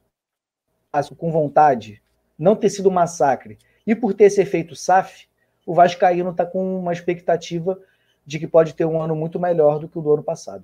com 1.18 1.30
vontade, 1.30 2.02
não 2.40 2.56
ter 2.56 2.70
sido 2.70 2.88
um 2.88 2.94
massacre 2.94 3.58
e 3.86 3.94
por 3.94 4.14
ter 4.14 4.26
esse 4.26 4.42
efeito 4.42 4.76
SAF, 4.76 5.28
o 5.66 5.74
Vascaíno 5.74 6.32
está 6.32 6.46
com 6.46 6.80
uma 6.80 6.94
expectativa 6.94 7.78
de 8.26 8.40
que 8.40 8.48
pode 8.48 8.74
ter 8.74 8.86
um 8.86 9.02
ano 9.02 9.16
muito 9.16 9.40
melhor 9.40 9.78
do 9.78 9.90
que 9.90 9.98
o 9.98 10.02
do 10.02 10.14
ano 10.14 10.24
passado. 10.24 10.64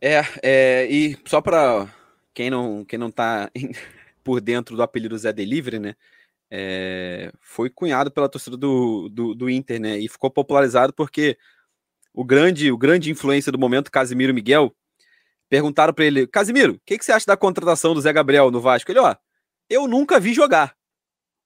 É, 0.00 0.20
é 0.42 0.86
e 0.86 1.16
só 1.24 1.40
para 1.40 1.88
quem 2.34 2.50
não 2.50 2.84
quem 2.84 2.98
não 2.98 3.08
está 3.08 3.50
por 4.22 4.40
dentro 4.40 4.76
do 4.76 4.82
apelido 4.82 5.16
Zé 5.16 5.32
Delivery, 5.32 5.78
né? 5.78 5.96
É, 6.58 7.30
foi 7.38 7.68
cunhado 7.68 8.10
pela 8.10 8.30
torcida 8.30 8.56
do, 8.56 9.10
do, 9.10 9.34
do, 9.34 9.50
Inter, 9.50 9.78
né? 9.78 9.98
E 9.98 10.08
ficou 10.08 10.30
popularizado 10.30 10.90
porque 10.90 11.36
o 12.14 12.24
grande 12.24 12.72
o 12.72 12.78
grande 12.78 13.10
influência 13.10 13.52
do 13.52 13.58
momento, 13.58 13.90
Casimiro 13.90 14.32
Miguel, 14.32 14.74
perguntaram 15.50 15.92
para 15.92 16.06
ele: 16.06 16.26
Casimiro, 16.26 16.72
o 16.72 16.80
que, 16.86 16.96
que, 16.96 17.04
você 17.04 17.12
acha 17.12 17.26
da 17.26 17.36
contratação 17.36 17.92
do 17.92 18.00
Zé 18.00 18.10
Gabriel 18.10 18.50
no 18.50 18.58
Vasco? 18.58 18.90
Ele, 18.90 19.00
ó, 19.00 19.14
eu 19.68 19.86
nunca 19.86 20.18
vi 20.18 20.32
jogar, 20.32 20.74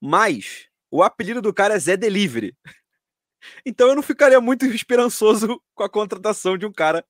mas 0.00 0.68
o 0.92 1.02
apelido 1.02 1.42
do 1.42 1.52
cara 1.52 1.74
é 1.74 1.78
Zé 1.80 1.96
Delivery. 1.96 2.54
Então 3.64 3.88
eu 3.88 3.94
não 3.94 4.02
ficaria 4.02 4.38
muito 4.38 4.66
esperançoso 4.66 5.62
com 5.74 5.82
a 5.82 5.88
contratação 5.88 6.58
de 6.58 6.66
um 6.66 6.72
cara 6.72 7.02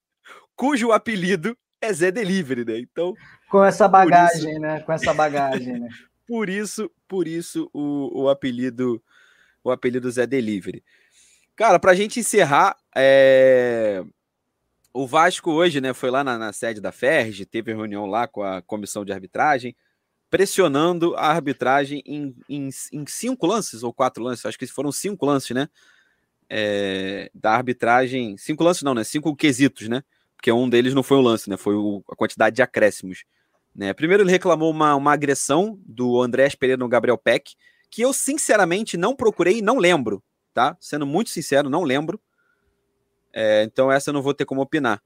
cujo 0.54 0.92
apelido 0.92 1.58
é 1.80 1.92
Zé 1.92 2.12
Delivery, 2.12 2.64
né? 2.64 2.78
Então. 2.78 3.14
Com 3.50 3.64
essa 3.64 3.88
bagagem, 3.88 4.52
isso... 4.52 4.60
né? 4.60 4.78
Com 4.78 4.92
essa 4.92 5.12
bagagem, 5.12 5.80
né? 5.80 5.88
por 6.30 6.48
isso, 6.48 6.88
por 7.08 7.26
isso 7.26 7.68
o, 7.72 8.22
o 8.22 8.28
apelido, 8.28 9.02
o 9.64 9.70
apelido 9.72 10.08
Zé 10.08 10.28
Delivery. 10.28 10.84
Cara, 11.56 11.80
pra 11.80 11.92
gente 11.92 12.20
encerrar, 12.20 12.76
é... 12.94 14.04
o 14.94 15.08
Vasco 15.08 15.50
hoje, 15.50 15.80
né, 15.80 15.92
foi 15.92 16.08
lá 16.08 16.22
na, 16.22 16.38
na 16.38 16.52
sede 16.52 16.80
da 16.80 16.92
FERJ, 16.92 17.46
teve 17.46 17.74
reunião 17.74 18.06
lá 18.06 18.28
com 18.28 18.44
a 18.44 18.62
comissão 18.62 19.04
de 19.04 19.12
arbitragem 19.12 19.74
pressionando 20.30 21.16
a 21.16 21.26
arbitragem 21.26 22.00
em, 22.06 22.32
em, 22.48 22.68
em, 22.92 23.04
cinco 23.08 23.44
lances 23.44 23.82
ou 23.82 23.92
quatro 23.92 24.22
lances, 24.22 24.46
acho 24.46 24.56
que 24.56 24.68
foram 24.68 24.92
cinco 24.92 25.26
lances, 25.26 25.50
né? 25.50 25.68
É, 26.48 27.28
da 27.34 27.56
arbitragem, 27.56 28.36
cinco 28.36 28.62
lances 28.62 28.84
não, 28.84 28.94
né? 28.94 29.02
Cinco 29.02 29.34
quesitos, 29.34 29.88
né? 29.88 30.04
Porque 30.36 30.52
um 30.52 30.68
deles 30.68 30.94
não 30.94 31.02
foi 31.02 31.16
o 31.16 31.22
lance, 31.22 31.50
né? 31.50 31.56
Foi 31.56 31.74
o, 31.74 32.04
a 32.08 32.14
quantidade 32.14 32.54
de 32.54 32.62
acréscimos. 32.62 33.24
Né? 33.74 33.92
Primeiro 33.92 34.22
ele 34.22 34.30
reclamou 34.30 34.70
uma, 34.70 34.94
uma 34.94 35.12
agressão 35.12 35.78
do 35.86 36.20
Andrés 36.20 36.54
Pereira 36.54 36.78
no 36.78 36.88
Gabriel 36.88 37.18
Peck, 37.18 37.54
que 37.90 38.02
eu 38.02 38.12
sinceramente 38.12 38.96
não 38.96 39.16
procurei 39.16 39.58
e 39.58 39.62
não 39.62 39.78
lembro, 39.78 40.22
tá? 40.54 40.76
Sendo 40.80 41.06
muito 41.06 41.30
sincero, 41.30 41.68
não 41.70 41.82
lembro. 41.82 42.20
É, 43.32 43.62
então 43.64 43.90
essa 43.90 44.10
eu 44.10 44.14
não 44.14 44.22
vou 44.22 44.34
ter 44.34 44.44
como 44.44 44.60
opinar. 44.60 45.02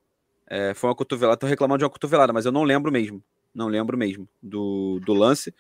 É, 0.47 0.75
foi 0.75 0.89
uma 0.89 0.97
cotovelada, 0.97 1.39
tô 1.39 1.47
reclamando 1.47 1.79
de 1.79 1.85
uma 1.85 1.91
cotovelada, 1.91 2.33
mas 2.33 2.45
eu 2.45 2.53
não 2.53 2.63
lembro 2.63 2.93
mesmo 2.93 3.23
não 3.55 3.69
lembro 3.69 3.97
mesmo 3.97 4.29
do, 4.43 5.01
do 5.05 5.15
lance. 5.15 5.55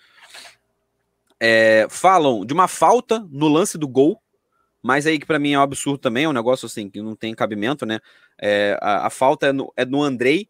É, 1.38 1.86
falam 1.88 2.44
de 2.44 2.52
uma 2.52 2.66
falta 2.66 3.26
no 3.30 3.48
lance 3.48 3.78
do 3.78 3.86
gol, 3.86 4.20
mas 4.82 5.06
aí 5.06 5.18
que 5.18 5.26
para 5.26 5.38
mim 5.38 5.52
é 5.52 5.58
um 5.58 5.62
absurdo 5.62 5.98
também, 5.98 6.24
é 6.24 6.28
um 6.28 6.32
negócio 6.32 6.66
assim 6.66 6.90
que 6.90 7.00
não 7.00 7.14
tem 7.14 7.34
cabimento, 7.34 7.86
né? 7.86 8.00
É, 8.40 8.76
a, 8.80 9.06
a, 9.06 9.10
falta 9.10 9.46
é 9.46 9.52
no, 9.52 9.72
é 9.76 9.84
no 9.84 10.02
Andrei, 10.02 10.48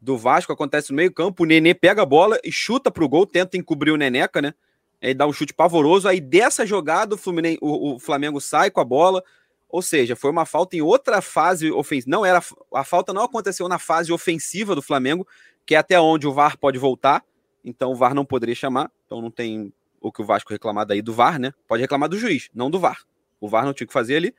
do 0.00 0.16
Vasco 0.16 0.52
acontece 0.52 0.90
no 0.90 0.96
meio-campo, 0.96 1.42
o 1.42 1.46
Nenê 1.46 1.74
pega 1.74 2.02
a 2.02 2.06
bola 2.06 2.38
e 2.42 2.50
chuta 2.50 2.90
pro 2.90 3.08
gol, 3.08 3.26
tenta 3.26 3.56
encobrir 3.56 3.92
o 3.92 3.96
Neneca, 3.96 4.40
né? 4.40 4.54
Aí 5.02 5.14
dá 5.14 5.26
um 5.26 5.32
chute 5.32 5.54
pavoroso, 5.54 6.08
aí 6.08 6.20
dessa 6.20 6.66
jogada 6.66 7.14
o, 7.14 7.18
Fluminense, 7.18 7.58
o, 7.60 7.94
o 7.94 7.98
Flamengo 7.98 8.40
sai 8.40 8.70
com 8.70 8.80
a 8.80 8.84
bola, 8.84 9.22
ou 9.68 9.80
seja, 9.80 10.16
foi 10.16 10.30
uma 10.30 10.44
falta 10.44 10.76
em 10.76 10.82
outra 10.82 11.22
fase 11.22 11.70
ofensiva. 11.70 12.10
Não 12.10 12.24
era 12.24 12.42
a 12.74 12.84
falta 12.84 13.12
não 13.12 13.22
aconteceu 13.22 13.68
na 13.68 13.78
fase 13.78 14.12
ofensiva 14.12 14.74
do 14.74 14.82
Flamengo, 14.82 15.26
que 15.64 15.74
é 15.74 15.78
até 15.78 15.98
onde 16.00 16.26
o 16.26 16.32
VAR 16.32 16.58
pode 16.58 16.78
voltar. 16.78 17.24
Então 17.64 17.92
o 17.92 17.94
VAR 17.94 18.14
não 18.14 18.24
poderia 18.24 18.54
chamar. 18.54 18.90
Então 19.06 19.22
não 19.22 19.30
tem 19.30 19.72
o 20.00 20.10
que 20.10 20.20
o 20.20 20.24
Vasco 20.24 20.52
reclamar 20.52 20.84
daí 20.86 21.00
do 21.00 21.12
VAR, 21.12 21.38
né? 21.38 21.52
Pode 21.68 21.82
reclamar 21.82 22.08
do 22.08 22.18
juiz, 22.18 22.50
não 22.52 22.70
do 22.70 22.80
VAR. 22.80 23.02
O 23.40 23.48
VAR 23.48 23.64
não 23.64 23.72
tinha 23.72 23.86
que 23.86 23.92
fazer 23.92 24.16
ali. 24.16 24.34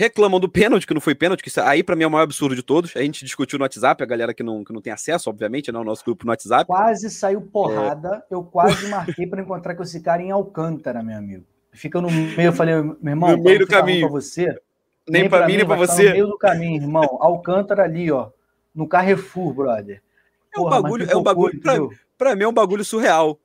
Reclamam 0.00 0.38
do 0.38 0.48
pênalti, 0.48 0.86
que 0.86 0.94
não 0.94 1.00
foi 1.00 1.12
pênalti, 1.12 1.42
que 1.42 1.50
aí 1.58 1.82
para 1.82 1.96
mim 1.96 2.04
é 2.04 2.06
o 2.06 2.10
maior 2.10 2.22
absurdo 2.22 2.54
de 2.54 2.62
todos. 2.62 2.94
A 2.94 3.02
gente 3.02 3.24
discutiu 3.24 3.58
no 3.58 3.64
WhatsApp, 3.64 4.00
a 4.00 4.06
galera 4.06 4.32
que 4.32 4.44
não, 4.44 4.62
que 4.62 4.72
não 4.72 4.80
tem 4.80 4.92
acesso, 4.92 5.28
obviamente, 5.28 5.72
né? 5.72 5.78
O 5.80 5.82
nosso 5.82 6.04
grupo 6.04 6.24
no 6.24 6.30
WhatsApp. 6.30 6.66
Quase 6.66 7.10
saiu 7.10 7.40
porrada. 7.40 8.24
É... 8.30 8.34
Eu 8.34 8.44
quase 8.44 8.86
marquei 8.86 9.26
para 9.26 9.42
encontrar 9.42 9.74
com 9.74 9.82
esse 9.82 10.00
cara 10.00 10.22
em 10.22 10.30
Alcântara, 10.30 11.02
meu 11.02 11.18
amigo. 11.18 11.44
Fica 11.72 12.00
no 12.00 12.08
meio, 12.08 12.42
eu 12.42 12.52
falei, 12.52 12.76
meu 12.76 12.96
irmão, 13.02 13.36
no 13.36 13.42
meio 13.42 13.58
do 13.58 13.66
caminho. 13.66 14.02
Pra 14.02 14.20
você, 14.20 14.46
nem, 15.08 15.22
nem 15.22 15.28
para 15.28 15.48
mim, 15.48 15.56
nem 15.56 15.66
para 15.66 15.76
você. 15.76 16.04
No 16.04 16.10
meio 16.12 16.26
do 16.28 16.38
caminho, 16.38 16.80
irmão. 16.80 17.18
Alcântara 17.20 17.82
ali, 17.82 18.08
ó, 18.12 18.30
no 18.72 18.86
Carrefour, 18.86 19.52
brother. 19.52 20.00
É 20.54 20.60
um 20.60 20.62
Porra, 20.62 20.80
bagulho, 20.80 21.10
é 21.10 21.16
um 21.16 21.22
bagulho 21.24 21.60
para 22.16 22.36
mim 22.36 22.44
é 22.44 22.48
um 22.48 22.52
bagulho 22.52 22.84
surreal. 22.84 23.36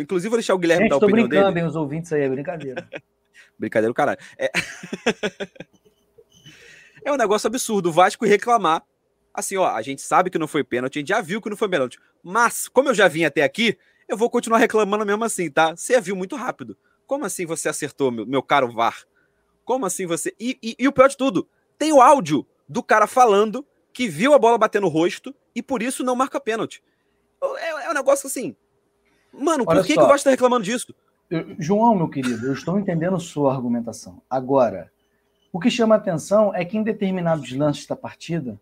inclusive, 0.00 0.28
vou 0.28 0.38
deixar 0.38 0.54
o 0.54 0.58
Guilherme 0.58 0.84
Gente, 0.84 0.90
dar 0.90 0.96
a 0.96 0.98
opinião 0.98 1.28
dele. 1.28 1.40
Tô 1.40 1.46
brincando, 1.46 1.58
hein, 1.60 1.66
os 1.66 1.76
ouvintes 1.76 2.12
aí, 2.12 2.22
é 2.22 2.28
brincadeira. 2.28 2.88
brincadeira, 3.56 3.94
caralho. 3.94 4.18
É... 4.36 4.50
é 7.10 7.14
um 7.14 7.18
negócio 7.18 7.46
absurdo 7.46 7.88
o 7.88 7.92
Vasco 7.92 8.24
reclamar. 8.24 8.82
Assim, 9.32 9.56
ó, 9.56 9.68
a 9.68 9.82
gente 9.82 10.02
sabe 10.02 10.28
que 10.28 10.38
não 10.38 10.48
foi 10.48 10.64
pênalti, 10.64 10.98
a 10.98 11.00
gente 11.00 11.08
já 11.08 11.20
viu 11.20 11.40
que 11.40 11.48
não 11.48 11.56
foi 11.56 11.68
pênalti. 11.68 11.98
Mas, 12.22 12.68
como 12.68 12.88
eu 12.88 12.94
já 12.94 13.06
vim 13.06 13.24
até 13.24 13.42
aqui, 13.42 13.78
eu 14.08 14.16
vou 14.16 14.28
continuar 14.28 14.58
reclamando 14.58 15.06
mesmo 15.06 15.24
assim, 15.24 15.50
tá? 15.50 15.76
Você 15.76 16.00
viu 16.00 16.16
muito 16.16 16.34
rápido. 16.34 16.76
Como 17.06 17.24
assim 17.24 17.46
você 17.46 17.68
acertou, 17.68 18.10
meu, 18.10 18.26
meu 18.26 18.42
caro 18.42 18.72
VAR? 18.72 19.04
Como 19.64 19.86
assim 19.86 20.06
você. 20.06 20.34
E, 20.38 20.58
e, 20.62 20.76
e, 20.78 20.88
o 20.88 20.92
pior 20.92 21.08
de 21.08 21.16
tudo, 21.16 21.48
tem 21.78 21.92
o 21.92 22.00
áudio 22.00 22.46
do 22.68 22.82
cara 22.82 23.06
falando 23.06 23.64
que 23.92 24.08
viu 24.08 24.34
a 24.34 24.38
bola 24.38 24.58
bater 24.58 24.80
no 24.80 24.88
rosto 24.88 25.34
e 25.54 25.62
por 25.62 25.82
isso 25.82 26.02
não 26.02 26.16
marca 26.16 26.40
pênalti. 26.40 26.82
É, 27.42 27.86
é 27.86 27.90
um 27.90 27.94
negócio 27.94 28.26
assim. 28.26 28.56
Mano, 29.32 29.64
Olha 29.66 29.80
por 29.80 29.86
que, 29.86 29.94
que 29.94 30.00
o 30.00 30.08
Vasco 30.08 30.24
tá 30.24 30.30
reclamando 30.30 30.64
disso? 30.64 30.94
Eu, 31.30 31.54
João, 31.58 31.94
meu 31.94 32.08
querido, 32.08 32.46
eu 32.46 32.52
estou 32.52 32.78
entendendo 32.78 33.18
sua 33.20 33.54
argumentação. 33.54 34.20
Agora, 34.28 34.90
o 35.52 35.58
que 35.58 35.70
chama 35.70 35.94
atenção 35.94 36.54
é 36.54 36.64
que 36.64 36.76
em 36.76 36.82
determinados 36.82 37.50
lances 37.52 37.86
da 37.86 37.96
partida. 37.96 38.58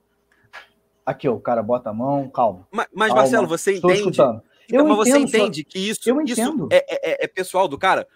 Aqui, 1.05 1.28
ó, 1.28 1.34
o 1.34 1.41
cara 1.41 1.62
bota 1.62 1.91
a 1.91 1.93
mão, 1.93 2.28
calma. 2.28 2.66
Mas, 2.70 2.86
mas 2.93 3.09
calma, 3.09 3.22
Marcelo, 3.22 3.47
você 3.47 3.76
entende. 3.76 4.09
Então, 4.09 4.43
eu 4.70 4.84
mas 4.86 4.97
você 4.97 5.18
entende 5.18 5.64
que 5.64 5.78
isso, 5.78 6.01
isso 6.24 6.68
é, 6.70 6.84
é, 6.91 7.24
é 7.24 7.26
pessoal 7.26 7.66
do 7.66 7.78
cara? 7.78 8.07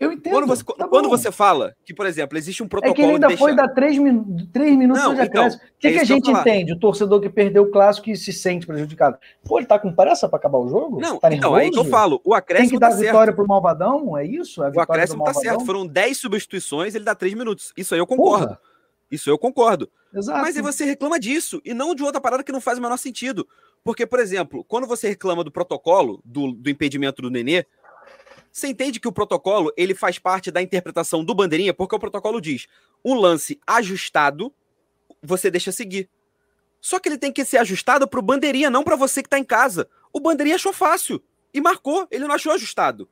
Eu 0.00 0.12
entendo. 0.12 0.32
Quando 0.32 0.46
você, 0.46 0.64
tá 0.64 0.88
quando 0.88 1.08
você 1.08 1.30
fala 1.30 1.74
que, 1.84 1.94
por 1.94 2.06
exemplo, 2.06 2.36
existe 2.36 2.62
um 2.62 2.68
protocolo. 2.68 2.92
É 2.92 2.96
que 2.96 3.02
ele 3.02 3.24
ainda 3.24 3.38
foi 3.38 3.54
dar 3.54 3.68
três, 3.68 3.96
min 3.96 4.48
três 4.52 4.76
minutos 4.76 5.02
não, 5.02 5.14
de 5.14 5.22
então, 5.22 5.42
acréscimo. 5.42 5.62
o 5.62 5.78
que, 5.78 5.86
é 5.86 5.92
que 5.92 5.98
a 6.00 6.04
gente 6.04 6.30
entende? 6.30 6.72
O 6.72 6.78
torcedor 6.78 7.20
que 7.20 7.28
perdeu 7.28 7.62
o 7.62 7.70
clássico 7.70 8.10
e 8.10 8.16
se 8.16 8.32
sente 8.32 8.66
prejudicado. 8.66 9.16
Pô, 9.44 9.58
ele 9.58 9.66
tá 9.66 9.78
com 9.78 9.92
pressa 9.92 10.28
para 10.28 10.38
acabar 10.38 10.58
o 10.58 10.68
jogo? 10.68 11.00
Não, 11.00 11.18
tá 11.18 11.32
então, 11.32 11.56
é 11.56 11.62
aí 11.62 11.70
que 11.70 11.78
eu 11.78 11.84
falo. 11.84 12.20
O 12.24 12.34
acréscimo. 12.34 12.68
Tem 12.68 12.76
que 12.76 12.80
dar 12.80 12.90
tá 12.90 12.96
vitória 12.96 13.26
certo. 13.26 13.36
pro 13.36 13.46
Malvadão? 13.46 14.18
É 14.18 14.24
isso? 14.24 14.60
o 14.60 14.80
acréscimo 14.80 15.22
tá 15.22 15.34
certo. 15.34 15.64
Foram 15.64 15.86
10 15.86 16.18
substituições, 16.18 16.94
ele 16.94 17.04
dá 17.04 17.14
três 17.14 17.34
minutos. 17.34 17.72
Isso 17.76 17.94
aí 17.94 18.00
eu 18.00 18.06
concordo. 18.06 18.48
Porra. 18.48 18.60
Isso 19.10 19.30
eu 19.30 19.38
concordo. 19.38 19.88
Exato. 20.12 20.40
Mas 20.40 20.56
aí 20.56 20.62
você 20.62 20.84
reclama 20.84 21.18
disso 21.20 21.60
e 21.64 21.72
não 21.72 21.94
de 21.94 22.02
outra 22.02 22.20
parada 22.20 22.42
que 22.42 22.50
não 22.50 22.60
faz 22.60 22.78
o 22.78 22.82
menor 22.82 22.96
sentido. 22.96 23.46
Porque, 23.84 24.04
por 24.04 24.18
exemplo, 24.18 24.64
quando 24.64 24.86
você 24.86 25.08
reclama 25.08 25.44
do 25.44 25.52
protocolo, 25.52 26.20
do, 26.24 26.52
do 26.52 26.68
impedimento 26.68 27.22
do 27.22 27.30
Nenê, 27.30 27.64
você 28.56 28.68
entende 28.68 28.98
que 28.98 29.06
o 29.06 29.12
protocolo 29.12 29.70
ele 29.76 29.94
faz 29.94 30.18
parte 30.18 30.50
da 30.50 30.62
interpretação 30.62 31.22
do 31.22 31.34
bandeirinha, 31.34 31.74
porque 31.74 31.94
o 31.94 31.98
protocolo 31.98 32.40
diz: 32.40 32.66
um 33.04 33.12
lance 33.12 33.60
ajustado, 33.66 34.50
você 35.22 35.50
deixa 35.50 35.70
seguir. 35.70 36.08
Só 36.80 36.98
que 36.98 37.06
ele 37.06 37.18
tem 37.18 37.30
que 37.30 37.44
ser 37.44 37.58
ajustado 37.58 38.08
para 38.08 38.18
o 38.18 38.22
bandeirinha, 38.22 38.70
não 38.70 38.82
para 38.82 38.96
você 38.96 39.22
que 39.22 39.26
está 39.26 39.38
em 39.38 39.44
casa. 39.44 39.86
O 40.10 40.20
bandeirinha 40.20 40.56
achou 40.56 40.72
fácil 40.72 41.22
e 41.52 41.60
marcou, 41.60 42.08
ele 42.10 42.26
não 42.26 42.34
achou 42.34 42.50
ajustado. 42.50 43.06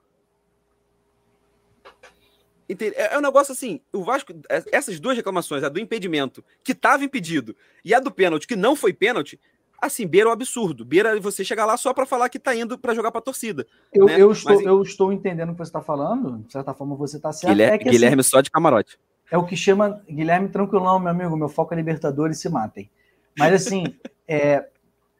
É, 2.67 3.15
é 3.15 3.19
um 3.19 3.21
negócio 3.21 3.53
assim, 3.53 3.83
o 3.93 4.03
Vasco, 4.03 4.33
é, 4.49 4.65
essas 4.73 4.99
duas 4.99 5.15
reclamações, 5.15 5.63
a 5.63 5.69
do 5.69 5.79
impedimento, 5.79 6.43
que 6.63 6.73
estava 6.73 7.05
impedido, 7.05 7.55
e 7.85 7.93
a 7.93 8.01
do 8.01 8.11
pênalti, 8.11 8.47
que 8.47 8.57
não 8.57 8.75
foi 8.75 8.95
pênalti, 8.95 9.39
assim, 9.81 10.07
beira 10.07 10.29
o 10.29 10.33
absurdo. 10.33 10.85
Beira 10.85 11.19
você 11.21 11.45
chegar 11.45 11.65
lá 11.65 11.77
só 11.77 11.93
para 11.93 12.07
falar 12.07 12.29
que 12.29 12.39
tá 12.39 12.55
indo 12.55 12.79
para 12.79 12.95
jogar 12.95 13.11
para 13.11 13.21
torcida. 13.21 13.67
Eu, 13.93 14.07
né? 14.07 14.21
eu, 14.21 14.33
estou, 14.33 14.55
Mas, 14.55 14.65
eu 14.65 14.83
estou 14.83 15.13
entendendo 15.13 15.51
o 15.51 15.53
que 15.53 15.59
você 15.59 15.69
está 15.69 15.81
falando, 15.81 16.39
de 16.47 16.53
certa 16.53 16.75
forma 16.75 16.97
você 16.97 17.17
está 17.17 17.33
certo. 17.33 17.53
Guilherme, 17.53 17.75
é 17.75 17.79
que, 17.79 17.91
Guilherme 17.91 18.21
assim, 18.21 18.31
só 18.31 18.41
de 18.41 18.51
camarote. 18.51 18.99
É 19.31 19.39
o 19.39 19.45
que 19.45 19.57
chama 19.57 20.03
Guilherme 20.09 20.49
tranquilão, 20.49 20.99
meu 20.99 21.11
amigo, 21.11 21.37
meu 21.37 21.49
foco 21.49 21.75
é 21.75 21.77
Libertadores 21.77 22.39
se 22.39 22.49
matem. 22.49 22.91
Mas 23.39 23.55
assim, 23.55 23.85
é, 24.29 24.67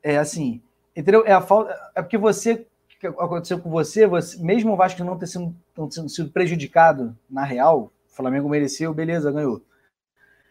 é 0.03 0.19
assim, 0.19 0.63
entendeu? 0.97 1.25
É 1.27 1.33
a 1.33 1.41
falta, 1.41 1.75
é 1.95 2.03
porque 2.03 2.19
você 2.19 2.67
que 3.05 3.09
aconteceu 3.09 3.59
com 3.59 3.69
você, 3.69 4.07
você 4.07 4.43
mesmo 4.43 4.73
o 4.73 4.77
Vasco 4.77 5.05
não 5.05 5.19
ter 5.19 5.27
sido, 5.27 5.55
não 5.77 5.89
ter 5.89 6.09
sido 6.09 6.31
prejudicado 6.31 7.17
na 7.29 7.45
real, 7.45 7.93
o 8.11 8.17
Flamengo 8.17 8.49
mereceu, 8.49 8.95
beleza, 8.95 9.31
ganhou. 9.31 9.63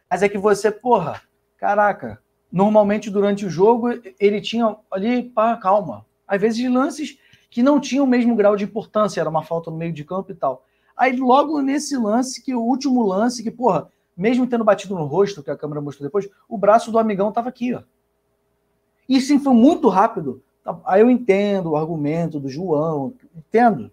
Mas 0.09 0.21
é 0.21 0.29
que 0.29 0.37
você, 0.37 0.69
porra, 0.69 1.21
caraca, 1.57 2.21
normalmente 2.53 3.09
durante 3.09 3.47
o 3.47 3.49
jogo 3.49 3.89
ele 4.19 4.39
tinha 4.39 4.75
ali, 4.91 5.23
pá, 5.23 5.57
calma. 5.57 6.05
Às 6.27 6.39
vezes 6.39 6.71
lances 6.71 7.17
que 7.49 7.63
não 7.63 7.79
tinham 7.79 8.05
o 8.05 8.07
mesmo 8.07 8.35
grau 8.35 8.55
de 8.55 8.63
importância, 8.63 9.19
era 9.19 9.29
uma 9.29 9.43
falta 9.43 9.71
no 9.71 9.77
meio 9.77 9.91
de 9.91 10.03
campo 10.03 10.31
e 10.31 10.35
tal. 10.35 10.63
Aí 10.95 11.15
logo 11.17 11.59
nesse 11.61 11.97
lance, 11.97 12.43
que 12.43 12.53
o 12.53 12.61
último 12.61 13.01
lance, 13.01 13.41
que, 13.41 13.49
porra, 13.49 13.89
mesmo 14.15 14.45
tendo 14.45 14.63
batido 14.63 14.93
no 14.93 15.05
rosto, 15.05 15.41
que 15.41 15.49
a 15.49 15.57
câmera 15.57 15.81
mostrou 15.81 16.07
depois, 16.07 16.29
o 16.47 16.55
braço 16.55 16.91
do 16.91 16.99
amigão 16.99 17.31
tava 17.31 17.49
aqui, 17.49 17.73
ó. 17.73 17.81
E 19.09 19.19
sim, 19.19 19.39
foi 19.39 19.53
muito 19.53 19.89
rápido. 19.89 20.41
Aí 20.85 21.01
eu 21.01 21.09
entendo 21.09 21.71
o 21.71 21.75
argumento 21.75 22.39
do 22.39 22.47
João, 22.47 23.13
entendo. 23.35 23.91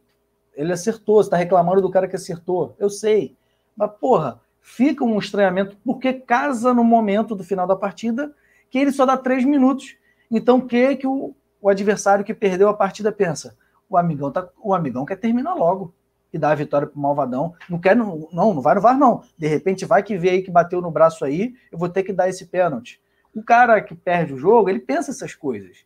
Ele 0.54 0.72
acertou, 0.72 1.16
você 1.16 1.28
está 1.28 1.36
reclamando 1.38 1.80
do 1.80 1.90
cara 1.90 2.06
que 2.06 2.16
acertou. 2.16 2.74
Eu 2.78 2.90
sei. 2.90 3.34
Mas, 3.74 3.90
porra, 3.98 4.40
fica 4.60 5.02
um 5.02 5.18
estranhamento, 5.18 5.76
porque 5.82 6.12
casa 6.12 6.74
no 6.74 6.84
momento 6.84 7.34
do 7.34 7.42
final 7.42 7.66
da 7.66 7.74
partida 7.74 8.34
que 8.70 8.78
ele 8.78 8.92
só 8.92 9.04
dá 9.04 9.16
três 9.16 9.44
minutos. 9.44 9.96
Então, 10.30 10.58
o 10.58 10.66
que, 10.66 10.96
que 10.96 11.06
o, 11.06 11.34
o 11.60 11.68
adversário 11.68 12.24
que 12.24 12.32
perdeu 12.32 12.68
a 12.68 12.74
partida 12.74 13.10
pensa? 13.10 13.56
O 13.88 13.96
amigão, 13.96 14.30
tá, 14.30 14.48
o 14.62 14.72
amigão 14.72 15.04
quer 15.04 15.16
terminar 15.16 15.54
logo 15.54 15.92
e 16.32 16.38
dar 16.38 16.52
a 16.52 16.54
vitória 16.54 16.86
para 16.86 16.96
o 16.96 17.00
Malvadão. 17.00 17.54
Não 17.68 17.78
quer, 17.78 17.96
não, 17.96 18.28
não, 18.32 18.54
não 18.54 18.62
vai 18.62 18.76
no 18.76 18.80
VAR, 18.80 18.96
não. 18.96 19.22
De 19.36 19.48
repente 19.48 19.84
vai 19.84 20.02
que 20.02 20.16
vê 20.16 20.30
aí 20.30 20.42
que 20.42 20.50
bateu 20.50 20.80
no 20.80 20.90
braço 20.90 21.24
aí, 21.24 21.54
eu 21.72 21.78
vou 21.78 21.88
ter 21.88 22.04
que 22.04 22.12
dar 22.12 22.28
esse 22.28 22.46
pênalti. 22.46 23.00
O 23.34 23.42
cara 23.42 23.80
que 23.80 23.94
perde 23.94 24.34
o 24.34 24.38
jogo, 24.38 24.70
ele 24.70 24.80
pensa 24.80 25.10
essas 25.10 25.34
coisas. 25.34 25.84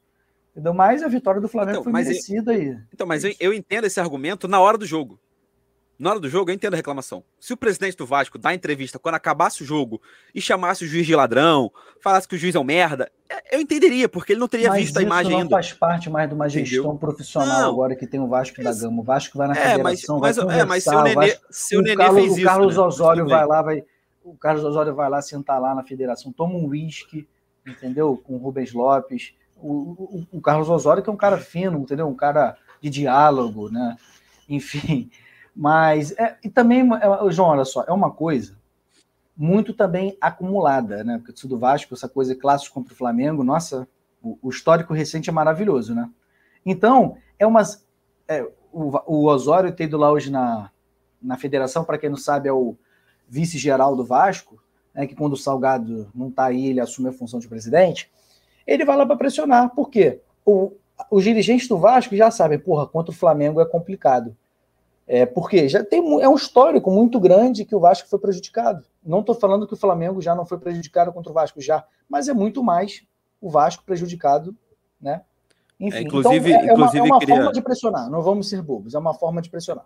Entendeu? 0.53 0.75
Mas 0.75 1.03
a 1.03 1.09
vitória 1.09 1.41
do 1.41 1.49
Flamengo 1.49 1.81
então, 1.81 1.85
foi 1.85 1.93
merecida 1.93 2.55
eu, 2.55 2.61
aí. 2.61 2.79
Então, 2.93 3.07
mas 3.07 3.25
eu, 3.25 3.35
eu 3.41 3.53
entendo 3.55 3.87
esse 3.87 3.99
argumento 3.99 4.47
na 4.47 4.61
hora 4.61 4.79
do 4.79 4.87
jogo 4.87 5.19
na 5.99 6.11
hora 6.11 6.21
do 6.21 6.29
jogo, 6.29 6.51
eu 6.51 6.55
entendo 6.55 6.75
a 6.75 6.77
reclamação. 6.77 7.23
Se 7.39 7.53
o 7.53 7.57
presidente 7.57 7.97
do 7.97 8.05
Vasco 8.05 8.37
dá 8.37 8.53
entrevista 8.53 8.99
quando 8.99 9.15
acabasse 9.15 9.63
o 9.63 9.67
jogo 9.67 10.03
e 10.35 10.41
chamasse 10.41 10.85
o 10.85 10.89
juiz 10.89 11.07
de 11.07 11.15
ladrão, 11.15 11.71
falasse 12.01 12.27
que 12.27 12.35
o 12.35 12.39
juiz 12.39 12.55
é 12.55 12.59
um 12.59 12.65
merda, 12.65 13.11
é, 13.29 13.57
eu 13.57 13.61
entenderia, 13.61 14.09
porque 14.09 14.33
ele 14.33 14.41
não 14.41 14.49
teria 14.49 14.71
Mas 14.71 14.83
visto 14.83 14.99
a 14.99 15.03
imagem 15.03 15.33
não 15.33 15.39
ainda. 15.41 15.51
faz 15.51 15.73
parte 15.73 16.11
mais 16.11 16.29
de 16.29 16.35
uma 16.35 16.49
gestão 16.49 16.79
Entendeu? 16.79 16.99
profissional 16.99 17.63
não. 17.63 17.71
agora 17.71 17.95
que 17.95 18.07
tem 18.07 18.21
o 18.21 18.27
Vasco 18.27 18.63
da 18.63 18.73
Gama. 18.73 19.01
O 19.01 19.05
Vasco 19.05 19.39
vai 19.39 19.49
na 19.49 19.55
é, 19.55 19.77
federação, 19.77 20.19
mas, 20.19 20.37
vai 20.37 20.47
mas, 20.47 20.59
é, 20.59 20.65
mas 20.65 20.85
se 20.85 20.95
o 20.95 21.03
Nenê, 21.03 21.15
Vasco, 21.15 21.41
o 21.77 21.83
Nenê 21.83 21.97
Carlos, 21.97 22.21
fez 22.21 22.33
isso, 22.33 22.41
o 22.41 22.45
Carlos 22.45 22.77
né? 22.77 22.83
Osório 22.83 23.29
vai 23.29 23.47
lá, 23.47 23.63
vai, 23.63 23.85
o 24.25 24.37
Carlos 24.37 24.65
Osório 24.65 24.95
vai 24.95 25.09
lá 25.09 25.23
sentar 25.23 25.61
lá 25.61 25.75
na 25.75 25.85
federação, 25.85 26.33
toma 26.33 26.55
um 26.55 26.67
uísque, 26.67 27.29
entendeu? 27.67 28.17
Com 28.17 28.35
o 28.35 28.39
Rubens 28.39 28.73
Lopes. 28.73 29.33
O, 29.57 29.71
o, 29.73 30.27
o 30.33 30.41
Carlos 30.41 30.69
Osório 30.69 31.03
que 31.03 31.09
é 31.09 31.13
um 31.13 31.17
cara 31.17 31.39
fino, 31.39 31.79
entendeu? 31.79 32.09
Um 32.09 32.15
cara 32.15 32.57
de 32.83 32.91
diálogo, 32.91 33.71
né? 33.71 33.97
Enfim, 34.49 35.11
mas, 35.55 36.13
é, 36.13 36.37
e 36.43 36.49
também, 36.49 36.81
é, 36.81 37.31
João, 37.31 37.51
olha 37.51 37.65
só, 37.65 37.85
é 37.87 37.93
uma 37.93 38.11
coisa 38.11 38.57
muito 39.37 39.75
também 39.75 40.17
acumulada, 40.21 41.03
né? 41.03 41.19
Porque 41.19 41.47
do 41.47 41.59
Vasco, 41.59 41.95
essa 41.95 42.09
coisa 42.09 42.35
clássico 42.35 42.75
contra 42.75 42.95
o 42.95 42.97
Flamengo, 42.97 43.43
nossa, 43.43 43.89
o, 44.23 44.39
o 44.43 44.51
histórico 44.51 44.95
recente 44.95 45.29
é 45.29 45.33
maravilhoso, 45.33 45.95
né? 45.95 46.09
Então, 46.65 47.17
é 47.39 47.47
umas. 47.47 47.87
É, 48.27 48.43
o, 48.73 48.91
o 49.07 49.27
Osório 49.27 49.73
ter 49.73 49.85
ido 49.85 49.97
lá 49.97 50.11
hoje 50.11 50.31
na, 50.31 50.71
na 51.21 51.37
federação, 51.37 51.85
para 51.85 51.99
quem 51.99 52.11
não 52.11 52.17
sabe, 52.17 52.49
é 52.49 52.53
o 52.53 52.77
vice-geral 53.29 53.97
do 53.97 54.05
Vasco, 54.05 54.63
né, 54.95 55.07
que 55.07 55.15
quando 55.15 55.33
o 55.33 55.37
Salgado 55.37 56.11
não 56.15 56.29
está 56.29 56.45
aí, 56.47 56.67
ele 56.67 56.81
assume 56.81 57.09
a 57.09 57.13
função 57.13 57.41
de 57.41 57.49
presidente, 57.49 58.11
ele 58.67 58.85
vai 58.85 58.97
lá 58.97 59.07
para 59.07 59.17
pressionar. 59.17 59.71
Por 59.71 59.91
quê? 59.91 60.21
O, 60.45 60.73
os 61.11 61.25
dirigentes 61.25 61.69
do 61.69 61.79
Vasco 61.79 62.17
já 62.17 62.31
sabem, 62.31 62.59
porra, 62.59 62.87
contra 62.87 63.13
o 63.13 63.17
Flamengo 63.17 63.61
é 63.61 63.67
complicado. 63.67 64.37
É, 65.07 65.27
porque 65.27 65.69
já 65.69 65.85
tem 65.85 66.01
é 66.23 66.29
um 66.29 66.35
histórico 66.35 66.91
muito 66.91 67.21
grande 67.21 67.65
que 67.65 67.75
o 67.75 67.81
Vasco 67.81 68.09
foi 68.09 68.19
prejudicado. 68.19 68.85
Não 69.05 69.21
estou 69.21 69.35
falando 69.35 69.67
que 69.67 69.75
o 69.75 69.77
Flamengo 69.77 70.23
já 70.23 70.35
não 70.35 70.47
foi 70.47 70.59
prejudicado 70.59 71.13
contra 71.13 71.31
o 71.31 71.35
Vasco, 71.35 71.61
já, 71.61 71.85
mas 72.09 72.29
é 72.29 72.33
muito 72.33 72.63
mais 72.63 73.03
o 73.41 73.51
Vasco 73.51 73.85
prejudicado 73.85 74.57
né? 75.05 75.23
Enfim, 75.79 75.99
é, 75.99 76.03
inclusive, 76.03 76.51
então 76.51 76.65
é, 76.65 76.69
é 76.69 76.75
uma, 76.75 76.91
é 76.97 77.03
uma 77.03 77.19
queria... 77.19 77.37
forma 77.37 77.53
de 77.53 77.63
pressionar, 77.63 78.11
não 78.11 78.23
vamos 78.23 78.49
ser 78.49 78.63
bobos, 78.63 78.95
é 78.95 78.99
uma 78.99 79.13
forma 79.13 79.43
de 79.43 79.51
pressionar. 79.51 79.85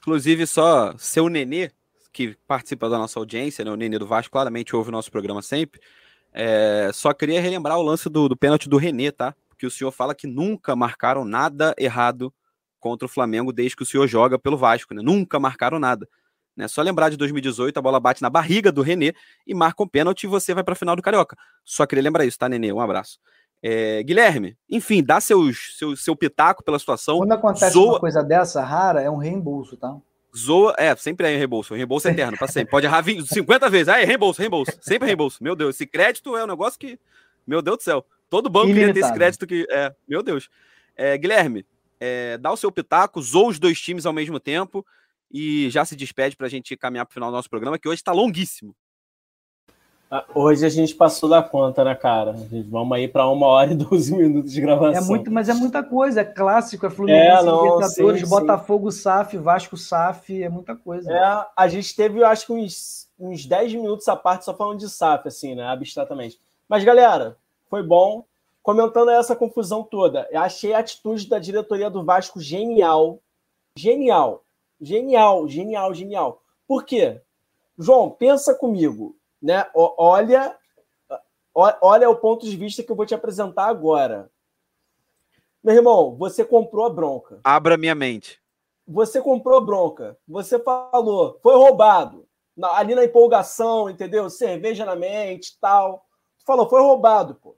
Inclusive, 0.00 0.46
só 0.46 0.94
seu 0.96 1.28
Nenê, 1.28 1.72
que 2.12 2.36
participa 2.46 2.88
da 2.88 2.98
nossa 2.98 3.18
audiência, 3.18 3.64
né, 3.64 3.70
o 3.70 3.76
Nenê 3.76 3.98
do 3.98 4.06
Vasco, 4.06 4.30
claramente 4.30 4.76
ouve 4.76 4.90
o 4.90 4.92
nosso 4.92 5.10
programa 5.10 5.42
sempre, 5.42 5.80
é, 6.32 6.90
só 6.94 7.12
queria 7.12 7.40
relembrar 7.40 7.78
o 7.78 7.82
lance 7.82 8.08
do, 8.08 8.28
do 8.28 8.36
pênalti 8.36 8.68
do 8.68 8.76
Renê, 8.76 9.10
tá? 9.10 9.34
Porque 9.48 9.66
o 9.66 9.70
senhor 9.70 9.90
fala 9.90 10.14
que 10.14 10.28
nunca 10.28 10.76
marcaram 10.76 11.24
nada 11.24 11.74
errado 11.76 12.32
contra 12.80 13.06
o 13.06 13.08
Flamengo 13.08 13.52
desde 13.52 13.76
que 13.76 13.82
o 13.82 13.86
senhor 13.86 14.06
joga 14.08 14.38
pelo 14.38 14.56
Vasco, 14.56 14.94
né? 14.94 15.02
Nunca 15.02 15.38
marcaram 15.38 15.78
nada. 15.78 16.08
Né? 16.56 16.66
Só 16.66 16.82
lembrar 16.82 17.08
de 17.10 17.16
2018, 17.16 17.78
a 17.78 17.82
bola 17.82 18.00
bate 18.00 18.22
na 18.22 18.28
barriga 18.28 18.72
do 18.72 18.82
Renê 18.82 19.14
e 19.46 19.54
marca 19.54 19.82
um 19.82 19.88
pênalti 19.88 20.24
e 20.24 20.26
você 20.26 20.52
vai 20.52 20.64
para 20.64 20.72
a 20.72 20.76
final 20.76 20.96
do 20.96 21.02
Carioca. 21.02 21.36
Só 21.64 21.86
queria 21.86 22.02
lembrar 22.02 22.24
isso, 22.24 22.38
tá, 22.38 22.48
Nenê? 22.48 22.72
Um 22.72 22.80
abraço. 22.80 23.18
É, 23.62 24.02
Guilherme, 24.02 24.56
enfim, 24.68 25.02
dá 25.02 25.20
seus, 25.20 25.76
seu, 25.78 25.94
seu 25.94 26.16
pitaco 26.16 26.64
pela 26.64 26.78
situação. 26.78 27.18
Quando 27.18 27.32
acontece 27.32 27.72
zoa... 27.72 27.92
uma 27.92 28.00
coisa 28.00 28.22
dessa 28.22 28.62
rara, 28.62 29.02
é 29.02 29.10
um 29.10 29.18
reembolso, 29.18 29.76
tá? 29.76 29.96
Zoa, 30.36 30.74
é, 30.78 30.94
sempre 30.96 31.26
é 31.26 31.36
reembolso, 31.36 31.74
reembolso 31.74 32.08
é 32.08 32.12
eterno, 32.12 32.38
para 32.38 32.48
sempre. 32.48 32.70
Pode 32.70 32.86
errar 32.86 33.00
20, 33.00 33.26
50 33.26 33.68
vezes, 33.68 33.88
ah, 33.88 34.00
é 34.00 34.04
reembolso, 34.04 34.40
reembolso, 34.40 34.72
sempre 34.80 35.06
reembolso. 35.06 35.42
Meu 35.42 35.56
Deus, 35.56 35.74
esse 35.74 35.86
crédito 35.86 36.36
é 36.36 36.44
um 36.44 36.46
negócio 36.46 36.78
que, 36.78 36.98
meu 37.46 37.60
Deus 37.60 37.78
do 37.78 37.82
céu, 37.82 38.06
todo 38.30 38.48
banco 38.48 38.68
queria 38.68 38.94
ter 38.94 39.00
esse 39.00 39.12
crédito 39.12 39.46
que, 39.46 39.66
é, 39.70 39.94
meu 40.08 40.22
Deus. 40.22 40.48
É, 40.96 41.18
Guilherme, 41.18 41.66
é, 42.00 42.38
dá 42.38 42.50
o 42.50 42.56
seu 42.56 42.72
pitaco, 42.72 43.20
zoa 43.20 43.50
os 43.50 43.58
dois 43.58 43.80
times 43.80 44.06
ao 44.06 44.12
mesmo 44.12 44.40
tempo 44.40 44.84
e 45.30 45.68
já 45.70 45.84
se 45.84 45.94
despede 45.94 46.36
para 46.36 46.46
a 46.46 46.50
gente 46.50 46.76
caminhar 46.76 47.06
para 47.06 47.12
o 47.12 47.14
final 47.14 47.30
do 47.30 47.36
nosso 47.36 47.50
programa, 47.50 47.78
que 47.78 47.88
hoje 47.88 48.00
está 48.00 48.12
longuíssimo. 48.12 48.74
Ah, 50.10 50.24
hoje 50.34 50.66
a 50.66 50.68
gente 50.68 50.92
passou 50.92 51.28
da 51.28 51.40
conta, 51.40 51.84
né, 51.84 51.94
cara? 51.94 52.34
Vamos 52.68 52.96
aí 52.96 53.06
para 53.06 53.28
uma 53.28 53.46
hora 53.46 53.70
e 53.70 53.76
12 53.76 54.12
minutos 54.12 54.50
de 54.50 54.60
gravação. 54.60 55.00
É 55.00 55.06
muito, 55.06 55.30
mas 55.30 55.48
é 55.48 55.54
muita 55.54 55.84
coisa. 55.84 56.22
É 56.22 56.24
clássico, 56.24 56.84
é 56.84 56.90
Fluminense, 56.90 57.42
é, 57.42 57.42
não, 57.44 57.62
Libertadores, 57.62 58.22
sim, 58.22 58.28
Botafogo, 58.28 58.90
sim. 58.90 59.02
SAF, 59.02 59.38
Vasco, 59.38 59.76
SAF, 59.76 60.42
é 60.42 60.48
muita 60.48 60.74
coisa. 60.74 61.12
É, 61.12 61.46
a 61.56 61.68
gente 61.68 61.94
teve, 61.94 62.18
eu 62.18 62.26
acho 62.26 62.44
que 62.46 62.52
uns, 62.52 63.08
uns 63.16 63.46
10 63.46 63.74
minutos 63.74 64.08
à 64.08 64.16
parte 64.16 64.44
só 64.44 64.52
falando 64.52 64.80
de 64.80 64.90
SAF, 64.90 65.28
assim, 65.28 65.54
né, 65.54 65.64
abstratamente. 65.68 66.40
Mas, 66.68 66.82
galera, 66.82 67.36
foi 67.68 67.84
bom. 67.84 68.24
Comentando 68.62 69.10
essa 69.10 69.34
confusão 69.34 69.82
toda, 69.82 70.28
eu 70.30 70.40
achei 70.40 70.72
a 70.72 70.78
atitude 70.78 71.28
da 71.28 71.38
diretoria 71.38 71.90
do 71.90 72.04
Vasco 72.04 72.40
genial. 72.40 73.20
Genial. 73.74 74.44
Genial, 74.80 75.48
genial, 75.48 75.94
genial. 75.94 76.42
Por 76.66 76.84
quê? 76.84 77.20
João, 77.78 78.10
pensa 78.10 78.54
comigo 78.54 79.16
né? 79.40 79.66
Olha, 79.74 80.56
olha 81.54 82.10
o 82.10 82.16
ponto 82.16 82.44
de 82.44 82.56
vista 82.56 82.82
que 82.82 82.92
eu 82.92 82.96
vou 82.96 83.06
te 83.06 83.14
apresentar 83.14 83.66
agora. 83.66 84.30
Meu 85.62 85.74
irmão, 85.74 86.16
você 86.16 86.44
comprou 86.44 86.86
a 86.86 86.90
bronca. 86.90 87.40
Abra 87.44 87.76
minha 87.76 87.94
mente. 87.94 88.40
Você 88.86 89.20
comprou 89.20 89.58
a 89.58 89.60
bronca. 89.60 90.18
Você 90.26 90.58
falou, 90.58 91.38
foi 91.42 91.54
roubado. 91.54 92.26
Ali 92.62 92.94
na 92.94 93.04
empolgação, 93.04 93.88
entendeu? 93.88 94.28
Cerveja 94.28 94.84
na 94.84 94.96
mente 94.96 95.56
tal. 95.60 96.04
falou, 96.44 96.68
foi 96.68 96.80
roubado, 96.80 97.34
pô. 97.36 97.56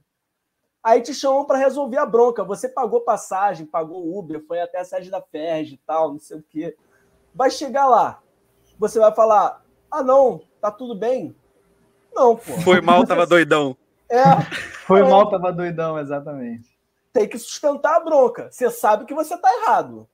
Aí 0.83 1.01
te 1.01 1.15
chamam 1.15 1.45
para 1.45 1.59
resolver 1.59 1.99
a 1.99 2.07
bronca. 2.07 2.43
Você 2.43 2.69
pagou 2.69 3.03
passagem, 3.03 3.67
pagou 3.67 4.19
Uber, 4.19 4.45
foi 4.47 4.61
até 4.61 4.81
a 4.81 4.85
sede 4.85 5.11
da 5.11 5.23
Ferg 5.23 5.75
e 5.75 5.81
tal, 5.87 6.13
não 6.13 6.19
sei 6.19 6.39
o 6.39 6.45
quê. 6.51 6.77
Vai 7.35 7.51
chegar 7.51 7.87
lá. 7.87 8.21
Você 8.79 8.99
vai 8.99 9.15
falar: 9.15 9.63
ah, 9.91 10.03
não, 10.03 10.41
tá 10.61 10.71
tudo 10.71 10.95
bem. 10.95 11.37
Não, 12.13 12.37
pô. 12.37 12.53
Foi 12.61 12.81
mal, 12.81 13.07
tava 13.07 13.25
doidão. 13.29 13.77
É. 14.11 14.23
Foi 14.87 15.03
mal, 15.03 15.31
tava 15.31 15.53
doidão, 15.53 15.99
exatamente. 15.99 16.69
Tem 17.13 17.29
que 17.29 17.39
sustentar 17.39 17.97
a 17.97 18.01
bronca. 18.01 18.49
Você 18.51 18.71
sabe 18.71 19.05
que 19.05 19.15
você 19.15 19.37
tá 19.37 19.49
errado. 19.63 20.09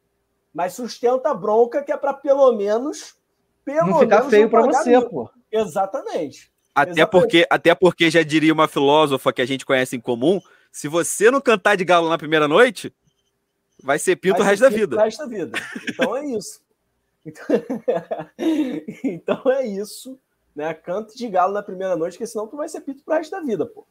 Mas 0.52 0.74
sustenta 0.74 1.30
a 1.30 1.34
bronca 1.34 1.82
que 1.82 1.92
é 1.92 1.96
para 1.96 2.12
pelo 2.12 2.52
menos. 2.52 3.16
Pelo 3.64 3.88
não 3.88 3.98
ficar 4.00 4.24
feio 4.24 4.50
para 4.50 4.62
você, 4.62 5.00
pô. 5.00 5.30
Exatamente. 5.50 6.52
Até 6.74 6.92
Exatamente. 6.92 7.10
porque, 7.10 7.46
até 7.50 7.74
porque 7.74 8.10
já 8.10 8.22
diria 8.22 8.52
uma 8.52 8.68
filósofa 8.68 9.32
que 9.32 9.42
a 9.42 9.46
gente 9.46 9.66
conhece 9.66 9.96
em 9.96 10.00
comum: 10.00 10.40
se 10.70 10.88
você 10.88 11.30
não 11.30 11.40
cantar 11.40 11.76
de 11.76 11.84
galo 11.84 12.08
na 12.08 12.18
primeira 12.18 12.48
noite, 12.48 12.94
vai 13.82 13.98
ser 13.98 14.16
pinto 14.16 14.38
vai 14.38 14.42
o 14.42 14.50
resto 14.50 14.62
da 14.62 14.68
vida. 14.68 14.96
O 14.96 15.00
resto 15.00 15.18
da 15.18 15.26
vida. 15.26 15.58
Então 15.88 16.16
é 16.16 16.26
isso. 16.26 16.60
Então, 17.24 17.46
então 19.04 19.50
é 19.50 19.66
isso 19.66 20.18
né? 20.58 20.74
Canto 20.74 21.16
de 21.16 21.28
galo 21.28 21.52
na 21.52 21.62
primeira 21.62 21.96
noite, 21.96 22.14
porque 22.14 22.26
senão 22.26 22.48
tu 22.48 22.56
vai 22.56 22.68
ser 22.68 22.80
pito 22.80 23.04
pro 23.04 23.14
resto 23.14 23.30
da 23.30 23.40
vida, 23.40 23.64
pô. 23.64 23.86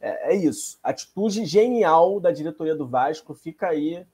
É, 0.00 0.32
é 0.32 0.34
isso. 0.34 0.78
Atitude 0.82 1.44
genial 1.44 2.18
da 2.18 2.30
diretoria 2.30 2.74
do 2.74 2.88
Vasco. 2.88 3.34
Fica 3.34 3.68
aí 3.68 4.06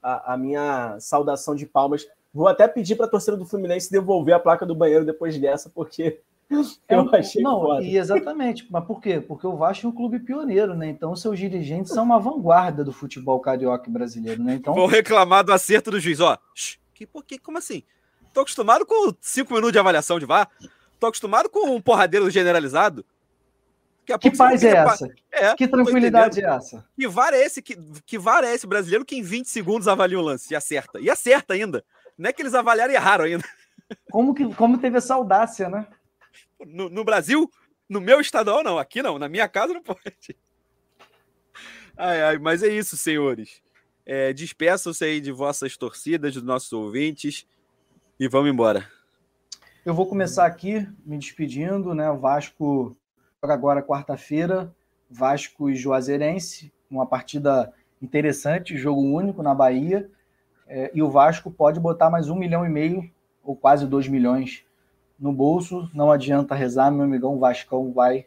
a, 0.00 0.34
a 0.34 0.36
minha 0.36 0.96
saudação 1.00 1.56
de 1.56 1.66
palmas. 1.66 2.06
Vou 2.32 2.46
até 2.46 2.68
pedir 2.68 2.94
para 2.94 3.06
a 3.06 3.08
torcida 3.08 3.36
do 3.36 3.44
Fluminense 3.44 3.90
devolver 3.90 4.36
a 4.36 4.38
placa 4.38 4.64
do 4.64 4.72
banheiro 4.72 5.04
depois 5.04 5.36
dessa, 5.36 5.68
porque 5.68 6.20
é 6.88 6.94
eu 6.94 7.14
achei 7.14 7.42
Não, 7.42 7.60
foda. 7.60 7.82
e 7.82 7.96
exatamente. 7.96 8.66
Mas 8.70 8.84
por 8.84 9.00
quê? 9.00 9.20
Porque 9.20 9.46
o 9.46 9.56
Vasco 9.56 9.86
é 9.86 9.88
um 9.88 9.92
clube 9.92 10.20
pioneiro, 10.20 10.74
né? 10.74 10.88
Então 10.88 11.14
seus 11.16 11.38
dirigentes 11.38 11.92
são 11.92 12.04
uma 12.04 12.18
vanguarda 12.18 12.84
do 12.84 12.92
futebol 12.92 13.40
carioca 13.40 13.90
brasileiro, 13.90 14.42
né? 14.42 14.54
Então... 14.54 14.74
Vou 14.74 14.86
reclamar 14.86 15.44
do 15.44 15.52
acerto 15.52 15.90
do 15.90 16.00
juiz, 16.00 16.20
ó. 16.20 16.38
Que, 16.94 17.06
por 17.06 17.24
que, 17.24 17.38
como 17.38 17.58
assim? 17.58 17.82
Tô 18.32 18.40
acostumado 18.40 18.86
com 18.86 19.12
cinco 19.20 19.52
minutos 19.52 19.72
de 19.72 19.78
avaliação 19.78 20.18
de 20.18 20.26
VAR 20.26 20.48
tô 21.02 21.08
acostumado 21.08 21.50
com 21.50 21.74
um 21.74 21.80
porradeiro 21.80 22.30
generalizado. 22.30 23.04
Que 24.06 24.36
paz 24.36 24.62
é 24.62 24.76
essa? 24.76 25.08
É, 25.32 25.54
que 25.54 25.66
tranquilidade 25.66 26.44
é 26.44 26.48
essa? 26.48 26.84
Que 26.96 27.08
VAR 27.08 27.34
é 27.34 27.42
esse, 27.42 27.60
que, 27.60 27.76
que 28.06 28.18
VAR 28.18 28.44
é 28.44 28.54
esse 28.54 28.66
brasileiro 28.66 29.04
que 29.04 29.16
em 29.16 29.22
20 29.22 29.46
segundos 29.46 29.88
avalia 29.88 30.18
o 30.18 30.22
lance 30.22 30.52
e 30.52 30.56
acerta? 30.56 31.00
E 31.00 31.10
acerta 31.10 31.54
ainda. 31.54 31.84
Não 32.16 32.30
é 32.30 32.32
que 32.32 32.40
eles 32.40 32.54
avaliaram 32.54 32.92
e 32.92 32.96
erraram 32.96 33.24
ainda. 33.24 33.44
Como, 34.10 34.32
que, 34.32 34.54
como 34.54 34.78
teve 34.78 34.98
essa 34.98 35.14
audácia, 35.14 35.68
né? 35.68 35.86
No, 36.66 36.88
no 36.88 37.04
Brasil, 37.04 37.50
no 37.88 38.00
meu 38.00 38.20
estadual, 38.20 38.62
não. 38.62 38.78
Aqui 38.78 39.02
não. 39.02 39.18
Na 39.18 39.28
minha 39.28 39.48
casa 39.48 39.72
não 39.72 39.82
pode. 39.82 40.36
Ai, 41.96 42.22
ai, 42.22 42.38
mas 42.38 42.62
é 42.62 42.68
isso, 42.68 42.96
senhores. 42.96 43.62
É, 44.04 44.32
Despeçam-se 44.32 45.04
aí 45.04 45.20
de 45.20 45.30
vossas 45.30 45.76
torcidas, 45.76 46.34
dos 46.34 46.42
nossos 46.42 46.72
ouvintes 46.72 47.46
e 48.18 48.28
vamos 48.28 48.50
embora. 48.50 48.88
Eu 49.84 49.94
vou 49.94 50.06
começar 50.06 50.46
aqui 50.46 50.86
me 51.04 51.18
despedindo, 51.18 51.94
né? 51.94 52.10
O 52.10 52.18
Vasco 52.18 52.96
joga 53.42 53.54
agora 53.54 53.82
quarta-feira, 53.82 54.72
Vasco 55.10 55.68
e 55.68 55.74
Juazeirense, 55.74 56.72
uma 56.90 57.04
partida 57.04 57.72
interessante, 58.00 58.76
jogo 58.76 59.00
único 59.00 59.42
na 59.42 59.54
Bahia. 59.54 60.08
É, 60.68 60.90
e 60.94 61.02
o 61.02 61.10
Vasco 61.10 61.50
pode 61.50 61.80
botar 61.80 62.10
mais 62.10 62.28
um 62.30 62.36
milhão 62.36 62.64
e 62.64 62.68
meio, 62.68 63.10
ou 63.42 63.56
quase 63.56 63.86
dois 63.86 64.06
milhões, 64.06 64.64
no 65.22 65.32
bolso. 65.32 65.88
Não 65.94 66.10
adianta 66.10 66.54
rezar, 66.54 66.90
meu 66.90 67.04
amigão, 67.04 67.36
o 67.36 67.38
Vascão 67.38 67.92
vai 67.92 68.26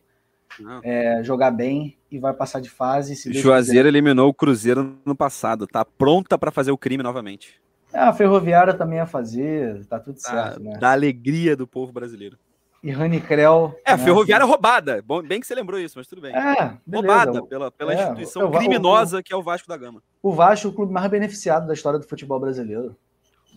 é, 0.82 1.22
jogar 1.22 1.52
bem 1.52 1.98
e 2.10 2.18
vai 2.18 2.34
passar 2.34 2.62
de 2.62 2.70
fase. 2.70 3.16
Juazeiro 3.34 3.88
eliminou 3.88 4.30
o 4.30 4.34
Cruzeiro 4.34 4.98
no 5.06 5.16
passado, 5.16 5.68
tá 5.68 5.84
pronta 5.84 6.38
para 6.38 6.52
fazer 6.52 6.72
o 6.72 6.78
crime 6.78 7.04
novamente. 7.04 7.62
É, 7.94 8.00
a 8.00 8.14
Ferroviária 8.14 8.74
também 8.74 8.98
ia 8.98 9.06
fazer, 9.06 9.86
tá 9.86 10.00
tudo 10.00 10.20
certo, 10.20 10.62
né? 10.62 10.78
Da 10.80 10.92
alegria 10.92 11.56
do 11.56 11.68
povo 11.68 11.92
brasileiro. 11.92 12.38
E 12.84 12.92
Rani 12.92 13.20
Creu. 13.20 13.76
É, 13.84 13.94
a 13.94 13.98
né? 13.98 14.04
Ferroviária 14.04 14.46
roubada. 14.46 15.02
Bom, 15.02 15.22
bem 15.24 15.40
que 15.40 15.48
você 15.48 15.56
lembrou 15.56 15.80
isso, 15.80 15.98
mas 15.98 16.06
tudo 16.06 16.22
bem. 16.22 16.36
É. 16.36 16.78
Roubada 16.94 17.44
pela, 17.44 17.72
pela 17.72 17.94
é, 17.94 17.96
instituição 17.96 18.52
criminosa 18.52 19.20
o, 19.20 19.24
que 19.24 19.34
é 19.34 19.36
o 19.36 19.42
Vasco 19.42 19.68
da 19.68 19.76
Gama. 19.76 20.04
O 20.22 20.32
Vasco 20.32 20.68
é 20.68 20.70
o 20.70 20.74
clube 20.74 20.94
mais 20.94 21.10
beneficiado 21.10 21.66
da 21.66 21.74
história 21.74 21.98
do 21.98 22.08
futebol 22.08 22.40
brasileiro. 22.40 22.96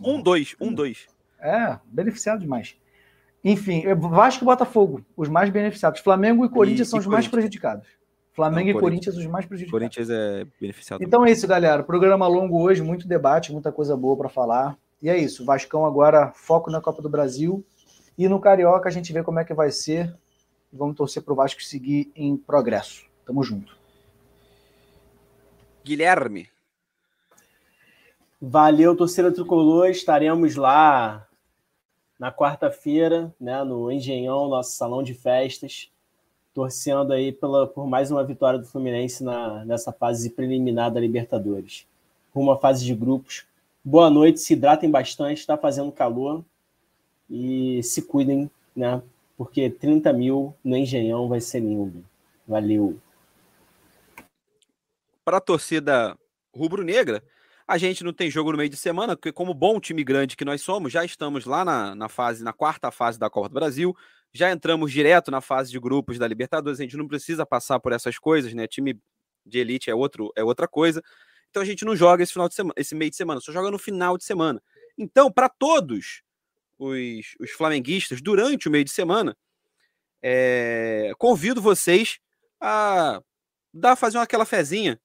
Um, 0.03 0.23
dois, 0.23 0.57
um, 0.61 0.73
dois. 0.73 1.09
É, 1.41 1.79
beneficiado 1.85 2.41
demais. 2.41 2.77
Enfim, 3.45 3.85
é 3.87 3.95
Vasco 3.95 4.45
e 4.45 4.47
Botafogo, 4.47 5.05
os 5.17 5.29
mais 5.29 5.51
beneficiados. 5.51 6.01
Flamengo 6.01 6.45
e 6.45 6.49
Corinthians 6.49 6.89
e, 6.89 6.91
são 6.91 6.99
e 6.99 7.01
os 7.01 7.07
mais 7.07 7.29
prejudicados. 7.29 7.87
Flamengo 8.33 8.71
Não, 8.71 8.79
e 8.79 8.81
Corinthians 8.81 9.17
os 9.17 9.27
mais 9.27 9.47
prejudicados. 9.47 9.81
Corinthians 9.81 10.11
é 10.11 10.47
beneficiado. 10.61 11.03
Então 11.03 11.25
é 11.25 11.31
isso, 11.33 11.47
galera. 11.47 11.83
Programa 11.83 12.27
longo 12.29 12.63
hoje, 12.63 12.83
muito 12.83 13.09
debate, 13.09 13.53
muita 13.53 13.73
coisa 13.73 13.97
boa 13.97 14.17
para 14.17 14.29
falar. 14.29 14.79
E 15.03 15.09
é 15.09 15.17
isso. 15.17 15.45
Vascão 15.45 15.85
agora 15.85 16.33
foco 16.35 16.71
na 16.71 16.81
Copa 16.81 17.03
do 17.03 17.09
Brasil 17.09 17.65
e 18.17 18.29
no 18.29 18.41
Carioca 18.41 18.89
a 18.89 18.93
gente 18.93 19.13
vê 19.13 19.23
como 19.23 19.39
é 19.39 19.45
que 19.45 19.55
vai 19.55 19.71
ser. 19.71 20.15
Vamos 20.73 20.97
torcer 20.97 21.23
para 21.23 21.33
o 21.33 21.37
Vasco 21.37 21.63
seguir 21.63 22.13
em 22.15 22.37
progresso. 22.37 23.05
Tamo 23.25 23.43
junto. 23.43 23.77
Guilherme. 25.85 26.49
Valeu, 28.41 28.97
torcida 28.97 29.33
tricolor. 29.33 29.89
Estaremos 29.89 30.57
lá 30.57 31.28
na 32.19 32.33
quarta-feira, 32.33 33.33
né, 33.41 33.63
no 33.63 33.91
Engenhão, 33.93 34.49
nosso 34.49 34.73
salão 34.73 35.03
de 35.03 35.15
festas 35.15 35.91
torcendo 36.59 37.13
aí 37.13 37.31
pela, 37.31 37.69
por 37.69 37.87
mais 37.87 38.11
uma 38.11 38.25
vitória 38.25 38.59
do 38.59 38.67
Fluminense 38.67 39.23
na, 39.23 39.65
nessa 39.65 39.93
fase 39.93 40.31
preliminar 40.31 40.91
da 40.91 40.99
Libertadores. 40.99 41.87
Rumo 42.35 42.51
à 42.51 42.59
fase 42.59 42.85
de 42.85 42.97
grupos. 42.97 43.47
Boa 43.85 44.11
noite, 44.11 44.41
se 44.41 44.55
hidratem 44.55 44.91
bastante, 44.91 45.39
está 45.39 45.57
fazendo 45.57 45.93
calor 45.93 46.45
e 47.31 47.81
se 47.85 48.03
cuidem, 48.03 48.51
né? 48.75 49.01
Porque 49.37 49.71
30 49.71 50.13
mil 50.13 50.53
no 50.65 50.77
Engenhão 50.77 51.29
vai 51.29 51.41
ser 51.41 51.61
lindo. 51.61 52.05
Valeu. 52.45 52.99
para 55.25 55.37
a 55.37 55.41
torcida 55.41 56.19
rubro-negra, 56.53 57.23
a 57.69 57.77
gente 57.77 58.03
não 58.03 58.15
tem 58.15 58.31
jogo 58.31 58.51
no 58.51 58.57
meio 58.57 58.71
de 58.71 58.79
semana, 58.79 59.15
porque 59.15 59.31
como 59.31 59.53
bom 59.53 59.79
time 59.79 60.03
grande 60.03 60.35
que 60.35 60.45
nós 60.45 60.63
somos, 60.63 60.91
já 60.91 61.05
estamos 61.05 61.45
lá 61.45 61.67
na, 61.67 61.95
na 61.95 62.09
fase, 62.09 62.43
na 62.43 62.51
quarta 62.51 62.91
fase 62.91 63.19
da 63.19 63.29
Copa 63.29 63.51
do 63.51 63.55
Brasil, 63.55 63.95
já 64.33 64.51
entramos 64.51 64.91
direto 64.91 65.31
na 65.31 65.43
fase 65.43 65.71
de 65.71 65.79
grupos 65.79 66.19
da 66.19 66.27
Libertadores, 66.27 66.81
a 66.81 66.83
gente 66.83 66.97
não 66.97 67.07
precisa 67.07 67.45
passar 67.45 67.79
por 67.79 67.93
essas 67.93 68.19
coisas, 68.19 68.55
né? 68.55 68.67
Time 68.67 68.99
de 69.45 69.59
elite 69.59 69.91
é, 69.91 69.95
outro, 69.95 70.33
é 70.35 70.43
outra 70.43 70.67
coisa. 70.67 71.03
Então 71.51 71.63
a 71.63 71.67
gente 71.67 71.85
não 71.85 71.95
joga 71.95 72.23
esse 72.23 72.33
final 72.33 72.49
de 72.49 72.55
semana, 72.55 72.75
esse 72.75 72.95
meio 72.95 73.11
de 73.11 73.17
semana, 73.19 73.39
só 73.39 73.53
joga 73.53 73.71
no 73.71 73.79
final 73.79 74.17
de 74.17 74.25
semana. 74.25 74.63
Então, 74.97 75.31
para 75.31 75.51
todos 75.51 76.23
os, 76.79 77.35
os 77.39 77.51
flamenguistas, 77.51 78.23
durante 78.23 78.67
o 78.67 78.71
meio 78.71 78.85
de 78.85 78.91
semana, 78.91 79.37
é, 80.23 81.13
convido 81.19 81.61
vocês 81.61 82.19
a 82.59 83.21
dar 83.75 83.95
fazer 83.95 84.19
aquela 84.19 84.47
fezinha, 84.47 84.99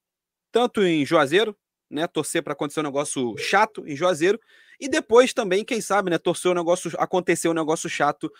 tanto 0.49 0.81
em 0.81 1.05
Juazeiro, 1.05 1.57
né, 1.93 2.07
torcer 2.07 2.43
para 2.43 2.53
acontecer 2.53 2.79
um 2.79 2.83
negócio 2.83 3.35
chato 3.37 3.87
em 3.87 3.95
Juazeiro, 3.95 4.39
e 4.79 4.89
depois 4.89 5.33
também, 5.33 5.63
quem 5.63 5.79
sabe, 5.79 6.09
né, 6.09 6.17
torcer 6.17 6.51
um 6.51 6.55
negócio, 6.55 6.91
acontecer 6.97 7.47
um 7.47 7.53
negócio 7.53 7.89
chato 7.89 8.31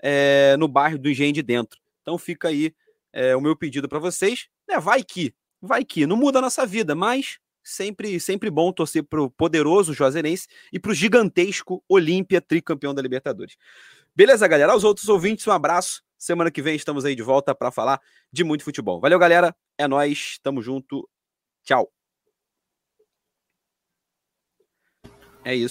é, 0.00 0.56
no 0.58 0.68
bairro 0.68 0.98
do 0.98 1.10
Engenho 1.10 1.32
de 1.32 1.42
Dentro. 1.42 1.78
Então 2.00 2.16
fica 2.16 2.48
aí 2.48 2.74
é, 3.12 3.36
o 3.36 3.40
meu 3.40 3.56
pedido 3.56 3.88
para 3.88 3.98
vocês, 3.98 4.48
né, 4.68 4.78
vai 4.78 5.02
que, 5.02 5.34
vai 5.60 5.84
que, 5.84 6.06
não 6.06 6.16
muda 6.16 6.38
a 6.38 6.42
nossa 6.42 6.64
vida, 6.64 6.94
mas 6.94 7.38
sempre 7.64 8.18
sempre 8.18 8.50
bom 8.50 8.72
torcer 8.72 9.04
para 9.04 9.22
o 9.22 9.30
poderoso 9.30 9.94
Juazeirense 9.94 10.48
e 10.72 10.80
para 10.80 10.90
o 10.90 10.94
gigantesco 10.94 11.82
Olímpia, 11.88 12.40
tricampeão 12.40 12.94
da 12.94 13.02
Libertadores. 13.02 13.56
Beleza, 14.14 14.46
galera? 14.46 14.72
Aos 14.72 14.84
outros 14.84 15.08
ouvintes, 15.08 15.46
um 15.46 15.52
abraço. 15.52 16.02
Semana 16.18 16.50
que 16.50 16.62
vem 16.62 16.76
estamos 16.76 17.04
aí 17.04 17.14
de 17.16 17.22
volta 17.22 17.54
para 17.54 17.70
falar 17.70 18.00
de 18.30 18.44
muito 18.44 18.62
futebol. 18.62 19.00
Valeu, 19.00 19.18
galera. 19.18 19.56
É 19.78 19.88
nós. 19.88 20.38
Tamo 20.42 20.62
junto. 20.62 21.08
Tchau. 21.64 21.90
É 25.44 25.54
isso. 25.54 25.70